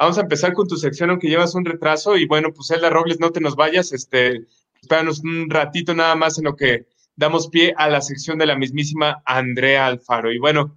vamos 0.00 0.18
a 0.18 0.20
empezar 0.20 0.52
con 0.52 0.66
tu 0.66 0.76
sección, 0.76 1.10
aunque 1.10 1.28
llevas 1.28 1.54
un 1.54 1.64
retraso, 1.64 2.16
y 2.16 2.26
bueno, 2.26 2.52
pues 2.52 2.72
Elda 2.72 2.90
Robles, 2.90 3.20
no 3.20 3.30
te 3.30 3.40
nos 3.40 3.54
vayas, 3.54 3.92
este, 3.92 4.46
espéranos 4.82 5.20
un 5.20 5.48
ratito 5.48 5.94
nada 5.94 6.16
más 6.16 6.38
en 6.38 6.44
lo 6.44 6.56
que 6.56 6.88
damos 7.14 7.48
pie 7.48 7.72
a 7.76 7.88
la 7.88 8.00
sección 8.00 8.36
de 8.38 8.46
la 8.46 8.56
mismísima 8.56 9.22
Andrea 9.24 9.86
Alfaro. 9.86 10.32
Y 10.32 10.40
bueno, 10.40 10.76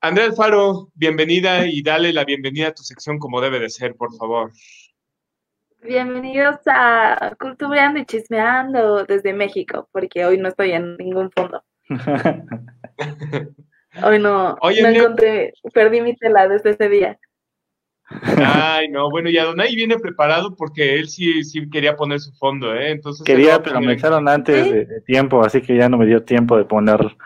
Andrea 0.00 0.26
Alfaro, 0.26 0.92
bienvenida 0.94 1.66
y 1.66 1.82
dale 1.82 2.12
la 2.12 2.24
bienvenida 2.24 2.68
a 2.68 2.74
tu 2.74 2.84
sección 2.84 3.18
como 3.18 3.40
debe 3.40 3.58
de 3.58 3.68
ser, 3.68 3.96
por 3.96 4.14
favor. 4.14 4.52
Bienvenidos 5.82 6.60
a 6.66 7.34
Culturando 7.36 7.98
y 7.98 8.06
Chismeando 8.06 9.04
desde 9.06 9.32
México, 9.32 9.88
porque 9.90 10.24
hoy 10.24 10.38
no 10.38 10.50
estoy 10.50 10.70
en 10.70 10.96
ningún 10.98 11.32
fondo. 11.32 11.64
hoy 14.02 14.18
no, 14.18 14.56
no 14.60 14.88
encontré, 14.88 15.54
perdí 15.72 16.00
mi 16.00 16.16
tela 16.16 16.48
desde 16.48 16.70
ese 16.70 16.88
día. 16.88 17.18
Ay, 18.10 18.88
no, 18.88 19.10
bueno, 19.10 19.28
y 19.28 19.36
Adonai 19.36 19.74
viene 19.74 19.98
preparado 19.98 20.56
porque 20.56 20.94
él 20.94 21.08
sí, 21.08 21.44
sí 21.44 21.68
quería 21.68 21.94
poner 21.94 22.20
su 22.20 22.32
fondo, 22.32 22.74
¿eh? 22.74 22.92
Entonces 22.92 23.22
quería, 23.24 23.62
pero 23.62 23.80
me 23.80 23.92
echaron 23.92 24.26
antes 24.28 24.70
de, 24.70 25.00
tiempo, 25.02 25.44
así 25.44 25.60
que 25.60 25.76
ya 25.76 25.90
no 25.90 25.98
me 25.98 26.06
dio 26.06 26.22
tiempo 26.24 26.56
de 26.56 26.64
ponerlo. 26.64 27.16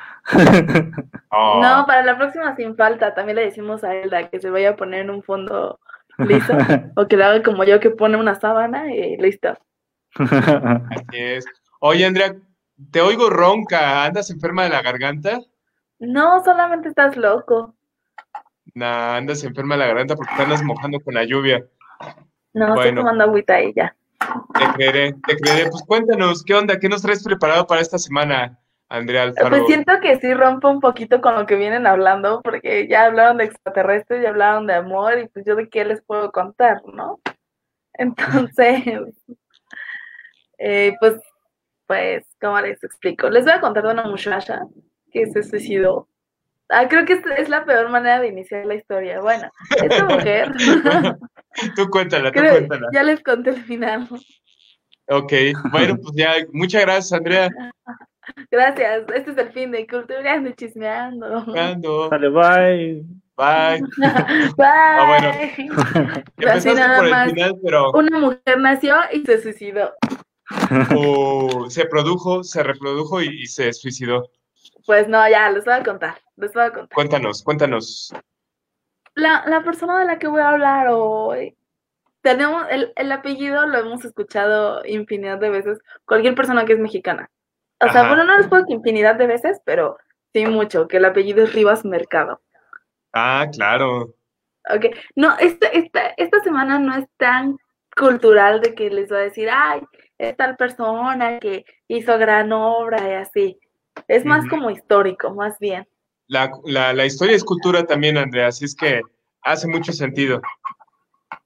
Oh. 1.31 1.61
No, 1.63 1.87
para 1.87 2.03
la 2.03 2.19
próxima 2.19 2.57
sin 2.57 2.77
falta, 2.77 3.15
también 3.15 3.37
le 3.37 3.45
decimos 3.45 3.85
a 3.85 3.95
Elda 3.95 4.29
que 4.29 4.41
se 4.41 4.51
vaya 4.51 4.71
a 4.71 4.77
poner 4.77 5.03
en 5.03 5.11
un 5.11 5.23
fondo 5.23 5.79
listo, 6.19 6.53
o 6.97 7.07
que 7.07 7.17
le 7.17 7.25
haga 7.25 7.43
como 7.43 7.65
yo 7.65 7.79
que 7.81 7.91
pone 7.91 8.17
una 8.17 8.35
sábana 8.35 8.93
y 8.93 9.17
listo. 9.19 9.57
Así 10.15 11.19
es. 11.19 11.45
Oye, 11.81 12.05
Andrea, 12.05 12.35
te 12.91 13.01
oigo 13.01 13.31
ronca, 13.31 14.05
¿andas 14.05 14.31
enferma 14.31 14.65
de 14.65 14.71
la 14.71 14.83
garganta? 14.83 15.41
No, 16.03 16.43
solamente 16.43 16.89
estás 16.89 17.17
loco. 17.17 17.77
Nah, 18.75 19.19
andas 19.19 19.45
enferma 19.45 19.77
la 19.77 19.87
garganta 19.87 20.17
porque 20.17 20.35
te 20.37 20.43
andas 20.43 20.61
mojando 20.65 20.99
con 20.99 21.15
la 21.15 21.23
lluvia. 21.23 21.65
No, 22.53 22.75
estoy 22.75 22.97
tomando 22.97 23.23
agüita 23.23 23.55
ahí 23.55 23.73
ya. 23.77 23.95
Te 24.19 24.73
creeré, 24.75 25.15
te 25.25 25.37
creeré. 25.37 25.71
Pues 25.71 25.85
cuéntanos, 25.87 26.43
¿qué 26.43 26.55
onda? 26.55 26.81
¿Qué 26.81 26.89
nos 26.89 27.03
traes 27.03 27.23
preparado 27.23 27.69
para 27.69 27.81
esta 27.81 27.99
semana, 27.99 28.59
Andrea 28.89 29.23
Alfaro? 29.23 29.51
Pues 29.51 29.67
siento 29.67 29.93
que 30.01 30.19
sí 30.19 30.35
rompo 30.35 30.69
un 30.71 30.81
poquito 30.81 31.21
con 31.21 31.37
lo 31.37 31.47
que 31.47 31.55
vienen 31.55 31.87
hablando, 31.87 32.41
porque 32.43 32.89
ya 32.89 33.05
hablaron 33.05 33.37
de 33.37 33.45
extraterrestres, 33.45 34.25
ya 34.25 34.31
hablaron 34.31 34.67
de 34.67 34.75
amor, 34.75 35.21
y 35.21 35.29
pues 35.29 35.45
yo 35.47 35.55
de 35.55 35.69
qué 35.69 35.85
les 35.85 36.03
puedo 36.03 36.33
contar, 36.33 36.83
¿no? 36.93 37.21
Entonces, 37.93 39.15
eh, 40.59 40.97
pues, 40.99 41.21
pues, 41.87 42.27
¿cómo 42.41 42.61
les 42.61 42.83
explico? 42.83 43.31
Les 43.31 43.45
voy 43.45 43.53
a 43.53 43.61
contar 43.61 43.85
de 43.85 43.93
una 43.93 44.05
muchacha 44.05 44.63
que 45.13 45.27
se 45.27 45.43
suicidó. 45.43 46.09
Ah, 46.69 46.89
creo 46.89 47.05
que 47.05 47.15
esta 47.15 47.35
es 47.35 47.49
la 47.49 47.65
peor 47.65 47.91
manera 47.91 48.21
de 48.21 48.29
iniciar 48.29 48.65
la 48.67 48.75
historia. 48.75 49.21
Bueno, 49.21 49.51
esta 49.83 50.05
mujer. 50.09 50.53
tú 51.77 51.89
cuéntala, 51.91 52.33
tú 52.33 52.41
cuéntala. 52.41 52.89
Ya 52.93 53.03
les 53.03 53.23
conté 53.23 53.51
el 53.51 53.63
final. 53.63 54.09
Ok, 55.09 55.33
bueno, 55.71 55.97
pues 55.97 56.15
ya, 56.15 56.35
muchas 56.53 56.83
gracias, 56.83 57.13
Andrea. 57.13 57.51
Gracias, 58.51 59.05
este 59.15 59.33
es 59.33 59.37
el 59.37 59.53
fin 59.53 59.71
de 59.73 59.87
Cultura 59.87 60.41
de 60.41 60.55
Chismeando. 60.55 61.45
Dale, 62.09 62.29
bye. 62.29 63.05
Bye. 63.37 63.81
Bye. 63.97 64.67
Ah, 64.67 65.07
bueno. 65.09 66.53
Así 66.53 66.73
nada 66.75 67.01
por 67.01 67.11
más. 67.11 67.33
final, 67.33 67.59
pero... 67.63 67.91
Una 67.93 68.19
mujer 68.19 68.59
nació 68.59 68.97
y 69.13 69.25
se 69.25 69.41
suicidó. 69.41 69.93
O 70.95 71.71
se 71.71 71.87
produjo, 71.87 72.45
se 72.45 72.63
reprodujo 72.63 73.23
y, 73.23 73.47
se 73.47 73.73
suicidó. 73.73 74.31
Pues 74.87 75.09
no, 75.09 75.29
ya, 75.29 75.51
les 75.51 75.65
voy 75.65 75.75
a 75.75 75.83
contar. 75.83 76.19
Les 76.37 76.53
voy 76.53 76.65
a 76.65 76.71
contar. 76.71 76.95
Cuéntanos, 76.95 77.43
cuéntanos. 77.43 78.13
La, 79.15 79.45
la 79.47 79.63
persona 79.63 79.99
de 79.99 80.07
la 80.07 80.19
que 80.19 80.27
voy 80.27 80.41
a 80.41 80.49
hablar 80.49 80.89
hoy 80.91 81.57
tenemos 82.23 82.65
el, 82.71 82.93
el, 82.97 83.13
apellido 83.13 83.67
lo 83.67 83.79
hemos 83.79 84.05
escuchado 84.05 84.85
infinidad 84.87 85.39
de 85.39 85.51
veces, 85.51 85.79
cualquier 86.07 86.35
persona 86.35 86.65
que 86.65 86.75
es 86.75 86.79
mexicana. 86.79 87.31
O 87.81 87.89
sea, 87.89 88.07
bueno, 88.07 88.23
no 88.23 88.39
les 88.39 88.47
puedo 88.47 88.65
que 88.65 88.75
infinidad 88.75 89.17
de 89.17 89.27
veces, 89.27 89.61
pero 89.65 89.99
sí 90.33 90.47
mucho, 90.47 90.87
que 90.87 90.99
el 90.99 91.05
apellido 91.05 91.43
es 91.43 91.53
Rivas 91.53 91.85
Mercado. 91.85 92.41
Ah, 93.13 93.47
claro. 93.53 94.15
Ok, 94.73 94.87
no, 95.17 95.37
esta, 95.39 95.67
esta, 95.67 96.15
esta 96.17 96.39
semana 96.41 96.79
no 96.79 96.95
es 96.95 97.07
tan 97.17 97.59
cultural 97.97 98.61
de 98.61 98.77
que 98.77 98.89
les 98.89 99.09
voy 99.09 99.19
a 99.19 99.23
decir, 99.23 99.49
ay, 99.51 99.83
es 100.17 100.37
tal 100.37 100.57
persona 100.57 101.41
que 101.41 101.65
hizo 101.89 102.17
gran 102.19 102.53
obra 102.53 103.09
y 103.09 103.15
así. 103.15 103.61
Es 104.09 104.25
más 104.25 104.49
como 104.49 104.71
histórico, 104.71 105.35
más 105.35 105.59
bien. 105.59 105.87
La, 106.27 106.51
la, 106.65 106.93
la 106.93 107.05
historia 107.05 107.37
es 107.37 107.45
cultura 107.45 107.85
también, 107.85 108.17
Andrea, 108.17 108.49
así 108.49 108.65
es 108.65 108.75
que 108.75 109.03
hace 109.43 109.67
mucho 109.69 109.93
sentido. 109.93 110.41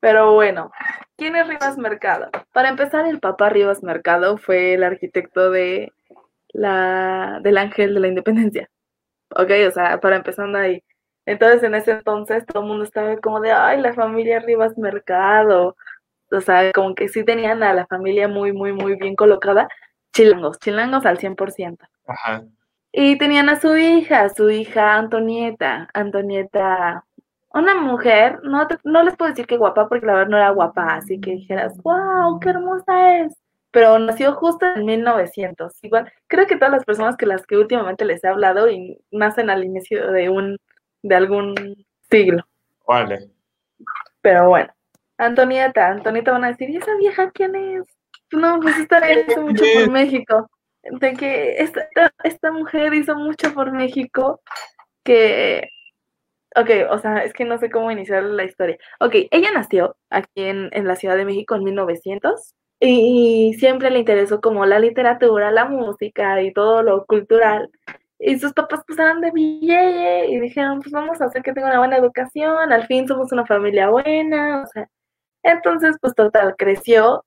Pero 0.01 0.35
bueno, 0.35 0.71
¿quién 1.17 1.37
es 1.37 1.49
Rivas 1.49 1.79
Mercado? 1.79 2.31
Para 2.53 2.69
empezar, 2.69 3.07
el 3.07 3.21
papá 3.21 3.49
Rivas 3.49 3.83
Mercado 3.83 4.37
fue 4.37 4.75
el 4.75 4.85
arquitecto 4.85 5.51
de 5.51 5.93
la, 6.53 7.41
del 7.43 7.59
Ángel 7.59 7.95
de 7.95 8.01
la 8.01 8.09
Independencia. 8.09 8.71
Ok, 9.31 9.51
o 9.67 9.71
sea, 9.71 10.01
para 10.01 10.17
empezando 10.17 10.59
ahí. 10.59 10.83
Entonces, 11.27 11.63
en 11.65 11.75
ese 11.75 11.93
entonces, 11.93 12.47
todo 12.47 12.63
el 12.63 12.69
mundo 12.69 12.85
estaba 12.85 13.17
como 13.17 13.41
de, 13.41 13.51
ay, 13.53 13.81
la 13.81 13.93
familia 13.95 14.39
Rivas 14.41 14.79
Mercado. 14.79 15.77
O 16.31 16.41
sea, 16.41 16.73
como 16.73 16.95
que 16.95 17.09
sí 17.09 17.25
tenían 17.25 17.63
a 17.63 17.75
la 17.75 17.87
familia 17.87 18.29
muy, 18.29 18.53
muy, 18.53 18.73
muy 18.73 18.95
bien 18.97 19.17
colocada. 19.17 19.69
Chilangos, 20.13 20.59
chilangos 20.61 21.05
al 21.05 21.19
100%. 21.19 21.79
Ajá. 22.07 22.45
Y 22.93 23.19
tenían 23.19 23.49
a 23.49 23.61
su 23.61 23.77
hija, 23.77 24.29
su 24.31 24.49
hija 24.51 24.95
Antonieta. 24.95 25.89
Antonieta 25.93 27.05
una 27.57 27.75
mujer, 27.75 28.41
no, 28.43 28.67
no 28.85 29.03
les 29.03 29.17
puedo 29.17 29.31
decir 29.31 29.47
que 29.47 29.57
guapa 29.57 29.89
porque 29.89 30.07
la 30.07 30.13
verdad 30.15 30.29
no 30.29 30.37
era 30.37 30.51
guapa, 30.51 30.97
así 30.97 31.19
que 31.19 31.33
dijeras, 31.33 31.77
wow, 31.79 32.39
qué 32.39 32.51
hermosa 32.51 33.19
es. 33.19 33.35
Pero 33.71 33.99
nació 33.99 34.35
justo 34.35 34.67
en 34.67 34.85
1900. 34.85 35.73
Igual, 35.83 36.13
creo 36.27 36.47
que 36.47 36.57
todas 36.57 36.73
las 36.73 36.85
personas 36.85 37.17
que 37.17 37.27
las 37.27 37.47
que 37.47 37.57
últimamente 37.57 38.05
les 38.05 38.23
he 38.25 38.29
hablado 38.29 38.71
y 38.71 38.99
nacen 39.11 39.51
al 39.51 39.65
inicio 39.65 40.13
de 40.13 40.29
un, 40.29 40.59
de 41.03 41.15
algún 41.15 41.55
siglo. 42.11 42.47
Vale. 42.87 43.31
Pero 44.21 44.49
bueno, 44.49 44.73
Antonieta, 45.19 45.89
Antonieta 45.89 46.33
van 46.33 46.45
a 46.45 46.49
decir, 46.49 46.69
¿y 46.71 46.77
esa 46.77 46.95
vieja 46.97 47.31
quién 47.31 47.55
es? 47.55 47.87
No, 48.33 48.61
pues 48.61 48.77
esta 48.79 49.01
mucho 49.41 49.65
por 49.75 49.91
México. 49.91 50.51
De 50.91 51.13
que 51.15 51.57
esta, 51.59 51.89
esta 52.25 52.53
mujer 52.53 52.95
hizo 52.95 53.17
mucho 53.17 53.53
por 53.55 53.73
México 53.73 54.41
que 55.05 55.71
Ok, 56.59 56.71
o 56.91 56.99
sea, 56.99 57.19
es 57.19 57.35
que 57.35 57.45
no 57.45 57.59
sé 57.59 57.71
cómo 57.71 57.91
iniciar 57.91 58.23
la 58.23 58.45
historia. 58.45 58.79
Ok, 59.01 59.15
ella 59.31 59.53
nació 59.53 59.95
aquí 60.09 60.31
en, 60.37 60.71
la 60.87 60.97
Ciudad 60.97 61.15
de 61.17 61.27
México 61.27 61.55
en 61.55 61.65
1900 61.65 62.55
y 62.81 63.55
siempre 63.59 63.91
le 63.91 63.99
interesó 63.99 64.41
como 64.41 64.65
la 64.65 64.79
literatura, 64.79 65.51
la 65.51 65.67
música 65.67 66.41
y 66.43 66.55
todo 66.55 66.83
lo 66.83 67.05
cultural. 67.05 67.71
Y 68.19 68.39
sus 68.39 68.55
papás 68.55 68.83
pues 68.87 68.99
eran 68.99 69.21
de 69.21 69.33
Villeye 69.33 70.29
y 70.31 70.41
dijeron, 70.41 70.81
pues 70.81 70.93
vamos 70.93 71.21
a 71.21 71.27
hacer 71.27 71.43
que 71.43 71.53
tenga 71.53 71.69
una 71.69 71.79
buena 71.79 71.99
educación, 71.99 72.73
al 72.73 72.87
fin 72.87 73.07
somos 73.07 73.33
una 73.33 73.45
familia 73.47 73.91
buena, 73.91 74.63
o 74.63 74.67
sea. 74.67 74.89
Entonces, 75.43 75.97
pues 76.01 76.15
total, 76.15 76.57
creció 76.57 77.25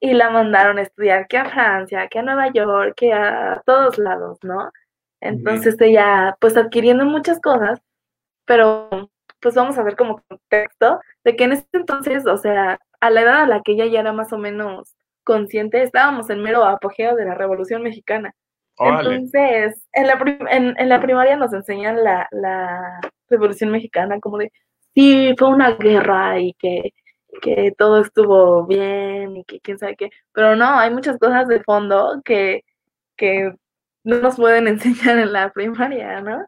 y 0.00 0.14
la 0.14 0.30
mandaron 0.30 0.78
a 0.78 0.82
estudiar 0.82 1.28
que 1.28 1.36
a 1.36 1.44
Francia, 1.44 2.08
que 2.08 2.18
a 2.18 2.22
Nueva 2.22 2.50
York, 2.52 2.94
que 2.96 3.12
a 3.12 3.62
todos 3.66 3.98
lados, 3.98 4.38
¿no? 4.42 4.72
Entonces 5.20 5.76
ella, 5.80 6.36
pues 6.40 6.56
adquiriendo 6.56 7.04
muchas 7.04 7.40
cosas, 7.40 7.80
pero 8.46 9.10
pues 9.40 9.54
vamos 9.54 9.76
a 9.78 9.82
ver 9.82 9.96
como 9.96 10.22
contexto 10.28 11.00
de 11.24 11.36
que 11.36 11.44
en 11.44 11.52
ese 11.52 11.66
entonces, 11.72 12.26
o 12.26 12.38
sea, 12.38 12.78
a 13.00 13.10
la 13.10 13.20
edad 13.22 13.42
a 13.42 13.46
la 13.46 13.62
que 13.62 13.72
ella 13.72 13.86
ya 13.86 14.00
era 14.00 14.12
más 14.12 14.32
o 14.32 14.38
menos 14.38 14.96
consciente, 15.24 15.82
estábamos 15.82 16.30
en 16.30 16.42
mero 16.42 16.64
apogeo 16.64 17.14
de 17.16 17.26
la 17.26 17.34
Revolución 17.34 17.82
Mexicana. 17.82 18.34
Entonces, 18.78 19.86
en 19.92 20.06
la, 20.06 20.18
en, 20.50 20.88
la 20.88 21.00
primaria 21.02 21.36
nos 21.36 21.52
enseñan 21.52 22.02
la, 22.02 22.26
la 22.30 23.00
Revolución 23.28 23.70
Mexicana 23.70 24.18
como 24.20 24.38
de, 24.38 24.50
sí, 24.94 25.34
fue 25.38 25.48
una 25.48 25.72
guerra 25.72 26.40
y 26.40 26.54
que, 26.54 26.94
que 27.42 27.72
todo 27.76 28.00
estuvo 28.02 28.66
bien 28.66 29.36
y 29.36 29.44
que 29.44 29.60
quién 29.60 29.78
sabe 29.78 29.96
qué, 29.96 30.10
pero 30.32 30.56
no, 30.56 30.66
hay 30.78 30.90
muchas 30.90 31.18
cosas 31.18 31.48
de 31.48 31.62
fondo 31.62 32.20
que, 32.24 32.64
que 33.16 33.54
no 34.04 34.20
nos 34.20 34.36
pueden 34.36 34.68
enseñar 34.68 35.18
en 35.18 35.32
la 35.32 35.52
primaria, 35.52 36.20
¿no? 36.20 36.46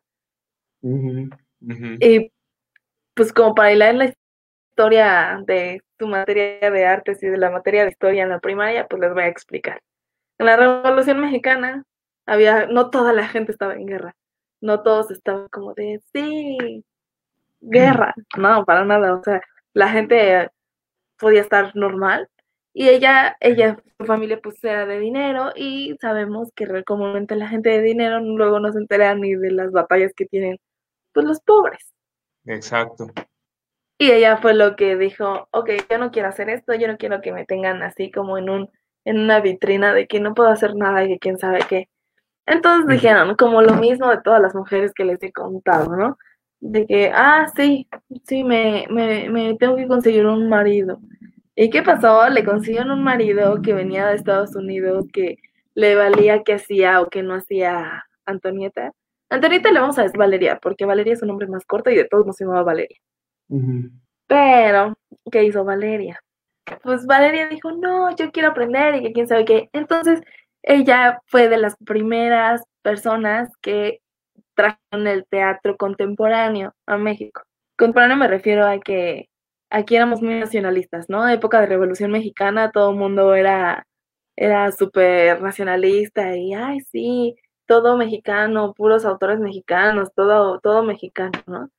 Y 2.01 2.33
pues 3.15 3.33
como 3.33 3.55
para 3.55 3.73
hilar 3.73 3.95
la 3.95 4.15
historia 4.71 5.41
de 5.47 5.81
su 5.99 6.07
materia 6.07 6.71
de 6.71 6.87
artes 6.87 7.23
y 7.23 7.29
de 7.29 7.39
la 7.39 7.51
materia 7.51 7.85
de 7.85 7.91
historia 7.91 8.25
en 8.25 8.31
la 8.31 8.41
primaria, 8.41 8.87
pues 8.89 9.01
les 9.01 9.13
voy 9.13 9.23
a 9.25 9.29
explicar. 9.29 9.81
En 10.39 10.47
la 10.47 10.57
Revolución 10.57 11.21
Mexicana 11.21 11.85
había, 12.27 12.67
no 12.67 12.91
toda 12.91 13.13
la 13.13 13.29
gente 13.29 13.53
estaba 13.53 13.75
en 13.75 13.87
guerra, 13.87 14.17
no 14.61 14.83
todos 14.83 15.11
estaban 15.11 15.49
como 15.49 15.75
de, 15.75 16.01
sí, 16.13 16.85
guerra, 17.61 18.15
no, 18.37 18.65
para 18.65 18.85
nada, 18.85 19.15
o 19.15 19.23
sea, 19.23 19.41
la 19.75 19.89
gente 19.89 20.51
podía 21.23 21.41
estar 21.41 21.75
normal 21.75 22.29
y 22.75 22.89
ella, 22.89 23.37
ella, 23.41 23.79
su 23.99 24.05
familia 24.05 24.41
pues 24.43 24.63
era 24.63 24.85
de 24.85 24.99
dinero 24.99 25.53
y 25.57 25.97
sabemos 26.01 26.51
que 26.55 26.85
comúnmente 26.85 27.37
la 27.37 27.49
gente 27.49 27.71
de 27.71 27.81
dinero 27.81 28.21
luego 28.21 28.61
no 28.61 28.71
se 28.73 28.79
entera 28.79 29.15
ni 29.15 29.35
de 29.35 29.51
las 29.53 29.73
batallas 29.73 30.13
que 30.15 30.27
tienen 30.27 30.59
pues 31.15 31.25
los 31.27 31.41
pobres. 31.41 31.95
Exacto. 32.45 33.07
Y 33.99 34.11
ella 34.11 34.39
fue 34.39 34.55
lo 34.55 34.75
que 34.77 34.97
dijo, 34.97 35.49
ok, 35.53 35.71
yo 35.89 35.99
no 35.99 36.11
quiero 36.11 36.29
hacer 36.29 36.51
esto, 36.51 36.75
yo 36.75 36.89
no 36.89 36.99
quiero 36.99 37.21
que 37.21 37.33
me 37.33 37.45
tengan 37.47 37.83
así 37.83 38.11
como 38.11 38.37
en 38.37 38.51
un 38.51 38.71
en 39.05 39.19
una 39.19 39.41
vitrina 39.41 39.93
de 39.93 40.07
que 40.07 40.21
no 40.21 40.35
puedo 40.35 40.49
hacer 40.49 40.75
nada 40.77 41.05
y 41.05 41.09
que 41.09 41.19
quién 41.19 41.39
sabe 41.39 41.61
qué. 41.69 41.89
Entonces 42.47 42.87
dijeron, 42.89 43.37
como 43.37 43.63
lo 43.63 43.75
mismo 43.75 44.09
de 44.11 44.21
todas 44.23 44.41
las 44.41 44.55
mujeres 44.55 44.93
que 44.95 45.05
les 45.05 45.23
he 45.23 45.33
contado, 45.33 45.97
¿no? 45.97 46.19
De 46.63 46.87
que, 46.87 47.11
ah, 47.13 47.47
sí, 47.57 47.89
sí, 48.25 48.45
me, 48.45 48.87
me, 48.89 49.29
me 49.29 49.57
tengo 49.57 49.75
que 49.75 49.89
conseguir 49.89 50.27
un 50.27 50.49
marido. 50.49 51.01
¿Y 51.57 51.71
qué 51.71 51.83
pasó? 51.83 52.29
Le 52.29 52.45
consiguieron 52.45 52.93
un 52.93 53.03
marido 53.03 53.61
que 53.63 53.75
venía 53.75 54.07
de 54.07 54.15
Estados 54.15 54.55
Unidos, 54.55 55.07
que 55.13 55.39
le 55.75 55.97
valía 55.97 56.45
que 56.45 56.55
hacía 56.55 57.01
o 57.01 57.09
que 57.09 57.25
no 57.25 57.35
hacía 57.35 58.05
Antonieta. 58.27 58.93
Antonieta 59.29 59.73
le 59.73 59.81
vamos 59.81 59.99
a 59.99 60.05
decir 60.05 60.19
Valeria, 60.19 60.61
porque 60.63 60.85
Valeria 60.85 61.15
es 61.15 61.23
un 61.23 61.29
nombre 61.29 61.49
más 61.49 61.65
corto 61.65 61.91
y 61.91 61.97
de 61.97 62.05
todos 62.05 62.27
nos 62.27 62.39
llamaba 62.39 62.63
Valeria. 62.63 62.99
Pero, 64.29 64.95
¿qué 65.33 65.45
hizo 65.45 65.65
Valeria? 65.65 66.23
Pues 66.85 67.07
Valeria 67.07 67.49
dijo, 67.49 67.73
no, 67.73 68.15
yo 68.15 68.31
quiero 68.31 68.51
aprender 68.51 68.95
y 68.95 69.03
que 69.03 69.13
quién 69.13 69.27
sabe 69.27 69.45
qué. 69.45 69.69
Entonces, 69.73 70.21
ella 70.63 71.21
fue 71.27 71.49
de 71.49 71.59
las 71.59 71.77
primeras 71.79 72.63
personas 72.83 73.51
que 73.63 74.02
trajeron 74.55 75.07
el 75.07 75.27
teatro 75.27 75.77
contemporáneo 75.77 76.75
a 76.87 76.97
México. 76.97 77.43
Contemporáneo 77.77 78.17
me 78.17 78.29
refiero 78.29 78.67
a 78.67 78.79
que 78.81 79.29
aquí 79.71 79.97
éramos 79.97 80.23
muy 80.23 80.39
nacionalistas, 80.39 81.09
¿no? 81.09 81.29
Época 81.29 81.61
de 81.61 81.67
Revolución 81.67 82.11
Mexicana, 82.11 82.71
todo 82.73 82.91
el 82.91 82.97
mundo 82.97 83.35
era, 83.35 83.87
era 84.37 84.71
súper 84.73 85.41
nacionalista 85.43 86.37
y, 86.37 86.55
ay, 86.55 86.81
sí, 86.81 87.37
todo 87.67 87.97
mexicano, 87.97 88.75
puros 88.75 89.05
autores 89.05 89.41
mexicanos, 89.41 90.11
todo, 90.15 90.61
todo 90.61 90.83
mexicano, 90.83 91.33
¿no? 91.47 91.71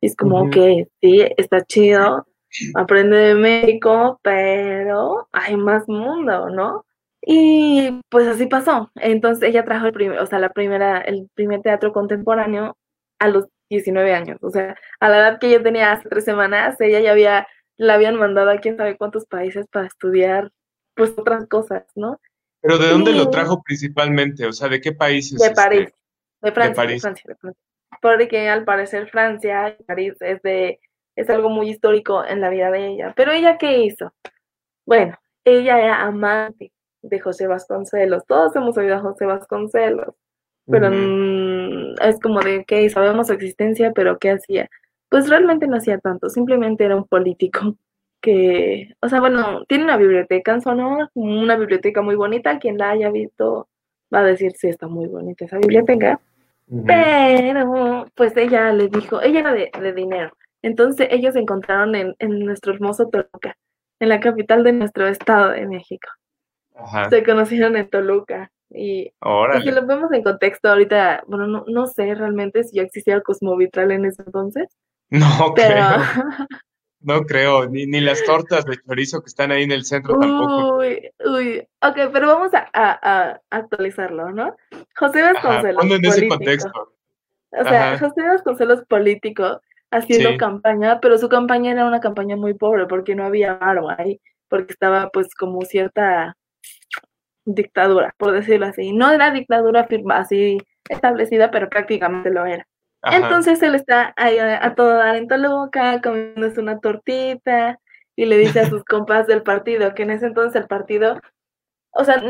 es 0.00 0.16
como 0.16 0.50
que 0.50 0.88
sí, 1.00 1.24
está 1.36 1.62
chido, 1.64 2.26
aprende 2.74 3.16
de 3.16 3.34
México, 3.34 4.18
pero 4.22 5.28
hay 5.32 5.56
más 5.56 5.88
mundo, 5.88 6.48
¿no? 6.50 6.84
Y 7.22 8.00
pues 8.08 8.26
así 8.26 8.46
pasó. 8.46 8.90
Entonces 8.96 9.48
ella 9.48 9.64
trajo 9.64 9.86
el 9.86 9.92
primer, 9.92 10.18
o 10.18 10.26
sea, 10.26 10.38
la 10.38 10.50
primera, 10.50 11.00
el 11.00 11.28
primer 11.34 11.60
teatro 11.62 11.92
contemporáneo 11.92 12.76
a 13.18 13.28
los 13.28 13.46
19 13.68 14.14
años. 14.14 14.38
O 14.42 14.50
sea, 14.50 14.76
a 15.00 15.08
la 15.08 15.18
edad 15.18 15.38
que 15.38 15.50
yo 15.50 15.62
tenía 15.62 15.92
hace 15.92 16.08
tres 16.08 16.24
semanas, 16.24 16.80
ella 16.80 17.00
ya 17.00 17.12
había, 17.12 17.46
la 17.76 17.94
habían 17.94 18.16
mandado 18.16 18.50
a 18.50 18.58
quién 18.58 18.76
sabe 18.76 18.96
cuántos 18.96 19.26
países 19.26 19.66
para 19.70 19.86
estudiar 19.86 20.50
pues 20.94 21.14
otras 21.16 21.46
cosas, 21.46 21.84
¿no? 21.94 22.20
¿Pero 22.62 22.78
de 22.78 22.88
dónde 22.88 23.12
lo 23.12 23.30
trajo 23.30 23.62
principalmente? 23.62 24.46
O 24.46 24.52
sea, 24.52 24.68
¿de 24.68 24.80
qué 24.80 24.92
países? 24.92 25.38
De 25.38 25.50
París. 25.52 25.90
De 26.42 26.52
Francia, 26.52 26.84
de, 26.84 26.98
Francia, 26.98 27.24
de 27.26 27.36
Francia. 27.36 27.62
Porque 28.00 28.48
al 28.48 28.64
parecer 28.64 29.08
Francia, 29.08 29.76
París, 29.86 30.14
es 30.20 30.40
de 30.42 30.80
es 31.16 31.28
algo 31.28 31.50
muy 31.50 31.68
histórico 31.68 32.24
en 32.24 32.40
la 32.40 32.48
vida 32.48 32.70
de 32.70 32.88
ella. 32.88 33.12
Pero 33.14 33.32
ella, 33.32 33.58
¿qué 33.58 33.78
hizo? 33.78 34.14
Bueno, 34.86 35.18
ella 35.44 35.78
era 35.78 36.02
amante 36.02 36.72
de 37.02 37.20
José 37.20 37.46
Vasconcelos. 37.46 38.24
Todos 38.26 38.54
hemos 38.56 38.76
oído 38.76 38.96
a 38.96 39.00
José 39.00 39.26
Vasconcelos. 39.26 40.14
Pero 40.66 40.88
es 42.00 42.20
como 42.20 42.40
de, 42.40 42.64
que 42.64 42.88
sabemos 42.90 43.26
su 43.26 43.32
existencia, 43.32 43.92
pero 43.92 44.18
¿qué 44.18 44.30
hacía? 44.30 44.68
Pues 45.08 45.28
realmente 45.28 45.66
no 45.66 45.76
hacía 45.76 45.98
tanto, 45.98 46.28
simplemente 46.28 46.84
era 46.84 46.94
un 46.94 47.04
político 47.04 47.76
que, 48.20 48.94
o 49.00 49.08
sea, 49.08 49.20
bueno, 49.20 49.64
tiene 49.66 49.84
una 49.84 49.96
biblioteca 49.96 50.52
en 50.52 50.60
Sonora, 50.60 51.10
una 51.14 51.56
biblioteca 51.56 52.02
muy 52.02 52.14
bonita, 52.14 52.58
quien 52.58 52.78
la 52.78 52.90
haya 52.90 53.10
visto 53.10 53.68
va 54.14 54.20
a 54.20 54.24
decir, 54.24 54.52
sí, 54.52 54.68
está 54.68 54.88
muy 54.88 55.06
bonita 55.06 55.44
esa 55.44 55.58
biblioteca, 55.58 56.20
pero 56.86 58.06
pues 58.14 58.36
ella 58.36 58.72
le 58.72 58.88
dijo, 58.88 59.20
ella 59.22 59.40
era 59.40 59.52
de, 59.52 59.92
dinero, 59.92 60.32
entonces 60.62 61.08
ellos 61.10 61.34
se 61.34 61.40
encontraron 61.40 61.94
en, 61.94 62.14
nuestro 62.44 62.72
hermoso 62.74 63.08
Toluca, 63.08 63.56
en 63.98 64.08
la 64.08 64.20
capital 64.20 64.62
de 64.64 64.72
nuestro 64.72 65.08
estado 65.08 65.50
de 65.50 65.66
México. 65.66 66.08
Se 67.10 67.24
conocieron 67.24 67.76
en 67.76 67.88
Toluca. 67.88 68.50
Y, 68.72 69.12
si 69.62 69.70
lo 69.72 69.84
vemos 69.84 70.12
en 70.12 70.22
contexto 70.22 70.68
ahorita, 70.68 71.24
bueno, 71.26 71.48
no, 71.48 71.64
no 71.66 71.86
sé 71.88 72.14
realmente 72.14 72.62
si 72.62 72.76
ya 72.76 72.82
existía 72.82 73.16
el 73.16 73.22
Cosmovitral 73.22 73.90
en 73.90 74.04
ese 74.04 74.22
entonces. 74.22 74.68
No 75.10 75.54
creo. 75.54 75.96
No 77.02 77.22
creo, 77.22 77.66
ni, 77.66 77.86
ni 77.86 77.98
las 78.00 78.22
tortas 78.24 78.66
de 78.66 78.76
chorizo 78.76 79.22
que 79.22 79.28
están 79.28 79.50
ahí 79.50 79.62
en 79.62 79.72
el 79.72 79.86
centro 79.86 80.18
tampoco. 80.18 80.76
Uy, 80.76 81.10
uy. 81.24 81.66
Ok, 81.80 81.96
pero 82.12 82.26
vamos 82.26 82.52
a, 82.52 82.68
a, 82.74 83.40
actualizarlo, 83.48 84.30
¿no? 84.32 84.54
José 84.94 85.22
Vasconcelos. 85.22 85.82
en 85.82 86.04
ese 86.04 86.28
contexto. 86.28 86.92
O 87.52 87.64
sea, 87.64 87.98
José 87.98 88.22
Vasconcelos 88.22 88.84
político 88.84 89.62
haciendo 89.90 90.36
campaña, 90.36 91.00
pero 91.00 91.16
su 91.16 91.30
campaña 91.30 91.72
era 91.72 91.86
una 91.86 92.00
campaña 92.00 92.36
muy 92.36 92.52
pobre 92.52 92.86
porque 92.86 93.14
no 93.14 93.24
había 93.24 93.52
arma 93.54 93.96
ahí, 93.98 94.20
porque 94.48 94.74
estaba 94.74 95.08
pues 95.08 95.34
como 95.34 95.62
cierta 95.62 96.36
dictadura, 97.44 98.14
por 98.18 98.32
decirlo 98.32 98.66
así. 98.66 98.92
No 98.92 99.10
era 99.10 99.30
dictadura 99.30 99.86
firma, 99.86 100.18
así 100.18 100.58
establecida, 100.88 101.50
pero 101.50 101.68
prácticamente 101.68 102.30
lo 102.30 102.44
era. 102.44 102.66
Entonces 103.02 103.62
él 103.62 103.74
está 103.74 104.12
ahí 104.16 104.38
a, 104.38 104.74
todo 104.74 104.94
dar 104.94 105.16
en 105.16 105.26
Toluca, 105.26 106.00
comiéndose 106.02 106.60
una 106.60 106.80
tortita, 106.80 107.78
y 108.14 108.26
le 108.26 108.36
dice 108.36 108.60
a 108.60 108.68
sus 108.68 108.84
compas 108.84 109.26
del 109.26 109.42
partido, 109.42 109.94
que 109.94 110.02
en 110.02 110.10
ese 110.10 110.26
entonces 110.26 110.60
el 110.60 110.68
partido, 110.68 111.18
o 111.92 112.04
sea, 112.04 112.22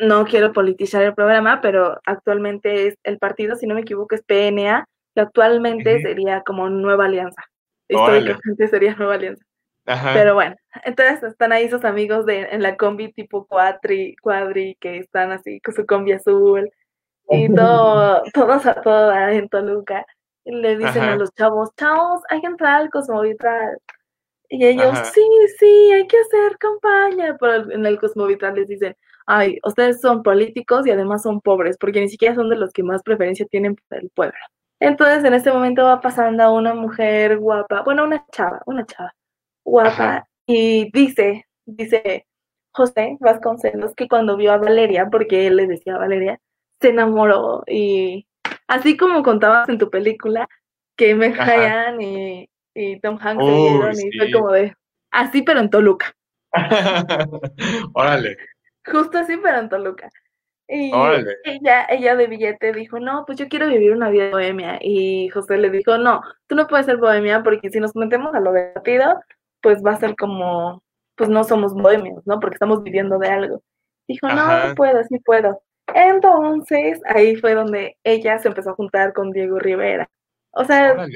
no 0.00 0.24
quiero 0.24 0.52
politizar 0.52 1.02
el 1.02 1.14
programa, 1.14 1.60
pero 1.60 2.00
actualmente 2.06 2.86
es 2.88 2.94
el 3.02 3.18
partido, 3.18 3.56
si 3.56 3.66
no 3.66 3.74
me 3.74 3.80
equivoco, 3.80 4.14
es 4.14 4.22
PNA, 4.22 4.86
que 5.14 5.20
actualmente 5.20 6.00
sería 6.00 6.42
como 6.42 6.70
Nueva 6.70 7.06
Alianza. 7.06 7.42
Históricamente 7.88 8.68
sería 8.68 8.94
Nueva 8.94 9.14
Alianza. 9.14 9.44
Pero 9.84 10.34
bueno, 10.34 10.54
entonces 10.84 11.22
están 11.24 11.52
ahí 11.52 11.68
sus 11.68 11.84
amigos 11.84 12.24
de, 12.24 12.42
en 12.42 12.62
la 12.62 12.76
combi 12.76 13.12
tipo 13.12 13.46
cuadri, 13.46 14.14
cuadri, 14.22 14.76
que 14.80 14.98
están 14.98 15.32
así 15.32 15.60
con 15.60 15.74
su 15.74 15.84
combi 15.86 16.12
azul 16.12 16.70
y 17.28 17.52
todo, 17.52 18.22
todos 18.34 18.66
a 18.66 18.80
toda 18.80 19.32
en 19.32 19.48
Toluca. 19.48 20.06
Y 20.44 20.52
le 20.56 20.76
dicen 20.76 21.04
a 21.04 21.16
los 21.16 21.32
chavos, 21.34 21.70
chavos, 21.76 22.20
hay 22.28 22.40
que 22.40 22.48
entrar 22.48 22.80
al 22.82 22.90
Cosmovitral. 22.90 23.78
Y 24.48 24.66
ellos, 24.66 24.98
sí, 25.14 25.22
sí, 25.58 25.92
hay 25.92 26.06
que 26.06 26.18
hacer 26.18 26.58
campaña. 26.58 27.36
Pero 27.40 27.70
en 27.70 27.86
el 27.86 27.98
Cosmovitral 27.98 28.56
les 28.56 28.68
dicen, 28.68 28.96
ay, 29.26 29.58
ustedes 29.64 30.00
son 30.00 30.22
políticos 30.22 30.86
y 30.86 30.90
además 30.90 31.22
son 31.22 31.40
pobres, 31.40 31.76
porque 31.78 32.00
ni 32.00 32.08
siquiera 32.08 32.34
son 32.34 32.48
de 32.50 32.56
los 32.56 32.72
que 32.72 32.82
más 32.82 33.02
preferencia 33.02 33.46
tienen 33.46 33.76
por 33.76 33.98
el 33.98 34.10
pueblo. 34.10 34.38
Entonces 34.80 35.24
en 35.24 35.34
este 35.34 35.52
momento 35.52 35.84
va 35.84 36.00
pasando 36.00 36.42
a 36.42 36.52
una 36.52 36.74
mujer 36.74 37.38
guapa, 37.38 37.82
bueno, 37.82 38.02
una 38.04 38.26
chava, 38.32 38.62
una 38.66 38.84
chava 38.84 39.14
guapa, 39.64 40.28
y 40.46 40.90
dice, 40.92 41.46
dice 41.64 42.26
José 42.72 43.16
Vasconcelos 43.20 43.94
que 43.94 44.08
cuando 44.08 44.36
vio 44.36 44.52
a 44.52 44.58
Valeria, 44.58 45.08
porque 45.10 45.46
él 45.46 45.56
le 45.56 45.66
decía 45.66 45.94
a 45.94 45.98
Valeria, 45.98 46.40
se 46.80 46.88
enamoró 46.88 47.62
y 47.66 48.26
así 48.66 48.96
como 48.96 49.22
contabas 49.22 49.68
en 49.68 49.78
tu 49.78 49.90
película, 49.90 50.48
que 50.96 51.14
Meg 51.14 51.36
Ryan 51.36 52.00
y, 52.00 52.48
Tom 53.02 53.18
Hanks 53.20 53.44
se 53.44 53.52
vieron 53.52 53.94
y 53.94 54.18
fue 54.18 54.32
como 54.32 54.50
de, 54.52 54.74
así 55.10 55.42
pero 55.42 55.60
en 55.60 55.70
Toluca. 55.70 56.14
Órale. 57.94 58.36
Justo 58.84 59.18
así 59.18 59.36
pero 59.36 59.58
en 59.58 59.68
Toluca. 59.68 60.10
Y 60.68 60.90
ella, 61.44 61.86
ella 61.90 62.16
de 62.16 62.26
billete 62.28 62.72
dijo, 62.72 62.98
no, 62.98 63.24
pues 63.26 63.36
yo 63.36 63.48
quiero 63.48 63.68
vivir 63.68 63.92
una 63.92 64.08
vida 64.08 64.30
bohemia. 64.30 64.78
Y 64.80 65.28
José 65.28 65.58
le 65.58 65.68
dijo, 65.68 65.98
no, 65.98 66.22
tú 66.46 66.54
no 66.54 66.66
puedes 66.66 66.86
ser 66.86 66.96
bohemia 66.96 67.42
porque 67.42 67.68
si 67.68 67.78
nos 67.78 67.94
metemos 67.94 68.34
a 68.34 68.40
lo 68.40 68.54
divertido, 68.54 69.20
pues 69.62 69.82
va 69.84 69.92
a 69.92 70.00
ser 70.00 70.16
como, 70.16 70.82
pues 71.16 71.30
no 71.30 71.44
somos 71.44 71.74
bohemios, 71.74 72.26
¿no? 72.26 72.40
Porque 72.40 72.56
estamos 72.56 72.82
viviendo 72.82 73.18
de 73.18 73.28
algo. 73.28 73.62
Dijo, 74.08 74.28
no, 74.28 74.68
no 74.68 74.74
puedo, 74.74 75.02
sí 75.04 75.18
puedo. 75.20 75.62
Entonces, 75.94 77.00
ahí 77.06 77.36
fue 77.36 77.54
donde 77.54 77.96
ella 78.04 78.38
se 78.38 78.48
empezó 78.48 78.70
a 78.70 78.74
juntar 78.74 79.12
con 79.12 79.30
Diego 79.30 79.58
Rivera. 79.58 80.08
O 80.52 80.64
sea, 80.64 81.06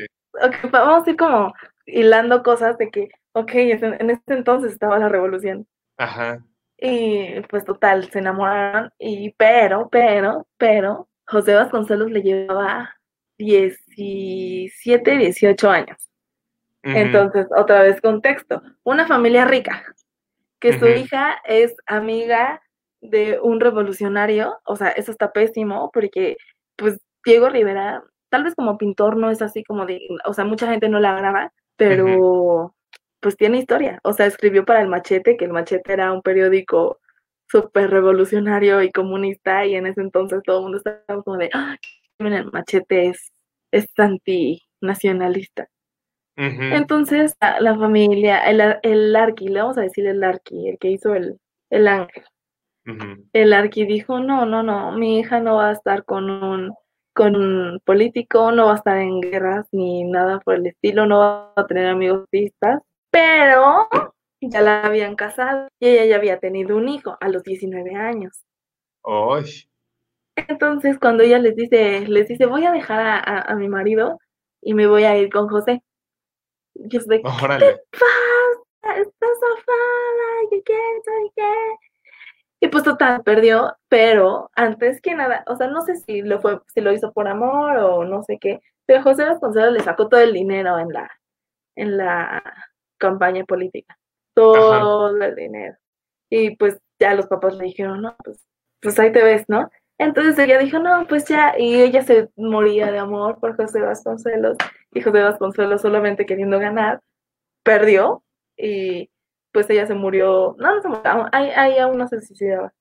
vamos 0.70 1.06
a 1.06 1.10
ir 1.10 1.16
como 1.16 1.52
hilando 1.86 2.42
cosas 2.42 2.78
de 2.78 2.90
que, 2.90 3.08
ok, 3.32 3.50
en 3.54 4.10
este 4.10 4.34
entonces 4.34 4.72
estaba 4.72 4.98
la 4.98 5.08
revolución. 5.08 5.66
Ajá. 5.98 6.44
Y 6.78 7.40
pues 7.48 7.64
total, 7.64 8.10
se 8.10 8.18
enamoraron, 8.18 8.90
y 8.98 9.32
pero, 9.38 9.88
pero, 9.90 10.46
pero, 10.58 11.08
José 11.26 11.54
Vasconcelos 11.54 12.10
le 12.10 12.22
llevaba 12.22 12.94
17, 13.38 15.16
18 15.16 15.70
años. 15.70 16.10
Entonces, 16.94 17.46
otra 17.56 17.82
vez 17.82 18.00
contexto, 18.00 18.62
una 18.84 19.06
familia 19.06 19.44
rica, 19.44 19.82
que 20.60 20.78
su 20.78 20.86
hija 20.86 21.38
es 21.44 21.74
amiga 21.86 22.62
de 23.00 23.38
un 23.40 23.60
revolucionario, 23.60 24.58
o 24.64 24.76
sea, 24.76 24.88
eso 24.90 25.10
está 25.10 25.32
pésimo 25.32 25.90
porque 25.92 26.36
pues 26.76 26.98
Diego 27.24 27.48
Rivera, 27.48 28.02
tal 28.28 28.44
vez 28.44 28.54
como 28.54 28.78
pintor 28.78 29.16
no 29.16 29.30
es 29.30 29.42
así 29.42 29.64
como 29.64 29.86
de, 29.86 30.00
o 30.24 30.32
sea, 30.32 30.44
mucha 30.44 30.68
gente 30.68 30.88
no 30.88 31.00
la 31.00 31.14
graba, 31.16 31.52
pero 31.76 32.74
pues 33.20 33.36
tiene 33.36 33.58
historia, 33.58 34.00
o 34.02 34.12
sea, 34.12 34.26
escribió 34.26 34.64
para 34.64 34.80
El 34.80 34.88
Machete, 34.88 35.36
que 35.36 35.44
El 35.44 35.52
Machete 35.52 35.92
era 35.92 36.12
un 36.12 36.22
periódico 36.22 37.00
súper 37.48 37.90
revolucionario 37.90 38.82
y 38.82 38.92
comunista 38.92 39.64
y 39.66 39.74
en 39.74 39.86
ese 39.86 40.00
entonces 40.00 40.42
todo 40.44 40.58
el 40.58 40.62
mundo 40.64 40.78
estaba 40.78 41.22
como 41.22 41.36
de, 41.36 41.50
ah, 41.52 41.76
el 42.18 42.50
Machete 42.52 43.08
es, 43.08 43.32
es 43.70 43.86
antinacionalista. 43.96 45.68
Entonces, 46.36 47.34
la, 47.40 47.76
familia, 47.78 48.40
el, 48.40 48.60
el 48.82 49.16
Arqui, 49.16 49.48
le 49.48 49.60
vamos 49.60 49.78
a 49.78 49.82
decir 49.82 50.06
el 50.06 50.22
Arqui, 50.22 50.68
el 50.68 50.78
que 50.78 50.90
hizo 50.90 51.14
el, 51.14 51.38
el 51.70 51.88
ángel, 51.88 52.24
el 53.32 53.52
arqui 53.52 53.84
dijo, 53.84 54.20
no, 54.20 54.46
no, 54.46 54.62
no, 54.62 54.92
mi 54.92 55.18
hija 55.18 55.40
no 55.40 55.56
va 55.56 55.70
a 55.70 55.72
estar 55.72 56.04
con 56.04 56.30
un, 56.30 56.72
con 57.12 57.34
un 57.34 57.80
político, 57.84 58.52
no 58.52 58.66
va 58.66 58.72
a 58.72 58.76
estar 58.76 58.98
en 58.98 59.20
guerras 59.20 59.66
ni 59.72 60.04
nada 60.04 60.38
por 60.40 60.54
el 60.54 60.66
estilo, 60.66 61.06
no 61.06 61.18
va 61.18 61.52
a 61.56 61.66
tener 61.66 61.88
amigos 61.88 62.26
pistas, 62.30 62.80
pero 63.10 63.88
ya 64.40 64.60
la 64.60 64.82
habían 64.82 65.16
casado 65.16 65.68
y 65.80 65.88
ella 65.88 66.04
ya 66.04 66.16
había 66.16 66.38
tenido 66.38 66.76
un 66.76 66.88
hijo 66.88 67.16
a 67.20 67.28
los 67.28 67.42
19 67.42 67.96
años. 67.96 68.44
Entonces, 70.36 70.98
cuando 70.98 71.22
ella 71.22 71.38
les 71.38 71.56
dice, 71.56 72.06
les 72.06 72.28
dice, 72.28 72.46
voy 72.46 72.66
a 72.66 72.72
dejar 72.72 73.22
a, 73.26 73.54
mi 73.56 73.68
marido 73.68 74.18
y 74.60 74.74
me 74.74 74.86
voy 74.86 75.04
a 75.04 75.16
ir 75.16 75.30
con 75.30 75.48
José. 75.48 75.82
Yo 76.80 77.00
¿qué 77.00 77.20
pasa? 77.20 79.00
Estás 79.00 79.38
afada, 79.58 80.50
¿qué 80.50 80.62
qué? 80.62 80.78
¿Qué? 81.34 81.42
Y 82.60 82.68
pues 82.68 82.84
total, 82.84 83.22
perdió, 83.22 83.76
pero 83.88 84.50
antes 84.54 85.00
que 85.00 85.14
nada, 85.14 85.44
o 85.46 85.56
sea, 85.56 85.66
no 85.66 85.82
sé 85.82 85.96
si 85.96 86.22
lo 86.22 86.40
fue, 86.40 86.60
si 86.72 86.80
lo 86.80 86.92
hizo 86.92 87.12
por 87.12 87.28
amor 87.28 87.76
o 87.76 88.04
no 88.04 88.22
sé 88.22 88.38
qué, 88.40 88.60
pero 88.86 89.02
José 89.02 89.24
Vasconcelos 89.24 89.72
le 89.72 89.80
sacó 89.80 90.08
todo 90.08 90.20
el 90.20 90.32
dinero 90.32 90.78
en 90.78 90.92
la, 90.92 91.10
en 91.74 91.96
la 91.98 92.42
campaña 92.98 93.44
política. 93.44 93.98
Todo 94.34 95.08
el 95.22 95.34
dinero. 95.34 95.76
Y 96.30 96.56
pues 96.56 96.78
ya 96.98 97.14
los 97.14 97.26
papás 97.26 97.54
le 97.56 97.64
dijeron, 97.64 98.02
no, 98.02 98.16
pues, 98.24 98.46
pues 98.80 98.98
ahí 98.98 99.12
te 99.12 99.22
ves, 99.22 99.44
¿no? 99.48 99.70
Entonces 99.98 100.38
ella 100.38 100.58
dijo, 100.58 100.78
no, 100.78 101.06
pues 101.08 101.24
ya, 101.26 101.54
y 101.58 101.80
ella 101.80 102.02
se 102.02 102.28
moría 102.36 102.92
de 102.92 102.98
amor 102.98 103.38
por 103.40 103.56
José 103.56 103.80
Vasconcelos, 103.80 104.56
y 104.92 105.00
José 105.00 105.22
Vasconcelos 105.22 105.82
solamente 105.82 106.26
queriendo 106.26 106.58
ganar, 106.58 107.00
perdió, 107.62 108.22
y 108.56 109.10
pues 109.52 109.70
ella 109.70 109.86
se 109.86 109.94
murió, 109.94 110.54
no, 110.58 110.76
no 110.76 110.82
se 110.82 110.88
murió, 110.88 111.28
ahí, 111.32 111.78
aún 111.78 111.98
no 111.98 112.08
se 112.08 112.20
suicidaba. 112.20 112.72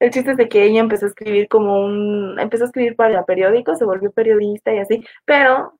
El 0.00 0.10
chiste 0.10 0.32
es 0.32 0.36
de 0.36 0.48
que 0.48 0.64
ella 0.64 0.80
empezó 0.80 1.06
a 1.06 1.08
escribir 1.08 1.48
como 1.48 1.84
un, 1.84 2.38
empezó 2.40 2.64
a 2.64 2.66
escribir 2.68 2.96
para 2.96 3.18
el 3.18 3.24
periódico, 3.24 3.74
se 3.76 3.84
volvió 3.84 4.12
periodista 4.12 4.74
y 4.74 4.78
así, 4.80 5.04
pero, 5.24 5.78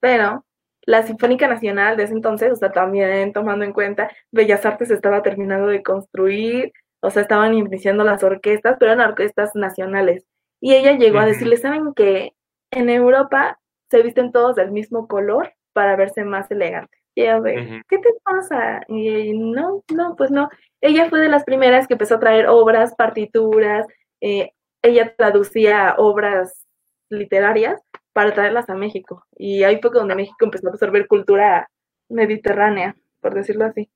pero, 0.00 0.44
la 0.82 1.02
Sinfónica 1.04 1.48
Nacional 1.48 1.96
de 1.96 2.04
ese 2.04 2.14
entonces, 2.14 2.52
o 2.52 2.56
sea, 2.56 2.72
también 2.72 3.32
tomando 3.32 3.64
en 3.64 3.72
cuenta, 3.72 4.10
Bellas 4.32 4.64
Artes 4.66 4.90
estaba 4.90 5.22
terminando 5.22 5.68
de 5.68 5.82
construir, 5.82 6.72
o 7.00 7.10
sea, 7.10 7.22
estaban 7.22 7.54
iniciando 7.54 8.04
las 8.04 8.22
orquestas, 8.22 8.76
pero 8.78 8.92
eran 8.92 9.08
orquestas 9.08 9.54
nacionales. 9.54 10.24
Y 10.60 10.74
ella 10.74 10.92
llegó 10.92 11.18
a 11.20 11.26
decirle, 11.26 11.56
¿saben 11.56 11.94
qué? 11.94 12.34
en 12.70 12.90
Europa 12.90 13.58
se 13.90 14.02
visten 14.02 14.32
todos 14.32 14.56
del 14.56 14.70
mismo 14.70 15.08
color 15.08 15.54
para 15.72 15.96
verse 15.96 16.24
más 16.24 16.50
elegantes. 16.50 17.00
Y 17.14 17.22
ella 17.22 17.40
ve, 17.40 17.82
¿qué 17.88 17.98
te 17.98 18.10
pasa? 18.22 18.80
Y 18.86 19.36
no, 19.36 19.82
no, 19.92 20.14
pues 20.16 20.30
no. 20.30 20.48
Ella 20.80 21.08
fue 21.08 21.20
de 21.20 21.28
las 21.28 21.44
primeras 21.44 21.88
que 21.88 21.94
empezó 21.94 22.16
a 22.16 22.20
traer 22.20 22.46
obras, 22.46 22.94
partituras, 22.94 23.86
eh, 24.20 24.52
ella 24.82 25.14
traducía 25.16 25.94
obras 25.98 26.66
literarias 27.10 27.80
para 28.12 28.34
traerlas 28.34 28.68
a 28.70 28.74
México. 28.74 29.24
Y 29.36 29.64
ahí 29.64 29.80
fue 29.80 29.90
donde 29.90 30.14
México 30.14 30.36
empezó 30.40 30.68
a 30.68 30.70
absorber 30.70 31.08
cultura 31.08 31.68
mediterránea, 32.08 32.94
por 33.20 33.34
decirlo 33.34 33.64
así. 33.64 33.90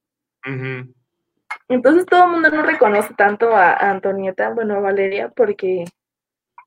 Entonces 1.68 2.06
todo 2.06 2.24
el 2.26 2.32
mundo 2.32 2.50
no 2.50 2.62
reconoce 2.62 3.14
tanto 3.14 3.54
a, 3.54 3.72
Antonieta, 3.74 4.50
bueno, 4.50 4.74
a 4.74 4.80
Valeria, 4.80 5.30
porque 5.30 5.84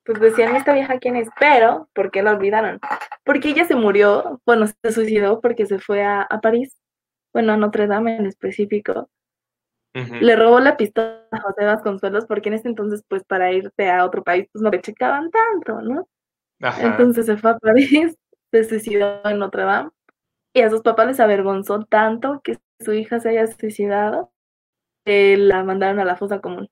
pues 0.03 0.20
decían, 0.20 0.56
¿esta 0.56 0.74
vieja 0.74 0.99
quién 0.99 1.16
es? 1.16 1.28
Pero, 1.40 1.90
¿por 1.94 2.12
qué 2.12 2.22
la 2.22 2.32
olvidaron? 2.32 2.80
Porque 3.24 3.49
ella 3.49 3.66
se 3.66 3.76
murió, 3.76 4.40
bueno, 4.45 4.68
se 4.68 4.91
suicidó 4.91 5.41
porque 5.41 5.66
se 5.66 5.80
fue 5.80 6.03
a, 6.03 6.28
París, 6.41 6.78
bueno, 7.34 7.53
a 7.53 7.57
Notre 7.57 7.88
Dame 7.88 8.16
en 8.18 8.28
específico. 8.28 9.10
Le 9.94 10.36
robó 10.36 10.60
la 10.60 10.76
pistola 10.76 11.26
a 11.32 11.40
José 11.40 11.64
Vasconcelos 11.64 12.26
porque 12.26 12.49
en 12.49 12.56
ese 12.56 12.68
entonces, 12.68 13.03
pues 13.07 13.24
para 13.24 13.53
irte 13.53 13.90
a 13.90 14.03
otro 14.03 14.24
país, 14.24 14.45
pues 14.52 14.62
no 14.62 14.70
te 14.70 14.82
checaban 14.82 15.32
tanto, 15.32 15.82
¿no? 15.82 16.07
Entonces 16.82 17.26
se 17.26 17.38
fue 17.38 17.52
a 17.52 17.57
París, 17.57 18.18
se 18.52 18.64
suicidó 18.66 19.22
en 19.24 19.40
Notre 19.40 19.64
Dame 19.64 19.90
y 20.53 20.62
a 20.62 20.70
sus 20.70 20.82
papás 20.82 21.07
les 21.07 21.20
avergonzó 21.20 21.84
tanto 21.86 22.41
que 22.44 22.57
su 22.80 22.94
hija 22.94 23.20
se 23.20 23.30
haya 23.30 23.48
suicidado 23.48 24.32
la 25.06 25.64
mandaron 25.64 25.99
a 25.99 26.06
la 26.06 26.15
fosa 26.15 26.41
común. 26.41 26.69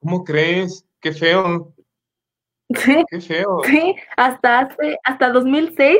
¿Cómo 0.00 0.24
crees? 0.24 0.86
Qué 1.00 1.12
feo. 1.12 1.74
Sí. 2.74 3.04
Qué 3.10 3.20
feo. 3.20 3.60
Sí, 3.64 3.94
hasta 4.16 4.60
hace, 4.60 4.98
hasta 5.04 5.30
2006 5.30 5.98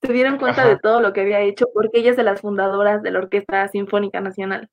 se 0.00 0.12
dieron 0.12 0.38
cuenta 0.38 0.66
de 0.66 0.78
todo 0.78 1.00
lo 1.00 1.12
que 1.12 1.22
había 1.22 1.40
hecho 1.40 1.66
porque 1.74 1.98
ella 1.98 2.12
es 2.12 2.16
de 2.16 2.22
las 2.22 2.40
fundadoras 2.40 3.02
de 3.02 3.10
la 3.10 3.18
Orquesta 3.18 3.68
Sinfónica 3.68 4.20
Nacional. 4.20 4.68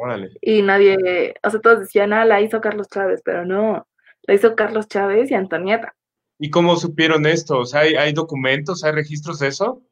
Órale. 0.00 0.30
Y 0.40 0.62
nadie, 0.62 1.34
o 1.42 1.50
sea, 1.50 1.60
todos 1.60 1.80
decían, 1.80 2.12
ah, 2.12 2.24
la 2.24 2.40
hizo 2.40 2.60
Carlos 2.60 2.88
Chávez, 2.88 3.22
pero 3.24 3.44
no, 3.44 3.86
la 4.22 4.34
hizo 4.34 4.56
Carlos 4.56 4.88
Chávez 4.88 5.30
y 5.30 5.34
Antonieta. 5.34 5.94
¿Y 6.38 6.50
cómo 6.50 6.76
supieron 6.76 7.26
esto? 7.26 7.58
O 7.58 7.64
sea, 7.64 7.82
¿hay, 7.82 7.94
¿hay, 7.94 8.12
documentos, 8.12 8.82
hay 8.84 8.92
registros 8.92 9.38
de 9.38 9.48
eso? 9.48 9.82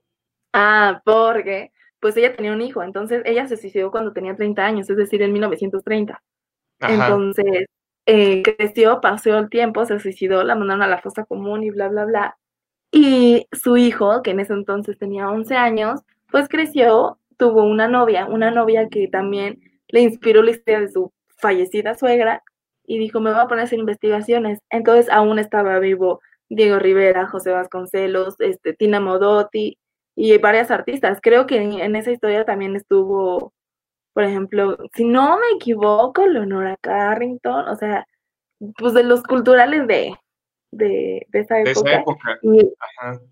Ah, 0.52 1.00
porque 1.04 1.72
pues 2.04 2.18
ella 2.18 2.36
tenía 2.36 2.52
un 2.52 2.60
hijo, 2.60 2.82
entonces 2.82 3.22
ella 3.24 3.48
se 3.48 3.56
suicidó 3.56 3.90
cuando 3.90 4.12
tenía 4.12 4.36
30 4.36 4.62
años, 4.62 4.90
es 4.90 4.96
decir, 4.98 5.22
en 5.22 5.32
1930. 5.32 6.22
Entonces, 6.80 7.64
eh, 8.04 8.42
creció, 8.42 9.00
pasó 9.00 9.38
el 9.38 9.48
tiempo, 9.48 9.86
se 9.86 9.98
suicidó, 9.98 10.44
la 10.44 10.54
mandaron 10.54 10.82
a 10.82 10.86
la 10.86 11.00
fosa 11.00 11.24
común 11.24 11.62
y 11.62 11.70
bla, 11.70 11.88
bla, 11.88 12.04
bla. 12.04 12.36
Y 12.92 13.46
su 13.52 13.78
hijo, 13.78 14.20
que 14.22 14.32
en 14.32 14.40
ese 14.40 14.52
entonces 14.52 14.98
tenía 14.98 15.30
11 15.30 15.56
años, 15.56 16.02
pues 16.30 16.46
creció, 16.46 17.18
tuvo 17.38 17.62
una 17.62 17.88
novia, 17.88 18.26
una 18.26 18.50
novia 18.50 18.90
que 18.90 19.08
también 19.08 19.62
le 19.88 20.02
inspiró 20.02 20.42
la 20.42 20.50
historia 20.50 20.80
de 20.80 20.90
su 20.90 21.10
fallecida 21.38 21.94
suegra 21.94 22.42
y 22.86 22.98
dijo, 22.98 23.18
me 23.20 23.32
voy 23.32 23.40
a 23.40 23.48
poner 23.48 23.62
a 23.62 23.64
hacer 23.64 23.78
investigaciones. 23.78 24.58
Entonces 24.68 25.08
aún 25.10 25.38
estaba 25.38 25.78
vivo 25.78 26.20
Diego 26.50 26.78
Rivera, 26.78 27.26
José 27.28 27.52
Vasconcelos, 27.52 28.34
este, 28.40 28.74
Tina 28.74 29.00
Modotti 29.00 29.78
y 30.16 30.36
varias 30.38 30.70
artistas. 30.70 31.18
Creo 31.22 31.46
que 31.46 31.56
en, 31.56 31.96
esa 31.96 32.10
historia 32.10 32.44
también 32.44 32.76
estuvo, 32.76 33.52
por 34.12 34.24
ejemplo, 34.24 34.76
si 34.94 35.04
no 35.04 35.38
me 35.38 35.56
equivoco, 35.56 36.26
Leonora 36.26 36.76
Carrington, 36.80 37.68
o 37.68 37.76
sea, 37.76 38.06
pues 38.78 38.94
de 38.94 39.02
los 39.02 39.22
culturales 39.22 39.86
de, 39.86 40.14
de, 40.70 41.26
esa 41.32 41.60
época. 41.60 42.38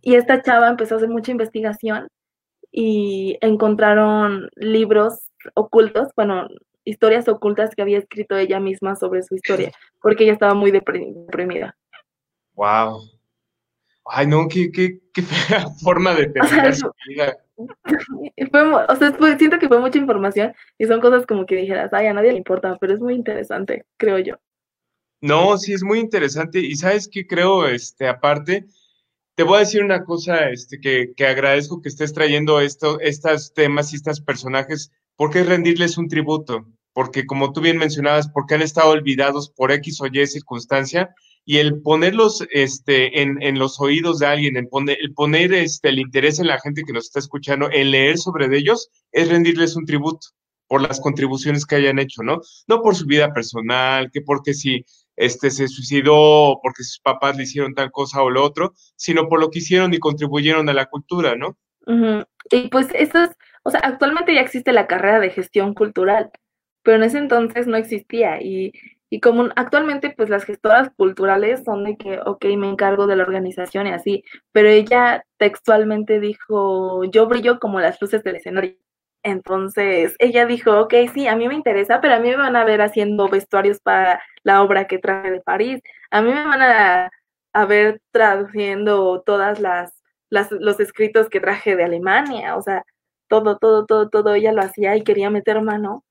Y, 0.03 0.15
esta 0.15 0.43
chava 0.43 0.69
empezó 0.69 0.95
a 0.95 0.97
hacer 0.99 1.09
mucha 1.09 1.33
investigación 1.33 2.09
y 2.71 3.39
encontraron 3.41 4.49
libros 4.57 5.29
ocultos, 5.55 6.09
bueno, 6.17 6.49
historias 6.85 7.29
ocultas 7.29 7.75
que 7.75 7.83
había 7.83 7.99
escrito 7.99 8.37
ella 8.37 8.61
misma 8.61 8.97
sobre 8.97 9.23
su 9.23 9.35
historia, 9.35 9.73
porque 10.01 10.25
ella 10.25 10.33
estaba 10.33 10.55
muy 10.55 10.71
deprimida. 10.71 11.77
Wow. 12.55 13.03
Ay, 14.05 14.27
no, 14.27 14.49
qué, 14.49 14.71
qué, 14.73 15.02
qué 15.13 15.23
fea 15.23 15.67
forma 15.83 16.15
de 16.15 16.27
terminar 16.29 16.75
su 16.75 16.91
vida. 17.07 17.39
o 18.89 18.97
sea, 18.97 19.17
siento 19.39 19.59
que 19.59 19.69
fue 19.69 19.81
mucha 19.81 19.99
información 19.99 20.55
y 20.79 20.87
son 20.87 21.01
cosas 21.01 21.27
como 21.27 21.47
que 21.47 21.57
dijeras, 21.57 21.93
ay, 21.93 22.07
a 22.07 22.15
nadie 22.15 22.33
le 22.33 22.39
importa, 22.39 22.77
pero 22.81 22.95
es 22.95 23.01
muy 23.01 23.15
interesante, 23.15 23.85
creo 23.97 24.19
yo. 24.19 24.37
No, 25.21 25.57
sí, 25.57 25.73
es 25.73 25.85
muy 25.85 26.01
interesante. 26.01 26.59
Y 26.59 26.75
sabes 26.75 27.09
qué 27.09 27.27
creo, 27.27 27.69
este, 27.69 28.09
aparte, 28.09 28.67
te 29.37 29.45
voy 29.45 29.57
a 29.57 29.61
decir 29.61 29.85
una 29.85 30.05
cosa, 30.05 30.51
este, 30.51 30.81
que, 30.81 31.13
que 31.17 31.27
agradezco 31.27 31.81
que 31.81 31.89
estés 31.89 32.13
trayendo 32.13 32.61
esto, 32.61 32.99
estos 33.01 33.55
temas 33.55 33.93
y 33.93 33.97
estos 33.97 34.21
personajes, 34.21 34.91
porque 35.17 35.41
es 35.41 35.47
rendirles 35.47 35.97
un 35.97 36.09
tributo, 36.09 36.67
porque 36.93 37.25
como 37.25 37.53
tú 37.53 37.61
bien 37.61 37.79
mencionabas, 37.79 38.29
porque 38.29 38.57
han 38.57 38.63
estado 38.63 38.91
olvidados 38.91 39.49
por 39.49 39.71
X 39.71 40.01
o 40.01 40.07
Y 40.07 40.27
circunstancia, 40.27 41.15
y 41.45 41.59
el 41.59 41.83
ponerlos 41.83 42.47
este, 42.51 43.21
en, 43.21 43.43
en, 43.43 43.59
los 43.59 43.81
oídos 43.81 44.19
de 44.19 44.27
alguien, 44.27 44.57
el 44.57 44.69
poner, 44.69 44.99
el 45.01 45.13
poner 45.13 45.53
este, 45.53 45.89
el 45.89 45.99
interés 45.99 46.39
en 46.39 46.47
la 46.47 46.61
gente 46.61 46.85
que 46.85 46.93
nos 46.93 47.07
está 47.07 47.19
escuchando, 47.19 47.69
el 47.71 47.91
leer 47.91 48.19
sobre 48.19 48.47
ellos, 48.57 48.89
es 49.11 49.29
rendirles 49.29 49.77
un 49.77 49.85
tributo 49.85 50.29
por 50.69 50.81
las 50.81 51.01
contribuciones 51.01 51.67
que 51.67 51.77
hayan 51.77 51.99
hecho, 51.99 52.23
¿no? 52.23 52.41
No 52.67 52.81
por 52.81 52.95
su 52.95 53.07
vida 53.07 53.33
personal, 53.35 54.11
que 54.11 54.23
porque 54.23 54.55
si 54.55 54.85
este, 55.17 55.51
se 55.51 55.69
suicidó, 55.69 56.61
porque 56.63 56.85
sus 56.85 57.01
papás 57.01 57.37
le 57.37 57.43
hicieron 57.43 57.75
tal 57.75 57.91
cosa 57.91 58.23
o 58.23 58.31
lo 58.31 58.43
otro, 58.43 58.73
sino 58.97 59.29
por 59.29 59.41
lo 59.41 59.51
que 59.51 59.59
hicieron 59.59 59.93
y 59.93 59.99
contribuyeron 59.99 60.69
a 60.69 60.73
la 60.73 60.87
cultura, 60.87 61.37
¿no? 61.37 61.59
Y 62.51 62.69
pues 62.69 62.89
eso 62.95 63.25
es, 63.25 63.31
o 63.65 63.71
sea, 63.71 63.81
actualmente 63.81 64.35
ya 64.35 64.41
existe 64.41 64.73
la 64.73 64.87
carrera 64.87 65.21
de 65.21 65.31
gestión 65.31 65.75
cultural, 65.75 66.31
pero 66.83 66.97
en 66.97 67.03
ese 67.03 67.19
entonces 67.19 67.67
no 67.67 67.77
existía 67.77 68.41
y 68.41 68.73
y 69.13 69.21
como 69.21 69.51
actualmente, 69.57 70.15
pues 70.17 70.31
las 70.31 70.45
gestoras 70.45 70.89
culturales 70.97 71.65
son 71.65 71.85
de 71.85 71.99
que, 71.99 72.19
ok, 72.25 72.47
me 72.57 72.71
encargo 72.71 73.07
de 73.07 73.15
la 73.15 73.25
organización 73.25 73.87
y 73.87 73.91
así, 73.91 74.25
pero 74.53 74.69
ella 74.71 75.23
textualmente 75.37 76.19
dijo, 76.19 77.05
yo 77.05 77.27
brillo 77.27 77.61
como 77.61 77.79
las 77.79 78.01
luces 78.01 78.25
del 78.25 78.37
escenario. 78.37 78.75
Entonces, 79.23 80.17
ella 80.19 80.47
dijo, 80.47 80.81
ok, 80.81 80.95
sí, 81.13 81.29
a 81.29 81.37
mí 81.37 81.47
me 81.47 81.55
interesa, 81.55 82.01
pero 82.01 82.15
a 82.15 82.21
mí 82.21 82.31
me 82.31 82.39
van 82.39 82.57
a 82.57 82.65
ver 82.65 82.81
haciendo 82.81 83.29
vestuarios 83.29 83.81
para 83.81 84.23
la 84.45 84.63
obra 84.63 84.87
que 84.87 84.99
traje 84.99 85.31
de 85.31 85.43
París. 85.43 85.83
A 86.11 86.23
mí 86.23 86.33
me 86.33 86.45
van 86.47 86.63
a, 86.63 87.11
a 87.53 87.67
ver 87.67 88.01
traduciendo 88.13 89.23
todas 89.27 89.61
las, 89.61 89.93
las, 90.31 90.51
los 90.53 90.81
escritos 90.81 91.29
que 91.29 91.41
traje 91.41 91.77
de 91.77 91.85
Alemania. 91.85 92.57
O 92.57 92.63
sea, 92.63 92.83
todo, 93.29 93.59
todo, 93.59 93.85
todo, 93.85 94.09
todo 94.09 94.35
ella 94.35 94.53
lo 94.53 94.63
hacía 94.63 94.97
y 94.97 95.05
quería 95.05 95.29
meter 95.29 95.61
mano, 95.61 96.03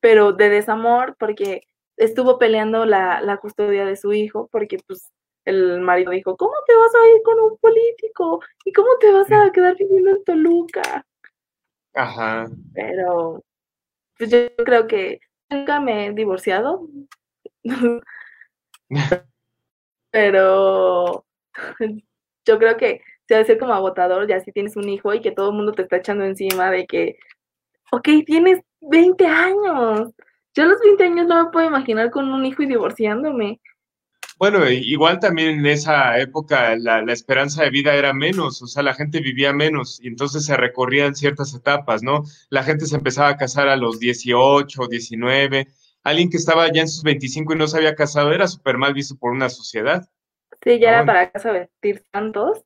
pero 0.00 0.32
de 0.32 0.48
desamor, 0.48 1.14
porque 1.18 1.68
estuvo 1.98 2.38
peleando 2.38 2.84
la, 2.86 3.20
la 3.20 3.36
custodia 3.36 3.84
de 3.84 3.96
su 3.96 4.12
hijo 4.12 4.48
porque 4.50 4.78
pues 4.86 5.10
el 5.44 5.80
marido 5.80 6.12
dijo, 6.12 6.36
¿cómo 6.36 6.52
te 6.66 6.74
vas 6.74 6.94
a 6.94 7.08
ir 7.08 7.22
con 7.22 7.40
un 7.40 7.56
político? 7.58 8.40
¿Y 8.64 8.72
cómo 8.72 8.88
te 9.00 9.12
vas 9.12 9.30
a 9.32 9.50
quedar 9.50 9.76
viviendo 9.76 10.10
en 10.10 10.24
Toluca? 10.24 11.06
Ajá. 11.94 12.46
Pero 12.74 13.42
pues 14.18 14.30
yo 14.30 14.38
creo 14.64 14.86
que 14.86 15.20
nunca 15.48 15.80
me 15.80 16.06
he 16.06 16.12
divorciado. 16.12 16.86
Pero 20.10 21.24
yo 22.44 22.58
creo 22.58 22.76
que 22.76 23.00
se 23.26 23.34
debe 23.34 23.46
ser 23.46 23.58
como 23.58 23.74
agotador, 23.74 24.26
ya 24.26 24.40
si 24.40 24.52
tienes 24.52 24.76
un 24.76 24.88
hijo 24.88 25.12
y 25.14 25.20
que 25.20 25.32
todo 25.32 25.50
el 25.50 25.56
mundo 25.56 25.72
te 25.72 25.82
está 25.82 25.96
echando 25.96 26.24
encima 26.24 26.70
de 26.70 26.86
que, 26.86 27.18
ok, 27.92 28.08
tienes 28.24 28.60
20 28.80 29.26
años, 29.26 30.12
yo 30.58 30.64
a 30.64 30.66
los 30.66 30.80
20 30.80 31.04
años 31.04 31.26
no 31.28 31.44
me 31.44 31.50
puedo 31.52 31.68
imaginar 31.68 32.10
con 32.10 32.28
un 32.32 32.44
hijo 32.44 32.64
y 32.64 32.66
divorciándome. 32.66 33.60
Bueno, 34.38 34.68
igual 34.68 35.20
también 35.20 35.60
en 35.60 35.66
esa 35.66 36.18
época 36.18 36.74
la, 36.76 37.00
esperanza 37.12 37.62
de 37.62 37.70
vida 37.70 37.94
era 37.94 38.12
menos, 38.12 38.60
o 38.60 38.66
sea, 38.66 38.82
la 38.82 38.94
gente 38.94 39.20
vivía 39.20 39.52
menos 39.52 40.00
y 40.02 40.08
entonces 40.08 40.44
se 40.44 40.56
recorrían 40.56 41.14
ciertas 41.14 41.54
etapas, 41.54 42.02
¿no? 42.02 42.24
La 42.50 42.64
gente 42.64 42.86
se 42.86 42.96
empezaba 42.96 43.28
a 43.28 43.36
casar 43.36 43.68
a 43.68 43.76
los 43.76 44.00
18, 44.00 44.88
19. 44.88 45.68
Alguien 46.02 46.28
que 46.28 46.36
estaba 46.38 46.72
ya 46.72 46.82
en 46.82 46.88
sus 46.88 47.04
25 47.04 47.54
y 47.54 47.56
no 47.56 47.68
se 47.68 47.76
había 47.76 47.94
casado 47.94 48.32
era 48.32 48.48
súper 48.48 48.78
mal 48.78 48.94
visto 48.94 49.16
por 49.16 49.30
una 49.30 49.48
sociedad. 49.48 50.08
Sí, 50.64 50.80
ya 50.80 50.88
era 50.88 51.06
para 51.06 51.30
casa 51.30 51.52
vestir 51.52 52.02
tantos. 52.10 52.64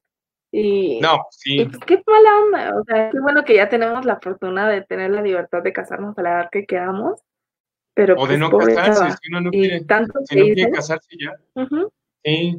Y, 0.51 0.99
no, 1.01 1.27
sí. 1.31 1.67
Pues, 1.67 1.79
qué 1.87 2.03
mala 2.07 2.39
onda, 2.39 2.81
o 2.81 2.85
sea, 2.85 3.11
qué 3.11 3.21
bueno 3.21 3.45
que 3.45 3.57
ya 3.57 3.69
tenemos 3.69 4.07
la 4.07 4.19
fortuna 4.19 4.69
de 4.69 4.81
tener 4.83 5.11
la 5.11 5.21
libertad 5.21 5.63
de 5.63 5.73
casarnos 5.75 6.17
a 6.19 6.23
la 6.23 6.31
edad 6.31 6.49
que 6.51 6.65
queramos 6.65 7.23
pero 7.95 8.15
o 8.17 8.27
de 8.27 8.39
pues, 8.39 8.39
no 8.39 8.59
casarse, 8.59 9.19
si 9.23 9.29
uno 9.31 9.41
no 9.43 9.51
quiere, 9.51 9.81
si 9.81 10.37
no 10.37 10.45
quiere 10.45 10.71
casarse 10.71 11.17
ya. 11.19 11.33
Sí. 12.25 12.59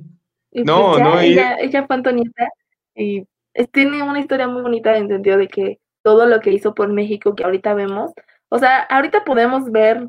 no, 0.51 0.91
pues 0.91 1.03
no. 1.03 1.19
Ella, 1.19 1.57
ella 1.59 1.87
fue 1.87 1.95
Antonieta 1.95 2.49
y 2.95 3.25
tiene 3.71 4.03
una 4.03 4.19
historia 4.19 4.47
muy 4.47 4.61
bonita 4.61 4.95
en 4.95 5.03
el 5.03 5.09
sentido 5.09 5.37
de 5.37 5.47
que 5.47 5.79
todo 6.03 6.25
lo 6.25 6.39
que 6.39 6.51
hizo 6.51 6.73
por 6.73 6.89
México 6.89 7.35
que 7.35 7.43
ahorita 7.43 7.73
vemos, 7.73 8.11
o 8.49 8.59
sea, 8.59 8.81
ahorita 8.81 9.23
podemos 9.23 9.71
ver 9.71 10.07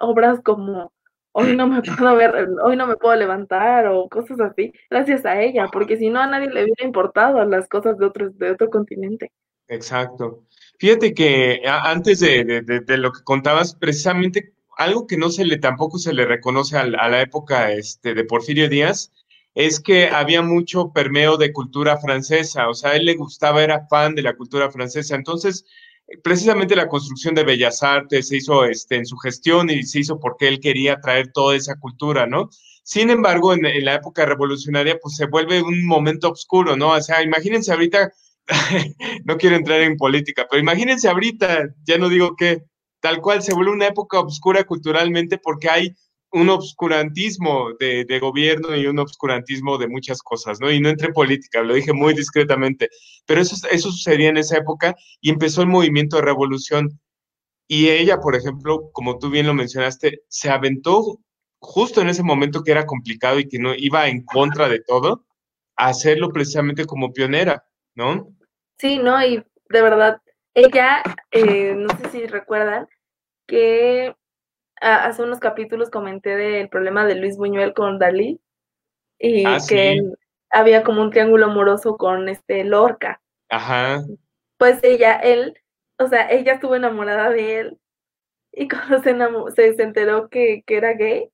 obras 0.00 0.40
como 0.42 0.92
hoy 1.38 1.54
no 1.54 1.66
me 1.66 1.82
puedo 1.82 2.16
ver, 2.16 2.48
hoy 2.62 2.76
no 2.76 2.86
me 2.86 2.96
puedo 2.96 3.14
levantar 3.14 3.86
o 3.88 4.08
cosas 4.08 4.40
así, 4.40 4.72
gracias 4.88 5.26
a 5.26 5.40
ella, 5.40 5.68
porque 5.70 5.98
si 5.98 6.08
no 6.08 6.20
a 6.20 6.26
nadie 6.26 6.48
le 6.48 6.64
hubiera 6.64 6.84
importado 6.84 7.44
las 7.44 7.68
cosas 7.68 7.98
de 7.98 8.06
otro, 8.06 8.30
de 8.30 8.52
otro 8.52 8.70
continente. 8.70 9.30
Exacto. 9.68 10.44
Fíjate 10.78 11.12
que 11.12 11.62
antes 11.66 12.20
de, 12.20 12.62
de, 12.62 12.96
lo 12.96 13.12
que 13.12 13.22
contabas, 13.22 13.74
precisamente 13.74 14.54
algo 14.76 15.06
que 15.06 15.16
no 15.16 15.30
se 15.30 15.44
le 15.44 15.58
tampoco 15.58 15.98
se 15.98 16.12
le 16.12 16.26
reconoce 16.26 16.76
a, 16.76 16.86
la 16.86 17.20
época 17.20 17.72
este, 17.72 18.14
de 18.14 18.24
Porfirio 18.24 18.68
Díaz 18.68 19.12
es 19.54 19.80
que 19.80 20.08
había 20.08 20.42
mucho 20.42 20.92
permeo 20.92 21.38
de 21.38 21.52
cultura 21.52 21.96
francesa, 21.96 22.68
o 22.68 22.74
sea, 22.74 22.94
él 22.94 23.06
le 23.06 23.14
gustaba, 23.14 23.64
era 23.64 23.86
fan 23.88 24.14
de 24.14 24.22
la 24.22 24.36
cultura 24.36 24.70
francesa, 24.70 25.16
entonces 25.16 25.64
precisamente 26.22 26.76
la 26.76 26.88
construcción 26.88 27.34
de 27.34 27.44
Bellas 27.44 27.82
Artes 27.82 28.28
se 28.28 28.36
hizo 28.36 28.64
este, 28.66 28.96
en 28.96 29.06
su 29.06 29.16
gestión 29.16 29.70
y 29.70 29.82
se 29.82 30.00
hizo 30.00 30.20
porque 30.20 30.46
él 30.46 30.60
quería 30.60 31.00
traer 31.00 31.32
toda 31.32 31.56
esa 31.56 31.76
cultura, 31.76 32.26
¿no? 32.26 32.50
Sin 32.82 33.10
embargo, 33.10 33.52
en, 33.52 33.84
la 33.84 33.94
época 33.94 34.26
revolucionaria, 34.26 34.98
pues 35.02 35.16
se 35.16 35.26
vuelve 35.26 35.60
un 35.60 35.84
momento 35.86 36.30
oscuro, 36.30 36.76
¿no? 36.76 36.90
O 36.90 37.02
sea, 37.02 37.22
imagínense 37.22 37.72
ahorita, 37.72 38.12
no 39.24 39.36
quiero 39.38 39.56
entrar 39.56 39.80
en 39.80 39.96
política, 39.96 40.46
pero 40.48 40.60
imagínense 40.60 41.08
ahorita, 41.08 41.74
ya 41.84 41.98
no 41.98 42.08
digo 42.08 42.36
que 42.36 42.62
tal 43.00 43.20
cual 43.20 43.42
se 43.42 43.54
vuelve 43.54 43.72
una 43.72 43.88
época 43.88 44.20
oscura 44.20 44.64
culturalmente 44.64 45.38
porque 45.38 45.68
hay 45.68 45.94
un 46.32 46.48
obscurantismo 46.50 47.70
de, 47.78 48.04
de, 48.04 48.18
gobierno 48.18 48.76
y 48.76 48.86
un 48.86 48.98
obscurantismo 48.98 49.78
de 49.78 49.88
muchas 49.88 50.22
cosas, 50.22 50.60
¿no? 50.60 50.70
Y 50.70 50.80
no 50.80 50.88
entre 50.88 51.12
política, 51.12 51.62
lo 51.62 51.74
dije 51.74 51.92
muy 51.92 52.14
discretamente, 52.14 52.88
pero 53.26 53.40
eso, 53.40 53.56
eso 53.70 53.90
sucedía 53.90 54.28
en 54.28 54.36
esa 54.36 54.58
época 54.58 54.94
y 55.20 55.30
empezó 55.30 55.62
el 55.62 55.68
movimiento 55.68 56.16
de 56.16 56.22
revolución. 56.22 57.00
Y 57.68 57.88
ella, 57.88 58.18
por 58.20 58.36
ejemplo, 58.36 58.90
como 58.92 59.18
tú 59.18 59.30
bien 59.30 59.46
lo 59.46 59.54
mencionaste, 59.54 60.22
se 60.28 60.50
aventó 60.50 61.20
justo 61.58 62.00
en 62.00 62.08
ese 62.08 62.22
momento 62.22 62.62
que 62.62 62.70
era 62.72 62.86
complicado 62.86 63.38
y 63.38 63.48
que 63.48 63.58
no 63.58 63.74
iba 63.74 64.08
en 64.08 64.24
contra 64.24 64.68
de 64.68 64.80
todo, 64.80 65.24
a 65.76 65.88
hacerlo 65.88 66.30
precisamente 66.30 66.86
como 66.86 67.12
pionera, 67.12 67.64
¿no? 67.94 68.34
Sí, 68.78 68.98
no, 68.98 69.24
y 69.24 69.36
de 69.68 69.82
verdad, 69.82 70.20
ella, 70.56 71.02
eh, 71.32 71.74
no 71.74 71.88
sé 71.98 72.08
si 72.08 72.26
recuerdan, 72.26 72.88
que 73.46 74.16
hace 74.80 75.22
unos 75.22 75.38
capítulos 75.38 75.90
comenté 75.90 76.34
del 76.34 76.70
problema 76.70 77.04
de 77.04 77.14
Luis 77.14 77.36
Buñuel 77.36 77.74
con 77.74 77.98
Dalí 77.98 78.40
y 79.18 79.44
ah, 79.46 79.58
que 79.68 80.00
había 80.50 80.82
como 80.82 81.02
un 81.02 81.10
triángulo 81.10 81.46
amoroso 81.46 81.98
con 81.98 82.30
este 82.30 82.64
Lorca. 82.64 83.20
Ajá. 83.50 84.02
Pues 84.56 84.82
ella, 84.82 85.16
él, 85.16 85.54
o 85.98 86.08
sea, 86.08 86.30
ella 86.30 86.54
estuvo 86.54 86.74
enamorada 86.74 87.28
de 87.28 87.60
él 87.60 87.78
y 88.52 88.66
cuando 88.68 89.02
se, 89.50 89.74
se, 89.74 89.82
enteró 89.82 90.30
que, 90.30 90.64
era 90.66 90.94
gay, 90.94 91.30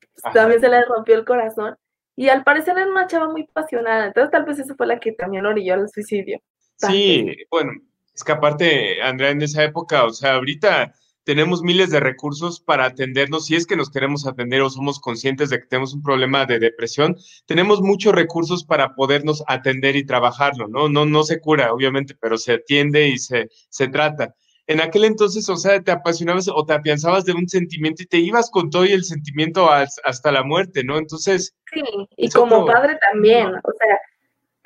pues, 0.00 0.34
también 0.34 0.62
se 0.62 0.70
le 0.70 0.82
rompió 0.86 1.14
el 1.16 1.26
corazón 1.26 1.76
y 2.16 2.30
al 2.30 2.42
parecer 2.42 2.78
era 2.78 2.90
una 2.90 3.06
chava 3.06 3.28
muy 3.28 3.42
apasionada, 3.42 4.06
entonces 4.06 4.30
tal 4.30 4.46
vez 4.46 4.58
esa 4.58 4.74
fue 4.74 4.86
la 4.86 4.98
que 4.98 5.12
también 5.12 5.44
orilló 5.44 5.74
al 5.74 5.90
suicidio. 5.90 6.40
Sí, 6.76 7.36
bueno, 7.50 7.72
es 8.14 8.24
que 8.24 8.32
aparte, 8.32 9.02
Andrea, 9.02 9.30
en 9.30 9.42
esa 9.42 9.64
época, 9.64 10.04
o 10.04 10.10
sea, 10.12 10.34
ahorita 10.34 10.94
tenemos 11.24 11.62
miles 11.62 11.90
de 11.90 12.00
recursos 12.00 12.60
para 12.60 12.86
atendernos, 12.86 13.46
si 13.46 13.54
es 13.54 13.66
que 13.66 13.76
nos 13.76 13.90
queremos 13.90 14.26
atender 14.26 14.60
o 14.62 14.70
somos 14.70 14.98
conscientes 14.98 15.50
de 15.50 15.60
que 15.60 15.66
tenemos 15.66 15.94
un 15.94 16.02
problema 16.02 16.44
de 16.46 16.58
depresión, 16.58 17.16
tenemos 17.46 17.80
muchos 17.80 18.12
recursos 18.14 18.64
para 18.64 18.94
podernos 18.94 19.42
atender 19.46 19.96
y 19.96 20.04
trabajarlo, 20.04 20.68
¿no? 20.68 20.88
No, 20.88 21.06
no 21.06 21.22
se 21.22 21.40
cura, 21.40 21.72
obviamente, 21.72 22.16
pero 22.20 22.36
se 22.38 22.54
atiende 22.54 23.08
y 23.08 23.18
se, 23.18 23.48
se 23.68 23.88
trata. 23.88 24.34
En 24.66 24.80
aquel 24.80 25.04
entonces, 25.04 25.48
o 25.48 25.56
sea, 25.56 25.80
te 25.80 25.90
apasionabas 25.90 26.48
o 26.48 26.64
te 26.64 26.72
apianzabas 26.72 27.24
de 27.24 27.32
un 27.32 27.48
sentimiento 27.48 28.02
y 28.02 28.06
te 28.06 28.18
ibas 28.18 28.50
con 28.50 28.70
todo 28.70 28.84
y 28.84 28.92
el 28.92 29.04
sentimiento 29.04 29.68
hasta 29.70 30.32
la 30.32 30.44
muerte, 30.44 30.84
¿no? 30.84 30.98
Entonces... 30.98 31.54
Sí, 31.72 31.82
y 32.16 32.28
como 32.30 32.64
padre 32.64 32.96
también, 33.00 33.48
o 33.48 33.72
sea, 33.78 33.98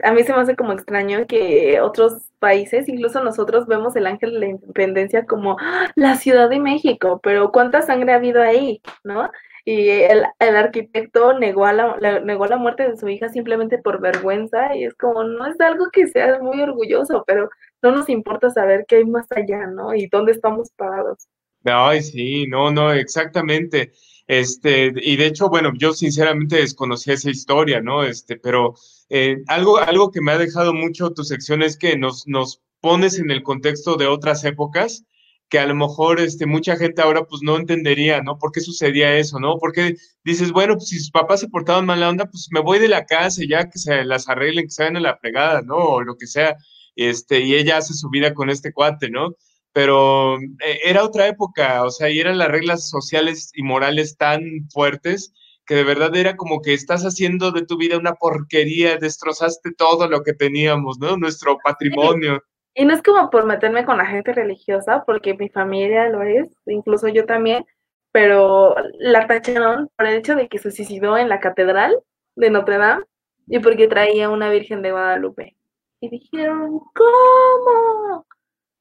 a 0.03 0.13
mí 0.13 0.23
se 0.25 0.33
me 0.33 0.41
hace 0.41 0.57
como 0.57 0.73
extraño 0.73 1.27
que 1.27 1.81
otros 1.81 2.23
países, 2.39 2.89
incluso 2.89 3.23
nosotros 3.23 3.67
vemos 3.67 3.97
el 3.97 4.07
ángel 4.07 4.33
de 4.33 4.39
la 4.41 4.47
independencia 4.47 5.25
como 5.27 5.57
¡ah! 5.61 5.91
la 5.95 6.17
Ciudad 6.17 6.49
de 6.51 6.61
México, 6.61 7.21
pero 7.23 7.51
¿cuánta 7.51 7.83
sangre 7.83 8.13
ha 8.13 8.17
habido 8.17 8.43
ahí? 8.43 8.83
¿No? 9.05 9.31
Y 9.65 9.89
el, 9.89 10.25
arquitecto 10.39 11.37
negó, 11.39 11.67
a 11.67 11.73
la, 11.73 12.21
negó 12.21 12.47
la 12.47 12.57
muerte 12.57 12.89
de 12.89 12.97
su 12.97 13.09
hija 13.09 13.29
simplemente 13.31 13.79
por 13.79 14.01
vergüenza 14.01 14.77
y 14.77 14.85
es 14.85 14.95
como, 14.95 15.25
no 15.25 15.45
es 15.47 15.61
algo 15.61 15.87
que 15.93 16.07
sea 16.07 16.39
muy 16.41 16.61
orgulloso, 16.63 17.25
pero 17.27 17.51
no 17.83 17.91
nos 17.91 18.09
importa 18.09 18.51
saber 18.51 18.85
qué 18.87 18.97
hay 18.97 19.05
más 19.07 19.27
allá, 19.33 19.67
¿no? 19.67 19.93
Y 19.93 20.07
dónde 20.07 20.31
estamos 20.33 20.71
parados. 20.77 21.27
Ay, 21.65 22.01
sí, 22.01 22.47
no, 22.47 22.71
no, 22.71 22.93
exactamente. 22.93 23.91
Este, 24.27 24.93
y 24.97 25.17
de 25.17 25.27
hecho, 25.27 25.49
bueno, 25.49 25.73
yo 25.77 25.93
sinceramente 25.93 26.57
desconocía 26.57 27.15
esa 27.15 27.31
historia, 27.31 27.81
¿no? 27.81 28.03
Este, 28.05 28.37
pero 28.37 28.75
eh, 29.09 29.43
algo, 29.47 29.79
algo 29.79 30.11
que 30.11 30.21
me 30.21 30.33
ha 30.33 30.39
dejado 30.39 30.75
mucho 30.75 31.13
tu 31.13 31.25
sección 31.25 31.63
es 31.63 31.77
que 31.77 31.97
nos, 31.97 32.27
nos 32.27 32.61
pones 32.81 33.19
en 33.19 33.31
el 33.31 33.43
contexto 33.43 33.97
de 33.97 34.07
otras 34.07 34.45
épocas 34.45 35.05
que 35.49 35.59
a 35.59 35.67
lo 35.67 35.75
mejor 35.75 36.21
este, 36.21 36.47
mucha 36.47 36.77
gente 36.77 37.03
ahora 37.03 37.25
pues 37.25 37.43
no 37.43 37.57
entendería, 37.57 38.21
¿no? 38.23 38.39
¿Por 38.39 38.53
qué 38.53 38.61
sucedía 38.61 39.17
eso, 39.17 39.39
no? 39.39 39.59
Porque 39.59 39.97
dices, 40.25 40.51
bueno, 40.53 40.75
pues 40.75 40.89
si 40.89 40.99
sus 40.99 41.11
papás 41.11 41.41
se 41.41 41.49
portaban 41.49 41.87
mala 41.87 42.09
onda, 42.09 42.27
pues 42.27 42.49
me 42.51 42.61
voy 42.61 42.79
de 42.79 42.89
la 42.89 43.07
casa 43.07 43.43
ya 43.49 43.69
que 43.71 43.79
se 43.79 44.05
las 44.05 44.29
arreglen, 44.29 44.65
que 44.65 44.71
se 44.71 44.83
vayan 44.83 44.97
a 44.97 45.01
la 45.01 45.17
fregada, 45.17 45.63
¿no? 45.63 45.77
O 45.77 46.03
lo 46.03 46.17
que 46.17 46.27
sea, 46.27 46.57
este, 46.97 47.41
y 47.41 47.55
ella 47.55 47.77
hace 47.77 47.95
su 47.95 48.09
vida 48.11 48.35
con 48.35 48.51
este 48.51 48.73
cuate, 48.73 49.09
¿no? 49.11 49.37
Pero 49.77 50.39
eh, 50.39 50.81
era 50.85 51.05
otra 51.05 51.27
época, 51.27 51.85
o 51.85 51.91
sea, 51.91 52.09
y 52.09 52.19
eran 52.19 52.39
las 52.39 52.49
reglas 52.49 52.89
sociales 52.89 53.51
y 53.55 53.63
morales 53.63 54.17
tan 54.17 54.41
fuertes 54.73 55.35
que 55.67 55.75
de 55.75 55.85
verdad 55.85 56.17
era 56.17 56.35
como 56.35 56.63
que 56.63 56.73
estás 56.73 57.03
haciendo 57.03 57.53
de 57.53 57.67
tu 57.67 57.77
vida 57.77 57.99
una 57.99 58.15
porquería, 58.15 58.97
destrozaste 58.97 59.75
todo 59.77 60.09
lo 60.09 60.23
que 60.23 60.33
teníamos, 60.33 60.99
¿no? 60.99 61.19
Nuestro 61.19 61.59
patrimonio. 61.63 62.43
Y 62.75 62.87
no 62.87 62.95
es 62.95 63.03
como 63.03 63.29
por 63.29 63.45
meterme 63.45 63.85
con 63.85 63.99
la 63.99 64.07
gente 64.07 64.33
religiosa, 64.33 65.05
porque 65.05 65.35
mi 65.35 65.51
familia 65.51 66.09
lo 66.09 66.23
es, 66.23 66.49
incluso 66.65 67.09
yo 67.09 67.27
también, 67.27 67.67
pero 68.13 68.77
la 68.99 69.27
tacharon 69.27 69.91
por 69.95 70.07
el 70.07 70.15
hecho 70.15 70.37
de 70.37 70.49
que 70.49 70.59
se 70.59 70.71
suicidó 70.71 71.19
en 71.19 71.29
la 71.29 71.39
catedral 71.39 71.99
de 72.35 72.49
Notre 72.49 72.79
Dame 72.79 73.05
y 73.47 73.59
porque 73.59 73.89
traía 73.89 74.31
una 74.31 74.49
Virgen 74.49 74.81
de 74.81 74.93
Guadalupe. 74.93 75.55
Y 76.01 76.09
dijeron, 76.09 76.81
¿cómo? 76.95 78.25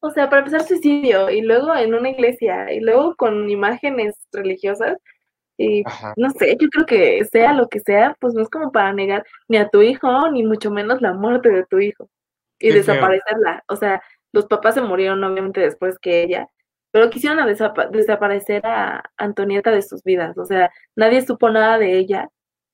O 0.06 0.12
sea, 0.12 0.30
para 0.30 0.42
empezar 0.42 0.62
suicidio 0.68 1.32
y 1.32 1.42
luego 1.42 1.76
en 1.76 1.96
una 1.96 2.10
iglesia 2.12 2.72
y 2.72 2.80
luego 2.80 3.16
con 3.16 3.50
imágenes 3.50 4.16
religiosas 4.32 5.00
y 5.58 5.84
no 6.16 6.30
sé, 6.30 6.56
yo 6.60 6.70
creo 6.70 6.86
que 6.86 7.26
sea 7.26 7.54
lo 7.54 7.70
que 7.70 7.80
sea, 7.80 8.16
pues 8.20 8.36
no 8.36 8.44
es 8.44 8.50
como 8.50 8.72
para 8.72 8.94
negar 8.94 9.26
ni 9.48 9.58
a 9.58 9.68
tu 9.68 9.82
hijo, 9.82 10.30
ni 10.30 10.44
mucho 10.44 10.70
menos 10.70 11.02
la 11.02 11.14
muerte 11.14 11.50
de 11.50 11.66
tu 11.66 11.80
hijo 11.80 12.08
y 12.60 12.72
desaparecerla. 12.72 13.64
O 13.68 13.76
sea, 13.78 14.00
los 14.32 14.46
papás 14.46 14.76
se 14.76 14.82
murieron 14.82 15.24
obviamente 15.24 15.62
después 15.62 15.98
que 15.98 16.22
ella, 16.22 16.50
pero 16.92 17.10
quisieron 17.10 17.44
desaparecer 17.92 18.64
a 18.68 19.04
Antonieta 19.18 19.72
de 19.72 19.82
sus 19.82 20.04
vidas. 20.04 20.38
O 20.38 20.46
sea, 20.46 20.70
nadie 20.96 21.26
supo 21.26 21.50
nada 21.50 21.80
de 21.80 21.98
ella 21.98 22.30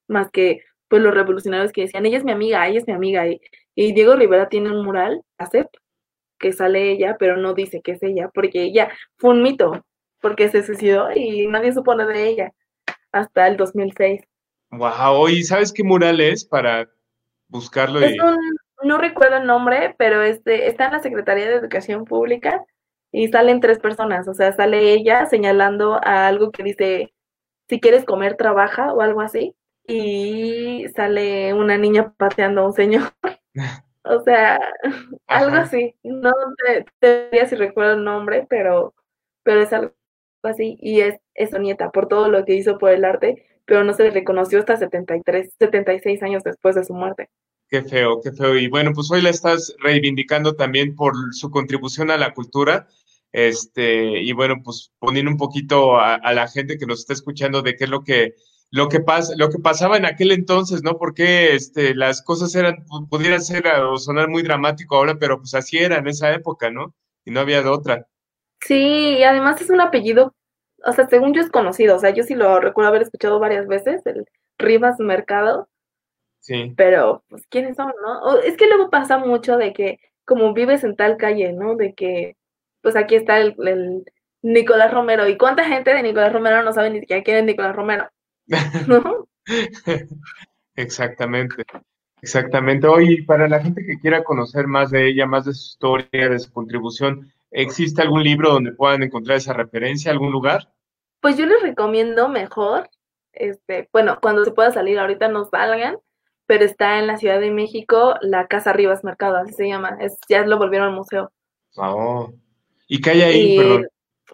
más 0.10 0.30
que 0.32 0.64
pues 0.90 1.02
los 1.02 1.14
revolucionarios 1.14 1.72
que 1.72 1.84
decían, 1.84 2.06
ella 2.06 2.18
es 2.18 2.26
mi 2.26 2.34
amiga, 2.34 2.68
ella 2.68 2.80
es 2.80 2.88
mi 2.88 2.94
amiga. 2.94 3.26
Y, 3.26 3.40
y 3.74 3.94
Diego 3.94 4.18
Rivera 4.18 4.50
tiene 4.50 4.70
un 4.70 4.84
mural, 4.84 5.22
acepto, 5.38 5.80
que 6.42 6.52
sale 6.52 6.92
ella, 6.92 7.16
pero 7.18 7.38
no 7.38 7.54
dice 7.54 7.82
que 7.82 7.94
es 7.94 8.04
ella, 8.04 8.30
porque 8.34 8.64
ella 8.64 8.90
fue 9.18 9.32
un 9.32 9.44
mito, 9.44 9.86
porque 10.20 10.50
se 10.50 10.64
suicidó 10.64 11.10
y 11.16 11.48
nadie 11.48 11.74
supone 11.74 12.06
de 12.06 12.28
ella 12.28 12.52
hasta 13.12 13.48
el 13.48 13.58
2006. 13.58 14.22
Wow, 14.72 15.28
¿y 15.30 15.44
sabes 15.44 15.72
qué 15.72 15.84
mural 15.84 16.20
es 16.20 16.46
para 16.46 16.90
buscarlo? 17.48 18.00
no 18.84 18.98
recuerdo 18.98 19.38
el 19.38 19.46
nombre, 19.46 19.94
pero 20.00 20.24
este, 20.24 20.68
está 20.68 20.86
en 20.86 20.94
la 20.94 21.04
Secretaría 21.04 21.48
de 21.48 21.56
Educación 21.56 22.04
Pública 22.04 22.66
y 23.12 23.28
salen 23.28 23.60
tres 23.60 23.78
personas, 23.78 24.28
o 24.28 24.34
sea, 24.34 24.54
sale 24.54 24.94
ella 24.94 25.28
señalando 25.28 26.00
a 26.04 26.28
algo 26.28 26.52
que 26.52 26.64
dice, 26.64 27.14
si 27.70 27.80
quieres 27.80 28.06
comer, 28.06 28.38
trabaja 28.38 28.92
o 28.94 29.02
algo 29.02 29.22
así, 29.22 29.56
y 29.86 30.86
sale 30.96 31.54
una 31.54 31.78
niña 31.78 32.14
pateando 32.18 32.62
a 32.62 32.68
un 32.68 32.74
señor. 32.74 33.04
o 34.04 34.22
sea, 34.24 34.60
algo 35.28 35.56
así. 35.56 35.96
No 36.04 36.32
te, 37.00 37.30
te 37.30 37.48
si 37.48 37.56
recuerdo 37.56 37.94
el 37.94 38.04
nombre, 38.04 38.46
pero, 38.50 38.94
pero 39.44 39.62
es 39.62 39.72
algo 39.74 39.94
así, 40.44 40.78
y 40.82 41.02
es, 41.02 41.20
es 41.36 41.52
su 41.52 41.60
nieta 41.60 41.92
por 41.92 42.08
todo 42.08 42.30
lo 42.30 42.46
que 42.46 42.56
hizo 42.56 42.78
por 42.78 42.92
el 42.92 43.06
arte, 43.06 43.46
pero 43.66 43.84
no 43.84 43.94
se 43.94 44.04
le 44.04 44.12
reconoció 44.12 44.60
hasta 44.60 44.78
73, 44.78 45.54
76 45.58 46.24
años 46.24 46.44
después 46.44 46.76
de 46.76 46.84
su 46.84 46.94
muerte. 46.94 47.30
Qué 47.70 47.84
feo, 47.84 48.20
qué 48.22 48.34
feo. 48.34 48.58
Y 48.58 48.68
bueno, 48.68 48.92
pues 48.94 49.10
hoy 49.12 49.22
la 49.22 49.30
estás 49.30 49.74
reivindicando 49.80 50.56
también 50.56 50.94
por 50.94 51.14
su 51.32 51.50
contribución 51.50 52.12
a 52.12 52.18
la 52.18 52.34
cultura. 52.34 52.88
Este, 53.32 54.22
y 54.22 54.34
bueno, 54.34 54.56
pues 54.62 54.92
poniendo 55.00 55.32
un 55.32 55.38
poquito 55.38 55.98
a, 55.98 56.34
la 56.34 56.50
gente 56.50 56.78
que 56.78 56.86
nos 56.86 57.00
está 57.00 57.14
escuchando 57.14 57.62
de 57.62 57.76
qué 57.76 57.86
es 57.86 57.90
lo 57.90 58.04
que 58.04 58.36
lo 58.72 58.90
que 58.90 59.02
pasa, 59.02 59.34
lo 59.38 59.50
que 59.50 59.60
pasaba 59.60 59.98
en 59.98 60.06
aquel 60.06 60.32
entonces, 60.32 60.82
¿no? 60.84 60.98
Porque 60.98 61.54
este, 61.54 61.94
las 61.94 62.22
cosas 62.22 62.56
eran, 62.56 62.86
pudieran 63.10 63.42
ser 63.42 63.68
o 63.68 63.98
sonar 63.98 64.30
muy 64.30 64.44
dramático 64.44 64.96
ahora, 64.96 65.16
pero 65.20 65.38
pues 65.38 65.54
así 65.54 65.78
era 65.78 65.98
en 65.98 66.08
esa 66.08 66.34
época, 66.34 66.72
¿no? 66.72 66.94
Y 67.26 67.32
no 67.32 67.42
había 67.42 67.62
de 67.62 67.70
otra. 67.70 68.08
Sí, 68.62 69.18
y 69.20 69.24
además 69.24 69.62
es 69.62 69.70
un 69.70 69.82
apellido 69.82 70.34
o 70.86 70.92
sea, 70.94 71.08
según 71.08 71.34
yo 71.34 71.42
es 71.42 71.50
conocido, 71.50 71.96
o 71.96 72.00
sea, 72.00 72.12
yo 72.12 72.24
sí 72.24 72.36
lo 72.36 72.60
recuerdo 72.60 72.90
haber 72.90 73.04
escuchado 73.04 73.40
varias 73.40 73.68
veces, 73.68 74.06
el 74.06 74.26
Rivas 74.58 75.00
Mercado. 75.00 75.70
Sí. 76.40 76.74
Pero, 76.76 77.24
pues, 77.30 77.46
¿quiénes 77.48 77.76
son, 77.76 77.94
no? 78.04 78.40
es 78.40 78.58
que 78.58 78.68
luego 78.68 78.90
pasa 78.90 79.18
mucho 79.20 79.58
de 79.58 79.74
que, 79.74 80.00
como 80.26 80.54
vives 80.54 80.84
en 80.84 80.96
tal 80.96 81.18
calle, 81.18 81.54
¿no? 81.54 81.76
De 81.76 81.94
que, 81.94 82.36
pues 82.82 82.96
aquí 82.96 83.16
está 83.16 83.38
el, 83.40 83.56
el 83.68 84.06
Nicolás 84.42 84.92
Romero. 84.92 85.28
¿Y 85.28 85.38
cuánta 85.38 85.66
gente 85.66 85.94
de 85.94 86.02
Nicolás 86.02 86.34
Romero 86.34 86.64
no 86.64 86.74
sabe 86.74 86.90
ni 86.90 87.00
siquiera 87.02 87.24
quién 87.24 87.38
es 87.38 87.46
Nicolás 87.46 87.76
Romero? 87.76 88.10
¿No? 88.88 89.28
Exactamente. 90.76 91.64
Exactamente. 92.22 92.88
Hoy, 92.88 93.24
para 93.24 93.48
la 93.48 93.62
gente 93.62 93.84
que 93.86 94.00
quiera 94.00 94.24
conocer 94.24 94.68
más 94.68 94.92
de 94.92 95.08
ella, 95.08 95.26
más 95.26 95.46
de 95.46 95.54
su 95.54 95.72
historia, 95.72 96.30
de 96.30 96.40
su 96.40 96.52
contribución, 96.52 97.32
¿existe 97.50 98.02
algún 98.02 98.24
libro 98.24 98.52
donde 98.52 98.74
puedan 98.74 99.04
encontrar 99.04 99.38
esa 99.38 99.54
referencia, 99.54 100.12
algún 100.12 100.32
lugar? 100.32 100.72
Pues 101.20 101.38
yo 101.38 101.46
les 101.46 101.62
recomiendo 101.62 102.30
mejor, 102.30 102.90
este, 103.34 103.90
bueno, 103.92 104.20
cuando 104.22 104.46
se 104.46 104.52
pueda 104.52 104.72
salir, 104.72 105.00
ahorita 105.00 105.30
no 105.30 105.46
salgan, 105.46 105.98
pero 106.46 106.64
está 106.64 107.00
en 107.00 107.08
la 107.08 107.18
Ciudad 107.18 107.40
de 107.40 107.52
México, 107.52 108.16
la 108.22 108.48
Casa 108.48 108.74
Rivas 108.74 109.04
Mercado, 109.04 109.38
así 109.38 109.54
se 109.54 109.68
llama, 109.68 109.98
es, 110.00 110.18
ya 110.30 110.46
lo 110.46 110.58
volvieron 110.58 110.90
al 110.90 110.96
museo. 110.96 111.32
Oh. 111.76 112.32
¿Y 112.88 113.02
qué 113.02 113.12
hay 113.12 113.22
ahí? 113.22 113.58
Perdón. 113.58 113.88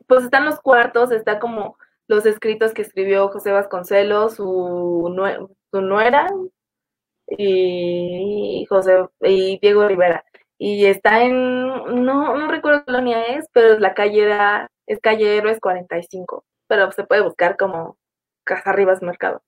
Pues 0.08 0.24
están 0.26 0.46
los 0.46 0.60
cuartos, 0.60 1.12
está 1.12 1.40
como 1.40 1.78
los 2.08 2.26
escritos 2.26 2.74
que 2.74 2.82
escribió 2.82 3.30
José 3.30 3.52
Vasconcelos, 3.52 4.36
su, 4.36 5.14
su 5.72 5.82
nuera, 5.82 6.28
y 7.28 8.66
José 8.70 9.06
y 9.22 9.60
Diego 9.60 9.88
Rivera. 9.88 10.24
Y 10.58 10.86
está 10.86 11.24
en, 11.24 11.68
no, 11.68 12.36
no 12.36 12.48
recuerdo 12.50 12.80
qué 12.80 12.86
colonia 12.86 13.24
es, 13.24 13.46
pero 13.54 13.78
la 13.80 13.94
calle 13.94 14.24
era, 14.24 14.72
es 14.88 15.00
calle 15.00 15.38
Héroes 15.38 15.60
45, 15.60 16.44
pero 16.68 16.92
se 16.92 17.04
puede 17.04 17.22
buscar 17.22 17.58
como 17.58 17.98
Casa 18.44 18.72
Rivas 18.72 19.02
Mercado. 19.02 19.44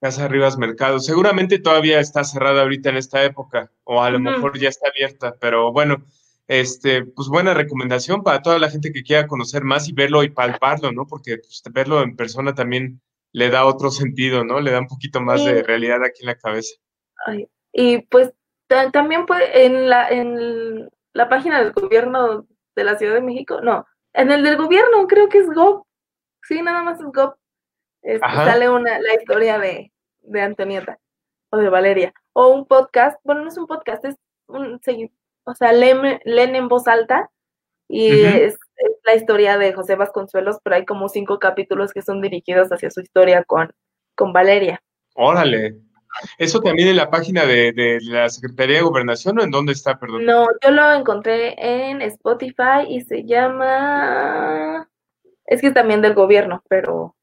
Casa 0.00 0.28
Rivas 0.28 0.58
Mercado. 0.58 0.98
Seguramente 0.98 1.58
todavía 1.58 2.00
está 2.00 2.24
cerrada 2.24 2.62
ahorita 2.62 2.90
en 2.90 2.96
esta 2.96 3.24
época, 3.24 3.70
o 3.84 4.02
a 4.02 4.10
lo 4.10 4.20
mejor 4.20 4.58
ya 4.58 4.68
está 4.68 4.88
abierta, 4.88 5.36
pero 5.40 5.72
bueno, 5.72 6.04
este, 6.48 7.04
pues 7.04 7.28
buena 7.28 7.54
recomendación 7.54 8.22
para 8.22 8.42
toda 8.42 8.58
la 8.58 8.70
gente 8.70 8.92
que 8.92 9.02
quiera 9.02 9.26
conocer 9.26 9.64
más 9.64 9.88
y 9.88 9.92
verlo 9.92 10.22
y 10.22 10.30
palparlo, 10.30 10.92
¿no? 10.92 11.06
Porque 11.06 11.38
pues, 11.38 11.62
verlo 11.72 12.02
en 12.02 12.16
persona 12.16 12.54
también 12.54 13.00
le 13.32 13.50
da 13.50 13.64
otro 13.64 13.90
sentido, 13.90 14.44
¿no? 14.44 14.60
Le 14.60 14.70
da 14.70 14.80
un 14.80 14.88
poquito 14.88 15.20
más 15.20 15.44
de 15.44 15.62
realidad 15.62 16.04
aquí 16.04 16.22
en 16.22 16.26
la 16.26 16.36
cabeza 16.36 16.74
y 17.72 17.98
pues 18.02 18.32
también 18.92 19.26
puede, 19.26 19.66
en 19.66 19.88
la, 19.88 20.08
en 20.08 20.88
la 21.12 21.28
página 21.28 21.62
del 21.62 21.72
gobierno 21.72 22.46
de 22.74 22.84
la 22.84 22.96
Ciudad 22.96 23.14
de 23.14 23.20
México, 23.20 23.60
no, 23.60 23.86
en 24.12 24.30
el 24.30 24.42
del 24.42 24.56
gobierno 24.56 25.06
creo 25.06 25.28
que 25.28 25.38
es 25.38 25.48
GOP, 25.48 25.86
sí, 26.42 26.62
nada 26.62 26.82
más 26.82 27.00
es 27.00 27.06
GOP, 27.06 27.36
sale 28.20 28.70
una, 28.70 28.98
la 28.98 29.14
historia 29.14 29.58
de, 29.58 29.92
de 30.20 30.40
Antonieta 30.40 30.98
o 31.50 31.58
de 31.58 31.68
Valeria, 31.68 32.14
o 32.32 32.48
un 32.48 32.66
podcast, 32.66 33.20
bueno, 33.24 33.42
no 33.42 33.48
es 33.48 33.58
un 33.58 33.66
podcast, 33.66 34.04
es 34.04 34.16
un, 34.46 34.80
o 35.44 35.54
sea, 35.54 35.72
leen, 35.72 36.20
leen 36.24 36.56
en 36.56 36.68
voz 36.68 36.86
alta 36.88 37.30
y 37.88 38.24
es, 38.24 38.56
la 39.04 39.14
historia 39.14 39.58
de 39.58 39.72
José 39.72 39.96
Vasconcelos, 39.96 40.58
pero 40.62 40.76
hay 40.76 40.84
como 40.84 41.08
cinco 41.08 41.38
capítulos 41.38 41.92
que 41.92 42.02
son 42.02 42.20
dirigidos 42.20 42.70
hacia 42.70 42.90
su 42.90 43.00
historia 43.00 43.44
con, 43.44 43.72
con 44.14 44.32
Valeria. 44.32 44.82
Órale, 45.14 45.76
¿Eso 46.38 46.60
también 46.60 46.88
en 46.88 46.96
la 46.96 47.10
página 47.10 47.44
de, 47.44 47.98
la 48.02 48.28
Secretaría 48.28 48.76
de 48.76 48.82
Gobernación 48.82 49.38
o 49.38 49.42
en 49.42 49.50
dónde 49.50 49.72
está, 49.72 49.98
perdón? 49.98 50.24
No, 50.24 50.46
yo 50.62 50.70
lo 50.70 50.92
encontré 50.92 51.54
en 51.58 52.02
Spotify 52.02 52.86
y 52.88 53.00
se 53.02 53.24
llama... 53.24 54.88
Es 55.44 55.60
que 55.60 55.68
es 55.68 55.74
también 55.74 56.02
del 56.02 56.14
gobierno, 56.14 56.62
pero... 56.68 57.16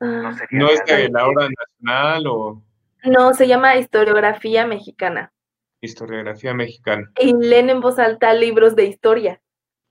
Ah, 0.00 0.34
¿No 0.50 0.68
es 0.68 0.84
de 0.84 1.08
la 1.08 1.26
hora 1.26 1.48
nacional 1.48 2.26
o...? 2.26 2.62
No, 3.04 3.34
se 3.34 3.48
llama 3.48 3.76
Historiografía 3.76 4.66
Mexicana. 4.66 5.32
Historiografía 5.82 6.54
Mexicana. 6.54 7.12
Y 7.20 7.34
leen 7.34 7.68
en 7.68 7.80
voz 7.80 7.98
alta 7.98 8.32
libros 8.32 8.74
de 8.74 8.86
historia. 8.86 9.42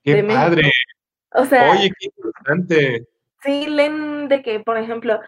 ¡Qué 0.04 0.24
padre! 0.24 0.72
O 1.34 1.46
sea... 1.46 1.72
Oye, 1.72 1.92
qué 2.00 2.08
interesante. 2.08 3.08
Sí, 3.44 3.68
leen 3.68 4.28
de 4.28 4.42
que, 4.42 4.60
por 4.60 4.78
ejemplo, 4.78 5.20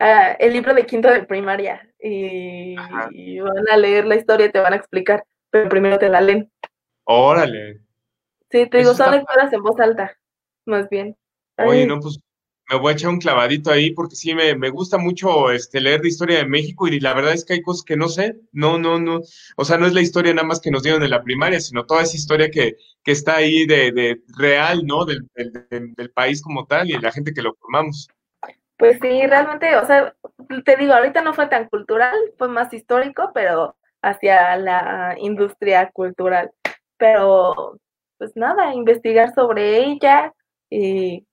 Ah, 0.00 0.36
el 0.38 0.52
libro 0.52 0.74
de 0.74 0.86
quinto 0.86 1.08
de 1.08 1.24
primaria 1.24 1.88
y, 2.00 2.76
van 2.76 3.68
a 3.68 3.76
leer 3.76 4.06
la 4.06 4.14
historia 4.14 4.46
y 4.46 4.52
te 4.52 4.60
van 4.60 4.72
a 4.72 4.76
explicar, 4.76 5.24
pero 5.50 5.68
primero 5.68 5.98
te 5.98 6.08
la 6.08 6.20
leen. 6.20 6.50
Órale. 7.04 7.80
Sí, 8.50 8.66
te 8.66 8.78
digo, 8.78 8.94
son 8.94 9.10
lecturas 9.10 9.52
en 9.52 9.62
voz 9.62 9.78
alta, 9.80 10.16
más 10.66 10.88
bien. 10.88 11.16
Oye, 11.56 11.84
no, 11.84 11.98
pues 11.98 12.20
me 12.70 12.76
voy 12.78 12.92
a 12.92 12.94
echar 12.94 13.10
un 13.10 13.18
clavadito 13.18 13.70
ahí 13.70 13.92
porque 13.92 14.16
sí 14.16 14.34
me, 14.34 14.54
me, 14.54 14.70
gusta 14.70 14.98
mucho 14.98 15.50
este 15.50 15.80
leer 15.80 16.02
de 16.02 16.08
historia 16.08 16.38
de 16.38 16.46
México 16.46 16.86
y 16.86 17.00
la 17.00 17.14
verdad 17.14 17.32
es 17.32 17.44
que 17.44 17.54
hay 17.54 17.62
cosas 17.62 17.82
que 17.84 17.96
no 17.96 18.08
sé, 18.08 18.36
no, 18.52 18.78
no, 18.78 18.98
no, 18.98 19.20
o 19.56 19.64
sea, 19.64 19.78
no 19.78 19.86
es 19.86 19.94
la 19.94 20.02
historia 20.02 20.34
nada 20.34 20.46
más 20.46 20.60
que 20.60 20.70
nos 20.70 20.82
dieron 20.82 21.02
en 21.02 21.10
la 21.10 21.22
primaria, 21.22 21.60
sino 21.60 21.86
toda 21.86 22.02
esa 22.02 22.16
historia 22.16 22.50
que, 22.50 22.76
que 23.02 23.12
está 23.12 23.36
ahí 23.36 23.66
de, 23.66 23.92
de 23.92 24.20
real, 24.36 24.82
¿no? 24.84 25.04
Del, 25.04 25.26
del, 25.34 25.94
del, 25.94 26.10
país 26.10 26.42
como 26.42 26.66
tal 26.66 26.90
y 26.90 26.98
la 26.98 27.12
gente 27.12 27.32
que 27.32 27.42
lo 27.42 27.54
formamos. 27.54 28.08
Pues 28.76 28.98
sí, 29.00 29.26
realmente, 29.26 29.76
o 29.76 29.86
sea, 29.86 30.14
te 30.64 30.76
digo, 30.76 30.92
ahorita 30.92 31.22
no 31.22 31.34
fue 31.34 31.46
tan 31.48 31.68
cultural, 31.68 32.16
fue 32.36 32.48
más 32.48 32.72
histórico, 32.72 33.30
pero 33.34 33.76
hacia 34.02 34.56
la 34.56 35.16
industria 35.18 35.90
cultural. 35.90 36.52
Pero, 36.96 37.78
pues 38.18 38.36
nada, 38.36 38.74
investigar 38.74 39.34
sobre 39.34 39.78
ella 39.78 40.32
y 40.70 41.26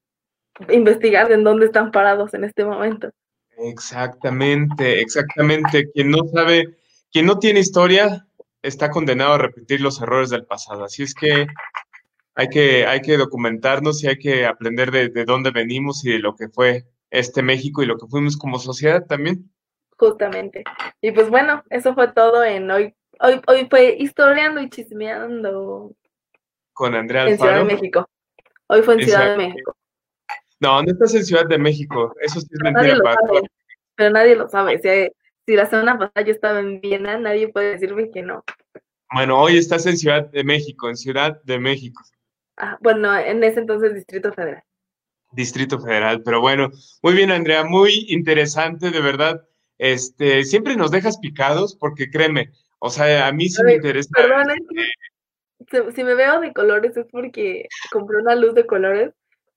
investigar 0.69 1.32
en 1.32 1.44
dónde 1.44 1.68
están 1.68 1.91
parados 1.91 2.34
en 2.34 2.44
este 2.44 2.64
momento. 2.65 3.10
Exactamente, 3.57 5.02
exactamente. 5.02 5.91
Quien 5.91 6.11
no 6.11 6.19
sabe, 6.34 6.77
quien 7.11 7.26
no 7.26 7.40
tiene 7.40 7.60
historia, 7.60 8.27
está 8.61 8.90
condenado 8.90 9.34
a 9.34 9.38
repetir 9.38 9.82
los 9.82 10.02
errores 10.02 10.30
del 10.30 10.45
pasado. 10.45 10.84
Así 10.84 11.03
es 11.03 11.14
que 11.14 11.48
hay 12.36 12.49
que, 12.49 12.86
hay 12.86 13.02
que 13.02 13.18
documentarnos 13.18 14.03
y 14.03 14.07
hay 14.07 14.18
que 14.18 14.45
aprender 14.45 14.91
de, 14.91 15.10
de 15.10 15.26
dónde 15.26 15.52
venimos 15.52 16.06
y 16.06 16.11
de 16.11 16.19
lo 16.19 16.36
que 16.36 16.49
fue 16.49 16.86
este 17.10 17.41
México 17.41 17.82
y 17.82 17.86
lo 17.86 17.98
que 17.98 18.07
fuimos 18.07 18.38
como 18.38 18.60
sociedad 18.60 19.06
también. 19.06 19.49
Justamente. 19.98 20.64
Y 21.02 21.11
pues 21.11 21.30
bueno, 21.30 21.64
eso 21.69 21.94
fue 21.94 22.10
todo 22.10 22.44
en 22.44 22.69
hoy. 22.69 22.94
Hoy, 23.22 23.41
hoy 23.48 23.68
fue 23.69 23.95
historiando 23.98 24.61
y 24.61 24.69
chismeando. 24.69 25.94
Con 26.73 26.95
Andrea 26.95 27.27
En 27.27 27.38
Ciudad 27.38 27.57
de 27.60 27.64
México. 27.64 28.10
Hoy 28.68 28.82
fue 28.82 28.95
en 28.95 29.03
Ciudad 29.03 29.32
de 29.32 29.38
México. 29.38 29.74
No, 30.66 30.82
no 30.82 30.92
estás 30.92 31.14
en 31.14 31.24
Ciudad 31.24 31.46
de 31.46 31.60
México. 31.60 32.16
Eso 32.22 32.42
sí 32.42 32.48
es 32.50 32.60
mentira. 32.60 32.98
pero 33.96 34.10
nadie 34.10 34.36
lo 34.36 34.50
sabe. 34.50 34.80
Si, 34.80 35.12
si 35.46 35.56
la 35.56 35.68
semana 35.68 35.98
pasada 36.00 36.26
yo 36.26 36.34
estaba 36.34 36.60
en 36.60 36.82
Viena, 36.82 37.20
nadie 37.20 37.50
puede 37.50 37.74
decirme 37.74 38.10
que 38.10 38.24
no. 38.24 38.44
Bueno, 39.14 39.40
hoy 39.40 39.58
estás 39.58 39.86
en 39.86 39.96
Ciudad 39.96 40.26
de 40.32 40.44
México, 40.44 40.90
en 40.90 40.98
Ciudad 40.98 41.40
de 41.44 41.60
México. 41.60 42.02
Ah, 42.58 42.80
bueno, 42.82 43.16
en 43.16 43.44
ese 43.44 43.60
entonces 43.60 43.94
Distrito 43.94 44.34
Federal. 44.34 44.64
Distrito 45.34 45.80
Federal. 45.80 46.24
Pero 46.24 46.42
bueno, 46.42 46.72
muy 47.04 47.14
bien, 47.14 47.30
Andrea, 47.30 47.64
muy 47.64 48.08
interesante, 48.10 48.90
de 48.90 49.02
verdad. 49.02 49.48
Este, 49.78 50.44
siempre 50.46 50.76
nos 50.76 50.90
dejas 50.90 51.20
picados 51.20 51.76
porque 51.76 52.10
créeme, 52.10 52.50
o 52.80 52.90
sea, 52.90 53.28
a 53.28 53.32
mí 53.32 53.50
sí 53.50 53.62
me 53.64 53.76
interesa. 53.76 54.10
Perdón, 54.16 54.50
este 55.60 55.92
si 55.94 56.04
me 56.04 56.16
veo 56.16 56.40
de 56.40 56.54
colores 56.54 56.96
es 56.96 57.06
porque 57.12 57.68
compré 57.92 58.18
una 58.18 58.36
luz 58.36 58.54
de 58.54 58.66
colores, 58.66 59.14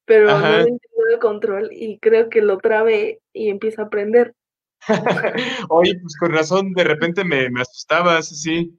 pero 0.08 0.26
no 0.26 0.48
entiendo 0.48 1.04
de 1.10 1.18
control 1.20 1.68
y 1.70 1.98
creo 1.98 2.30
que 2.30 2.40
lo 2.40 2.58
trabé 2.58 3.20
y 3.32 3.50
empiezo 3.50 3.82
a 3.82 3.90
prender. 3.90 4.34
Oye, 5.68 5.98
pues 6.00 6.16
con 6.18 6.32
razón, 6.32 6.72
de 6.72 6.84
repente 6.84 7.24
me, 7.24 7.50
me 7.50 7.60
asustabas, 7.60 8.28
sí. 8.28 8.76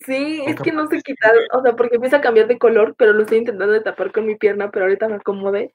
Sí, 0.00 0.42
es 0.46 0.60
que 0.60 0.70
no 0.70 0.86
sé 0.86 1.00
quitar, 1.02 1.32
o 1.52 1.62
sea, 1.62 1.74
porque 1.76 1.96
empieza 1.96 2.18
a 2.18 2.20
cambiar 2.20 2.46
de 2.46 2.58
color, 2.58 2.94
pero 2.96 3.12
lo 3.12 3.22
estoy 3.22 3.38
intentando 3.38 3.72
de 3.72 3.80
tapar 3.80 4.12
con 4.12 4.26
mi 4.26 4.36
pierna, 4.36 4.70
pero 4.70 4.84
ahorita 4.84 5.08
me 5.08 5.16
acomodé 5.16 5.74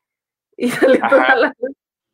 y 0.56 0.70
sale 0.70 1.00
toda 1.10 1.36
la 1.36 1.54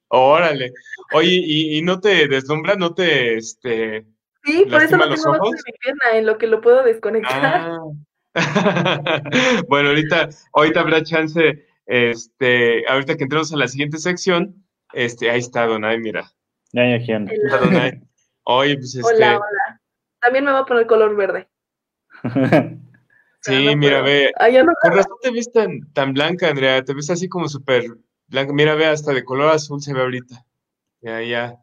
Órale. 0.08 0.72
Oye, 1.14 1.42
¿y, 1.46 1.82
no 1.82 2.00
te 2.00 2.28
deslumbra? 2.28 2.76
¿No 2.76 2.94
te, 2.94 3.36
este... 3.38 4.06
Sí, 4.44 4.66
por 4.70 4.82
eso 4.82 4.98
no 4.98 5.14
tengo 5.14 5.32
ojos? 5.32 5.52
de 5.52 5.62
mi 5.66 5.78
pierna, 5.80 6.18
en 6.18 6.26
lo 6.26 6.38
que 6.38 6.48
lo 6.48 6.62
puedo 6.62 6.84
desconectar. 6.84 7.72
Ah. 7.72 7.80
bueno, 9.68 9.90
ahorita, 9.90 10.30
ahorita 10.54 10.80
habrá 10.80 11.04
chance, 11.04 11.66
este, 11.86 12.88
ahorita 12.88 13.16
que 13.16 13.24
entremos 13.24 13.53
a 13.53 13.57
la 13.57 13.68
siguiente 13.68 13.98
sección, 13.98 14.66
este, 14.94 15.30
ahí 15.30 15.40
está 15.40 15.66
Donay, 15.66 15.99
mira. 15.99 16.32
Ya, 16.72 16.98
ya, 16.98 17.06
¿quién? 17.06 17.30
Está 17.30 17.57
Donay. 17.57 18.02
Oye, 18.44 18.76
pues 18.76 18.95
este... 18.95 19.14
Hola, 19.16 19.38
hola. 19.38 19.82
También 20.22 20.45
me 20.45 20.52
va 20.52 20.60
a 20.60 20.66
poner 20.66 20.88
color 20.88 21.16
verde. 21.16 21.48
sí, 23.41 23.76
mira, 23.76 24.02
ve. 24.02 24.32
Ah, 24.40 24.48
Por 24.82 24.95
razón 24.95 25.18
te 25.22 25.32
ves 25.32 25.52
tan, 25.52 25.91
tan 25.94 26.14
blanca, 26.14 26.49
Andrea, 26.49 26.84
te 26.84 26.94
ves 26.94 27.10
así 27.10 27.30
como 27.30 27.48
súper 27.48 27.86
Mira, 28.28 28.76
ve, 28.76 28.88
hasta 28.88 29.14
de 29.14 29.24
color 29.24 29.52
azul 29.52 29.82
se 29.82 29.94
ve 29.94 30.02
ahorita. 30.02 30.45
Ya, 31.02 31.22
ya. 31.22 31.62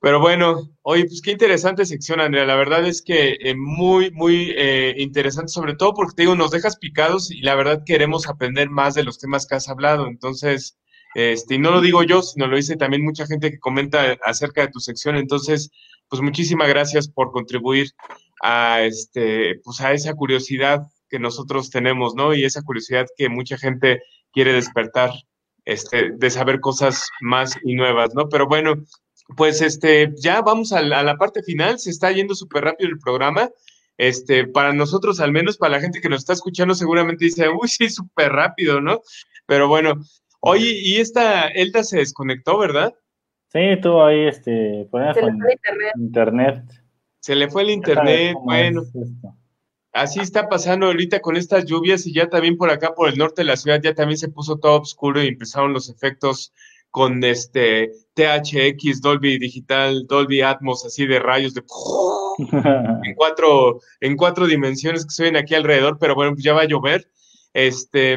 Pero 0.00 0.18
bueno, 0.20 0.70
oye, 0.82 1.04
pues 1.04 1.20
qué 1.22 1.32
interesante 1.32 1.84
sección, 1.84 2.20
Andrea. 2.20 2.46
La 2.46 2.56
verdad 2.56 2.86
es 2.86 3.02
que 3.02 3.36
eh, 3.40 3.54
muy, 3.56 4.10
muy 4.12 4.52
eh, 4.56 4.94
interesante, 4.98 5.52
sobre 5.52 5.74
todo 5.74 5.92
porque 5.94 6.14
te 6.16 6.22
digo, 6.22 6.34
nos 6.34 6.50
dejas 6.52 6.76
picados 6.78 7.30
y 7.30 7.42
la 7.42 7.54
verdad 7.54 7.82
queremos 7.84 8.26
aprender 8.28 8.70
más 8.70 8.94
de 8.94 9.04
los 9.04 9.18
temas 9.18 9.46
que 9.46 9.56
has 9.56 9.68
hablado. 9.68 10.06
Entonces, 10.06 10.78
Este, 11.14 11.56
y 11.56 11.58
no 11.58 11.70
lo 11.72 11.80
digo 11.80 12.02
yo, 12.04 12.22
sino 12.22 12.46
lo 12.46 12.56
dice 12.56 12.76
también 12.76 13.04
mucha 13.04 13.26
gente 13.26 13.50
que 13.50 13.58
comenta 13.58 14.16
acerca 14.24 14.62
de 14.62 14.68
tu 14.68 14.80
sección. 14.80 15.16
Entonces, 15.16 15.70
pues 16.08 16.22
muchísimas 16.22 16.68
gracias 16.68 17.08
por 17.08 17.32
contribuir 17.32 17.88
a, 18.42 18.82
este, 18.82 19.56
pues 19.64 19.80
a 19.80 19.92
esa 19.92 20.14
curiosidad 20.14 20.80
que 21.08 21.18
nosotros 21.18 21.70
tenemos, 21.70 22.14
¿no? 22.14 22.34
Y 22.34 22.44
esa 22.44 22.62
curiosidad 22.62 23.06
que 23.16 23.28
mucha 23.28 23.58
gente 23.58 24.00
quiere 24.32 24.52
despertar, 24.52 25.10
este, 25.64 26.12
de 26.16 26.30
saber 26.30 26.60
cosas 26.60 27.08
más 27.20 27.56
y 27.64 27.74
nuevas, 27.74 28.14
¿no? 28.14 28.28
Pero 28.28 28.46
bueno, 28.46 28.74
pues 29.36 29.60
este, 29.60 30.12
ya 30.16 30.40
vamos 30.42 30.72
a 30.72 30.82
la, 30.82 31.16
parte 31.16 31.42
final, 31.42 31.78
se 31.78 31.90
está 31.90 32.10
yendo 32.10 32.34
súper 32.34 32.64
rápido 32.64 32.90
el 32.90 32.98
programa. 32.98 33.50
Este, 33.96 34.46
para 34.46 34.72
nosotros, 34.72 35.20
al 35.20 35.30
menos 35.30 35.58
para 35.58 35.72
la 35.72 35.80
gente 35.80 36.00
que 36.00 36.08
nos 36.08 36.20
está 36.20 36.32
escuchando, 36.32 36.74
seguramente 36.74 37.26
dice, 37.26 37.48
uy, 37.48 37.68
sí, 37.68 37.90
súper 37.90 38.32
rápido, 38.32 38.80
¿no? 38.80 39.02
Pero 39.46 39.68
bueno, 39.68 40.00
oye, 40.40 40.70
y 40.70 40.96
esta 40.96 41.48
Elda 41.48 41.84
se 41.84 41.98
desconectó, 41.98 42.58
¿verdad? 42.58 42.94
Sí, 43.52 43.58
estuvo 43.58 44.04
ahí, 44.04 44.26
este, 44.26 44.88
se 44.90 45.22
le 45.22 45.32
fue 45.32 45.52
internet. 45.52 45.92
internet. 45.96 46.64
Se 47.18 47.34
le 47.34 47.48
fue 47.48 47.62
el 47.62 47.70
internet, 47.70 48.36
bueno. 48.42 48.82
Así 49.92 50.20
está 50.20 50.48
pasando 50.48 50.86
ahorita 50.86 51.20
con 51.20 51.36
estas 51.36 51.64
lluvias 51.64 52.06
y 52.06 52.14
ya 52.14 52.28
también 52.28 52.56
por 52.56 52.70
acá, 52.70 52.94
por 52.94 53.08
el 53.08 53.18
norte 53.18 53.42
de 53.42 53.46
la 53.46 53.56
ciudad, 53.56 53.82
ya 53.82 53.92
también 53.92 54.18
se 54.18 54.28
puso 54.28 54.58
todo 54.58 54.80
oscuro 54.80 55.22
y 55.22 55.26
empezaron 55.28 55.72
los 55.72 55.90
efectos 55.90 56.54
con 56.90 57.22
este 57.24 57.92
THX, 58.14 59.00
Dolby 59.00 59.38
Digital, 59.38 60.06
Dolby 60.06 60.42
Atmos, 60.42 60.84
así 60.84 61.06
de 61.06 61.18
rayos 61.18 61.54
de 61.54 61.62
en 63.04 63.14
cuatro, 63.14 63.80
en 64.00 64.16
cuatro 64.16 64.46
dimensiones 64.46 65.04
que 65.04 65.10
se 65.10 65.24
ven 65.24 65.36
aquí 65.36 65.54
alrededor, 65.54 65.98
pero 65.98 66.14
bueno, 66.14 66.32
pues 66.32 66.44
ya 66.44 66.52
va 66.52 66.62
a 66.62 66.66
llover. 66.66 67.10
Este, 67.52 68.16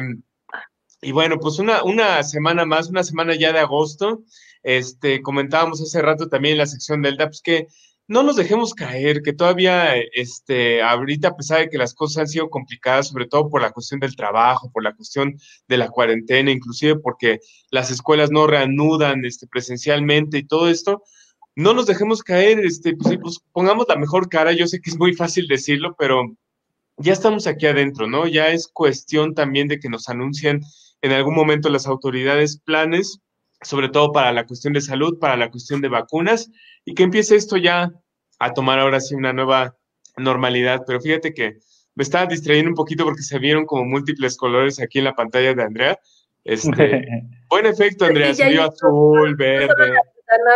y 1.02 1.12
bueno, 1.12 1.38
pues 1.38 1.58
una, 1.58 1.82
una 1.84 2.22
semana 2.22 2.64
más, 2.64 2.88
una 2.88 3.04
semana 3.04 3.34
ya 3.34 3.52
de 3.52 3.60
agosto. 3.60 4.22
Este, 4.62 5.20
comentábamos 5.22 5.80
hace 5.82 6.00
rato 6.00 6.28
también 6.28 6.52
en 6.52 6.58
la 6.58 6.66
sección 6.66 7.02
del 7.02 7.16
DAPS 7.16 7.42
que 7.42 7.68
no 8.06 8.22
nos 8.22 8.36
dejemos 8.36 8.74
caer, 8.74 9.22
que 9.22 9.32
todavía, 9.32 9.94
este, 10.12 10.82
ahorita, 10.82 11.28
a 11.28 11.36
pesar 11.36 11.60
de 11.60 11.68
que 11.70 11.78
las 11.78 11.94
cosas 11.94 12.18
han 12.18 12.28
sido 12.28 12.50
complicadas, 12.50 13.08
sobre 13.08 13.26
todo 13.26 13.48
por 13.48 13.62
la 13.62 13.70
cuestión 13.70 14.00
del 14.00 14.14
trabajo, 14.14 14.70
por 14.70 14.82
la 14.82 14.94
cuestión 14.94 15.38
de 15.68 15.78
la 15.78 15.88
cuarentena, 15.88 16.50
inclusive 16.50 16.96
porque 16.96 17.40
las 17.70 17.90
escuelas 17.90 18.30
no 18.30 18.46
reanudan 18.46 19.24
este, 19.24 19.46
presencialmente 19.46 20.38
y 20.38 20.46
todo 20.46 20.68
esto, 20.68 21.02
no 21.56 21.72
nos 21.72 21.86
dejemos 21.86 22.22
caer, 22.22 22.60
este, 22.60 22.96
pues, 22.96 23.18
pues, 23.20 23.40
pongamos 23.52 23.86
la 23.88 23.96
mejor 23.96 24.28
cara, 24.28 24.52
yo 24.52 24.66
sé 24.66 24.80
que 24.80 24.90
es 24.90 24.98
muy 24.98 25.14
fácil 25.14 25.46
decirlo, 25.46 25.94
pero 25.98 26.24
ya 26.98 27.12
estamos 27.12 27.46
aquí 27.46 27.66
adentro, 27.66 28.06
¿no? 28.06 28.26
Ya 28.26 28.48
es 28.48 28.68
cuestión 28.68 29.34
también 29.34 29.68
de 29.68 29.78
que 29.78 29.88
nos 29.88 30.08
anuncien 30.08 30.60
en 31.00 31.12
algún 31.12 31.34
momento 31.34 31.68
las 31.68 31.86
autoridades 31.86 32.60
planes 32.60 33.20
sobre 33.64 33.88
todo 33.88 34.12
para 34.12 34.32
la 34.32 34.46
cuestión 34.46 34.72
de 34.72 34.80
salud, 34.80 35.18
para 35.18 35.36
la 35.36 35.50
cuestión 35.50 35.80
de 35.80 35.88
vacunas, 35.88 36.50
y 36.84 36.94
que 36.94 37.02
empiece 37.02 37.36
esto 37.36 37.56
ya 37.56 37.92
a 38.38 38.52
tomar 38.52 38.78
ahora 38.78 39.00
sí 39.00 39.14
una 39.14 39.32
nueva 39.32 39.76
normalidad. 40.16 40.82
Pero 40.86 41.00
fíjate 41.00 41.34
que 41.34 41.58
me 41.94 42.02
estaba 42.02 42.26
distrayendo 42.26 42.70
un 42.70 42.76
poquito 42.76 43.04
porque 43.04 43.22
se 43.22 43.38
vieron 43.38 43.66
como 43.66 43.84
múltiples 43.84 44.36
colores 44.36 44.80
aquí 44.80 44.98
en 44.98 45.04
la 45.04 45.14
pantalla 45.14 45.54
de 45.54 45.62
Andrea. 45.62 45.98
Este, 46.44 47.06
buen 47.50 47.66
efecto, 47.66 48.04
Andrea, 48.04 48.34
se 48.34 48.48
vio 48.48 48.64
azul, 48.64 49.34
verde. 49.36 49.92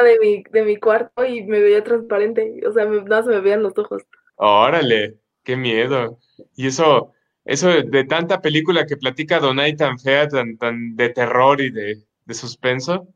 De 0.05 0.19
mi, 0.21 0.43
de 0.51 0.63
mi 0.65 0.77
cuarto 0.77 1.25
y 1.25 1.45
me 1.45 1.61
veía 1.61 1.85
transparente, 1.85 2.61
o 2.67 2.73
sea, 2.73 2.85
no 2.85 3.23
se 3.23 3.29
me 3.29 3.41
veían 3.41 3.63
los 3.63 3.77
ojos. 3.79 4.03
Órale, 4.37 5.19
qué 5.45 5.57
miedo. 5.57 6.19
Y 6.57 6.67
eso, 6.67 7.13
eso 7.45 7.69
de 7.69 8.05
tanta 8.05 8.41
película 8.41 8.87
que 8.87 8.97
platica 8.97 9.39
Donay 9.39 9.77
tan 9.77 9.99
fea, 9.99 10.27
tan, 10.27 10.57
tan 10.57 10.97
de 10.97 11.11
terror 11.11 11.61
y 11.61 11.71
de, 11.71 12.08
de 12.29 12.35
suspenso, 12.35 13.09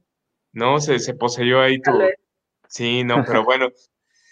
¿no? 0.53 0.81
Se, 0.81 0.99
se 0.99 1.15
poseyó 1.15 1.61
ahí 1.61 1.81
tu... 1.81 1.93
Sí, 2.67 3.05
no, 3.05 3.23
pero 3.27 3.45
bueno. 3.45 3.69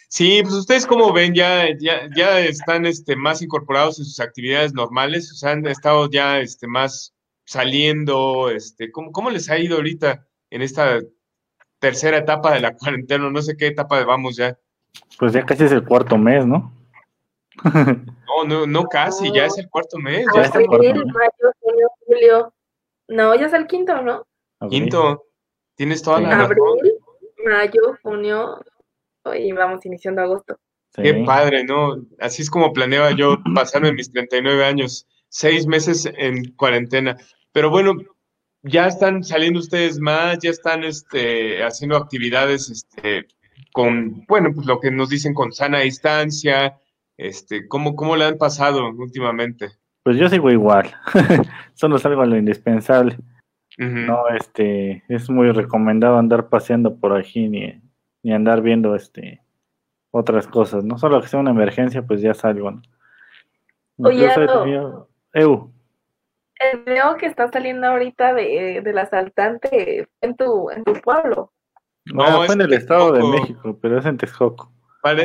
Sí, 0.09 0.41
pues 0.43 0.55
ustedes 0.55 0.87
como 0.87 1.13
ven, 1.13 1.35
ya, 1.35 1.69
ya, 1.79 2.09
ya 2.17 2.41
están 2.41 2.87
este, 2.87 3.15
más 3.15 3.43
incorporados 3.43 3.99
en 3.99 4.07
sus 4.07 4.19
actividades 4.19 4.73
normales, 4.73 5.31
o 5.31 5.37
sea, 5.37 5.53
han 5.53 5.65
estado 5.67 6.11
ya 6.11 6.41
este, 6.41 6.67
más 6.67 7.15
saliendo, 7.45 8.51
este, 8.51 8.91
¿cómo, 8.91 9.13
¿cómo 9.13 9.31
les 9.31 9.51
ha 9.51 9.59
ido 9.59 9.77
ahorita 9.77 10.27
en 10.49 10.63
esta 10.63 10.99
tercera 11.79 12.17
etapa 12.17 12.55
de 12.55 12.61
la 12.61 12.75
cuarentena? 12.75 13.31
No 13.31 13.43
sé 13.43 13.57
qué 13.57 13.69
etapa 13.69 14.03
vamos 14.05 14.37
ya. 14.37 14.59
Pues 15.19 15.35
ya 15.35 15.45
casi 15.45 15.65
es 15.65 15.73
el 15.73 15.85
cuarto 15.85 16.17
mes, 16.17 16.47
¿no? 16.47 16.73
no, 17.63 18.45
no, 18.47 18.67
no 18.67 18.85
casi, 18.85 19.31
ya 19.33 19.45
es 19.45 19.59
el 19.59 19.69
cuarto 19.69 19.99
mes. 19.99 20.25
Ya 20.35 20.43
es 20.43 20.55
el 20.55 20.67
cuarto 20.67 20.83
mes. 20.83 20.95
Mayo, 20.95 21.53
junio, 21.61 21.89
julio. 22.07 22.55
No, 23.09 23.35
ya 23.35 23.47
es 23.47 23.53
el 23.53 23.67
quinto, 23.67 24.01
¿no? 24.01 24.27
Quinto, 24.69 25.25
tienes 25.75 26.03
toda 26.03 26.21
la 26.21 26.45
Abril, 26.45 26.61
mayo, 27.45 27.97
junio 28.03 28.61
y 29.37 29.53
vamos 29.53 29.85
iniciando 29.87 30.23
agosto. 30.23 30.59
Qué 30.95 31.23
padre, 31.25 31.65
¿no? 31.65 32.05
Así 32.19 32.43
es 32.43 32.51
como 32.51 32.73
planeaba 32.73 33.13
yo 33.13 33.39
pasarme 33.55 33.93
mis 33.93 34.11
39 34.13 34.65
años, 34.65 35.07
seis 35.29 35.67
meses 35.67 36.11
en 36.17 36.53
cuarentena. 36.55 37.17
Pero 37.53 37.71
bueno, 37.71 37.95
ya 38.63 38.87
están 38.87 39.23
saliendo 39.23 39.61
ustedes 39.61 40.01
más, 40.01 40.39
ya 40.41 40.51
están 40.51 40.85
este, 40.85 41.63
haciendo 41.63 41.97
actividades 41.97 42.71
este, 42.71 43.27
con, 43.73 44.25
bueno, 44.27 44.51
pues 44.55 44.67
lo 44.67 44.81
que 44.81 44.91
nos 44.91 45.09
dicen 45.09 45.33
con 45.33 45.53
sana 45.53 45.81
distancia. 45.81 46.79
Este, 47.17 47.69
¿cómo, 47.69 47.95
¿Cómo 47.95 48.17
le 48.17 48.25
han 48.25 48.39
pasado 48.39 48.89
últimamente? 48.91 49.71
Pues 50.03 50.17
yo 50.17 50.29
sigo 50.29 50.51
igual, 50.51 50.95
solo 51.75 51.99
salgo 51.99 52.23
a 52.23 52.27
lo 52.27 52.37
indispensable. 52.37 53.19
No, 53.79 54.29
este, 54.29 55.05
es 55.09 55.31
muy 55.31 55.53
recomendado 55.53 56.19
andar 56.19 56.49
paseando 56.49 56.97
por 56.97 57.17
aquí 57.17 57.49
ni, 57.49 57.81
ni 58.23 58.33
andar 58.33 58.61
viendo 58.63 58.95
este 58.95 59.41
otras 60.11 60.47
cosas, 60.47 60.85
no 60.85 60.99
solo 60.99 61.21
que 61.21 61.29
sea 61.29 61.41
una 61.41 61.53
emergencia, 61.53 62.03
pues 62.03 62.21
ya 62.21 62.35
salgo. 62.35 62.73
¿no? 62.73 62.83
Oye, 63.99 64.29
Eu. 65.33 65.73
El 66.59 66.81
video 66.85 67.17
que 67.17 67.27
está 67.27 67.51
saliendo 67.51 67.87
ahorita 67.87 68.35
de, 68.35 68.83
del 68.83 68.99
asaltante 68.99 70.09
en 70.21 70.37
tu, 70.37 70.71
en 70.71 70.85
tu 70.85 70.93
pueblo. 70.95 71.53
No, 72.07 72.45
fue 72.45 72.55
en 72.55 72.61
el 72.63 72.73
Estado 72.73 73.13
de 73.13 73.23
México, 73.23 73.79
pero 73.81 73.99
es 73.99 74.07
en 74.07 74.19
Texcoco. 74.19 74.73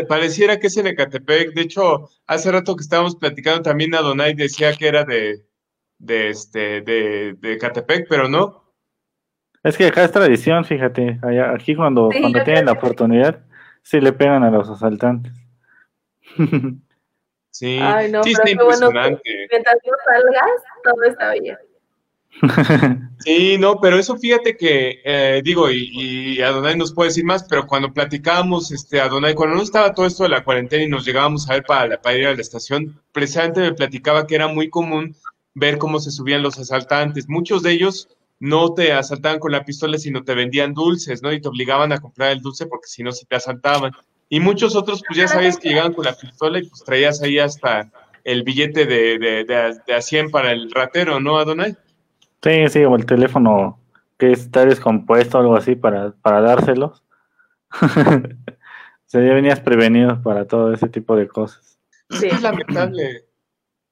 pareciera 0.07 0.59
que 0.59 0.67
es 0.67 0.77
en 0.77 0.87
Ecatepec. 0.87 1.53
De 1.53 1.61
hecho, 1.61 2.09
hace 2.27 2.51
rato 2.51 2.75
que 2.75 2.83
estábamos 2.83 3.15
platicando 3.15 3.63
también 3.63 3.95
a 3.95 4.01
Donay 4.01 4.33
decía 4.33 4.73
que 4.73 4.87
era 4.87 5.03
de, 5.03 5.43
de 5.97 6.29
este 6.29 6.81
de, 6.81 7.35
de 7.39 7.57
Catepec, 7.57 8.07
pero 8.09 8.27
no. 8.27 8.63
Es 9.63 9.77
que 9.77 9.87
acá 9.87 10.03
es 10.03 10.11
tradición, 10.11 10.63
fíjate, 10.63 11.19
allá, 11.23 11.51
aquí 11.51 11.75
cuando, 11.75 12.09
cuando 12.09 12.43
tienen 12.43 12.65
la 12.65 12.73
oportunidad, 12.73 13.43
sí 13.81 13.99
le 13.99 14.13
pegan 14.13 14.43
a 14.43 14.51
los 14.51 14.69
asaltantes. 14.69 15.33
sí, 17.49 17.79
sí 17.79 18.31
está 18.31 18.49
impresionante. 18.49 19.47
mientras 19.49 19.75
no 19.85 19.93
salgas, 20.05 20.61
todo 20.83 21.03
está 21.03 21.33
bien. 21.33 21.57
Sí, 23.19 23.57
no, 23.57 23.79
pero 23.79 23.97
eso 23.97 24.17
fíjate 24.17 24.55
que, 24.55 25.01
eh, 25.03 25.41
digo, 25.43 25.71
y, 25.71 25.89
y, 25.93 26.41
Adonai 26.41 26.77
nos 26.77 26.93
puede 26.93 27.09
decir 27.09 27.25
más, 27.25 27.45
pero 27.49 27.65
cuando 27.65 27.91
platicábamos, 27.91 28.71
este, 28.71 29.01
Adonai, 29.01 29.33
cuando 29.33 29.55
no 29.55 29.63
estaba 29.63 29.93
todo 29.93 30.05
esto 30.05 30.23
de 30.23 30.29
la 30.29 30.43
cuarentena 30.43 30.83
y 30.83 30.87
nos 30.87 31.05
llegábamos 31.05 31.49
a 31.49 31.53
ver 31.53 31.63
para, 31.63 31.99
para 32.01 32.17
ir 32.17 32.27
a 32.27 32.35
la 32.35 32.41
estación, 32.41 33.01
precisamente 33.11 33.61
me 33.61 33.73
platicaba 33.73 34.27
que 34.27 34.35
era 34.35 34.47
muy 34.47 34.69
común 34.69 35.15
ver 35.55 35.77
cómo 35.77 35.99
se 35.99 36.11
subían 36.11 36.43
los 36.43 36.59
asaltantes. 36.59 37.27
Muchos 37.27 37.63
de 37.63 37.71
ellos 37.71 38.09
no 38.39 38.73
te 38.73 38.93
asaltaban 38.93 39.39
con 39.39 39.51
la 39.51 39.63
pistola, 39.63 39.97
sino 39.97 40.23
te 40.23 40.35
vendían 40.35 40.73
dulces, 40.73 41.23
¿no? 41.23 41.31
Y 41.33 41.41
te 41.41 41.47
obligaban 41.47 41.91
a 41.91 41.99
comprar 41.99 42.31
el 42.31 42.41
dulce 42.41 42.67
porque 42.67 42.87
si 42.87 43.01
no, 43.01 43.11
si 43.11 43.25
te 43.25 43.37
asaltaban. 43.37 43.93
Y 44.29 44.39
muchos 44.39 44.75
otros, 44.75 45.01
pues 45.07 45.17
ya 45.17 45.27
sabías 45.27 45.57
que 45.57 45.69
llegaban 45.69 45.93
con 45.93 46.05
la 46.05 46.15
pistola 46.15 46.59
y 46.59 46.67
pues 46.67 46.83
traías 46.83 47.21
ahí 47.21 47.39
hasta 47.39 47.89
el 48.23 48.43
billete 48.43 48.85
de, 48.85 49.17
de, 49.17 49.45
de, 49.45 49.93
a 49.93 50.01
100 50.01 50.31
para 50.31 50.51
el 50.51 50.71
ratero, 50.71 51.19
¿no, 51.19 51.37
Adonai? 51.37 51.77
Sí, 52.43 52.67
sí, 52.69 52.83
o 52.83 52.95
el 52.95 53.05
teléfono 53.05 53.79
que 54.17 54.31
está 54.31 54.65
descompuesto 54.65 55.37
o 55.37 55.41
algo 55.41 55.55
así 55.55 55.75
para, 55.75 56.11
para 56.21 56.41
dárselos. 56.41 57.03
o 57.81 57.85
sea, 59.05 59.21
ya 59.21 59.33
venías 59.33 59.59
prevenido 59.59 60.21
para 60.21 60.45
todo 60.45 60.73
ese 60.73 60.89
tipo 60.89 61.15
de 61.15 61.27
cosas. 61.27 61.79
Sí. 62.09 62.27
Es 62.27 62.41
lamentable. 62.41 63.24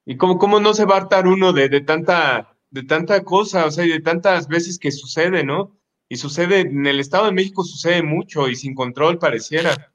¿Y 0.06 0.16
cómo, 0.16 0.38
cómo 0.38 0.60
no 0.60 0.74
se 0.74 0.84
va 0.84 0.94
a 0.94 0.98
hartar 0.98 1.26
uno 1.26 1.52
de, 1.52 1.68
de, 1.68 1.80
tanta, 1.80 2.56
de 2.70 2.82
tanta 2.82 3.22
cosa, 3.24 3.66
o 3.66 3.70
sea, 3.70 3.84
y 3.84 3.88
de 3.88 4.00
tantas 4.00 4.48
veces 4.48 4.78
que 4.78 4.92
sucede, 4.92 5.44
¿no? 5.44 5.76
Y 6.08 6.16
sucede, 6.16 6.60
en 6.60 6.86
el 6.86 7.00
Estado 7.00 7.26
de 7.26 7.32
México 7.32 7.64
sucede 7.64 8.02
mucho 8.02 8.48
y 8.48 8.56
sin 8.56 8.74
control 8.74 9.18
pareciera. 9.18 9.92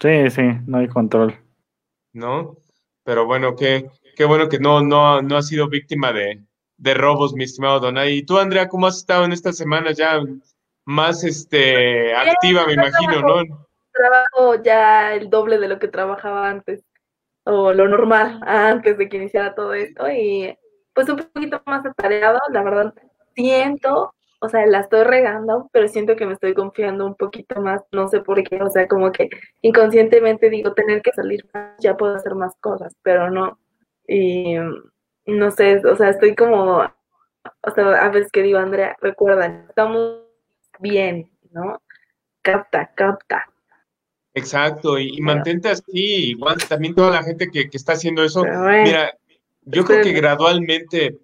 Sí, 0.00 0.30
sí, 0.30 0.42
no 0.66 0.78
hay 0.78 0.88
control. 0.88 1.38
¿No? 2.14 2.56
Pero 3.04 3.26
bueno, 3.26 3.54
qué, 3.54 3.90
qué 4.16 4.24
bueno 4.24 4.48
que 4.48 4.58
no, 4.58 4.82
no, 4.82 5.20
no 5.20 5.36
ha 5.36 5.42
sido 5.42 5.68
víctima 5.68 6.12
de, 6.12 6.42
de 6.78 6.94
robos, 6.94 7.34
mi 7.34 7.44
estimado 7.44 7.80
Donay. 7.80 8.18
¿Y 8.18 8.22
tú, 8.22 8.38
Andrea, 8.38 8.68
cómo 8.68 8.86
has 8.86 8.96
estado 8.96 9.24
en 9.24 9.32
estas 9.32 9.56
semanas 9.58 9.98
ya 9.98 10.20
más 10.86 11.22
este, 11.24 12.14
activa, 12.14 12.66
me 12.66 12.72
imagino, 12.72 13.20
¿no? 13.20 13.68
Trabajo 13.92 14.62
ya 14.62 15.14
el 15.14 15.28
doble 15.28 15.58
de 15.58 15.68
lo 15.68 15.78
que 15.78 15.88
trabajaba 15.88 16.48
antes 16.48 16.82
o 17.44 17.72
lo 17.72 17.88
normal 17.88 18.40
antes 18.44 18.98
de 18.98 19.08
que 19.08 19.16
iniciara 19.16 19.54
todo 19.54 19.74
esto 19.74 20.08
y 20.10 20.56
pues 20.94 21.08
un 21.08 21.16
poquito 21.16 21.62
más 21.66 21.84
atareado, 21.86 22.40
la 22.50 22.62
verdad 22.62 22.94
siento 23.34 24.12
o 24.42 24.48
sea, 24.48 24.66
la 24.66 24.80
estoy 24.80 25.04
regando, 25.04 25.68
pero 25.72 25.86
siento 25.88 26.16
que 26.16 26.26
me 26.26 26.32
estoy 26.32 26.54
confiando 26.54 27.06
un 27.06 27.14
poquito 27.14 27.60
más, 27.60 27.82
no 27.92 28.08
sé 28.08 28.20
por 28.20 28.42
qué, 28.42 28.62
o 28.62 28.70
sea, 28.70 28.88
como 28.88 29.12
que 29.12 29.28
inconscientemente 29.60 30.48
digo, 30.48 30.72
tener 30.72 31.02
que 31.02 31.12
salir, 31.12 31.46
ya 31.78 31.96
puedo 31.96 32.14
hacer 32.14 32.34
más 32.34 32.56
cosas, 32.56 32.96
pero 33.02 33.30
no. 33.30 33.58
Y 34.06 34.56
no 35.26 35.50
sé, 35.50 35.82
o 35.86 35.94
sea, 35.94 36.08
estoy 36.08 36.34
como, 36.34 36.78
o 36.78 37.70
sea, 37.74 38.02
a 38.02 38.08
veces 38.08 38.32
que 38.32 38.42
digo, 38.42 38.58
Andrea, 38.58 38.96
recuerda, 39.02 39.46
estamos 39.68 40.22
bien, 40.78 41.30
¿no? 41.52 41.82
Capta, 42.42 42.90
capta. 42.94 43.46
Exacto, 44.40 44.98
y, 44.98 45.20
mantente 45.20 45.68
así, 45.68 46.30
igual 46.30 46.56
también 46.68 46.94
toda 46.94 47.10
la 47.10 47.22
gente 47.22 47.50
que, 47.50 47.68
que 47.68 47.76
está 47.76 47.92
haciendo 47.92 48.24
eso, 48.24 48.42
mira, 48.44 49.14
yo 49.62 49.84
creo 49.84 50.02
que 50.02 50.12
gradualmente 50.12 51.18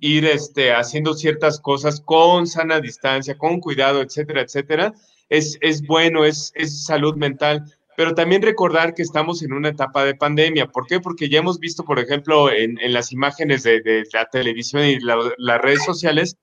ir 0.00 0.24
este, 0.24 0.72
haciendo 0.72 1.14
ciertas 1.14 1.60
cosas 1.60 2.00
con 2.00 2.46
sana 2.46 2.80
distancia, 2.80 3.36
con 3.36 3.60
cuidado, 3.60 4.00
etcétera, 4.00 4.42
etcétera, 4.42 4.94
es, 5.28 5.58
es 5.60 5.86
bueno, 5.86 6.24
es, 6.24 6.52
es 6.54 6.84
salud 6.84 7.16
mental 7.16 7.64
pero 8.00 8.14
también 8.14 8.40
recordar 8.40 8.94
que 8.94 9.02
estamos 9.02 9.42
en 9.42 9.52
una 9.52 9.68
etapa 9.68 10.06
de 10.06 10.14
pandemia. 10.14 10.68
¿Por 10.68 10.86
qué? 10.86 11.00
Porque 11.00 11.28
ya 11.28 11.40
hemos 11.40 11.58
visto, 11.58 11.84
por 11.84 11.98
ejemplo, 11.98 12.50
en, 12.50 12.78
en 12.80 12.94
las 12.94 13.12
imágenes 13.12 13.62
de, 13.62 13.82
de, 13.82 14.04
la 14.14 14.24
televisión 14.24 14.84
y 14.84 14.98
las 15.00 15.60
redes 15.60 15.84
sociales, 15.84 16.38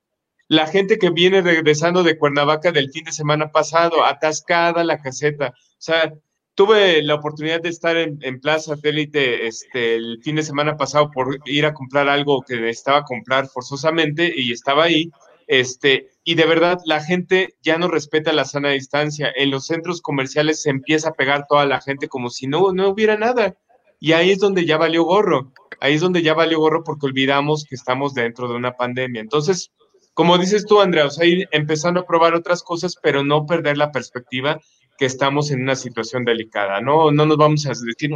la 0.48 0.68
gente 0.68 0.98
que 0.98 1.10
viene 1.10 1.42
regresando 1.42 2.04
de 2.04 2.18
Cuernavaca 2.18 2.72
del 2.72 2.92
fin 2.92 3.04
de 3.06 3.12
semana 3.12 3.52
pasado, 3.52 4.06
atascada 4.06 4.84
la 4.84 5.00
caseta. 5.00 5.54
O 5.56 5.76
sea, 5.78 6.14
tuve 6.56 7.04
la 7.04 7.16
oportunidad 7.16 7.62
de 7.62 7.70
estar 7.70 7.98
en, 7.98 8.40
Plaza 8.40 8.76
Satélite 8.76 9.48
este, 9.48 9.96
el 9.96 10.20
fin 10.24 10.38
de 10.38 10.44
semana 10.44 10.78
pasado 10.78 11.12
por 11.12 11.40
ir 11.46 11.66
a 11.66 11.74
comprar 11.74 12.10
algo 12.10 12.42
que 12.42 12.56
necesitaba 12.56 13.04
comprar 13.04 13.48
forzosamente 13.48 14.34
y 14.36 14.52
estaba 14.52 14.86
ahí. 14.86 15.12
Este, 15.48 16.10
y 16.24 16.36
de 16.36 16.46
verdad, 16.46 16.80
la 16.86 17.02
gente 17.02 17.56
ya 17.62 17.78
no 17.78 17.88
respeta 17.88 18.34
la 18.34 18.46
sana 18.46 18.72
distancia. 18.72 19.32
En 19.36 19.52
los 19.52 19.68
centros 19.68 20.02
comerciales 20.02 20.62
se 20.62 20.70
empieza 20.70 21.10
a 21.10 21.14
pegar 21.14 21.46
toda 21.48 21.66
la 21.66 21.82
gente 21.82 22.08
como 22.08 22.30
si 22.30 22.48
no, 22.48 22.72
no 22.74 22.90
hubiera 22.90 23.18
nada. 23.18 23.56
Y 24.00 24.14
ahí 24.14 24.32
es 24.32 24.40
donde 24.40 24.66
ya 24.66 24.78
valió 24.78 25.04
gorro. 25.04 25.54
Ahí 25.80 25.96
es 25.96 26.02
donde 26.02 26.22
ya 26.22 26.34
valió 26.34 26.60
gorro 26.60 26.84
porque 26.84 27.06
olvidamos 27.06 27.66
que 27.66 27.76
estamos 27.76 28.14
dentro 28.14 28.48
de 28.48 28.56
una 28.56 28.76
pandemia. 28.78 29.22
Entonces, 29.22 29.72
como 30.18 30.40
dices 30.40 30.66
tú, 30.66 30.82
Andrea, 30.82 31.06
o 31.06 31.12
sea, 31.12 31.28
ir 31.28 31.48
empezando 31.52 32.00
a 32.00 32.06
probar 32.08 32.34
otras 32.34 32.64
cosas, 32.64 32.96
pero 33.00 33.24
no 33.24 33.46
perder 33.46 33.78
la 33.78 33.92
perspectiva 33.92 34.60
que 34.98 35.06
estamos 35.06 35.52
en 35.52 35.62
una 35.62 35.76
situación 35.76 36.26
delicada. 36.26 36.82
No, 36.82 37.12
no 37.12 37.28
nos 37.28 37.38
vamos 37.38 37.68
a 37.68 37.70
decir, 37.70 38.10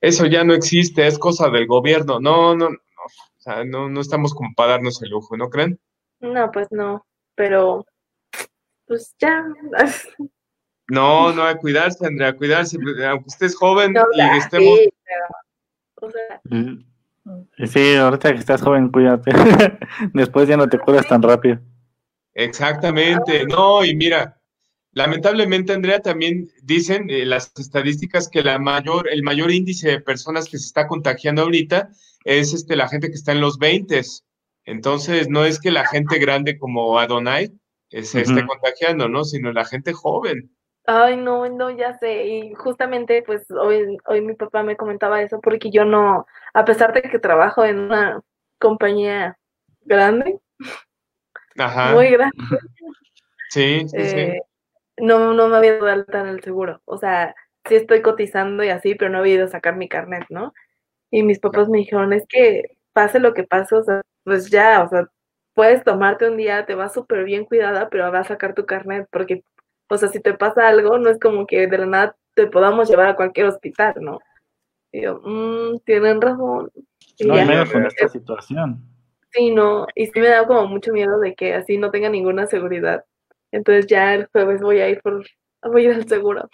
eso 0.00 0.24
ya 0.24 0.42
no 0.42 0.54
existe, 0.54 1.06
es 1.06 1.18
cosa 1.18 1.50
del 1.50 1.66
gobierno. 1.66 2.18
No, 2.18 2.56
no, 2.56 2.70
no, 2.70 2.76
o 2.76 3.40
sea, 3.40 3.62
no, 3.62 3.90
no 3.90 4.00
estamos 4.00 4.32
como 4.32 4.54
para 4.56 4.70
darnos 4.72 5.02
el 5.02 5.10
lujo, 5.10 5.36
¿no 5.36 5.50
creen? 5.50 5.78
No, 6.20 6.50
pues 6.50 6.68
no, 6.70 7.04
pero 7.34 7.84
pues 8.86 9.14
ya. 9.18 9.44
No, 10.88 11.30
no, 11.30 11.42
a 11.42 11.58
cuidarse, 11.58 12.06
Andrea, 12.06 12.28
a 12.28 12.36
cuidarse, 12.36 12.78
aunque 13.06 13.26
estés 13.26 13.54
joven 13.54 13.94
y 14.14 14.38
estemos... 14.38 14.78
Sí, 14.78 14.88
o 15.96 16.10
sea... 16.10 16.40
Mm, 16.44 16.95
sí, 17.66 17.94
ahorita 17.94 18.32
que 18.32 18.38
estás 18.38 18.62
joven, 18.62 18.90
cuídate. 18.90 19.30
Después 20.14 20.48
ya 20.48 20.56
no 20.56 20.68
te 20.68 20.78
cuidas 20.78 21.06
tan 21.08 21.22
rápido. 21.22 21.58
Exactamente, 22.34 23.46
no, 23.46 23.84
y 23.84 23.96
mira, 23.96 24.36
Lamentablemente, 24.96 25.74
Andrea, 25.74 26.00
también 26.00 26.48
dicen 26.62 27.10
eh, 27.10 27.26
las 27.26 27.52
estadísticas 27.58 28.30
que 28.30 28.42
la 28.42 28.58
mayor, 28.58 29.10
el 29.12 29.22
mayor 29.22 29.50
índice 29.50 29.90
de 29.90 30.00
personas 30.00 30.46
que 30.46 30.56
se 30.56 30.64
está 30.64 30.86
contagiando 30.86 31.42
ahorita 31.42 31.90
es 32.24 32.54
este, 32.54 32.76
la 32.76 32.88
gente 32.88 33.08
que 33.08 33.14
está 33.14 33.32
en 33.32 33.42
los 33.42 33.58
20. 33.58 34.00
Entonces, 34.64 35.28
no 35.28 35.44
es 35.44 35.60
que 35.60 35.70
la 35.70 35.86
gente 35.86 36.18
grande 36.18 36.56
como 36.56 36.98
Adonai 36.98 37.52
eh, 37.90 38.04
se 38.04 38.22
esté 38.22 38.46
contagiando, 38.46 39.06
¿no? 39.10 39.24
Sino 39.24 39.52
la 39.52 39.66
gente 39.66 39.92
joven. 39.92 40.55
Ay, 40.86 41.16
no, 41.16 41.48
no, 41.48 41.70
ya 41.70 41.98
sé. 41.98 42.26
Y 42.26 42.54
justamente, 42.54 43.22
pues, 43.22 43.50
hoy, 43.50 43.98
hoy 44.06 44.20
mi 44.20 44.34
papá 44.34 44.62
me 44.62 44.76
comentaba 44.76 45.22
eso 45.22 45.40
porque 45.40 45.70
yo 45.70 45.84
no, 45.84 46.26
a 46.54 46.64
pesar 46.64 46.92
de 46.92 47.02
que 47.02 47.18
trabajo 47.18 47.64
en 47.64 47.78
una 47.80 48.20
compañía 48.58 49.36
grande, 49.82 50.40
muy 51.92 52.10
grande. 52.10 52.36
Sí, 53.48 53.88
sí, 53.88 54.04
sí 54.04 54.18
eh, 54.18 54.40
no, 54.98 55.32
no 55.34 55.48
me 55.48 55.56
había 55.56 55.74
dado 55.74 55.86
alta 55.86 56.20
en 56.20 56.28
el 56.28 56.42
seguro. 56.42 56.80
O 56.84 56.98
sea, 56.98 57.34
sí 57.64 57.76
estoy 57.76 58.02
cotizando 58.02 58.64
y 58.64 58.68
así, 58.70 58.94
pero 58.94 59.10
no 59.10 59.18
había 59.18 59.34
ido 59.34 59.44
a 59.46 59.48
sacar 59.48 59.76
mi 59.76 59.88
carnet, 59.88 60.24
¿no? 60.30 60.52
Y 61.10 61.22
mis 61.22 61.38
papás 61.38 61.68
me 61.68 61.78
dijeron, 61.78 62.12
es 62.12 62.24
que 62.28 62.64
pase 62.92 63.20
lo 63.20 63.34
que 63.34 63.44
pase, 63.44 63.74
o 63.76 63.82
sea, 63.82 64.02
pues 64.24 64.50
ya, 64.50 64.82
o 64.82 64.88
sea, 64.88 65.08
puedes 65.54 65.84
tomarte 65.84 66.28
un 66.28 66.36
día, 66.36 66.66
te 66.66 66.74
vas 66.74 66.94
súper 66.94 67.24
bien 67.24 67.44
cuidada, 67.44 67.88
pero 67.90 68.10
vas 68.10 68.26
a 68.26 68.34
sacar 68.34 68.54
tu 68.54 68.66
carnet, 68.66 69.08
porque, 69.10 69.44
o 69.88 69.98
sea, 69.98 70.08
si 70.08 70.20
te 70.20 70.34
pasa 70.34 70.68
algo, 70.68 70.98
no 70.98 71.10
es 71.10 71.18
como 71.18 71.46
que 71.46 71.66
de 71.66 71.78
la 71.78 71.86
nada 71.86 72.16
te 72.34 72.46
podamos 72.46 72.88
llevar 72.88 73.08
a 73.08 73.16
cualquier 73.16 73.46
hospital, 73.46 73.94
¿no? 74.00 74.18
Y 74.92 75.02
yo, 75.02 75.20
mmm, 75.24 75.78
tienen 75.84 76.20
razón. 76.20 76.70
no, 77.20 77.34
menos 77.34 77.70
con 77.70 77.86
esta 77.86 78.08
situación. 78.08 78.82
Sí, 79.30 79.50
no, 79.50 79.86
y 79.94 80.06
sí 80.06 80.20
me 80.20 80.28
da 80.28 80.46
como 80.46 80.66
mucho 80.66 80.92
miedo 80.92 81.18
de 81.18 81.34
que 81.34 81.54
así 81.54 81.76
no 81.76 81.90
tenga 81.90 82.08
ninguna 82.08 82.46
seguridad. 82.46 83.04
Entonces 83.52 83.86
ya 83.86 84.14
el 84.14 84.26
jueves 84.26 84.60
voy 84.60 84.80
a 84.80 84.88
ir 84.88 85.00
por, 85.02 85.26
voy 85.62 85.86
a 85.86 85.90
ir 85.90 85.94
al 85.96 86.08
seguro. 86.08 86.48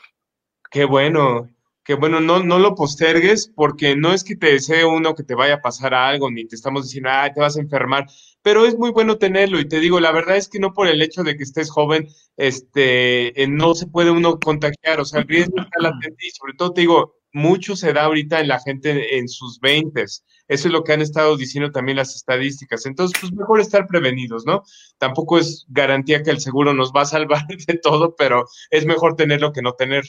Qué 0.71 0.85
bueno, 0.85 1.49
qué 1.85 1.95
bueno, 1.95 2.21
no, 2.21 2.43
no 2.43 2.59
lo 2.59 2.75
postergues 2.75 3.51
porque 3.55 3.97
no 3.97 4.13
es 4.13 4.25
que 4.25 4.37
te 4.37 4.53
desee 4.53 4.85
uno 4.85 5.15
que 5.15 5.25
te 5.25 5.35
vaya 5.35 5.55
a 5.55 5.61
pasar 5.61 5.95
algo, 5.95 6.31
ni 6.31 6.47
te 6.47 6.57
estamos 6.57 6.85
diciendo, 6.85 7.11
ah, 7.13 7.31
te 7.33 7.41
vas 7.41 7.57
a 7.57 7.61
enfermar, 7.61 8.07
pero 8.43 8.67
es 8.67 8.77
muy 8.77 8.91
bueno 8.91 9.19
tenerlo 9.19 9.61
y 9.61 9.69
te 9.69 9.81
digo, 9.81 10.01
la 10.01 10.13
verdad 10.13 10.37
es 10.37 10.49
que 10.49 10.59
no 10.59 10.73
por 10.73 10.89
el 10.89 11.03
hecho 11.03 11.23
de 11.23 11.37
que 11.37 11.43
estés 11.43 11.71
joven, 11.71 12.09
este, 12.37 13.43
eh, 13.43 13.47
no 13.49 13.75
se 13.75 13.87
puede 13.87 14.11
uno 14.11 14.39
contagiar, 14.39 15.01
o 15.01 15.05
sea, 15.05 15.21
el 15.21 15.29
riesgo 15.29 15.61
está 15.61 15.81
latente 15.81 16.27
y 16.27 16.31
sobre 16.31 16.55
todo 16.55 16.73
te 16.73 16.83
digo, 16.83 17.15
mucho 17.33 17.77
se 17.77 17.93
da 17.93 18.05
ahorita 18.05 18.41
en 18.41 18.49
la 18.49 18.61
gente 18.61 19.19
en 19.19 19.29
sus 19.29 19.59
veintes. 19.61 20.25
Eso 20.49 20.69
es 20.69 20.73
lo 20.73 20.85
que 20.85 20.93
han 20.93 21.01
estado 21.01 21.37
diciendo 21.37 21.73
también 21.73 21.97
las 21.97 22.15
estadísticas. 22.15 22.85
Entonces, 22.87 23.19
pues 23.21 23.33
mejor 23.33 23.61
estar 23.61 23.87
prevenidos, 23.87 24.45
¿no? 24.47 24.63
Tampoco 24.99 25.39
es 25.39 25.65
garantía 25.69 26.23
que 26.23 26.31
el 26.31 26.41
seguro 26.41 26.75
nos 26.75 26.93
va 26.93 27.03
a 27.03 27.07
salvar 27.07 27.47
de 27.67 27.79
todo, 27.79 28.15
pero 28.17 28.45
es 28.71 28.85
mejor 28.85 29.17
tenerlo 29.17 29.53
que 29.53 29.63
no 29.63 29.73
tener. 29.73 30.05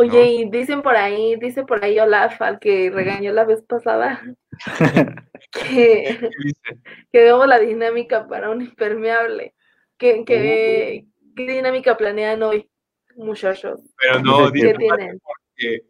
Oye, 0.00 0.26
y 0.26 0.48
dicen 0.48 0.80
por 0.80 0.94
ahí, 0.94 1.34
dice 1.40 1.64
por 1.64 1.84
ahí 1.84 1.98
Olaf, 1.98 2.40
al 2.40 2.60
que 2.60 2.88
regañó 2.88 3.32
la 3.32 3.44
vez 3.44 3.62
pasada, 3.62 4.22
que, 5.52 6.30
que 7.12 7.22
vemos 7.24 7.48
la 7.48 7.58
dinámica 7.58 8.28
para 8.28 8.50
un 8.50 8.62
impermeable. 8.62 9.54
¿Qué, 9.96 10.22
qué, 10.24 11.04
qué 11.34 11.42
dinámica 11.42 11.96
planean 11.96 12.44
hoy, 12.44 12.70
muchachos? 13.16 13.80
Pero 13.98 14.20
no, 14.20 14.52
¿Qué 14.52 14.72
tienen? 14.74 15.20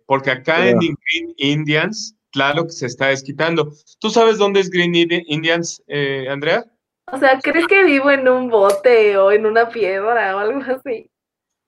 Porque, 0.07 0.31
acá 0.31 0.67
en 0.67 0.79
Green 0.79 1.35
Indians, 1.37 2.17
claro 2.33 2.65
que 2.65 2.73
se 2.73 2.87
está 2.87 3.09
desquitando. 3.09 3.75
¿Tú 4.01 4.09
sabes 4.09 4.39
dónde 4.39 4.61
es 4.61 4.71
Green 4.71 4.95
Indians, 4.95 5.85
eh, 5.87 6.27
Andrea? 6.31 6.65
O 7.13 7.19
sea, 7.19 7.39
¿crees 7.41 7.67
que 7.67 7.85
vivo 7.85 8.11
en 8.11 8.27
un 8.27 8.49
bote 8.49 9.19
o 9.19 9.33
en 9.33 9.45
una 9.45 9.69
piedra 9.69 10.35
o 10.35 10.39
algo 10.39 10.61
así? 10.63 11.11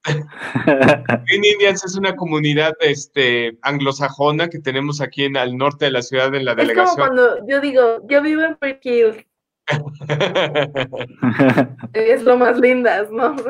Green 1.27 1.45
Indians 1.45 1.85
es 1.85 1.97
una 1.97 2.17
comunidad 2.17 2.73
este, 2.81 3.59
anglosajona 3.63 4.49
que 4.49 4.59
tenemos 4.59 5.01
aquí 5.01 5.25
en 5.25 5.37
al 5.37 5.57
norte 5.57 5.87
de 5.87 5.91
la 5.91 6.03
ciudad 6.03 6.35
en 6.35 6.45
la 6.47 6.55
delegación. 6.55 6.87
Es 6.87 6.93
como 6.93 7.07
cuando 7.07 7.47
yo 7.47 7.61
digo, 7.61 8.07
yo 8.09 8.23
vivo 8.23 8.43
en 8.43 8.57
Brick 8.61 8.85
es 11.93 12.25
lo 12.25 12.37
más 12.37 12.59
lindas, 12.59 13.09
¿no? 13.11 13.37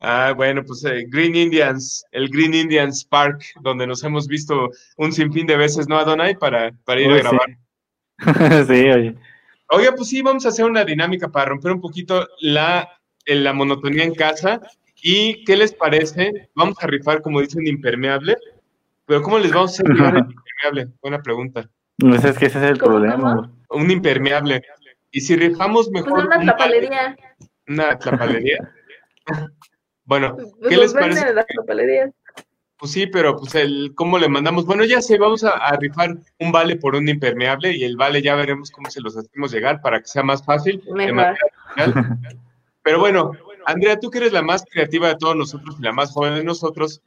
Ah, 0.00 0.32
bueno, 0.36 0.62
pues 0.64 0.84
eh, 0.84 1.06
Green 1.08 1.34
Indians, 1.34 2.04
el 2.12 2.28
Green 2.28 2.54
Indians 2.54 3.04
Park, 3.04 3.42
donde 3.62 3.84
nos 3.84 4.04
hemos 4.04 4.28
visto 4.28 4.70
un 4.96 5.12
sinfín 5.12 5.48
de 5.48 5.56
veces, 5.56 5.88
¿no, 5.88 5.98
Adonai? 5.98 6.36
Para, 6.36 6.70
para 6.84 7.00
ir 7.00 7.10
a 7.10 7.16
grabar. 7.16 7.58
Sí. 8.66 8.90
oye. 8.90 9.16
Oiga, 9.70 9.92
pues 9.96 10.08
sí, 10.08 10.22
vamos 10.22 10.46
a 10.46 10.50
hacer 10.50 10.64
una 10.64 10.84
dinámica 10.84 11.28
para 11.28 11.46
romper 11.46 11.72
un 11.72 11.80
poquito 11.80 12.28
la, 12.40 12.88
la 13.34 13.52
monotonía 13.52 14.04
en 14.04 14.14
casa. 14.14 14.60
¿Y 15.00 15.44
qué 15.44 15.56
les 15.56 15.72
parece? 15.72 16.48
Vamos 16.54 16.76
a 16.80 16.86
rifar, 16.86 17.22
como 17.22 17.40
dice, 17.40 17.58
un 17.58 17.66
impermeable. 17.66 18.36
Pero 19.06 19.22
¿cómo 19.22 19.38
les 19.38 19.52
vamos 19.52 19.70
a 19.70 19.74
hacer 19.74 19.86
un 19.90 19.96
impermeable? 19.96 20.94
Buena 21.00 21.22
pregunta. 21.22 21.68
No 21.98 22.18
sé, 22.20 22.30
es 22.30 22.38
que 22.38 22.46
ese 22.46 22.58
es 22.58 22.70
el 22.70 22.78
problema. 22.78 23.50
Un 23.70 23.90
impermeable. 23.90 24.62
Y 25.10 25.20
si 25.20 25.36
rifamos 25.36 25.88
pues 25.90 26.04
mejor. 26.04 26.26
una 26.26 26.40
tlapalería. 26.40 27.16
Una 27.66 27.98
tlapalería. 27.98 28.58
Bueno, 30.08 30.36
pues, 30.36 30.70
¿qué 30.70 30.76
les 30.78 30.94
parece? 30.94 31.26
Pues 32.78 32.92
sí, 32.92 33.06
pero 33.08 33.36
pues 33.36 33.54
el 33.56 33.92
cómo 33.94 34.18
le 34.18 34.30
mandamos. 34.30 34.64
Bueno, 34.64 34.84
ya 34.84 35.02
sé, 35.02 35.18
vamos 35.18 35.44
a, 35.44 35.76
rifar 35.76 36.16
un 36.38 36.50
vale 36.50 36.76
por 36.76 36.94
un 36.94 37.06
impermeable 37.06 37.76
y 37.76 37.84
el 37.84 37.98
vale 37.98 38.22
ya 38.22 38.34
veremos 38.34 38.70
cómo 38.70 38.88
se 38.88 39.02
los 39.02 39.18
hacemos 39.18 39.52
llegar 39.52 39.82
para 39.82 40.00
que 40.00 40.06
sea 40.06 40.22
más 40.22 40.42
fácil. 40.42 40.82
Pero 42.88 43.00
bueno, 43.00 43.32
Andrea, 43.66 44.00
tú 44.00 44.08
que 44.10 44.16
eres 44.16 44.32
la 44.32 44.40
más 44.40 44.64
creativa 44.64 45.08
de 45.08 45.16
todos 45.16 45.36
nosotros 45.36 45.76
y 45.78 45.82
la 45.82 45.92
más 45.92 46.10
joven 46.12 46.36
de 46.36 46.42
nosotros, 46.44 47.02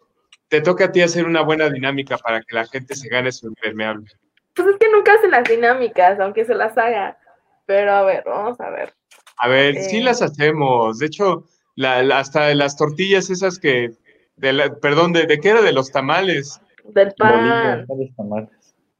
te 0.47 0.61
toca 0.61 0.85
a 0.85 0.91
ti 0.91 1.01
hacer 1.01 1.25
una 1.25 1.41
buena 1.41 1.71
dinámica 1.71 2.19
para 2.19 2.39
que 2.43 2.53
la 2.55 2.67
gente 2.67 2.95
se 2.95 3.09
gane 3.09 3.31
su 3.31 3.47
impermeable. 3.47 4.05
Pues 4.53 4.67
es 4.67 4.75
que 4.77 4.91
nunca 4.91 5.13
hacen 5.15 5.31
las 5.31 5.43
dinámicas, 5.45 6.19
aunque 6.19 6.45
se 6.45 6.53
las 6.53 6.77
haga. 6.77 7.17
pero 7.65 7.93
a 7.93 8.03
ver, 8.03 8.23
vamos 8.27 8.59
a 8.59 8.69
ver. 8.69 8.93
A 9.37 9.47
ver, 9.47 9.75
sí 9.75 9.97
Eh. 9.99 10.03
las 10.03 10.21
hacemos. 10.21 10.99
De 10.99 11.05
hecho, 11.07 11.45
la, 11.75 12.03
la- 12.03 12.19
hasta 12.19 12.53
las 12.53 12.75
tortillas 12.77 13.29
esas 13.31 13.57
que, 13.57 13.91
de 14.35 14.53
la- 14.53 14.75
perdón, 14.75 15.13
¿de, 15.13 15.25
de 15.25 15.39
qué 15.39 15.49
era? 15.49 15.61
De 15.63 15.71
los 15.71 15.89
tamales. 15.91 16.59
Del 16.83 17.11
pan. 17.17 17.87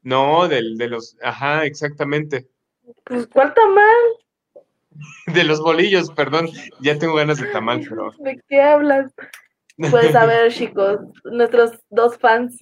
No, 0.02 0.48
del, 0.48 0.76
de 0.78 0.88
los, 0.88 1.16
ajá, 1.22 1.64
exactamente. 1.66 2.48
Pues, 3.04 3.26
¿cuál 3.28 3.52
tamal? 3.54 3.84
De 5.26 5.44
los 5.44 5.60
bolillos, 5.60 6.10
perdón. 6.12 6.48
Ya 6.80 6.98
tengo 6.98 7.14
ganas 7.14 7.38
de 7.38 7.46
tamal, 7.48 7.80
pero. 7.88 8.10
¿De 8.18 8.40
qué 8.48 8.60
hablas? 8.60 9.12
Pues 9.76 10.14
a 10.14 10.26
ver, 10.26 10.52
chicos, 10.52 11.00
nuestros 11.24 11.72
dos 11.90 12.18
fans 12.18 12.58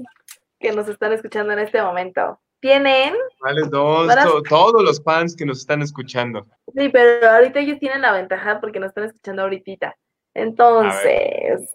que 0.59 0.73
nos 0.73 0.89
están 0.89 1.13
escuchando 1.13 1.53
en 1.53 1.59
este 1.61 1.83
momento. 1.83 2.41
¿Tienen? 2.61 3.15
Vale, 3.41 3.63
dos, 3.71 4.07
Para- 4.07 4.25
to- 4.25 4.43
todos 4.43 4.83
los 4.85 5.03
fans 5.03 5.35
que 5.35 5.47
nos 5.47 5.61
están 5.61 5.81
escuchando. 5.81 6.47
Sí, 6.77 6.89
pero 6.91 7.31
ahorita 7.31 7.61
ellos 7.61 7.79
tienen 7.79 8.03
la 8.03 8.13
ventaja 8.13 8.61
porque 8.61 8.79
nos 8.79 8.89
están 8.91 9.05
escuchando 9.05 9.43
ahorita. 9.43 9.97
Entonces, 10.35 11.75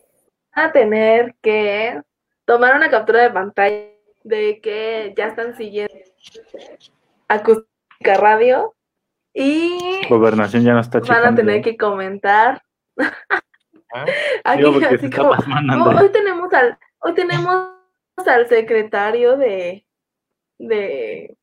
van 0.55 0.69
a 0.69 0.71
tener 0.71 1.35
que 1.41 1.99
tomar 2.45 2.75
una 2.75 2.89
captura 2.91 3.23
de 3.23 3.31
pantalla 3.31 3.87
de 4.23 4.59
que 4.61 5.13
ya 5.17 5.27
están 5.27 5.57
siguiendo 5.57 5.93
Acústica 7.27 8.13
Radio 8.17 8.73
y 9.35 9.77
Gobernación 10.09 10.63
ya 10.63 10.73
no 10.73 10.79
está 10.79 10.99
van 10.99 11.07
checando. 11.07 11.29
a 11.29 11.35
tener 11.35 11.61
que 11.61 11.75
comentar. 11.75 12.63
¿ah? 12.97 13.13
Aquí, 14.45 14.59
Digo, 14.59 14.71
porque 14.73 14.85
así 14.87 14.97
se 14.97 15.05
está 15.07 15.17
como, 15.17 15.31
pasmando. 15.31 15.75
"No, 15.75 15.99
hoy 15.99 16.09
tenemos 16.09 16.53
al, 16.53 16.77
hoy 16.99 17.13
tenemos 17.13 17.69
al 18.25 18.47
secretario 18.47 19.35
de, 19.37 19.85
de 20.57 21.35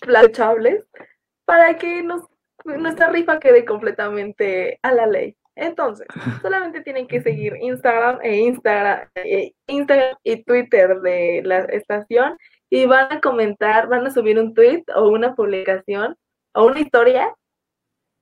planchables 0.00 0.88
para 1.44 1.76
que 1.76 2.02
nos, 2.02 2.22
nuestra 2.64 3.08
rifa 3.10 3.40
quede 3.40 3.64
completamente 3.64 4.78
a 4.82 4.92
la 4.92 5.06
ley. 5.06 5.36
Entonces, 5.56 6.06
solamente 6.42 6.80
tienen 6.82 7.08
que 7.08 7.20
seguir 7.20 7.56
Instagram 7.60 8.20
e 8.22 8.36
Instagram, 8.36 9.08
eh, 9.16 9.52
Instagram 9.66 10.16
y 10.22 10.44
Twitter 10.44 11.00
de 11.00 11.42
la 11.44 11.58
estación 11.64 12.38
y 12.70 12.86
van 12.86 13.12
a 13.12 13.20
comentar, 13.20 13.88
van 13.88 14.06
a 14.06 14.10
subir 14.10 14.38
un 14.38 14.54
tweet 14.54 14.84
o 14.94 15.08
una 15.08 15.34
publicación 15.34 16.16
o 16.54 16.66
una 16.66 16.80
historia 16.80 17.34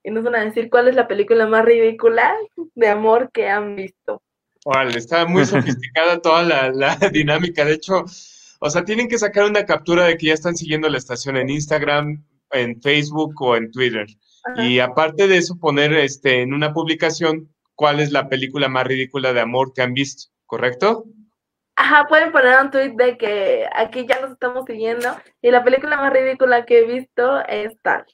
y 0.03 0.11
nos 0.11 0.23
van 0.23 0.35
a 0.35 0.45
decir 0.45 0.69
cuál 0.69 0.87
es 0.87 0.95
la 0.95 1.07
película 1.07 1.47
más 1.47 1.65
ridícula 1.65 2.35
de 2.75 2.87
amor 2.87 3.31
que 3.31 3.49
han 3.49 3.75
visto. 3.75 4.21
Órale, 4.65 4.97
está 4.97 5.25
muy 5.25 5.45
sofisticada 5.45 6.19
toda 6.19 6.43
la, 6.43 6.69
la 6.69 6.95
dinámica. 7.11 7.65
De 7.65 7.73
hecho, 7.73 8.05
o 8.59 8.69
sea, 8.69 8.83
tienen 8.83 9.07
que 9.07 9.17
sacar 9.17 9.45
una 9.45 9.65
captura 9.65 10.05
de 10.05 10.17
que 10.17 10.27
ya 10.27 10.33
están 10.33 10.55
siguiendo 10.55 10.89
la 10.89 10.97
estación 10.97 11.37
en 11.37 11.49
Instagram, 11.49 12.23
en 12.51 12.81
Facebook 12.81 13.41
o 13.41 13.55
en 13.55 13.71
Twitter. 13.71 14.07
Ajá. 14.45 14.63
Y 14.65 14.79
aparte 14.79 15.27
de 15.27 15.37
eso, 15.37 15.57
poner 15.59 15.93
este, 15.93 16.41
en 16.41 16.53
una 16.53 16.73
publicación 16.73 17.53
cuál 17.75 17.99
es 17.99 18.11
la 18.11 18.27
película 18.27 18.67
más 18.67 18.85
ridícula 18.85 19.31
de 19.31 19.39
amor 19.39 19.73
que 19.73 19.81
han 19.81 19.93
visto, 19.93 20.29
¿correcto? 20.45 21.05
Ajá, 21.77 22.07
pueden 22.09 22.33
poner 22.33 22.59
un 22.61 22.71
tweet 22.71 22.93
de 22.97 23.17
que 23.17 23.65
aquí 23.73 24.05
ya 24.05 24.19
nos 24.19 24.31
estamos 24.31 24.65
siguiendo 24.65 25.15
y 25.41 25.49
la 25.49 25.63
película 25.63 25.95
más 25.95 26.11
ridícula 26.11 26.65
que 26.65 26.79
he 26.79 26.85
visto 26.85 27.39
es 27.47 27.81
tal. 27.81 28.05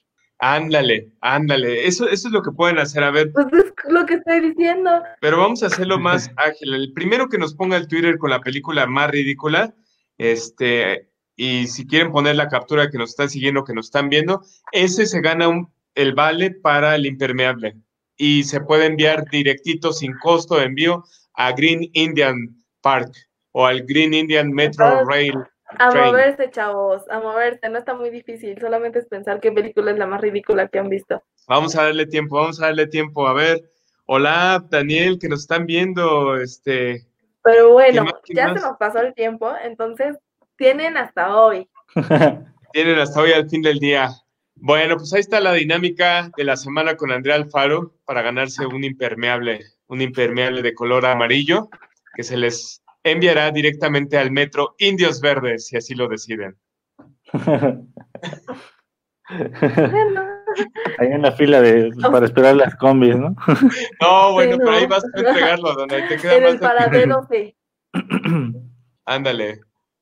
Ándale, 0.47 1.11
ándale. 1.21 1.87
Eso, 1.87 2.07
eso 2.07 2.27
es 2.27 2.31
lo 2.31 2.43
que 2.43 2.51
pueden 2.51 2.77
hacer. 2.77 3.03
A 3.03 3.09
ver, 3.09 3.31
Pues 3.31 3.47
es 3.51 3.73
lo 3.91 4.05
que 4.05 4.13
estoy 4.15 4.41
diciendo. 4.41 4.91
pero 5.19 5.39
vamos 5.39 5.63
a 5.63 5.67
hacerlo 5.67 5.97
más 5.97 6.29
ágil. 6.35 6.71
El 6.71 6.93
primero 6.93 7.27
que 7.29 7.39
nos 7.39 7.55
ponga 7.55 7.77
el 7.77 7.87
Twitter 7.87 8.19
con 8.19 8.29
la 8.29 8.41
película 8.41 8.85
más 8.85 9.09
ridícula, 9.09 9.73
este, 10.19 11.09
y 11.35 11.65
si 11.65 11.87
quieren 11.87 12.11
poner 12.11 12.35
la 12.35 12.47
captura 12.47 12.91
que 12.91 12.99
nos 12.99 13.09
están 13.09 13.31
siguiendo, 13.31 13.63
que 13.63 13.73
nos 13.73 13.87
están 13.87 14.07
viendo, 14.07 14.43
ese 14.71 15.07
se 15.07 15.19
gana 15.19 15.47
un, 15.47 15.67
el 15.95 16.13
vale 16.13 16.51
para 16.51 16.93
el 16.95 17.07
impermeable. 17.07 17.75
Y 18.15 18.43
se 18.43 18.61
puede 18.61 18.85
enviar 18.85 19.25
directito, 19.31 19.93
sin 19.93 20.13
costo 20.19 20.57
de 20.57 20.65
envío, 20.65 21.05
a 21.33 21.53
Green 21.53 21.89
Indian 21.93 22.55
Park 22.81 23.11
o 23.51 23.65
al 23.65 23.81
Green 23.81 24.13
Indian 24.13 24.51
Metro 24.51 24.85
Entonces, 24.85 25.07
Rail. 25.07 25.33
A 25.79 25.89
Train. 25.89 26.05
moverse, 26.07 26.51
chavos, 26.51 27.01
a 27.09 27.19
moverse, 27.19 27.67
no 27.69 27.79
está 27.79 27.95
muy 27.95 28.09
difícil, 28.09 28.59
solamente 28.59 28.99
es 28.99 29.07
pensar 29.07 29.39
qué 29.39 29.51
película 29.51 29.91
es 29.91 29.97
la 29.97 30.05
más 30.05 30.21
ridícula 30.21 30.67
que 30.67 30.79
han 30.79 30.89
visto. 30.89 31.23
Vamos 31.47 31.75
a 31.75 31.83
darle 31.83 32.05
tiempo, 32.05 32.35
vamos 32.35 32.61
a 32.61 32.67
darle 32.67 32.87
tiempo. 32.87 33.27
A 33.27 33.33
ver, 33.33 33.61
hola, 34.05 34.63
Daniel, 34.69 35.17
que 35.19 35.27
nos 35.27 35.41
están 35.41 35.65
viendo, 35.65 36.37
este, 36.37 37.05
Pero 37.43 37.73
bueno, 37.73 38.03
más, 38.03 38.13
ya 38.33 38.49
más? 38.49 38.61
se 38.61 38.67
nos 38.67 38.77
pasó 38.77 38.99
el 38.99 39.13
tiempo, 39.13 39.51
entonces 39.63 40.17
tienen 40.57 40.97
hasta 40.97 41.35
hoy. 41.35 41.67
Tienen 42.73 42.99
hasta 42.99 43.21
hoy 43.21 43.31
al 43.31 43.49
fin 43.49 43.61
del 43.61 43.79
día. 43.79 44.09
Bueno, 44.55 44.97
pues 44.97 45.13
ahí 45.13 45.21
está 45.21 45.39
la 45.39 45.53
dinámica 45.53 46.29
de 46.35 46.43
la 46.43 46.57
semana 46.57 46.97
con 46.97 47.09
Andrea 47.09 47.35
Alfaro 47.35 47.93
para 48.05 48.21
ganarse 48.21 48.65
un 48.65 48.83
impermeable, 48.83 49.61
un 49.87 50.01
impermeable 50.01 50.61
de 50.61 50.73
color 50.73 51.05
amarillo 51.05 51.69
que 52.15 52.23
se 52.23 52.35
les 52.35 52.81
enviará 53.05 53.51
directamente 53.51 54.17
al 54.17 54.31
metro 54.31 54.75
Indios 54.79 55.21
Verdes, 55.21 55.67
si 55.67 55.77
así 55.77 55.95
lo 55.95 56.09
deciden. 56.09 56.57
En 60.99 61.21
la 61.21 61.31
fila 61.33 61.61
de, 61.61 61.91
para 62.11 62.25
esperar 62.25 62.55
las 62.55 62.75
combis, 62.75 63.15
¿no? 63.15 63.35
No, 64.01 64.33
bueno, 64.33 64.53
Sí, 64.53 64.59
pero 64.59 64.71
ahí 64.71 64.85
vas 64.85 65.03
a 65.03 65.19
entregarlo, 65.19 65.73
donde 65.73 66.01
te 66.03 66.17
queda 66.17 66.35
en 66.35 66.43
más 66.43 66.53
el 66.53 66.59
paradero 66.59 67.27
C. 67.27 67.55
Ándale. 69.05 69.59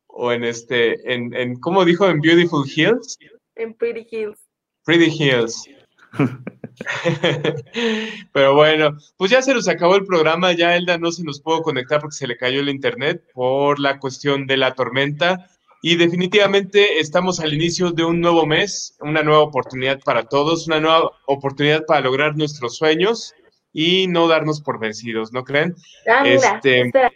O 0.08 0.32
en 0.32 0.44
este, 0.44 1.12
en, 1.12 1.34
en, 1.34 1.60
¿cómo 1.60 1.86
dijo? 1.86 2.08
En 2.08 2.20
Beautiful 2.20 2.66
Hills. 2.70 3.18
en 3.56 3.74
Pretty 3.74 4.06
Hills. 4.12 4.40
Pretty 4.86 5.10
Hills. 5.10 5.68
Pero 8.34 8.56
bueno, 8.56 8.98
pues 9.18 9.32
ya 9.32 9.41
se 9.41 9.54
nos 9.54 9.68
acabó 9.68 9.95
el 9.95 10.06
programa, 10.06 10.54
ya 10.54 10.76
Elda 10.76 10.98
no 10.98 11.12
se 11.12 11.24
nos 11.24 11.40
pudo 11.41 11.62
conectar 11.62 12.00
porque 12.00 12.16
se 12.16 12.28
le 12.28 12.38
cayó 12.38 12.60
el 12.60 12.70
internet 12.70 13.24
por 13.34 13.80
la 13.80 14.00
cuestión 14.00 14.48
de 14.48 14.58
la 14.58 14.74
tormenta 14.74 15.48
y 15.82 15.98
definitivamente 15.98 17.00
estamos 17.00 17.40
al 17.40 17.54
inicio 17.54 17.91
de 17.91 18.06
un 18.06 18.22
nuevo 18.22 18.45
mes, 18.45 18.95
una 19.02 19.22
nueva 19.22 19.44
oportunidad 19.44 20.00
para 20.02 20.24
todos, 20.24 20.68
una 20.68 20.80
nueva 20.80 21.12
oportunidad 21.26 21.86
para 21.86 22.02
lograr 22.02 22.36
nuestros 22.38 22.78
sueños 22.78 23.34
y 23.74 24.08
no 24.08 24.28
darnos 24.28 24.62
por 24.62 24.80
vencidos, 24.80 25.34
¿no 25.34 25.44
creen? 25.44 25.76
Ah, 26.08 26.22
mira, 26.24 26.56
Este- 26.56 26.82
espera, 26.82 27.12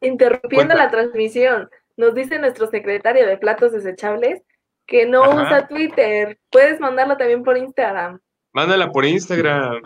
interrumpiendo 0.00 0.68
Cuenta. 0.68 0.74
la 0.76 0.90
transmisión, 0.90 1.68
nos 1.96 2.14
dice 2.14 2.38
nuestro 2.38 2.68
secretario 2.70 3.26
de 3.26 3.36
platos 3.36 3.72
desechables 3.72 4.42
que 4.86 5.04
no 5.06 5.22
Ajá. 5.22 5.42
usa 5.42 5.68
Twitter. 5.68 6.38
Puedes 6.50 6.80
mandarlo 6.80 7.16
también 7.16 7.42
por 7.42 7.58
Instagram. 7.58 8.18
Mándala 8.52 8.90
por 8.90 9.04
Instagram, 9.04 9.82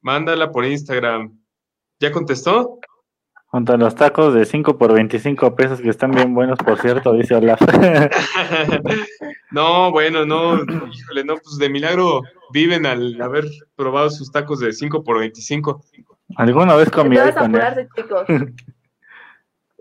mándala 0.00 0.50
por 0.52 0.64
Instagram. 0.64 1.36
¿Ya 1.98 2.12
contestó? 2.12 2.78
Junto 3.46 3.72
a 3.72 3.76
los 3.76 3.96
tacos 3.96 4.32
de 4.32 4.44
5 4.44 4.78
por 4.78 4.94
25 4.94 5.56
pesos, 5.56 5.80
que 5.80 5.88
están 5.88 6.12
bien 6.12 6.32
buenos, 6.32 6.56
por 6.58 6.78
cierto, 6.78 7.12
dice 7.12 7.34
Olaf. 7.34 7.60
No, 9.52 9.90
bueno, 9.90 10.24
no, 10.24 10.62
híjole, 10.62 11.24
no, 11.24 11.34
pues 11.34 11.58
de 11.58 11.68
milagro 11.68 12.22
viven 12.52 12.86
al 12.86 13.20
haber 13.20 13.46
probado 13.74 14.08
sus 14.08 14.30
tacos 14.30 14.60
de 14.60 14.72
5 14.72 15.02
por 15.02 15.18
25. 15.18 15.84
¿Alguna 16.36 16.76
vez 16.76 16.88
comí 16.88 17.18
ahí 17.18 17.32
con 17.32 17.56
él? 17.56 17.60
apurarse, 17.60 17.88
chicos. 17.96 18.24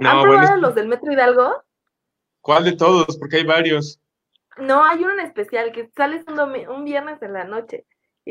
No, 0.01 0.09
¿Han 0.09 0.21
probado 0.21 0.57
los 0.57 0.75
del 0.75 0.87
Metro 0.87 1.11
Hidalgo? 1.11 1.61
¿cuál 2.39 2.63
de 2.63 2.71
todos? 2.71 3.17
Porque 3.17 3.35
hay 3.35 3.43
varios. 3.43 3.99
No, 4.57 4.83
hay 4.83 5.03
uno 5.03 5.11
en 5.11 5.19
especial 5.19 5.73
que 5.73 5.89
sales 5.95 6.23
un, 6.25 6.39
un 6.39 6.85
viernes 6.85 7.21
en 7.21 7.33
la 7.33 7.43
noche 7.43 7.85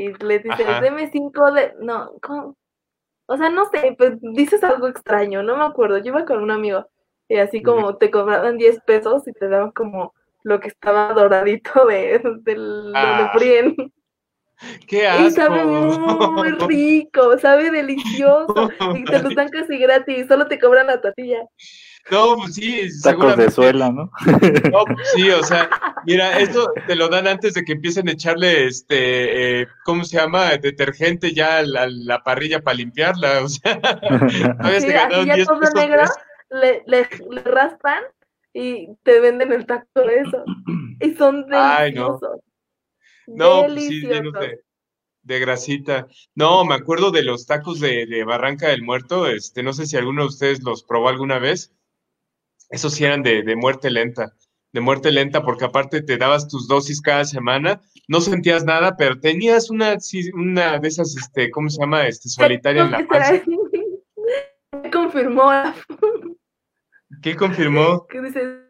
y 0.05 0.13
le 0.25 0.39
dices, 0.41 0.67
Ajá. 0.67 0.81
deme 0.81 1.11
cinco 1.11 1.51
de... 1.53 1.75
No, 1.81 2.13
¿cómo? 2.23 2.57
O 3.27 3.37
sea, 3.37 3.51
no 3.51 3.67
sé, 3.71 3.95
pues 3.99 4.15
dices 4.21 4.65
algo 4.65 4.89
extraño, 4.89 5.43
no 5.43 5.57
me 5.57 5.65
acuerdo. 5.65 5.99
Yo 5.99 6.07
iba 6.09 6.25
con 6.25 6.43
un 6.43 6.51
amigo 6.51 6.87
y 7.29 7.37
así 7.39 7.63
como 7.63 7.97
te 7.99 8.11
cobraban 8.11 8.57
10 8.59 8.81
pesos 8.83 9.27
y 9.29 9.33
te 9.33 9.49
daban 9.49 9.73
como 9.73 10.15
lo 10.45 10.61
que 10.61 10.69
estaba 10.69 11.13
doradito 11.15 11.87
de, 11.87 12.21
del 12.43 12.93
Ah, 12.95 13.31
fríen. 13.35 13.77
¡Qué 14.87 15.07
Y 15.13 15.31
sabe 15.31 15.61
asco! 15.63 16.33
muy 16.33 16.51
rico, 16.69 17.39
sabe 17.39 17.71
delicioso. 17.71 18.69
Y 18.95 19.05
te 19.05 19.21
los 19.23 19.35
dan 19.35 19.49
casi 19.51 19.79
gratis, 19.79 20.27
solo 20.29 20.47
te 20.49 20.59
cobran 20.59 20.87
la 20.89 21.01
tortilla. 21.01 21.47
No, 22.11 22.37
pues 22.37 22.55
sí, 22.55 22.89
Tacos 23.03 23.37
de 23.37 23.51
suela, 23.51 23.91
¿no? 23.91 24.11
No, 24.73 24.85
pues 24.87 25.11
sí, 25.15 25.31
o 25.31 25.43
sea, 25.43 25.69
mira, 26.07 26.39
esto 26.39 26.73
te 26.87 26.97
lo 26.97 27.09
dan 27.09 27.27
antes 27.27 27.55
de 27.55 27.65
que 27.65 27.73
empiecen 27.73 28.09
a 28.09 28.13
echarle, 28.13 28.67
este, 28.67 29.61
eh, 29.61 29.67
¿cómo 29.85 30.05
se 30.05 30.17
llama? 30.17 30.57
Detergente 30.57 31.33
ya 31.33 31.59
a 31.59 31.63
la, 31.63 31.87
la 31.89 32.23
parrilla 32.23 32.61
para 32.61 32.77
limpiarla, 32.77 33.43
o 33.43 33.49
sea, 33.49 33.79
Sí, 34.31 34.43
así 34.59 34.89
ya 34.89 35.35
10 35.35 35.47
todo 35.47 35.61
negro, 35.75 36.03
le, 36.51 36.83
le, 36.87 37.09
le 37.31 37.43
raspan 37.43 38.03
y 38.55 38.89
te 39.03 39.21
venden 39.21 39.53
el 39.53 39.67
taco 39.67 39.87
de 39.95 40.21
eso. 40.21 40.45
Y 41.01 41.15
son 41.15 41.47
Ay, 41.53 41.93
no. 41.93 42.19
deliciosos. 42.19 42.41
No, 43.27 43.65
pues 43.67 43.87
sí, 43.87 44.01
llenos 44.01 44.33
deliciosos. 44.33 44.41
de, 44.41 44.61
de 45.23 45.41
grasita. 45.41 46.07
No, 46.35 46.65
me 46.65 46.75
acuerdo 46.75 47.11
de 47.11 47.23
los 47.23 47.47
tacos 47.47 47.81
de, 47.81 48.07
de 48.07 48.25
Barranca 48.25 48.69
del 48.69 48.83
Muerto, 48.83 49.27
este, 49.27 49.63
no 49.63 49.73
sé 49.75 49.87
si 49.87 49.97
alguno 49.97 50.23
de 50.23 50.29
ustedes 50.29 50.63
los 50.63 50.83
probó 50.85 51.09
alguna 51.11 51.39
vez. 51.39 51.75
Esos 52.71 52.95
sí 52.95 53.05
eran 53.05 53.23
de, 53.23 53.43
de 53.43 53.57
muerte 53.57 53.91
lenta. 53.91 54.35
de 54.73 54.81
muerte 54.81 55.11
lenta, 55.11 55.43
porque 55.43 55.65
aparte 55.65 56.03
te 56.03 56.19
dabas 56.19 56.49
tus 56.49 56.69
dosis 56.69 57.01
cada 57.01 57.25
semana, 57.25 57.81
no 58.07 58.21
sentías 58.21 58.65
nada, 58.65 58.97
pero 58.97 59.19
tenías 59.19 59.71
una, 59.71 59.97
una 60.35 60.79
de 60.79 60.89
esas, 60.89 61.17
este, 61.17 61.51
¿cómo 61.51 61.71
se 61.71 61.81
llama? 61.81 62.07
Este, 62.07 62.29
solitaria 62.29 62.85
en 62.85 62.91
la 62.91 63.07
panza. 63.07 63.43
confirmó. 64.93 65.51
¿Qué 67.23 67.37
confirmó? 67.37 68.07
Que 68.07 68.21
dice, 68.21 68.69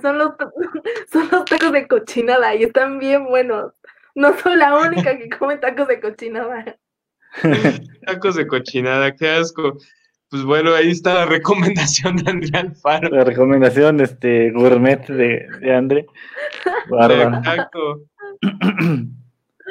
son 0.00 0.18
los, 0.18 0.32
son 1.12 1.28
los 1.30 1.44
tacos 1.44 1.72
de 1.72 1.86
cochinada 1.86 2.54
y 2.54 2.64
están 2.64 2.98
bien 2.98 3.26
buenos. 3.26 3.72
No 4.14 4.36
soy 4.38 4.56
la 4.56 4.78
única 4.78 5.16
que 5.18 5.28
come 5.28 5.58
tacos 5.58 5.88
de 5.88 6.00
cochinada. 6.00 6.78
tacos 8.06 8.36
de 8.36 8.46
cochinada, 8.46 9.14
qué 9.14 9.28
asco. 9.28 9.78
Pues 10.30 10.44
bueno, 10.44 10.74
ahí 10.74 10.90
está 10.90 11.14
la 11.14 11.26
recomendación 11.26 12.16
de 12.16 12.30
André 12.30 12.58
Alfaro. 12.58 13.08
La 13.10 13.24
recomendación 13.24 14.00
este 14.00 14.50
gourmet 14.50 15.06
de, 15.06 15.46
de 15.60 15.74
André. 15.74 16.06
Exacto. 16.90 18.02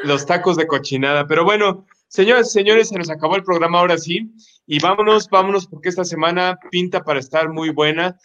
Los 0.03 0.25
tacos 0.25 0.57
de 0.57 0.67
cochinada. 0.67 1.27
Pero 1.27 1.43
bueno, 1.43 1.85
señoras 2.07 2.47
y 2.49 2.51
señores, 2.51 2.89
se 2.89 2.97
nos 2.97 3.09
acabó 3.09 3.35
el 3.35 3.43
programa 3.43 3.79
ahora 3.79 3.97
sí. 3.97 4.31
Y 4.65 4.79
vámonos, 4.79 5.29
vámonos, 5.29 5.67
porque 5.67 5.89
esta 5.89 6.05
semana 6.05 6.57
pinta 6.71 7.03
para 7.03 7.19
estar 7.19 7.49
muy 7.49 7.69
buena. 7.69 8.17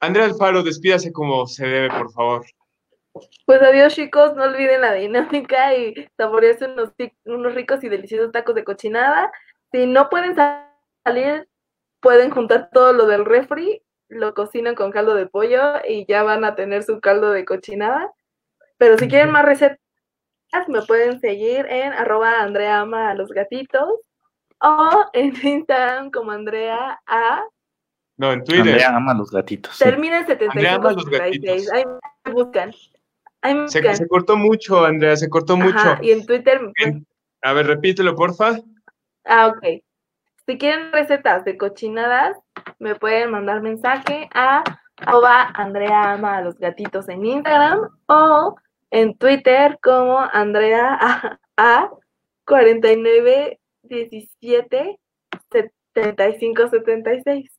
André 0.00 0.24
Alfaro, 0.24 0.62
despídase 0.62 1.12
como 1.12 1.46
se 1.46 1.66
debe, 1.66 1.90
por 1.90 2.12
favor. 2.12 2.46
Pues 3.46 3.62
adiós 3.62 3.94
chicos, 3.94 4.36
no 4.36 4.44
olviden 4.44 4.80
la 4.80 4.92
dinámica 4.92 5.74
y 5.74 5.94
saborearse 6.16 6.66
unos, 6.66 6.92
unos 7.24 7.54
ricos 7.54 7.82
y 7.82 7.88
deliciosos 7.88 8.32
tacos 8.32 8.54
de 8.54 8.64
cochinada. 8.64 9.32
Si 9.72 9.86
no 9.86 10.08
pueden 10.08 10.36
salir, 11.04 11.48
pueden 12.00 12.30
juntar 12.30 12.70
todo 12.72 12.92
lo 12.92 13.06
del 13.06 13.24
refri, 13.24 13.82
lo 14.08 14.34
cocinan 14.34 14.74
con 14.74 14.90
caldo 14.90 15.14
de 15.14 15.26
pollo 15.26 15.74
y 15.86 16.06
ya 16.06 16.22
van 16.22 16.44
a 16.44 16.54
tener 16.54 16.82
su 16.82 17.00
caldo 17.00 17.30
de 17.30 17.44
cochinada. 17.44 18.12
Pero 18.78 18.96
si 18.98 19.08
quieren 19.08 19.30
más 19.30 19.44
recetas, 19.44 19.78
me 20.68 20.82
pueden 20.82 21.20
seguir 21.20 21.66
en 21.68 21.92
arroba 21.92 22.40
Andrea 22.40 22.80
ama 22.80 23.10
a 23.10 23.14
los 23.14 23.30
gatitos 23.30 23.88
o 24.60 25.04
en 25.12 25.32
Instagram 25.42 26.10
como 26.10 26.30
Andrea 26.30 27.00
A. 27.06 27.42
No, 28.16 28.32
en 28.32 28.42
Twitter. 28.44 28.72
Andrea 28.72 28.96
ama 28.96 29.12
a 29.12 29.16
los 29.16 29.30
gatitos. 29.30 29.78
Termina 29.78 30.20
en 30.20 30.26
75 30.26 30.88
Ahí 31.72 31.84
me 32.24 32.32
buscan. 32.32 32.72
Se, 33.68 34.08
cortó 34.08 34.36
mucho, 34.36 34.84
Andrea, 34.84 35.16
se 35.16 35.28
cortó 35.28 35.56
mucho. 35.56 35.96
Y 36.02 36.10
en 36.10 36.26
Twitter. 36.26 36.60
a 37.42 37.52
ver, 37.52 37.66
repítelo, 37.66 38.16
porfa. 38.16 38.58
Ah, 39.24 39.46
ok. 39.48 39.82
Si 40.48 40.56
quieren 40.56 40.92
recetas 40.92 41.44
de 41.44 41.58
cochinadas, 41.58 42.34
me 42.78 42.94
pueden 42.94 43.32
mandar 43.32 43.60
mensaje 43.60 44.30
a 44.32 44.64
Andrea 44.96 46.12
ama 46.12 46.38
a 46.38 46.40
los 46.40 46.58
gatitos 46.58 47.06
en 47.10 47.26
Instagram 47.26 47.80
o 48.06 48.56
en 48.90 49.14
Twitter 49.18 49.78
como 49.82 50.18
Andrea 50.18 50.96
a, 50.98 51.38
a 51.58 51.90
49 52.46 53.60
17 53.82 54.98
75 55.52 56.70
76. 56.70 57.50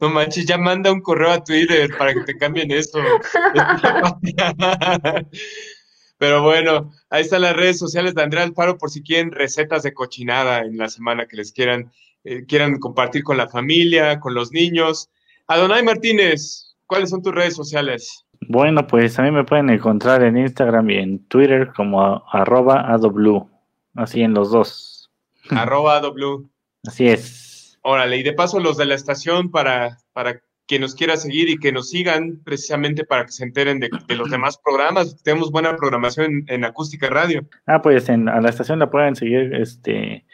No 0.00 0.08
manches, 0.08 0.46
ya 0.46 0.58
manda 0.58 0.92
un 0.92 1.00
correo 1.00 1.32
a 1.32 1.42
Twitter 1.42 1.90
para 1.98 2.14
que 2.14 2.20
te 2.20 2.38
cambien 2.38 2.70
eso. 2.70 3.00
Pero 6.22 6.40
bueno, 6.40 6.92
ahí 7.10 7.22
están 7.22 7.42
las 7.42 7.56
redes 7.56 7.80
sociales 7.80 8.14
de 8.14 8.22
Andrea 8.22 8.44
Alfaro 8.44 8.78
por 8.78 8.90
si 8.90 9.02
quieren 9.02 9.32
recetas 9.32 9.82
de 9.82 9.92
cochinada 9.92 10.60
en 10.60 10.78
la 10.78 10.88
semana 10.88 11.26
que 11.26 11.36
les 11.36 11.50
quieran, 11.50 11.90
eh, 12.22 12.46
quieran 12.46 12.78
compartir 12.78 13.24
con 13.24 13.36
la 13.36 13.48
familia, 13.48 14.20
con 14.20 14.32
los 14.32 14.52
niños. 14.52 15.10
Adonai 15.48 15.82
Martínez, 15.82 16.76
¿cuáles 16.86 17.10
son 17.10 17.24
tus 17.24 17.34
redes 17.34 17.56
sociales? 17.56 18.24
Bueno, 18.48 18.86
pues 18.86 19.18
a 19.18 19.22
mí 19.24 19.32
me 19.32 19.42
pueden 19.42 19.68
encontrar 19.68 20.22
en 20.22 20.36
Instagram 20.36 20.90
y 20.90 20.98
en 20.98 21.26
Twitter 21.26 21.72
como 21.74 22.22
arroba 22.30 22.86
AW, 22.92 23.50
así 23.96 24.22
en 24.22 24.32
los 24.32 24.52
dos. 24.52 25.10
Arroba 25.50 25.96
AW. 25.96 26.48
Así 26.86 27.08
es. 27.08 27.80
Órale, 27.82 28.18
y 28.18 28.22
de 28.22 28.32
paso 28.32 28.60
los 28.60 28.76
de 28.76 28.86
la 28.86 28.94
estación 28.94 29.50
para, 29.50 29.98
para 30.12 30.40
quien 30.72 30.80
nos 30.80 30.94
quiera 30.94 31.18
seguir 31.18 31.50
y 31.50 31.58
que 31.58 31.70
nos 31.70 31.90
sigan 31.90 32.40
precisamente 32.44 33.04
para 33.04 33.26
que 33.26 33.32
se 33.32 33.44
enteren 33.44 33.78
de, 33.78 33.90
los 34.16 34.30
demás 34.30 34.56
programas. 34.56 35.22
Tenemos 35.22 35.50
buena 35.50 35.76
programación 35.76 36.46
en, 36.46 36.64
Acústica 36.64 37.10
Radio. 37.10 37.44
Ah, 37.66 37.82
pues 37.82 38.08
en, 38.08 38.26
a 38.26 38.40
la 38.40 38.48
estación 38.48 38.78
la 38.78 38.90
pueden 38.90 39.14
seguir 39.14 39.54
este 39.54 40.24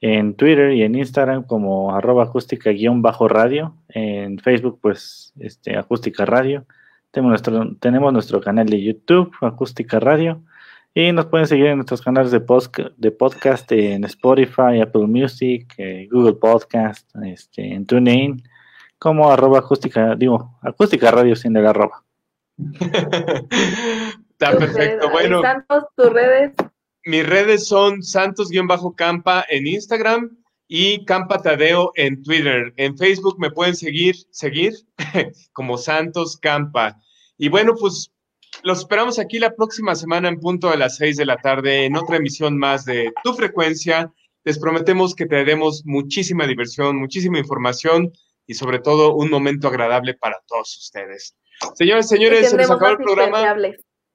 en 0.00 0.34
Twitter 0.34 0.70
y 0.70 0.84
en 0.84 0.94
Instagram 0.94 1.42
como 1.42 1.96
arroba 1.96 2.22
acústica-radio. 2.22 3.76
En 3.88 4.38
Facebook, 4.38 4.78
pues, 4.80 5.32
este, 5.40 5.76
acústica 5.76 6.24
radio. 6.24 6.64
Tenemos 7.10 7.30
nuestro, 7.30 7.76
tenemos 7.80 8.12
nuestro 8.12 8.40
canal 8.40 8.68
de 8.68 8.80
YouTube, 8.84 9.34
Acústica 9.40 9.98
Radio. 9.98 10.44
Y 10.94 11.10
nos 11.10 11.26
pueden 11.26 11.48
seguir 11.48 11.66
en 11.66 11.78
nuestros 11.78 12.02
canales 12.02 12.30
de, 12.30 12.40
de 12.98 13.10
podcast 13.10 13.72
en 13.72 14.04
Spotify, 14.04 14.80
Apple 14.80 15.08
Music, 15.08 15.74
eh, 15.76 16.06
Google 16.08 16.34
Podcast, 16.34 17.10
este, 17.24 17.74
en 17.74 17.84
TuneIn, 17.84 18.44
como 19.02 19.32
arroba 19.32 19.58
acústica, 19.58 20.14
digo, 20.14 20.60
acústica 20.62 21.10
radio 21.10 21.34
sin 21.34 21.56
el 21.56 21.66
arroba. 21.66 22.04
Está 24.30 24.56
perfecto. 24.56 25.10
Bueno. 25.10 25.42
Santos, 25.42 25.86
tus 25.96 26.12
redes. 26.12 26.52
Mis 27.04 27.26
redes 27.26 27.66
son 27.66 28.04
santos-campa 28.04 29.44
en 29.48 29.66
Instagram 29.66 30.38
y 30.68 31.04
Campa 31.04 31.42
Tadeo 31.42 31.90
en 31.96 32.22
Twitter. 32.22 32.72
En 32.76 32.96
Facebook 32.96 33.40
me 33.40 33.50
pueden 33.50 33.74
seguir, 33.74 34.14
seguir 34.30 34.72
como 35.52 35.78
Santos 35.78 36.36
Campa. 36.36 36.96
Y 37.36 37.48
bueno, 37.48 37.74
pues 37.74 38.12
los 38.62 38.78
esperamos 38.78 39.18
aquí 39.18 39.40
la 39.40 39.56
próxima 39.56 39.96
semana 39.96 40.28
en 40.28 40.38
punto 40.38 40.70
a 40.70 40.76
las 40.76 40.96
seis 40.98 41.16
de 41.16 41.26
la 41.26 41.38
tarde 41.38 41.86
en 41.86 41.96
otra 41.96 42.18
emisión 42.18 42.56
más 42.56 42.84
de 42.84 43.12
Tu 43.24 43.34
Frecuencia. 43.34 44.12
Les 44.44 44.60
prometemos 44.60 45.16
que 45.16 45.26
te 45.26 45.44
demos 45.44 45.82
muchísima 45.84 46.46
diversión, 46.46 46.98
muchísima 46.98 47.40
información 47.40 48.12
y 48.46 48.54
sobre 48.54 48.78
todo 48.78 49.14
un 49.14 49.30
momento 49.30 49.68
agradable 49.68 50.14
para 50.14 50.36
todos 50.46 50.76
ustedes. 50.76 51.36
Señores, 51.74 52.08
señores, 52.08 52.50
se 52.50 52.56
nos 52.56 52.70
acabó 52.70 52.92
el 52.92 52.98
programa. 52.98 53.56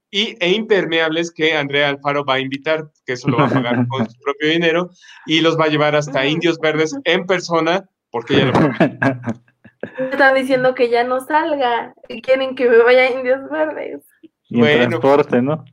Y, 0.09 0.37
e 0.39 0.51
impermeables 0.51 1.31
que 1.31 1.53
Andrea 1.53 1.89
Alfaro 1.89 2.23
va 2.23 2.35
a 2.35 2.39
invitar, 2.39 2.89
que 3.05 3.13
eso 3.13 3.27
lo 3.27 3.37
va 3.37 3.47
a 3.47 3.49
pagar 3.49 3.87
con 3.89 4.09
su 4.09 4.17
propio 4.21 4.49
dinero, 4.49 4.89
y 5.25 5.41
los 5.41 5.59
va 5.59 5.65
a 5.65 5.69
llevar 5.69 5.95
hasta. 5.95 6.25
Indios 6.25 6.59
Verdes 6.59 6.95
en 7.03 7.25
persona, 7.25 7.89
porque 8.09 8.35
ya 8.35 8.45
lo... 8.45 8.53
Están 10.11 10.35
diciendo 10.35 10.73
que 10.75 10.89
ya 10.89 11.03
no 11.03 11.19
salga 11.21 11.93
y 12.07 12.21
quieren 12.21 12.55
que 12.55 12.69
me 12.69 12.77
vaya 12.77 13.01
a 13.03 13.11
Indios 13.11 13.49
Verdes. 13.49 14.03
Y 14.49 14.63
en 14.63 14.89
transporte, 14.89 15.41
¿no? 15.41 15.65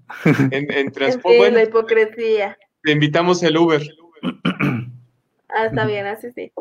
En, 0.50 0.90
transporte. 0.90 1.50
la 1.52 1.62
hipocresía. 1.62 2.58
Te 2.82 2.92
invitamos 2.92 3.42
el 3.42 3.56
Uber. 3.56 3.82
Ah, 5.48 5.66
está 5.66 5.86
bien, 5.86 6.06
así 6.06 6.32
sí. 6.32 6.52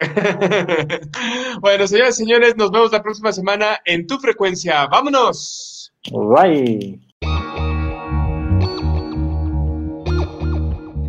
bueno, 1.60 1.86
señores 1.86 2.18
y 2.18 2.24
señores, 2.24 2.56
nos 2.56 2.70
vemos 2.70 2.92
la 2.92 3.02
próxima 3.02 3.32
semana 3.32 3.80
en 3.84 4.06
tu 4.06 4.18
frecuencia. 4.18 4.86
¡Vámonos! 4.86 5.92
Bye. 6.10 7.00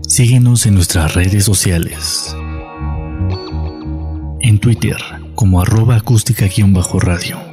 Síguenos 0.08 0.66
en 0.66 0.76
nuestras 0.76 1.16
redes 1.16 1.46
sociales. 1.46 2.36
En 4.42 4.60
Twitter 4.60 4.98
como 5.36 5.62
arroba 5.62 5.96
acústica-radio 5.96 7.52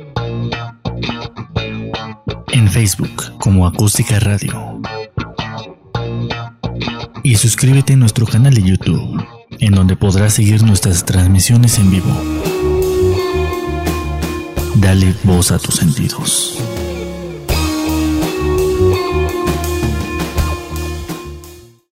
en 2.59 2.69
Facebook 2.69 3.39
como 3.39 3.66
Acústica 3.66 4.19
Radio. 4.20 4.81
Y 7.23 7.36
suscríbete 7.36 7.93
a 7.93 7.97
nuestro 7.97 8.27
canal 8.27 8.55
de 8.55 8.62
YouTube, 8.62 9.23
en 9.59 9.75
donde 9.75 9.97
podrás 9.97 10.35
seguir 10.35 10.62
nuestras 10.62 11.05
transmisiones 11.05 11.79
en 11.79 11.91
vivo. 11.91 12.23
Dale 14.77 15.15
voz 15.25 15.51
a 15.51 15.59
tus 15.59 15.77
sentidos. 15.77 16.59